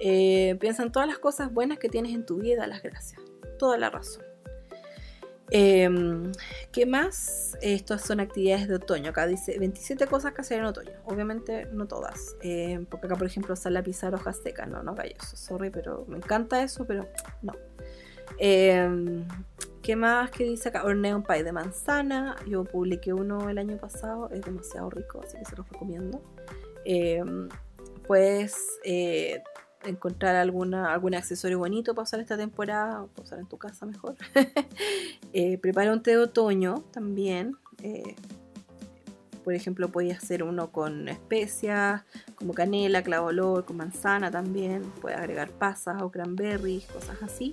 Eh, 0.00 0.56
piensa 0.60 0.82
en 0.82 0.92
todas 0.92 1.08
las 1.08 1.18
cosas 1.18 1.52
buenas 1.52 1.78
que 1.78 1.88
tienes 1.88 2.12
en 2.12 2.26
tu 2.26 2.36
vida, 2.36 2.66
las 2.66 2.82
gracias. 2.82 3.20
Toda 3.58 3.78
la 3.78 3.90
razón. 3.90 4.33
Em, 5.50 6.32
¿Qué 6.72 6.86
más? 6.86 7.56
Estas 7.60 8.02
son 8.02 8.20
actividades 8.20 8.68
de 8.68 8.76
otoño. 8.76 9.10
Acá 9.10 9.26
dice 9.26 9.58
27 9.58 10.06
cosas 10.06 10.32
que 10.32 10.40
hacer 10.40 10.58
en 10.58 10.64
otoño. 10.64 10.92
Obviamente 11.04 11.66
no 11.66 11.86
todas. 11.86 12.36
Em, 12.40 12.86
porque 12.86 13.06
acá, 13.06 13.16
por 13.16 13.26
ejemplo, 13.26 13.54
sale 13.56 13.78
a 13.78 13.82
pisar 13.82 14.14
hojas 14.14 14.38
secas. 14.42 14.68
No, 14.68 14.82
no 14.82 14.94
eso. 15.02 15.36
Sorry, 15.36 15.70
pero 15.70 16.04
me 16.08 16.16
encanta 16.16 16.62
eso, 16.62 16.86
pero 16.86 17.06
no. 17.42 17.52
Em, 18.38 19.26
¿Qué 19.82 19.96
más 19.96 20.30
que 20.30 20.44
dice 20.44 20.70
acá? 20.70 20.84
Hornea 20.84 21.14
un 21.14 21.22
pie 21.22 21.44
de 21.44 21.52
manzana. 21.52 22.36
Yo 22.46 22.64
publiqué 22.64 23.12
uno 23.12 23.50
el 23.50 23.58
año 23.58 23.76
pasado. 23.76 24.30
Es 24.30 24.42
demasiado 24.42 24.88
rico, 24.90 25.20
así 25.22 25.36
que 25.38 25.44
se 25.44 25.56
los 25.56 25.68
recomiendo. 25.68 26.22
pues 28.06 28.80
eh, 28.84 29.42
encontrar 29.86 30.36
alguna, 30.36 30.92
algún 30.92 31.14
accesorio 31.14 31.58
bonito 31.58 31.94
para 31.94 32.04
usar 32.04 32.20
esta 32.20 32.36
temporada, 32.36 33.06
para 33.14 33.22
usar 33.22 33.38
en 33.38 33.46
tu 33.46 33.58
casa 33.58 33.86
mejor. 33.86 34.16
Eh, 35.36 35.58
prepara 35.58 35.92
un 35.92 36.00
té 36.00 36.12
de 36.12 36.18
otoño 36.18 36.84
también. 36.92 37.56
Eh, 37.82 38.14
por 39.42 39.52
ejemplo, 39.52 39.88
puedes 39.88 40.16
hacer 40.16 40.44
uno 40.44 40.70
con 40.70 41.08
especias, 41.08 42.02
como 42.36 42.54
canela, 42.54 43.02
clavo 43.02 43.26
olor, 43.26 43.64
con 43.64 43.76
manzana 43.76 44.30
también. 44.30 44.82
Puedes 45.00 45.18
agregar 45.18 45.50
pasas 45.50 46.00
o 46.02 46.10
cranberries, 46.10 46.86
cosas 46.86 47.20
así. 47.20 47.52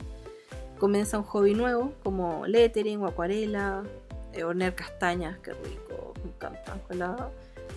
comienza 0.78 1.18
un 1.18 1.24
hobby 1.24 1.56
nuevo 1.56 1.94
como 2.04 2.46
lettering 2.46 3.02
o 3.02 3.08
acuarela, 3.08 3.84
eh, 4.34 4.44
hornear 4.44 4.76
castañas, 4.76 5.40
qué 5.40 5.54
rico, 5.54 6.14
me 6.24 6.30
encanta. 6.30 6.78
Ojalá 6.86 7.30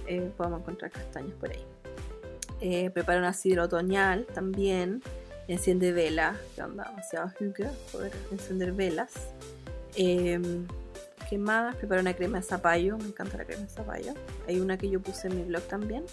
eh, 0.07 0.31
podamos 0.37 0.61
encontrar 0.61 0.91
castañas 0.91 1.35
por 1.41 1.51
ahí. 1.51 1.65
Eh, 2.67 2.89
prepara 2.89 3.19
una 3.19 3.35
sidra 3.35 3.65
otoñal 3.65 4.25
también. 4.33 5.03
Enciende 5.49 5.93
velas, 5.93 6.39
que 6.55 6.63
anda 6.63 6.85
demasiado 6.89 7.31
hygge 7.39 7.69
poder 7.93 8.11
encender 8.33 8.73
velas. 8.73 9.13
Em, 9.97 10.67
¿Qué 11.29 11.37
más? 11.37 11.77
Prepara 11.77 12.01
una 12.01 12.15
crema 12.15 12.39
de 12.39 12.43
zapallo, 12.43 12.97
me 12.97 13.05
encanta 13.05 13.37
la 13.37 13.45
crema 13.45 13.65
de 13.65 13.69
zapallo. 13.69 14.15
Hay 14.49 14.61
una 14.61 14.79
que 14.79 14.89
yo 14.89 14.99
puse 15.03 15.29
en 15.29 15.37
mi 15.37 15.43
blog 15.43 15.63
también. 15.65 16.05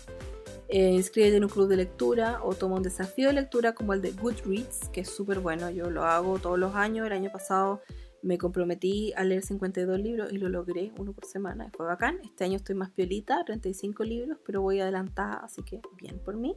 Eh, 0.67 0.91
inscríbete 0.91 1.37
en 1.37 1.45
un 1.45 1.49
club 1.49 1.69
de 1.69 1.77
lectura 1.77 2.41
o 2.43 2.53
toma 2.53 2.75
un 2.75 2.83
desafío 2.83 3.27
de 3.27 3.33
lectura 3.33 3.73
como 3.73 3.93
el 3.93 4.01
de 4.01 4.11
Goodreads, 4.11 4.89
que 4.89 5.01
es 5.01 5.09
súper 5.09 5.39
bueno. 5.39 5.69
Yo 5.69 5.89
lo 5.89 6.03
hago 6.03 6.37
todos 6.37 6.59
los 6.59 6.75
años. 6.75 7.07
El 7.07 7.13
año 7.13 7.31
pasado 7.31 7.81
me 8.23 8.37
comprometí 8.37 9.13
a 9.15 9.23
leer 9.23 9.43
52 9.43 9.99
libros 9.99 10.31
y 10.31 10.37
lo 10.37 10.49
logré, 10.49 10.91
uno 10.97 11.13
por 11.13 11.25
semana. 11.25 11.71
Fue 11.75 11.85
bacán. 11.85 12.19
Este 12.23 12.43
año 12.43 12.57
estoy 12.57 12.75
más 12.75 12.89
piolita, 12.91 13.43
35 13.45 14.03
libros, 14.03 14.37
pero 14.45 14.61
voy 14.61 14.79
adelantada, 14.79 15.41
así 15.43 15.63
que 15.63 15.81
bien 15.99 16.19
por 16.19 16.37
mí. 16.37 16.55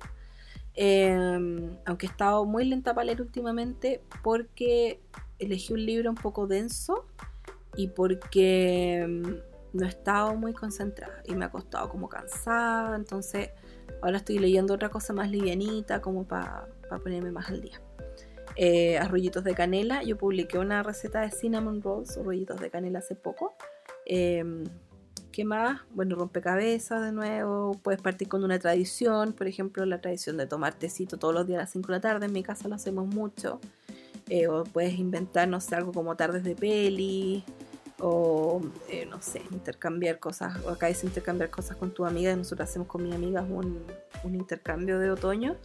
Em, 0.74 1.76
aunque 1.86 2.06
he 2.06 2.10
estado 2.10 2.44
muy 2.44 2.64
lenta 2.64 2.94
para 2.94 3.06
leer 3.06 3.22
últimamente 3.22 4.02
porque 4.22 5.00
elegí 5.38 5.72
un 5.72 5.86
libro 5.86 6.10
un 6.10 6.16
poco 6.16 6.46
denso 6.48 7.06
y 7.76 7.88
porque 7.88 9.02
em, 9.02 9.40
no 9.72 9.86
he 9.86 9.88
estado 9.88 10.34
muy 10.34 10.52
concentrada 10.52 11.22
y 11.26 11.34
me 11.34 11.44
ha 11.44 11.50
costado 11.50 11.88
como 11.88 12.08
cansada. 12.08 12.96
Entonces 12.96 13.50
ahora 14.02 14.18
estoy 14.18 14.38
leyendo 14.38 14.74
otra 14.74 14.90
cosa 14.90 15.12
más 15.12 15.30
livianita 15.30 16.00
como 16.00 16.24
para 16.24 16.68
ponerme 17.02 17.30
más 17.30 17.48
al 17.48 17.60
día 17.60 17.80
eh, 18.56 19.01
de 19.44 19.55
canela. 19.55 20.02
Yo 20.02 20.16
publiqué 20.16 20.59
una 20.59 20.82
receta 20.82 21.20
de 21.20 21.31
cinnamon 21.31 21.82
rolls 21.82 22.16
o 22.16 22.24
de 22.24 22.70
canela 22.70 23.01
hace 23.01 23.14
poco. 23.14 23.55
Em, 24.06 24.64
¿Qué 25.35 25.44
más? 25.44 25.81
Bueno, 25.90 26.14
rompecabezas 26.14 27.02
de 27.02 27.10
nuevo. 27.10 27.72
Puedes 27.82 28.01
partir 28.01 28.28
con 28.28 28.44
una 28.44 28.56
tradición, 28.60 29.32
por 29.32 29.48
ejemplo, 29.48 29.85
la 29.85 30.01
tradición 30.01 30.36
de 30.36 30.47
tomar 30.47 30.74
tecito 30.74 31.18
todos 31.18 31.35
los 31.35 31.44
días 31.44 31.59
a 31.59 31.62
las 31.62 31.70
5 31.72 31.89
de 31.89 31.93
la 31.93 32.01
tarde. 32.01 32.26
En 32.26 32.32
mi 32.32 32.44
casa 32.44 32.68
lo 32.68 32.76
hacemos 32.76 33.09
mucho. 33.09 33.60
Eh, 34.28 34.47
o 34.47 34.62
puedes 34.62 34.97
inventar, 34.97 35.48
no 35.48 35.60
sé, 35.60 35.74
algo 35.74 35.93
como 35.93 36.14
tardes 36.14 36.44
de 36.44 36.55
peli. 36.55 37.43
O, 37.98 38.60
eh, 38.89 39.06
no 39.06 39.20
sé, 39.20 39.43
intercambiar 39.51 40.20
cosas. 40.20 40.56
O 40.66 40.70
acá 40.70 40.89
es 40.89 41.02
intercambiar 41.02 41.51
cosas 41.51 41.76
con 41.78 41.90
tu 41.90 42.06
amiga. 42.06 42.36
Nosotros 42.36 42.68
hacemos 42.68 42.86
con 42.86 43.02
mis 43.02 43.12
amigas 43.12 43.44
un, 43.48 43.85
un 44.22 44.35
intercambio 44.36 45.01
de 45.01 45.10
otoño. 45.10 45.56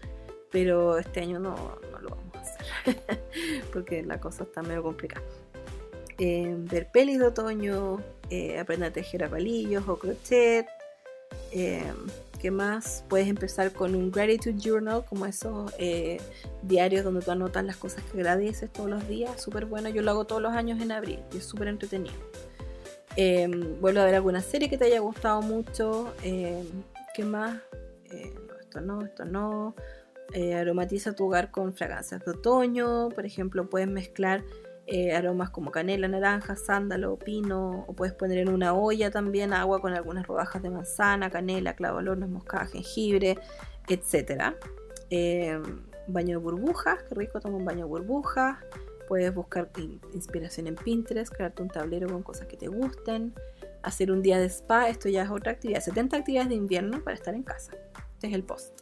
Pero 0.52 0.98
este 0.98 1.20
año 1.20 1.38
no, 1.38 1.78
no 1.92 2.00
lo 2.00 2.10
porque 3.74 4.04
la 4.04 4.20
cosa 4.20 4.44
está 4.44 4.62
medio 4.62 4.84
complicada. 4.84 5.24
Eh, 6.18 6.54
ver 6.58 6.90
pelis 6.92 7.18
de 7.18 7.28
otoño, 7.28 8.02
eh, 8.30 8.60
aprender 8.60 8.90
a 8.90 8.94
tejer 8.94 9.24
a 9.24 9.30
palillos 9.30 9.88
o 9.88 9.98
crochet. 9.98 10.68
Eh, 11.52 11.94
¿Qué 12.40 12.52
más? 12.52 13.04
Puedes 13.08 13.28
empezar 13.28 13.72
con 13.72 13.96
un 13.96 14.12
gratitude 14.12 14.58
journal, 14.58 15.04
como 15.06 15.26
esos 15.26 15.74
diarios 16.62 17.04
donde 17.04 17.22
tú 17.22 17.32
anotas 17.32 17.66
las 17.66 17.76
cosas 17.76 18.04
que 18.04 18.18
agradeces 18.18 18.72
todos 18.72 18.90
los 18.90 19.08
días. 19.08 19.42
Súper 19.42 19.66
bueno, 19.66 19.90
yo 19.90 20.02
lo 20.02 20.12
hago 20.12 20.26
todos 20.26 20.42
los 20.42 20.54
años 20.54 20.82
en 20.82 20.92
abril 20.92 21.20
y 21.34 21.38
es 21.38 21.46
súper 21.46 21.68
entretenido. 21.68 22.16
vuelvo 23.82 24.00
a 24.00 24.06
ver 24.06 24.16
alguna 24.16 24.42
serie 24.42 24.70
que 24.70 24.78
te 24.78 24.86
haya 24.86 25.00
gustado 25.00 25.42
mucho. 25.42 26.14
¿Qué 26.22 27.24
más? 27.26 27.60
esto 28.70 28.82
no, 28.82 29.04
esto 29.04 29.26
no. 29.26 29.76
Eh, 30.34 30.54
aromatiza 30.54 31.16
tu 31.16 31.26
hogar 31.26 31.52
con 31.52 31.74
fragancias 31.74 32.24
de 32.24 32.32
otoño, 32.32 33.10
por 33.10 33.26
ejemplo, 33.26 33.68
puedes 33.70 33.88
mezclar 33.88 34.44
eh, 34.86 35.14
aromas 35.14 35.50
como 35.52 35.72
canela, 35.72 36.08
naranja, 36.08 36.56
sándalo, 36.56 37.18
pino, 37.18 37.86
o 37.88 37.94
puedes 37.94 38.16
poner 38.16 38.40
en 38.40 38.50
una 38.50 38.74
olla 38.74 39.12
también 39.12 39.54
agua 39.54 39.82
con 39.82 39.94
algunas 39.94 40.26
rodajas 40.26 40.62
de 40.64 40.70
manzana, 40.72 41.30
canela, 41.30 41.76
clavo 41.76 42.00
al 42.00 42.28
moscada, 42.28 42.66
jengibre, 42.66 43.38
etc. 43.88 44.56
Eh, 45.12 45.62
baño 46.08 46.40
de 46.40 46.44
burbujas, 46.44 47.04
qué 47.04 47.16
rico, 47.16 47.40
toma 47.40 47.58
un 47.58 47.66
baño 47.66 47.86
de 47.86 47.90
burbujas. 47.90 48.58
Puedes 49.08 49.34
buscar 49.34 49.70
inspiración 50.14 50.66
en 50.66 50.76
Pinterest, 50.76 51.34
crearte 51.34 51.64
un 51.64 51.70
tablero 51.70 52.08
con 52.08 52.22
cosas 52.24 52.48
que 52.48 52.58
te 52.58 52.68
gusten, 52.68 53.34
hacer 53.84 54.12
un 54.12 54.22
día 54.22 54.40
de 54.40 54.50
spa, 54.50 54.90
esto 54.90 55.10
ya 55.10 55.24
es 55.24 55.30
otra 55.30 55.52
actividad, 55.52 55.82
70 55.82 56.18
actividades 56.18 56.50
de 56.50 56.56
invierno 56.56 57.04
para 57.04 57.16
estar 57.16 57.34
en 57.34 57.44
casa. 57.44 57.74
Este 58.16 58.28
es 58.28 58.34
el 58.34 58.44
post. 58.44 58.79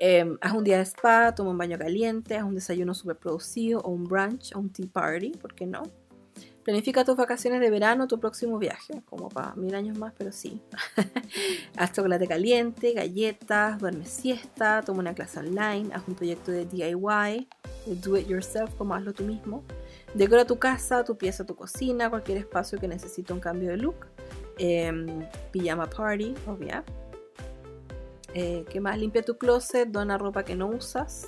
Em, 0.00 0.38
haz 0.40 0.52
un 0.52 0.62
día 0.62 0.78
de 0.78 0.84
spa, 0.84 1.34
toma 1.34 1.50
un 1.50 1.58
baño 1.58 1.76
caliente, 1.76 2.36
haz 2.36 2.44
un 2.44 2.54
desayuno 2.54 2.94
super 2.94 3.16
producido 3.16 3.80
o 3.80 3.90
un 3.90 4.04
brunch 4.04 4.54
o 4.54 4.60
un 4.60 4.70
tea 4.70 4.86
party, 4.92 5.32
¿por 5.32 5.54
qué 5.54 5.66
no? 5.66 5.82
Planifica 6.62 7.02
tus 7.02 7.16
vacaciones 7.16 7.60
de 7.60 7.70
verano, 7.70 8.06
tu 8.06 8.20
próximo 8.20 8.58
viaje, 8.58 9.02
como 9.06 9.30
para 9.30 9.54
mil 9.54 9.74
años 9.74 9.98
más, 9.98 10.12
pero 10.16 10.30
sí. 10.32 10.60
haz 11.76 11.92
chocolate 11.92 12.28
caliente, 12.28 12.92
galletas, 12.92 13.78
duerme 13.78 14.04
siesta, 14.04 14.82
toma 14.82 15.00
una 15.00 15.14
clase 15.14 15.40
online, 15.40 15.88
haz 15.94 16.02
un 16.06 16.14
proyecto 16.14 16.52
de 16.52 16.66
DIY, 16.66 17.48
de 17.86 17.96
do 17.96 18.18
it 18.18 18.28
yourself, 18.28 18.74
como 18.74 18.94
hazlo 18.94 19.14
tú 19.14 19.24
mismo. 19.24 19.64
Decora 20.14 20.44
tu 20.44 20.58
casa, 20.58 21.02
tu 21.04 21.16
pieza, 21.16 21.46
tu 21.46 21.56
cocina, 21.56 22.10
cualquier 22.10 22.38
espacio 22.38 22.78
que 22.78 22.86
necesite 22.86 23.32
un 23.32 23.40
cambio 23.40 23.70
de 23.70 23.78
look. 23.78 24.06
Em, 24.58 25.26
pijama 25.50 25.88
party, 25.88 26.34
obvia. 26.46 26.84
Eh, 28.40 28.64
¿Qué 28.70 28.80
más? 28.80 28.96
Limpia 28.96 29.22
tu 29.22 29.36
closet, 29.36 29.88
dona 29.88 30.16
ropa 30.16 30.44
que 30.44 30.54
no 30.54 30.68
usas. 30.68 31.26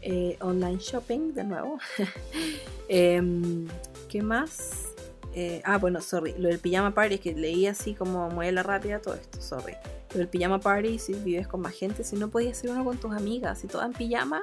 Eh, 0.00 0.38
online 0.40 0.78
shopping, 0.78 1.34
de 1.34 1.44
nuevo. 1.44 1.78
Em, 2.88 3.68
¿Qué 4.08 4.22
más? 4.22 4.94
Eh, 5.34 5.60
ah, 5.66 5.76
bueno, 5.76 6.00
sorry. 6.00 6.34
Lo 6.38 6.48
del 6.48 6.58
pijama 6.58 6.94
party 6.94 7.16
es 7.16 7.20
que 7.20 7.34
leí 7.34 7.66
así 7.66 7.92
como 7.92 8.30
muela 8.30 8.62
rápida 8.62 8.98
todo 9.02 9.12
esto, 9.12 9.42
sorry. 9.42 9.74
Lo 10.12 10.20
del 10.20 10.28
pijama 10.28 10.58
party, 10.58 10.98
si 10.98 11.12
vives 11.12 11.46
con 11.46 11.60
más 11.60 11.74
gente, 11.74 12.02
si 12.02 12.16
no 12.16 12.30
podías 12.30 12.56
hacer 12.56 12.70
uno 12.70 12.82
con 12.82 12.96
tus 12.96 13.12
amigas, 13.12 13.58
si 13.58 13.66
todas 13.66 13.86
en 13.86 13.92
pijama 13.92 14.42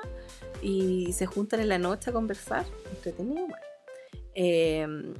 y 0.61 1.11
se 1.11 1.25
juntan 1.25 1.59
en 1.61 1.69
la 1.69 1.79
noche 1.79 2.11
a 2.11 2.13
conversar, 2.13 2.67
entretenido, 2.91 3.47
bueno. 3.47 3.65
Em, 4.35 5.15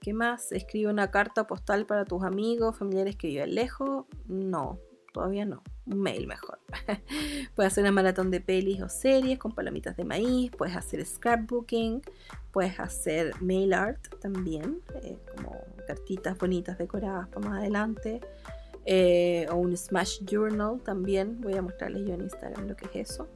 ¿Qué 0.00 0.14
más? 0.14 0.52
Escribe 0.52 0.90
una 0.90 1.10
carta 1.10 1.46
postal 1.46 1.84
para 1.84 2.06
tus 2.06 2.22
amigos, 2.22 2.78
familiares 2.78 3.16
que 3.16 3.26
viven 3.26 3.54
lejos. 3.54 4.06
No, 4.26 4.78
todavía 5.12 5.44
no 5.44 5.62
mail 5.96 6.26
mejor. 6.26 6.58
puedes 7.54 7.72
hacer 7.72 7.82
una 7.82 7.92
maratón 7.92 8.30
de 8.30 8.40
pelis 8.40 8.80
o 8.82 8.88
series 8.88 9.38
con 9.38 9.52
palomitas 9.52 9.96
de 9.96 10.04
maíz, 10.04 10.50
puedes 10.56 10.76
hacer 10.76 11.04
scrapbooking, 11.04 12.02
puedes 12.52 12.78
hacer 12.80 13.32
mail 13.40 13.72
art 13.72 14.00
también, 14.20 14.80
eh, 15.02 15.18
como 15.34 15.64
cartitas 15.86 16.38
bonitas 16.38 16.78
decoradas 16.78 17.28
para 17.28 17.48
más 17.48 17.58
adelante, 17.60 18.20
eh, 18.86 19.46
o 19.50 19.56
un 19.56 19.76
smash 19.76 20.20
journal 20.24 20.80
también, 20.82 21.40
voy 21.40 21.54
a 21.54 21.62
mostrarles 21.62 22.06
yo 22.06 22.14
en 22.14 22.22
Instagram 22.22 22.68
lo 22.68 22.76
que 22.76 22.86
es 22.86 23.10
eso. 23.10 23.28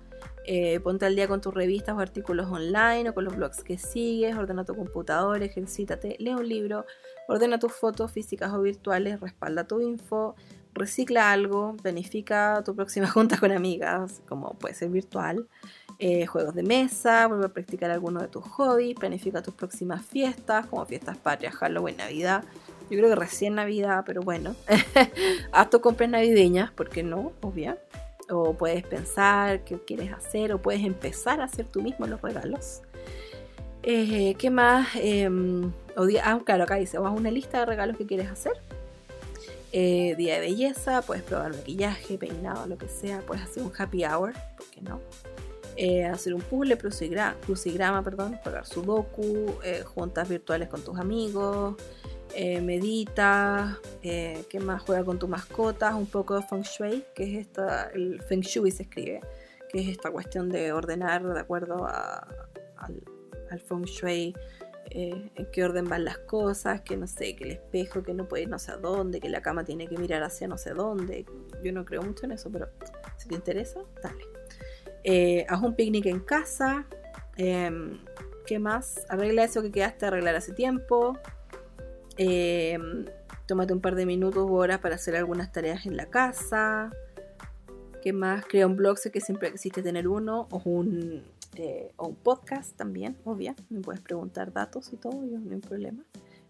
Eh, 0.46 0.78
ponte 0.80 1.06
al 1.06 1.16
día 1.16 1.26
con 1.26 1.40
tus 1.40 1.54
revistas 1.54 1.96
o 1.96 2.00
artículos 2.00 2.50
online 2.50 3.08
o 3.08 3.14
con 3.14 3.24
los 3.24 3.34
blogs 3.34 3.64
que 3.64 3.78
sigues, 3.78 4.36
ordena 4.36 4.64
tu 4.64 4.74
computador, 4.74 5.42
ejercítate, 5.42 6.16
lee 6.18 6.34
un 6.34 6.46
libro, 6.46 6.84
ordena 7.28 7.58
tus 7.58 7.72
fotos 7.72 8.10
físicas 8.12 8.52
o 8.52 8.60
virtuales, 8.60 9.20
respalda 9.20 9.66
tu 9.66 9.80
info, 9.80 10.34
recicla 10.74 11.30
algo, 11.32 11.76
planifica 11.80 12.62
tu 12.64 12.74
próxima 12.74 13.06
junta 13.10 13.38
con 13.38 13.52
amigas, 13.52 14.20
como 14.28 14.54
puede 14.54 14.74
ser 14.74 14.90
virtual, 14.90 15.46
eh, 15.98 16.26
juegos 16.26 16.54
de 16.54 16.62
mesa, 16.62 17.26
vuelve 17.28 17.46
a 17.46 17.48
practicar 17.48 17.90
alguno 17.90 18.20
de 18.20 18.28
tus 18.28 18.44
hobbies, 18.44 18.96
planifica 18.98 19.42
tus 19.42 19.54
próximas 19.54 20.04
fiestas, 20.04 20.66
como 20.66 20.84
fiestas 20.84 21.16
patrias, 21.16 21.54
Halloween, 21.54 21.96
Navidad. 21.96 22.44
Yo 22.90 22.98
creo 22.98 23.08
que 23.08 23.14
recién 23.14 23.54
Navidad, 23.54 24.02
pero 24.04 24.20
bueno. 24.20 24.54
Haz 25.52 25.70
tu 25.70 25.80
compras 25.80 26.10
navideñas, 26.10 26.70
porque 26.72 27.02
no? 27.02 27.32
Obvia. 27.40 27.78
O 28.28 28.54
puedes 28.54 28.84
pensar 28.84 29.64
qué 29.64 29.78
quieres 29.78 30.12
hacer, 30.12 30.52
o 30.52 30.60
puedes 30.60 30.84
empezar 30.84 31.40
a 31.40 31.44
hacer 31.44 31.66
tú 31.66 31.80
mismo 31.80 32.06
los 32.06 32.20
regalos. 32.20 32.82
Eh, 33.82 34.34
¿Qué 34.38 34.50
más? 34.50 34.88
Eh, 34.96 35.30
ah, 36.22 36.40
claro, 36.44 36.64
acá 36.64 36.76
dice, 36.76 36.98
o 36.98 37.06
haz 37.06 37.14
una 37.14 37.30
lista 37.30 37.60
de 37.60 37.66
regalos 37.66 37.96
que 37.96 38.06
quieres 38.06 38.30
hacer 38.30 38.52
eh, 39.76 40.14
día 40.14 40.34
de 40.34 40.40
belleza, 40.40 41.02
puedes 41.02 41.24
probar 41.24 41.52
maquillaje, 41.52 42.16
peinado, 42.16 42.64
lo 42.68 42.78
que 42.78 42.88
sea, 42.88 43.22
puedes 43.22 43.42
hacer 43.42 43.64
un 43.64 43.72
happy 43.76 44.04
hour, 44.04 44.32
¿por 44.56 44.66
qué 44.70 44.80
no? 44.80 45.00
Eh, 45.76 46.04
hacer 46.04 46.32
un 46.32 46.42
puzzle, 46.42 46.78
crucigrama, 46.78 48.04
perdón, 48.04 48.38
jugar 48.44 48.64
sudoku, 48.66 49.52
eh, 49.64 49.82
juntas 49.82 50.28
virtuales 50.28 50.68
con 50.68 50.82
tus 50.82 50.96
amigos, 50.96 51.74
medita, 52.62 53.80
¿qué 54.00 54.60
más? 54.62 54.82
Juega 54.82 55.02
con 55.02 55.18
tus 55.18 55.28
mascotas, 55.28 55.94
un 55.94 56.06
poco 56.06 56.36
de 56.36 56.42
feng 56.42 56.62
shui, 56.62 57.04
que 57.12 57.24
es 57.24 57.46
esta, 57.46 57.90
el 57.94 58.22
feng 58.22 58.42
shui 58.42 58.70
se 58.70 58.84
escribe, 58.84 59.22
que 59.70 59.80
es 59.80 59.88
esta 59.88 60.12
cuestión 60.12 60.50
de 60.50 60.72
ordenar 60.72 61.24
de 61.24 61.40
acuerdo 61.40 61.84
al, 61.88 63.02
al 63.50 63.58
feng 63.58 63.86
shui 63.86 64.36
eh, 64.94 65.30
en 65.34 65.46
qué 65.50 65.64
orden 65.64 65.86
van 65.86 66.04
las 66.04 66.18
cosas, 66.18 66.80
que 66.82 66.96
no 66.96 67.06
sé, 67.06 67.34
que 67.34 67.44
el 67.44 67.50
espejo, 67.50 68.02
que 68.02 68.14
no 68.14 68.28
puede 68.28 68.44
ir 68.44 68.48
no 68.48 68.58
sé 68.58 68.72
a 68.72 68.76
dónde, 68.76 69.20
que 69.20 69.28
la 69.28 69.42
cama 69.42 69.64
tiene 69.64 69.88
que 69.88 69.98
mirar 69.98 70.22
hacia 70.22 70.46
no 70.46 70.56
sé 70.56 70.72
dónde. 70.72 71.26
Yo 71.62 71.72
no 71.72 71.84
creo 71.84 72.02
mucho 72.02 72.26
en 72.26 72.32
eso, 72.32 72.50
pero 72.50 72.68
si 73.16 73.28
te 73.28 73.34
interesa, 73.34 73.80
dale. 74.02 74.24
Eh, 75.02 75.44
haz 75.48 75.62
un 75.62 75.74
picnic 75.74 76.06
en 76.06 76.20
casa, 76.20 76.86
em, 77.36 77.98
¿Qué 78.46 78.58
más? 78.58 79.06
Arregla 79.08 79.44
eso 79.44 79.62
que 79.62 79.72
quedaste 79.72 80.04
a 80.04 80.08
arreglar 80.08 80.36
hace 80.36 80.52
tiempo. 80.52 81.18
Eh, 82.18 82.78
tómate 83.46 83.72
un 83.72 83.80
par 83.80 83.94
de 83.94 84.04
minutos 84.04 84.44
o 84.48 84.52
horas 84.52 84.80
para 84.80 84.96
hacer 84.96 85.16
algunas 85.16 85.50
tareas 85.50 85.86
en 85.86 85.96
la 85.96 86.10
casa. 86.10 86.90
¿Qué 88.02 88.12
más? 88.12 88.44
Crea 88.44 88.66
un 88.66 88.76
blog, 88.76 88.98
sé 88.98 89.10
que 89.10 89.22
siempre 89.22 89.48
existe 89.48 89.82
tener 89.82 90.08
uno, 90.08 90.46
o 90.50 90.60
un, 90.66 91.24
o 91.96 92.08
un 92.08 92.16
podcast 92.16 92.76
también, 92.76 93.16
obvio. 93.24 93.54
Me 93.70 93.80
puedes 93.80 94.00
preguntar 94.00 94.52
datos 94.52 94.92
y 94.92 94.96
todo, 94.96 95.24
yo 95.24 95.38
no 95.38 95.54
hay 95.54 95.60
problema. 95.60 96.04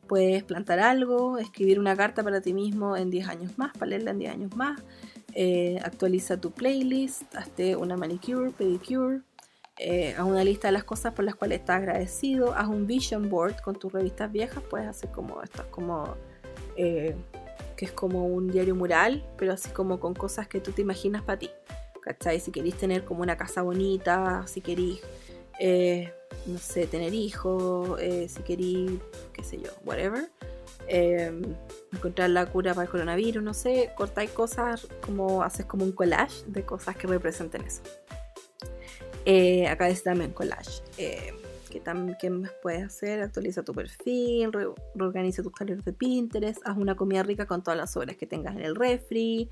Puedes 0.07 0.43
plantar 0.45 0.81
algo, 0.81 1.39
escribir 1.39 1.79
una 1.79 1.97
carta 1.97 2.23
para 2.23 2.41
ti 2.41 2.53
mismo 2.53 2.97
en 2.97 3.11
10 3.11 3.29
años 3.29 3.59
más, 3.59 3.73
para 3.73 3.91
leerla 3.91 4.11
en 4.11 4.19
10 4.19 4.33
años 4.33 4.57
más. 4.57 4.83
Eh, 5.35 5.79
actualiza 5.83 6.41
tu 6.41 6.51
playlist, 6.51 7.35
hazte 7.35 7.77
una 7.77 7.97
manicure, 7.97 8.51
pedicure. 8.51 9.23
Eh, 9.79 10.15
haz 10.17 10.25
una 10.25 10.45
lista 10.45 10.69
de 10.69 10.73
las 10.73 10.85
cosas 10.85 11.15
por 11.15 11.25
las 11.25 11.35
cuales 11.35 11.61
estás 11.61 11.79
agradecido. 11.79 12.55
Haz 12.55 12.69
un 12.69 12.87
vision 12.87 13.29
board 13.29 13.61
con 13.63 13.77
tus 13.77 13.93
revistas 13.93 14.31
viejas. 14.31 14.63
Puedes 14.69 14.87
hacer 14.87 15.11
como 15.11 15.43
esto, 15.43 15.63
es 15.63 15.69
como 15.69 16.15
eh, 16.77 17.17
que 17.77 17.87
es 17.87 17.93
como 17.93 18.27
un 18.27 18.49
diario 18.49 18.75
mural, 18.75 19.25
pero 19.37 19.53
así 19.53 19.71
como 19.71 19.99
con 19.99 20.15
cosas 20.15 20.47
que 20.47 20.61
tú 20.61 20.71
te 20.73 20.83
imaginas 20.83 21.23
para 21.23 21.39
ti. 21.39 21.51
¿Cachai? 22.05 22.39
Si 22.39 22.51
queréis 22.51 22.77
tener 22.77 23.05
como 23.05 23.23
una 23.23 23.37
casa 23.37 23.63
bonita, 23.63 24.47
si 24.47 24.61
queréis, 24.61 25.01
eh, 25.59 26.13
no 26.47 26.59
sé, 26.59 26.87
tener 26.87 27.15
hijos, 27.15 27.99
eh, 28.01 28.29
si 28.29 28.43
queréis, 28.43 28.93
qué 29.33 29.43
sé 29.43 29.59
yo, 29.61 29.71
whatever. 29.85 30.31
encontrar 30.87 32.29
la 32.29 32.45
cura 32.47 32.75
para 32.75 32.85
el 32.85 32.91
coronavirus, 32.91 33.43
no 33.43 33.55
sé, 33.55 33.91
cortáis 33.97 34.31
cosas 34.31 34.87
como 35.01 35.43
haces 35.43 35.65
como 35.65 35.85
un 35.85 35.93
collage 35.93 36.45
de 36.47 36.65
cosas 36.65 36.95
que 36.97 37.07
representen 37.07 37.63
eso. 37.63 37.83
acá 39.71 39.87
dice 39.87 40.03
también 40.03 40.33
collage 40.33 40.83
¿Qué, 42.21 42.31
más 42.31 42.53
puedes 42.63 42.85
hacer? 42.85 43.21
Actualiza 43.21 43.65
tu 43.65 43.75
perfil, 43.75 44.53
reorganiza 44.95 45.43
tus 45.43 45.53
tareas 45.53 45.85
de 45.85 45.93
Pinterest, 45.93 46.61
haz 46.65 46.77
una 46.77 46.95
comida 46.95 47.23
rica 47.23 47.47
con 47.47 47.63
todas 47.63 47.77
las 47.77 47.97
obras 47.97 48.17
que 48.17 48.27
tengas 48.27 48.55
en 48.55 48.63
el 48.63 48.77
refri, 48.77 49.51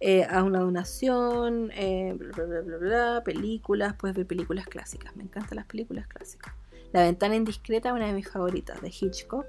eh, 0.00 0.24
haz 0.24 0.42
una 0.42 0.60
donación, 0.60 1.70
eh, 1.74 2.14
bla, 2.18 2.44
bla, 2.44 2.60
bla, 2.60 2.76
bla, 2.76 3.22
películas, 3.24 3.94
puedes 3.94 4.16
ver 4.16 4.26
películas 4.26 4.66
clásicas, 4.66 5.14
me 5.16 5.22
encantan 5.22 5.56
las 5.56 5.66
películas 5.66 6.06
clásicas. 6.06 6.52
La 6.92 7.02
ventana 7.02 7.36
indiscreta 7.36 7.88
es 7.88 7.94
una 7.94 8.06
de 8.06 8.12
mis 8.12 8.28
favoritas, 8.28 8.80
de 8.82 8.88
Hitchcock, 8.88 9.46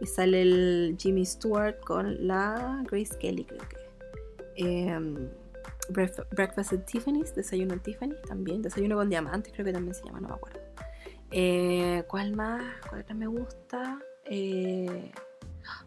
y 0.00 0.06
sale 0.06 0.42
el 0.42 0.96
Jimmy 0.98 1.24
Stewart 1.24 1.78
con 1.80 2.26
la 2.26 2.82
Grace 2.90 3.16
Kelly, 3.18 3.44
creo 3.44 3.62
que. 3.68 3.76
Em, 4.56 5.30
Breakfast 5.90 6.72
at 6.72 6.84
Tiffany's, 6.84 7.34
Desayuno 7.34 7.74
en 7.74 7.80
Tiffany 7.80 8.14
también, 8.26 8.62
Desayuno 8.62 8.96
con 8.96 9.08
Diamantes, 9.08 9.52
creo 9.52 9.64
que 9.64 9.72
también 9.72 9.94
se 9.94 10.04
llama, 10.04 10.20
no 10.20 10.28
me 10.28 10.34
acuerdo. 10.34 10.60
Eh, 11.30 12.04
¿Cuál 12.08 12.34
más? 12.34 12.62
¿Cuál 12.88 13.02
otra 13.02 13.14
me 13.14 13.26
gusta? 13.26 13.98
Eh, 14.24 15.12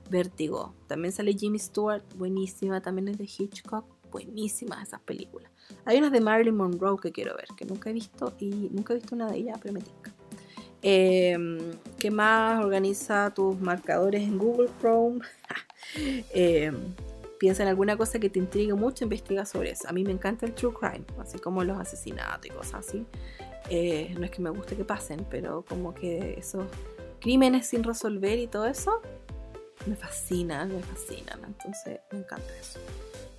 Vértigo. 0.10 0.74
También 0.88 1.12
sale 1.12 1.34
Jimmy 1.34 1.60
Stewart, 1.60 2.04
buenísima. 2.16 2.82
También 2.82 3.10
es 3.10 3.18
de 3.18 3.26
Hitchcock, 3.26 3.86
buenísimas 4.12 4.88
esas 4.88 5.02
películas. 5.02 5.52
Hay 5.86 5.98
unas 5.98 6.12
de 6.12 6.22
Marilyn 6.22 6.56
Monroe 6.56 6.98
que 7.02 7.12
quiero 7.12 7.36
ver, 7.36 7.48
que 7.58 7.66
nunca 7.66 7.90
he 7.90 7.94
visto 7.94 8.34
y 8.40 8.70
nunca 8.72 8.94
he 8.94 8.98
visto 8.98 9.16
una 9.16 9.30
de 9.30 9.38
ellas, 9.38 9.60
pero 9.62 9.74
me 9.74 9.82
tinca. 9.82 10.14
Em, 10.82 11.58
¿Qué 11.98 12.12
más? 12.12 12.64
Organiza 12.64 13.34
tus 13.34 13.60
marcadores 13.60 14.22
en 14.22 14.38
Google 14.38 14.70
Chrome. 14.80 15.20
Em, 16.34 16.76
piensa 17.40 17.64
en 17.64 17.70
alguna 17.70 17.96
cosa 17.96 18.20
que 18.20 18.30
te 18.30 18.40
intrigue 18.40 18.74
mucho, 18.74 19.04
investiga 19.04 19.46
sobre 19.46 19.72
eso. 19.72 19.88
A 19.88 19.94
mí 19.94 20.04
me 20.04 20.12
encanta 20.12 20.46
el 20.46 20.54
true 20.54 20.74
crime, 20.74 21.06
así 21.20 21.38
como 21.38 21.64
los 21.64 21.80
asesinatos 21.80 22.46
y 22.46 22.50
cosas 22.50 22.88
así. 22.88 23.06
Eh, 23.70 24.14
no 24.18 24.26
es 24.26 24.32
que 24.32 24.42
me 24.42 24.50
guste 24.50 24.76
que 24.76 24.84
pasen, 24.84 25.26
pero 25.30 25.64
como 25.68 25.94
que 25.94 26.36
esos 26.38 26.66
crímenes 27.20 27.68
sin 27.68 27.84
resolver 27.84 28.38
y 28.40 28.48
todo 28.48 28.66
eso, 28.66 29.02
me 29.86 29.96
fascinan, 29.96 30.76
me 30.76 30.82
fascinan. 30.82 31.44
Entonces, 31.46 32.00
me 32.12 32.20
encanta 32.20 32.56
eso. 32.60 32.80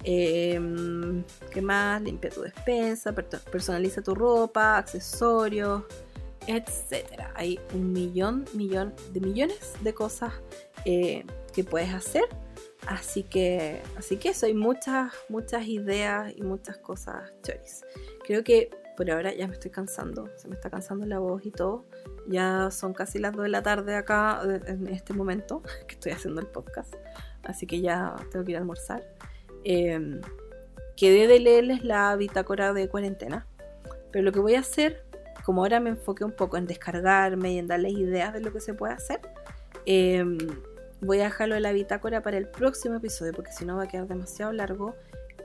Em, 0.04 1.24
¿Qué 1.50 1.60
más? 1.60 2.00
Limpia 2.02 2.30
tu 2.30 2.42
despensa, 2.42 3.12
personaliza 3.12 4.02
tu 4.02 4.14
ropa, 4.14 4.78
accesorios, 4.78 5.82
etcétera. 6.46 7.32
Hay 7.34 7.58
un 7.74 7.92
millón, 7.92 8.44
millón 8.54 8.94
de 9.12 9.20
millones 9.20 9.72
de 9.80 9.94
cosas 9.94 10.32
eh, 10.84 11.24
que 11.52 11.64
puedes 11.64 11.92
hacer. 11.92 12.24
Así 12.86 13.24
que, 13.24 13.82
así 13.96 14.16
que 14.16 14.28
eso, 14.28 14.46
hay 14.46 14.54
muchas, 14.54 15.12
muchas 15.28 15.66
ideas 15.66 16.32
y 16.36 16.42
muchas 16.42 16.78
cosas 16.78 17.32
choris. 17.42 17.84
Creo 18.24 18.44
que 18.44 18.70
por 18.96 19.10
ahora 19.10 19.34
ya 19.34 19.48
me 19.48 19.54
estoy 19.54 19.70
cansando, 19.70 20.28
se 20.36 20.48
me 20.48 20.54
está 20.54 20.70
cansando 20.70 21.04
la 21.04 21.18
voz 21.18 21.44
y 21.44 21.50
todo. 21.50 21.84
Ya 22.28 22.70
son 22.70 22.92
casi 22.92 23.18
las 23.18 23.32
2 23.32 23.44
de 23.44 23.48
la 23.48 23.62
tarde 23.62 23.94
acá 23.94 24.40
en 24.66 24.88
este 24.88 25.12
momento 25.14 25.62
que 25.88 25.94
estoy 25.94 26.12
haciendo 26.12 26.40
el 26.40 26.46
podcast, 26.46 26.94
así 27.44 27.66
que 27.66 27.80
ya 27.80 28.14
tengo 28.30 28.44
que 28.44 28.52
ir 28.52 28.56
a 28.56 28.60
almorzar. 28.60 29.06
Eh, 29.64 30.20
quedé 30.96 31.26
de 31.26 31.40
leerles 31.40 31.84
la 31.84 32.14
bitácora 32.16 32.72
de 32.72 32.88
cuarentena, 32.88 33.46
pero 34.12 34.24
lo 34.24 34.32
que 34.32 34.40
voy 34.40 34.54
a 34.54 34.60
hacer, 34.60 35.04
como 35.44 35.62
ahora 35.62 35.80
me 35.80 35.90
enfoqué 35.90 36.24
un 36.24 36.32
poco 36.32 36.56
en 36.56 36.66
descargarme 36.66 37.52
y 37.52 37.58
en 37.58 37.66
darles 37.66 37.92
ideas 37.92 38.32
de 38.32 38.40
lo 38.40 38.52
que 38.52 38.60
se 38.60 38.74
puede 38.74 38.94
hacer, 38.94 39.20
em, 39.84 40.38
voy 41.00 41.20
a 41.20 41.24
dejarlo 41.24 41.54
de 41.54 41.60
la 41.60 41.72
bitácora 41.72 42.22
para 42.22 42.38
el 42.38 42.48
próximo 42.48 42.96
episodio, 42.96 43.32
porque 43.32 43.52
si 43.52 43.64
no 43.64 43.76
va 43.76 43.84
a 43.84 43.88
quedar 43.88 44.08
demasiado 44.08 44.52
largo 44.52 44.94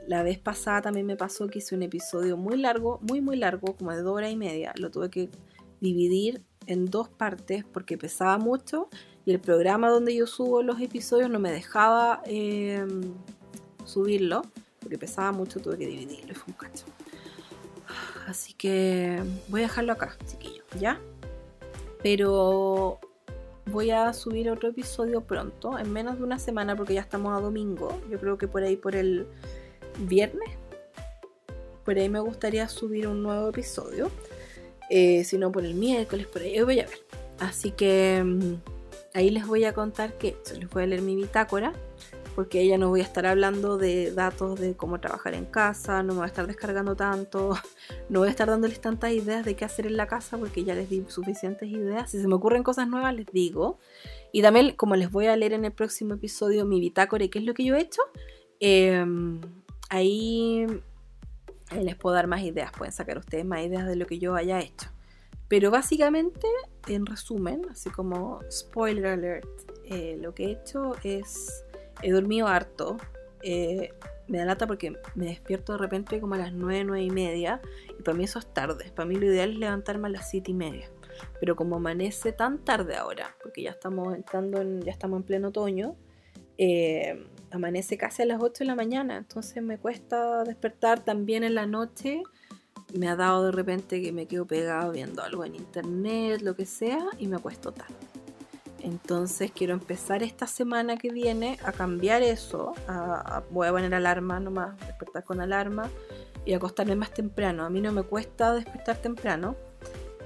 la 0.06 0.22
vez 0.22 0.38
pasada 0.38 0.82
también 0.82 1.06
me 1.06 1.16
pasó 1.16 1.46
que 1.46 1.58
hice 1.58 1.74
un 1.74 1.82
episodio 1.82 2.36
muy 2.36 2.56
largo, 2.56 2.98
muy 3.02 3.20
muy 3.20 3.36
largo, 3.36 3.76
como 3.76 3.92
de 3.92 4.02
dos 4.02 4.16
horas 4.16 4.30
y 4.30 4.36
media. 4.36 4.72
Lo 4.76 4.90
tuve 4.90 5.10
que 5.10 5.30
dividir 5.80 6.42
en 6.66 6.86
dos 6.86 7.08
partes 7.08 7.64
porque 7.64 7.98
pesaba 7.98 8.38
mucho 8.38 8.88
y 9.24 9.32
el 9.32 9.40
programa 9.40 9.88
donde 9.88 10.14
yo 10.14 10.26
subo 10.26 10.62
los 10.62 10.80
episodios 10.80 11.30
no 11.30 11.38
me 11.38 11.52
dejaba 11.52 12.22
em, 12.26 13.14
subirlo 13.84 14.42
porque 14.80 14.98
pesaba 14.98 15.32
mucho, 15.32 15.60
tuve 15.60 15.78
que 15.78 15.86
dividirlo 15.86 16.32
y 16.32 16.34
fue 16.34 16.52
un 16.52 16.54
cacho. 16.54 16.86
Así 18.26 18.52
que 18.54 19.22
voy 19.48 19.60
a 19.60 19.64
dejarlo 19.64 19.92
acá, 19.92 20.16
chiquillos, 20.26 20.64
¿ya? 20.78 21.00
Pero 22.02 22.98
voy 23.66 23.90
a 23.90 24.12
subir 24.12 24.50
otro 24.50 24.70
episodio 24.70 25.20
pronto, 25.20 25.78
en 25.78 25.92
menos 25.92 26.18
de 26.18 26.24
una 26.24 26.38
semana 26.38 26.76
porque 26.76 26.94
ya 26.94 27.00
estamos 27.00 27.36
a 27.36 27.40
domingo. 27.40 28.00
Yo 28.10 28.18
creo 28.18 28.38
que 28.38 28.48
por 28.48 28.62
ahí 28.62 28.76
por 28.76 28.96
el 28.96 29.26
viernes. 30.00 30.50
Por 31.84 31.96
ahí 31.96 32.08
me 32.08 32.20
gustaría 32.20 32.68
subir 32.68 33.06
un 33.06 33.22
nuevo 33.22 33.48
episodio. 33.48 34.10
Eh, 34.94 35.24
si 35.24 35.38
por 35.38 35.64
el 35.64 35.74
miércoles, 35.74 36.26
por 36.26 36.42
ahí 36.42 36.60
voy 36.60 36.80
a 36.80 36.86
ver. 36.86 36.98
Así 37.40 37.70
que 37.70 38.22
mm, 38.22 38.56
ahí 39.14 39.30
les 39.30 39.46
voy 39.46 39.64
a 39.64 39.72
contar 39.72 40.18
que 40.18 40.36
les 40.58 40.68
voy 40.68 40.82
a 40.82 40.86
leer 40.86 41.00
mi 41.00 41.16
bitácora. 41.16 41.72
Porque 42.34 42.66
ya 42.66 42.76
no 42.76 42.90
voy 42.90 43.00
a 43.00 43.04
estar 43.04 43.24
hablando 43.24 43.78
de 43.78 44.10
datos 44.12 44.60
de 44.60 44.74
cómo 44.74 45.00
trabajar 45.00 45.34
en 45.34 45.46
casa, 45.46 46.02
no 46.02 46.12
me 46.12 46.18
voy 46.20 46.24
a 46.24 46.26
estar 46.26 46.46
descargando 46.46 46.96
tanto, 46.96 47.54
no 48.10 48.20
voy 48.20 48.28
a 48.28 48.30
estar 48.30 48.48
dándoles 48.48 48.80
tantas 48.80 49.12
ideas 49.12 49.44
de 49.44 49.54
qué 49.54 49.66
hacer 49.66 49.86
en 49.86 49.98
la 49.98 50.06
casa 50.06 50.38
porque 50.38 50.64
ya 50.64 50.74
les 50.74 50.90
di 50.90 51.04
suficientes 51.08 51.70
ideas. 51.70 52.10
Si 52.10 52.20
se 52.20 52.28
me 52.28 52.34
ocurren 52.34 52.62
cosas 52.62 52.86
nuevas, 52.86 53.14
les 53.14 53.26
digo. 53.32 53.78
Y 54.30 54.42
también, 54.42 54.76
como 54.76 54.96
les 54.96 55.10
voy 55.10 55.26
a 55.26 55.36
leer 55.36 55.54
en 55.54 55.64
el 55.64 55.72
próximo 55.72 56.14
episodio 56.14 56.66
mi 56.66 56.80
bitácora 56.80 57.24
y 57.24 57.30
qué 57.30 57.38
es 57.38 57.46
lo 57.46 57.54
que 57.54 57.64
yo 57.64 57.76
he 57.76 57.80
hecho, 57.80 58.02
eh, 58.60 59.06
ahí 59.88 60.66
les 61.80 61.96
puedo 61.96 62.14
dar 62.14 62.26
más 62.26 62.42
ideas, 62.42 62.70
pueden 62.76 62.92
sacar 62.92 63.18
ustedes 63.18 63.44
más 63.44 63.64
ideas 63.64 63.86
de 63.86 63.96
lo 63.96 64.06
que 64.06 64.18
yo 64.18 64.34
haya 64.34 64.60
hecho. 64.60 64.88
Pero 65.48 65.70
básicamente, 65.70 66.46
en 66.88 67.04
resumen, 67.04 67.66
así 67.70 67.90
como 67.90 68.40
spoiler 68.50 69.06
alert, 69.06 69.46
eh, 69.84 70.16
lo 70.18 70.34
que 70.34 70.46
he 70.46 70.50
hecho 70.52 70.92
es, 71.02 71.64
he 72.02 72.10
dormido 72.10 72.48
harto, 72.48 72.96
eh, 73.42 73.92
me 74.28 74.38
da 74.38 74.46
lata 74.46 74.66
porque 74.66 74.96
me 75.14 75.26
despierto 75.26 75.72
de 75.72 75.78
repente 75.78 76.20
como 76.20 76.34
a 76.34 76.38
las 76.38 76.52
9, 76.52 76.84
9 76.84 77.04
y 77.04 77.10
media, 77.10 77.60
y 77.98 78.02
para 78.02 78.16
mí 78.16 78.24
eso 78.24 78.38
es 78.38 78.46
tarde, 78.54 78.90
para 78.94 79.06
mí 79.06 79.16
lo 79.16 79.26
ideal 79.26 79.50
es 79.50 79.58
levantarme 79.58 80.08
a 80.08 80.12
las 80.12 80.30
7 80.30 80.50
y 80.50 80.54
media. 80.54 80.90
Pero 81.38 81.54
como 81.54 81.76
amanece 81.76 82.32
tan 82.32 82.64
tarde 82.64 82.96
ahora, 82.96 83.36
porque 83.42 83.62
ya 83.62 83.72
estamos 83.72 84.14
entrando 84.14 84.60
en, 84.60 84.80
ya 84.80 84.92
estamos 84.92 85.18
en 85.18 85.24
pleno 85.24 85.48
otoño, 85.48 85.96
eh, 86.56 87.26
amanece 87.52 87.96
casi 87.96 88.22
a 88.22 88.26
las 88.26 88.40
8 88.40 88.64
de 88.64 88.64
la 88.66 88.74
mañana, 88.74 89.16
entonces 89.16 89.62
me 89.62 89.78
cuesta 89.78 90.44
despertar 90.44 91.04
también 91.04 91.44
en 91.44 91.54
la 91.54 91.66
noche. 91.66 92.22
Me 92.94 93.08
ha 93.08 93.16
dado 93.16 93.44
de 93.46 93.52
repente 93.52 94.02
que 94.02 94.12
me 94.12 94.26
quedo 94.26 94.46
pegado 94.46 94.92
viendo 94.92 95.22
algo 95.22 95.44
en 95.44 95.54
internet, 95.54 96.42
lo 96.42 96.56
que 96.56 96.66
sea, 96.66 97.06
y 97.18 97.26
me 97.26 97.36
acuesto 97.36 97.72
tarde. 97.72 97.94
Entonces 98.80 99.52
quiero 99.52 99.74
empezar 99.74 100.22
esta 100.22 100.46
semana 100.46 100.96
que 100.96 101.10
viene 101.10 101.58
a 101.64 101.72
cambiar 101.72 102.22
eso. 102.22 102.74
voy 103.50 103.68
a 103.68 103.72
poner 103.72 103.94
alarma 103.94 104.40
nomás, 104.40 104.78
despertar 104.80 105.24
con 105.24 105.40
alarma 105.40 105.88
y 106.44 106.54
acostarme 106.54 106.96
más 106.96 107.12
temprano. 107.12 107.64
A 107.64 107.70
mí 107.70 107.80
no 107.80 107.92
me 107.92 108.02
cuesta 108.02 108.52
despertar 108.54 108.96
temprano 108.96 109.56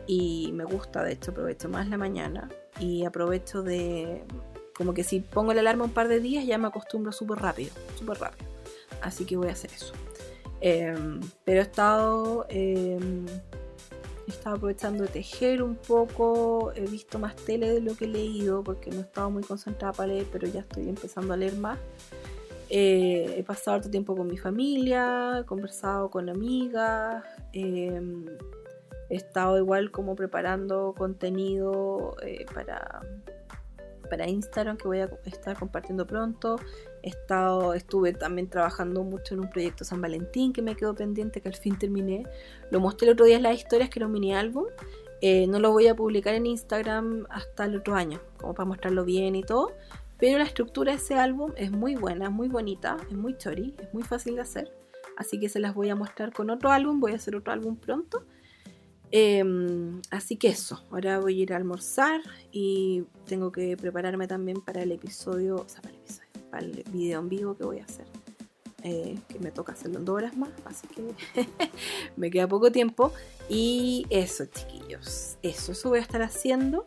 y 0.07 0.51
me 0.55 0.65
gusta, 0.65 1.03
de 1.03 1.13
hecho, 1.13 1.33
aprovecho 1.33 1.69
más 1.69 1.89
la 1.89 1.99
mañana 1.99 2.49
y 2.81 3.05
aprovecho 3.05 3.63
de 3.63 4.25
como 4.77 4.95
que 4.95 5.05
si 5.05 5.21
pongo 5.21 5.55
la 5.55 5.61
alarma 5.61 5.85
un 5.85 5.91
par 5.91 6.09
de 6.09 6.21
días 6.21 6.47
ya 6.47 6.59
me 6.59 6.69
acostumbro 6.69 7.13
súper 7.13 7.39
rápido, 7.39 7.71
súper 7.99 8.19
rápido. 8.19 8.49
Así 9.01 9.25
que 9.25 9.37
voy 9.37 9.49
a 9.49 9.53
hacer 9.53 9.71
eso. 9.75 9.93
Em, 10.61 11.21
pero 11.45 11.61
he 11.61 11.63
estado 11.63 12.47
em, 12.49 13.27
he 14.27 14.31
estado 14.31 14.57
aprovechando 14.57 15.05
de 15.05 15.09
tejer 15.09 15.63
un 15.63 15.77
poco, 15.77 16.73
he 16.75 16.87
visto 16.87 17.19
más 17.19 17.37
tele 17.37 17.73
de 17.73 17.81
lo 17.81 17.95
que 17.95 18.07
he 18.07 18.09
leído 18.09 18.63
porque 18.65 18.91
no 18.91 18.99
he 18.99 19.03
estado 19.03 19.31
muy 19.31 19.43
concentrada 19.43 19.93
para 19.93 20.09
leer, 20.09 20.27
pero 20.33 20.49
ya 20.49 20.61
estoy 20.61 20.89
empezando 20.89 21.33
a 21.33 21.37
leer 21.37 21.57
más. 21.57 21.79
Eh, 22.69 23.37
he 23.39 23.45
pasado 23.45 23.77
harto 23.77 23.91
tiempo 23.91 24.17
con 24.17 24.27
mi 24.27 24.39
familia, 24.39 25.39
he 25.41 25.45
conversado 25.45 26.11
con 26.11 26.29
amigas, 26.29 27.23
em, 27.53 28.27
he 29.09 29.15
estado 29.15 29.59
igual 29.59 29.93
como 29.93 30.17
preparando 30.17 30.93
contenido 30.99 32.17
eh, 32.23 32.45
para, 32.53 33.03
para 34.07 34.29
Instagram 34.29 34.77
que 34.77 34.89
voy 34.89 35.01
a 35.01 35.11
estar 35.25 35.59
compartiendo 35.59 36.07
pronto. 36.07 36.57
He 37.03 37.11
estado, 37.11 37.75
estuve 37.75 38.13
también 38.13 38.49
trabajando 38.49 39.03
mucho 39.05 39.35
en 39.35 39.41
un 39.41 39.51
proyecto 39.51 39.85
San 39.85 40.01
Valentín 40.01 40.53
que 40.53 40.63
me 40.63 40.75
quedó 40.75 40.95
pendiente, 40.95 41.41
que 41.41 41.49
al 41.49 41.55
fin 41.55 41.79
terminé. 41.79 42.25
Lo 42.71 42.81
mostré 42.81 43.07
el 43.09 43.15
otro 43.15 43.27
día 43.27 43.37
en 43.37 43.43
las 43.43 43.57
historias, 43.57 43.91
que 43.91 43.99
era 43.99 44.07
un 44.07 44.13
mini 44.13 44.35
álbum. 44.35 44.67
Eh, 45.21 45.47
no 45.47 45.61
lo 45.61 45.73
voy 45.73 45.87
a 45.87 45.95
publicar 45.95 46.35
en 46.35 46.47
Instagram 46.47 47.27
hasta 47.31 47.65
el 47.65 47.77
otro 47.77 47.95
año, 47.95 48.21
como 48.39 48.55
para 48.55 48.67
mostrarlo 48.67 49.05
bien 49.05 49.35
y 49.35 49.43
todo. 49.43 49.73
Pero 50.19 50.39
la 50.39 50.45
estructura 50.45 50.93
de 50.93 50.99
ese 50.99 51.15
álbum 51.15 51.53
es 51.57 51.71
muy 51.71 51.95
buena, 51.95 52.31
muy 52.31 52.49
bonita, 52.49 52.97
es 53.11 53.17
muy 53.17 53.37
chori, 53.37 53.75
es 53.79 53.93
muy 53.93 54.03
fácil 54.03 54.37
de 54.37 54.43
hacer. 54.43 54.73
Así 55.17 55.39
que 55.39 55.49
se 55.49 55.61
las 55.61 55.75
voy 55.75 55.91
a 55.91 55.95
mostrar 55.95 56.33
con 56.33 56.51
otro 56.51 56.71
álbum, 56.71 57.01
voy 57.01 57.13
a 57.13 57.17
hacer 57.17 57.37
otro 57.37 57.53
álbum 57.53 57.77
pronto. 57.77 58.25
Em, 59.11 60.01
así 60.11 60.37
que 60.37 60.49
eso, 60.49 60.85
ahora 60.91 61.21
voy 61.21 61.39
a 61.41 61.43
ir 61.43 61.53
a 61.53 61.57
almorzar 61.57 62.21
y 62.51 63.05
tengo 63.27 63.53
que 63.53 63.77
prepararme 63.77 64.27
también 64.27 64.61
para 64.61 64.83
el 64.83 64.93
episodio, 64.93 65.57
o 65.57 65.69
sea, 65.69 65.81
para 65.81 65.95
el 65.95 66.01
episodio, 66.01 66.29
para 66.51 66.65
el 66.65 66.85
video 66.91 67.21
en 67.21 67.29
vivo 67.29 67.57
que 67.57 67.65
voy 67.65 67.79
a 67.79 67.85
hacer. 67.85 68.07
Eh, 68.83 69.19
que 69.29 69.41
me 69.41 69.51
toca 69.51 69.73
hacerlo 69.73 69.99
en 69.99 70.05
dos 70.05 70.15
horas 70.17 70.37
más, 70.37 70.51
así 70.65 70.87
que 70.87 71.13
me 72.17 72.31
queda 72.31 72.47
poco 72.47 72.71
tiempo. 72.71 73.13
Y 73.49 74.07
eso, 74.11 74.45
chiquillos, 74.47 75.39
eso, 75.43 75.73
eso 75.73 75.89
voy 75.89 75.99
a 75.99 76.03
estar 76.03 76.23
haciendo. 76.23 76.85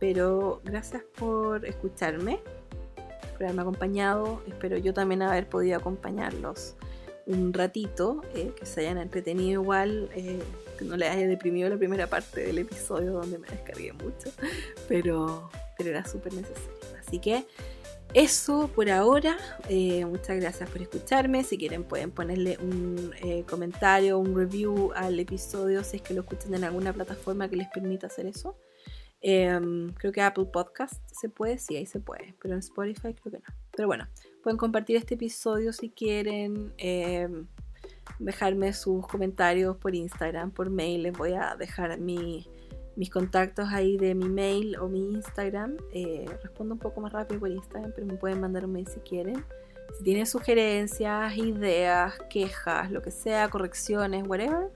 Pero 0.00 0.60
gracias 0.64 1.02
por 1.16 1.66
escucharme 1.66 2.40
por 3.38 3.44
haberme 3.44 3.62
acompañado. 3.62 4.42
Espero 4.46 4.76
yo 4.76 4.92
también 4.92 5.22
haber 5.22 5.48
podido 5.48 5.78
acompañarlos 5.78 6.74
un 7.26 7.52
ratito, 7.52 8.22
eh, 8.34 8.52
que 8.58 8.66
se 8.66 8.80
hayan 8.80 8.98
entretenido 8.98 9.62
igual, 9.62 10.10
eh, 10.14 10.42
que 10.78 10.84
no 10.84 10.96
les 10.96 11.10
haya 11.10 11.26
deprimido 11.26 11.68
la 11.68 11.76
primera 11.76 12.06
parte 12.06 12.40
del 12.46 12.58
episodio 12.58 13.12
donde 13.12 13.38
me 13.38 13.48
descargué 13.48 13.92
mucho, 13.92 14.30
pero, 14.88 15.50
pero 15.76 15.90
era 15.90 16.06
súper 16.06 16.32
necesario. 16.32 16.70
Así 16.98 17.18
que 17.18 17.44
eso 18.14 18.70
por 18.74 18.88
ahora. 18.88 19.36
Eh, 19.68 20.04
muchas 20.06 20.36
gracias 20.40 20.70
por 20.70 20.80
escucharme. 20.80 21.44
Si 21.44 21.58
quieren 21.58 21.84
pueden 21.84 22.10
ponerle 22.10 22.56
un 22.60 23.12
comentario, 23.48 24.18
un 24.18 24.34
review 24.34 24.92
al 24.94 25.18
episodio 25.20 25.84
si 25.84 25.96
es 25.96 26.02
que 26.02 26.14
lo 26.14 26.22
escuchan 26.22 26.54
en 26.54 26.64
alguna 26.64 26.92
plataforma 26.92 27.48
que 27.50 27.56
les 27.56 27.68
permita 27.68 28.06
hacer 28.06 28.26
eso. 28.26 28.56
Em, 29.20 29.92
creo 29.94 30.12
que 30.12 30.20
Apple 30.22 30.46
Podcast 30.46 31.02
se 31.12 31.28
puede, 31.28 31.58
sí, 31.58 31.76
ahí 31.76 31.86
se 31.86 31.98
puede, 31.98 32.34
pero 32.40 32.54
en 32.54 32.60
Spotify 32.60 33.14
creo 33.14 33.32
que 33.32 33.38
no. 33.38 33.54
Pero 33.74 33.88
bueno, 33.88 34.06
pueden 34.42 34.56
compartir 34.56 34.96
este 34.96 35.14
episodio 35.14 35.72
si 35.72 35.90
quieren, 35.90 36.72
em, 36.78 37.48
dejarme 38.18 38.72
sus 38.72 39.06
comentarios 39.06 39.76
por 39.76 39.94
Instagram, 39.94 40.50
por 40.50 40.70
mail, 40.70 41.04
les 41.04 41.12
voy 41.12 41.32
a 41.32 41.56
dejar 41.56 41.98
mis 41.98 42.46
contactos 43.12 43.68
ahí 43.72 43.96
de 43.96 44.14
mi 44.14 44.28
mail 44.28 44.76
o 44.78 44.88
mi 44.88 45.12
Instagram. 45.12 45.76
Eh, 45.92 46.26
respondo 46.42 46.74
un 46.74 46.80
poco 46.80 47.00
más 47.00 47.12
rápido 47.12 47.40
por 47.40 47.50
Instagram, 47.50 47.92
pero 47.94 48.06
me 48.06 48.14
pueden 48.14 48.40
mandar 48.40 48.64
un 48.64 48.72
mail 48.72 48.86
si 48.86 49.00
quieren. 49.00 49.44
Si 49.96 50.04
tienen 50.04 50.26
sugerencias, 50.26 51.36
ideas, 51.36 52.14
quejas, 52.28 52.90
lo 52.90 53.00
que 53.00 53.10
sea, 53.10 53.48
correcciones, 53.48 54.26
whatever 54.26 54.70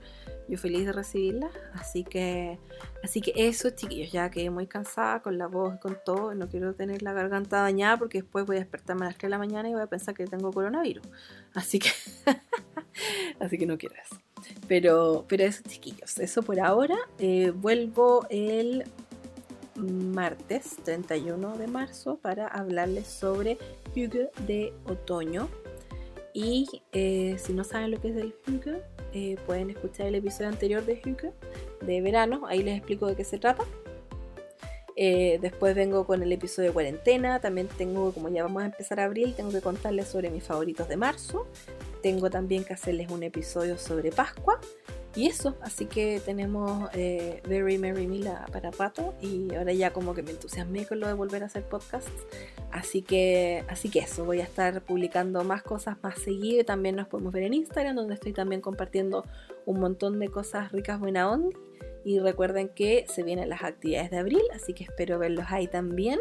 yo 0.47 0.57
feliz 0.57 0.85
de 0.85 0.91
recibirla. 0.91 1.49
Así 1.73 2.03
que, 2.03 2.59
así 3.03 3.21
que 3.21 3.33
eso, 3.35 3.69
chiquillos, 3.71 4.11
ya 4.11 4.29
quedé 4.29 4.49
muy 4.49 4.67
cansada 4.67 5.21
con 5.21 5.37
la 5.37 5.47
voz 5.47 5.75
y 5.75 5.79
con 5.79 5.97
todo. 6.05 6.33
No 6.35 6.47
quiero 6.49 6.73
tener 6.73 7.01
la 7.01 7.13
garganta 7.13 7.61
dañada 7.61 7.97
porque 7.97 8.21
después 8.21 8.45
voy 8.45 8.57
a 8.57 8.59
despertarme 8.59 9.05
a 9.05 9.09
las 9.09 9.17
3 9.17 9.23
de 9.27 9.29
la 9.29 9.37
mañana 9.37 9.69
y 9.69 9.73
voy 9.73 9.83
a 9.83 9.87
pensar 9.87 10.13
que 10.13 10.25
tengo 10.25 10.51
coronavirus. 10.51 11.05
Así 11.53 11.79
que, 11.79 11.89
así 13.39 13.57
que 13.57 13.65
no 13.65 13.77
quiero 13.77 13.95
eso. 13.95 14.17
Pero, 14.67 15.25
pero 15.27 15.43
eso, 15.43 15.63
chiquillos, 15.67 16.17
eso 16.19 16.43
por 16.43 16.59
ahora. 16.59 16.97
Eh, 17.19 17.51
vuelvo 17.51 18.25
el 18.29 18.83
martes 19.75 20.77
31 20.83 21.57
de 21.57 21.67
marzo 21.67 22.17
para 22.17 22.47
hablarles 22.47 23.07
sobre 23.07 23.57
Hygge 23.95 24.29
de 24.45 24.73
otoño. 24.85 25.49
Y 26.33 26.67
eh, 26.91 27.37
si 27.37 27.53
no 27.53 27.63
saben 27.63 27.91
lo 27.91 28.01
que 28.01 28.09
es 28.09 28.17
el 28.17 28.33
Hygge, 28.47 28.81
eh, 29.13 29.37
pueden 29.45 29.69
escuchar 29.69 30.07
el 30.07 30.15
episodio 30.15 30.49
anterior 30.49 30.85
de 30.85 30.95
Hygge 30.95 31.31
de 31.81 32.01
verano, 32.01 32.45
ahí 32.47 32.63
les 32.63 32.77
explico 32.77 33.07
de 33.07 33.15
qué 33.15 33.23
se 33.23 33.37
trata. 33.37 33.63
Eh, 34.95 35.39
después 35.41 35.75
vengo 35.75 36.05
con 36.05 36.21
el 36.21 36.31
episodio 36.31 36.69
de 36.69 36.73
cuarentena, 36.73 37.39
también 37.39 37.67
tengo, 37.67 38.11
como 38.11 38.29
ya 38.29 38.43
vamos 38.43 38.63
a 38.63 38.67
empezar 38.67 38.99
abril, 38.99 39.33
tengo 39.35 39.51
que 39.51 39.61
contarles 39.61 40.07
sobre 40.07 40.29
mis 40.29 40.43
favoritos 40.43 40.87
de 40.87 40.97
marzo, 40.97 41.47
tengo 42.01 42.29
también 42.29 42.63
que 42.63 42.73
hacerles 42.73 43.09
un 43.09 43.23
episodio 43.23 43.77
sobre 43.77 44.11
Pascua 44.11 44.59
y 45.15 45.27
eso, 45.27 45.55
así 45.61 45.85
que 45.85 46.19
tenemos 46.25 46.89
eh, 46.93 47.41
Very 47.47 47.77
Merry 47.77 48.07
Mila 48.07 48.45
para 48.51 48.71
Pato 48.71 49.13
y 49.21 49.53
ahora 49.53 49.71
ya 49.71 49.93
como 49.93 50.15
que 50.15 50.23
me 50.23 50.31
entusiasmé 50.31 50.87
con 50.87 50.99
lo 50.99 51.07
de 51.07 51.13
volver 51.13 51.43
a 51.43 51.45
hacer 51.45 51.63
podcasts. 51.63 52.11
Así 52.71 53.03
que, 53.03 53.63
así 53.67 53.89
que 53.89 53.99
eso, 53.99 54.25
voy 54.25 54.39
a 54.39 54.43
estar 54.43 54.81
publicando 54.81 55.43
más 55.43 55.61
cosas 55.61 55.97
más 56.01 56.17
seguido. 56.17 56.65
También 56.65 56.95
nos 56.95 57.07
podemos 57.07 57.31
ver 57.31 57.43
en 57.43 57.53
Instagram, 57.53 57.95
donde 57.95 58.15
estoy 58.15 58.33
también 58.33 58.61
compartiendo 58.61 59.23
un 59.67 59.79
montón 59.79 60.19
de 60.19 60.29
cosas 60.29 60.71
ricas, 60.71 60.99
buena 60.99 61.29
onda. 61.29 61.55
Y 62.03 62.19
recuerden 62.19 62.69
que 62.69 63.05
se 63.07 63.23
vienen 63.23 63.49
las 63.49 63.63
actividades 63.63 64.09
de 64.09 64.17
abril, 64.17 64.41
así 64.53 64.73
que 64.73 64.83
espero 64.83 65.19
verlos 65.19 65.45
ahí 65.49 65.67
también. 65.67 66.19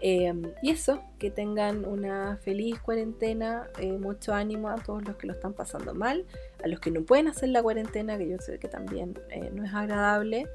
Em, 0.00 0.52
y 0.62 0.70
eso, 0.70 1.02
que 1.18 1.30
tengan 1.30 1.84
una 1.84 2.36
feliz 2.36 2.78
cuarentena, 2.78 3.66
eh, 3.78 3.92
mucho 3.92 4.32
ánimo 4.32 4.68
a 4.68 4.76
todos 4.76 5.04
los 5.04 5.16
que 5.16 5.26
lo 5.26 5.32
están 5.32 5.54
pasando 5.54 5.92
mal, 5.92 6.24
a 6.62 6.68
los 6.68 6.80
que 6.80 6.90
no 6.90 7.02
pueden 7.02 7.28
hacer 7.28 7.50
la 7.50 7.62
cuarentena, 7.62 8.18
que 8.18 8.28
yo 8.28 8.38
sé 8.38 8.58
que 8.58 8.68
también 8.68 9.18
eh, 9.30 9.50
no 9.52 9.64
es 9.64 9.74
agradable. 9.74 10.48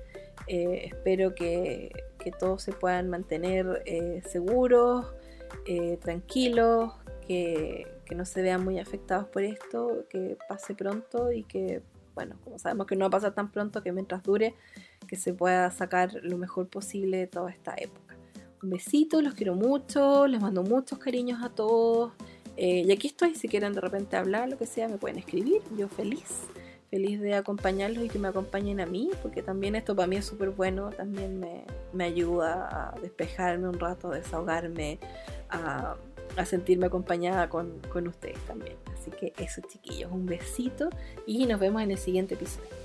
Eh, 0.48 0.86
espero 0.86 1.36
que, 1.36 1.92
todos 2.40 2.64
se 2.64 2.72
puedan 2.72 3.10
mantener 3.10 3.84
seguros, 4.26 5.14
tranquilos, 6.00 6.94
que, 7.28 7.86
que, 8.06 8.16
no 8.16 8.24
se 8.24 8.42
vean 8.42 8.64
muy 8.64 8.80
afectados 8.80 9.28
por 9.28 9.44
esto, 9.44 10.06
que 10.10 10.38
pase 10.48 10.74
pronto 10.74 11.34
y 11.34 11.44
que, 11.44 11.82
bueno, 12.16 12.38
como 12.46 12.60
sabemos 12.60 12.88
que 12.88 12.96
no 12.96 13.02
va 13.02 13.08
a 13.08 13.12
pasar 13.12 13.34
tan 13.34 13.52
pronto, 13.52 13.84
que 13.84 13.92
mientras 13.92 14.24
dure, 14.24 14.56
que 15.06 15.18
se 15.18 15.34
pueda 15.34 15.70
sacar 15.72 16.14
lo 16.24 16.38
mejor 16.38 16.70
posible 16.70 17.18
de 17.18 17.28
toda 17.28 17.52
esta 17.52 17.76
época. 17.78 18.16
Un 18.64 18.70
besito, 18.70 19.22
los 19.22 19.34
quiero 19.34 19.56
mucho, 19.56 20.26
les 20.26 20.42
mando 20.42 20.64
muchos 20.64 20.98
cariños 20.98 21.44
a 21.44 21.50
todos. 21.50 22.14
Eh, 22.58 22.84
y 22.86 22.92
aquí 22.92 23.08
estoy, 23.08 23.36
si 23.36 23.48
quieren 23.48 23.74
de 23.74 23.82
repente 23.82 24.16
hablar, 24.16 24.50
lo 24.50 24.58
que 24.58 24.66
sea, 24.66 24.88
me 24.88 24.98
pueden 24.98 25.18
escribir. 25.18 25.62
Yo 25.78 25.88
feliz, 25.88 26.42
feliz 26.90 27.20
de 27.20 27.34
acompañarlos 27.36 28.06
y 28.06 28.10
que 28.10 28.20
me 28.20 28.28
acompañen 28.28 28.80
a 28.80 28.86
mí, 28.86 29.10
porque 29.22 29.42
también 29.42 29.76
esto 29.76 29.96
para 29.96 30.08
mí 30.08 30.18
es 30.18 30.26
súper 30.26 30.50
bueno, 30.50 30.90
también 30.92 31.40
me, 31.40 32.04
ayuda 32.04 32.92
a 32.92 33.00
despejarme 33.00 33.68
un 33.68 33.80
rato, 33.80 34.12
a 34.12 34.16
desahogarme, 34.16 35.00
a, 35.50 35.96
sentirme 36.46 36.88
acompañada 36.88 37.50
con, 37.50 37.80
con 37.92 38.08
ustedes 38.08 38.40
también. 38.46 38.76
Así 38.94 39.12
que 39.12 39.34
eso 39.38 39.62
chiquillos, 39.62 40.12
un 40.12 40.26
besito 40.26 40.90
y 41.26 41.46
nos 41.46 41.60
vemos 41.60 41.82
en 41.82 41.92
el 41.92 41.98
siguiente 41.98 42.36
episodio. 42.36 42.83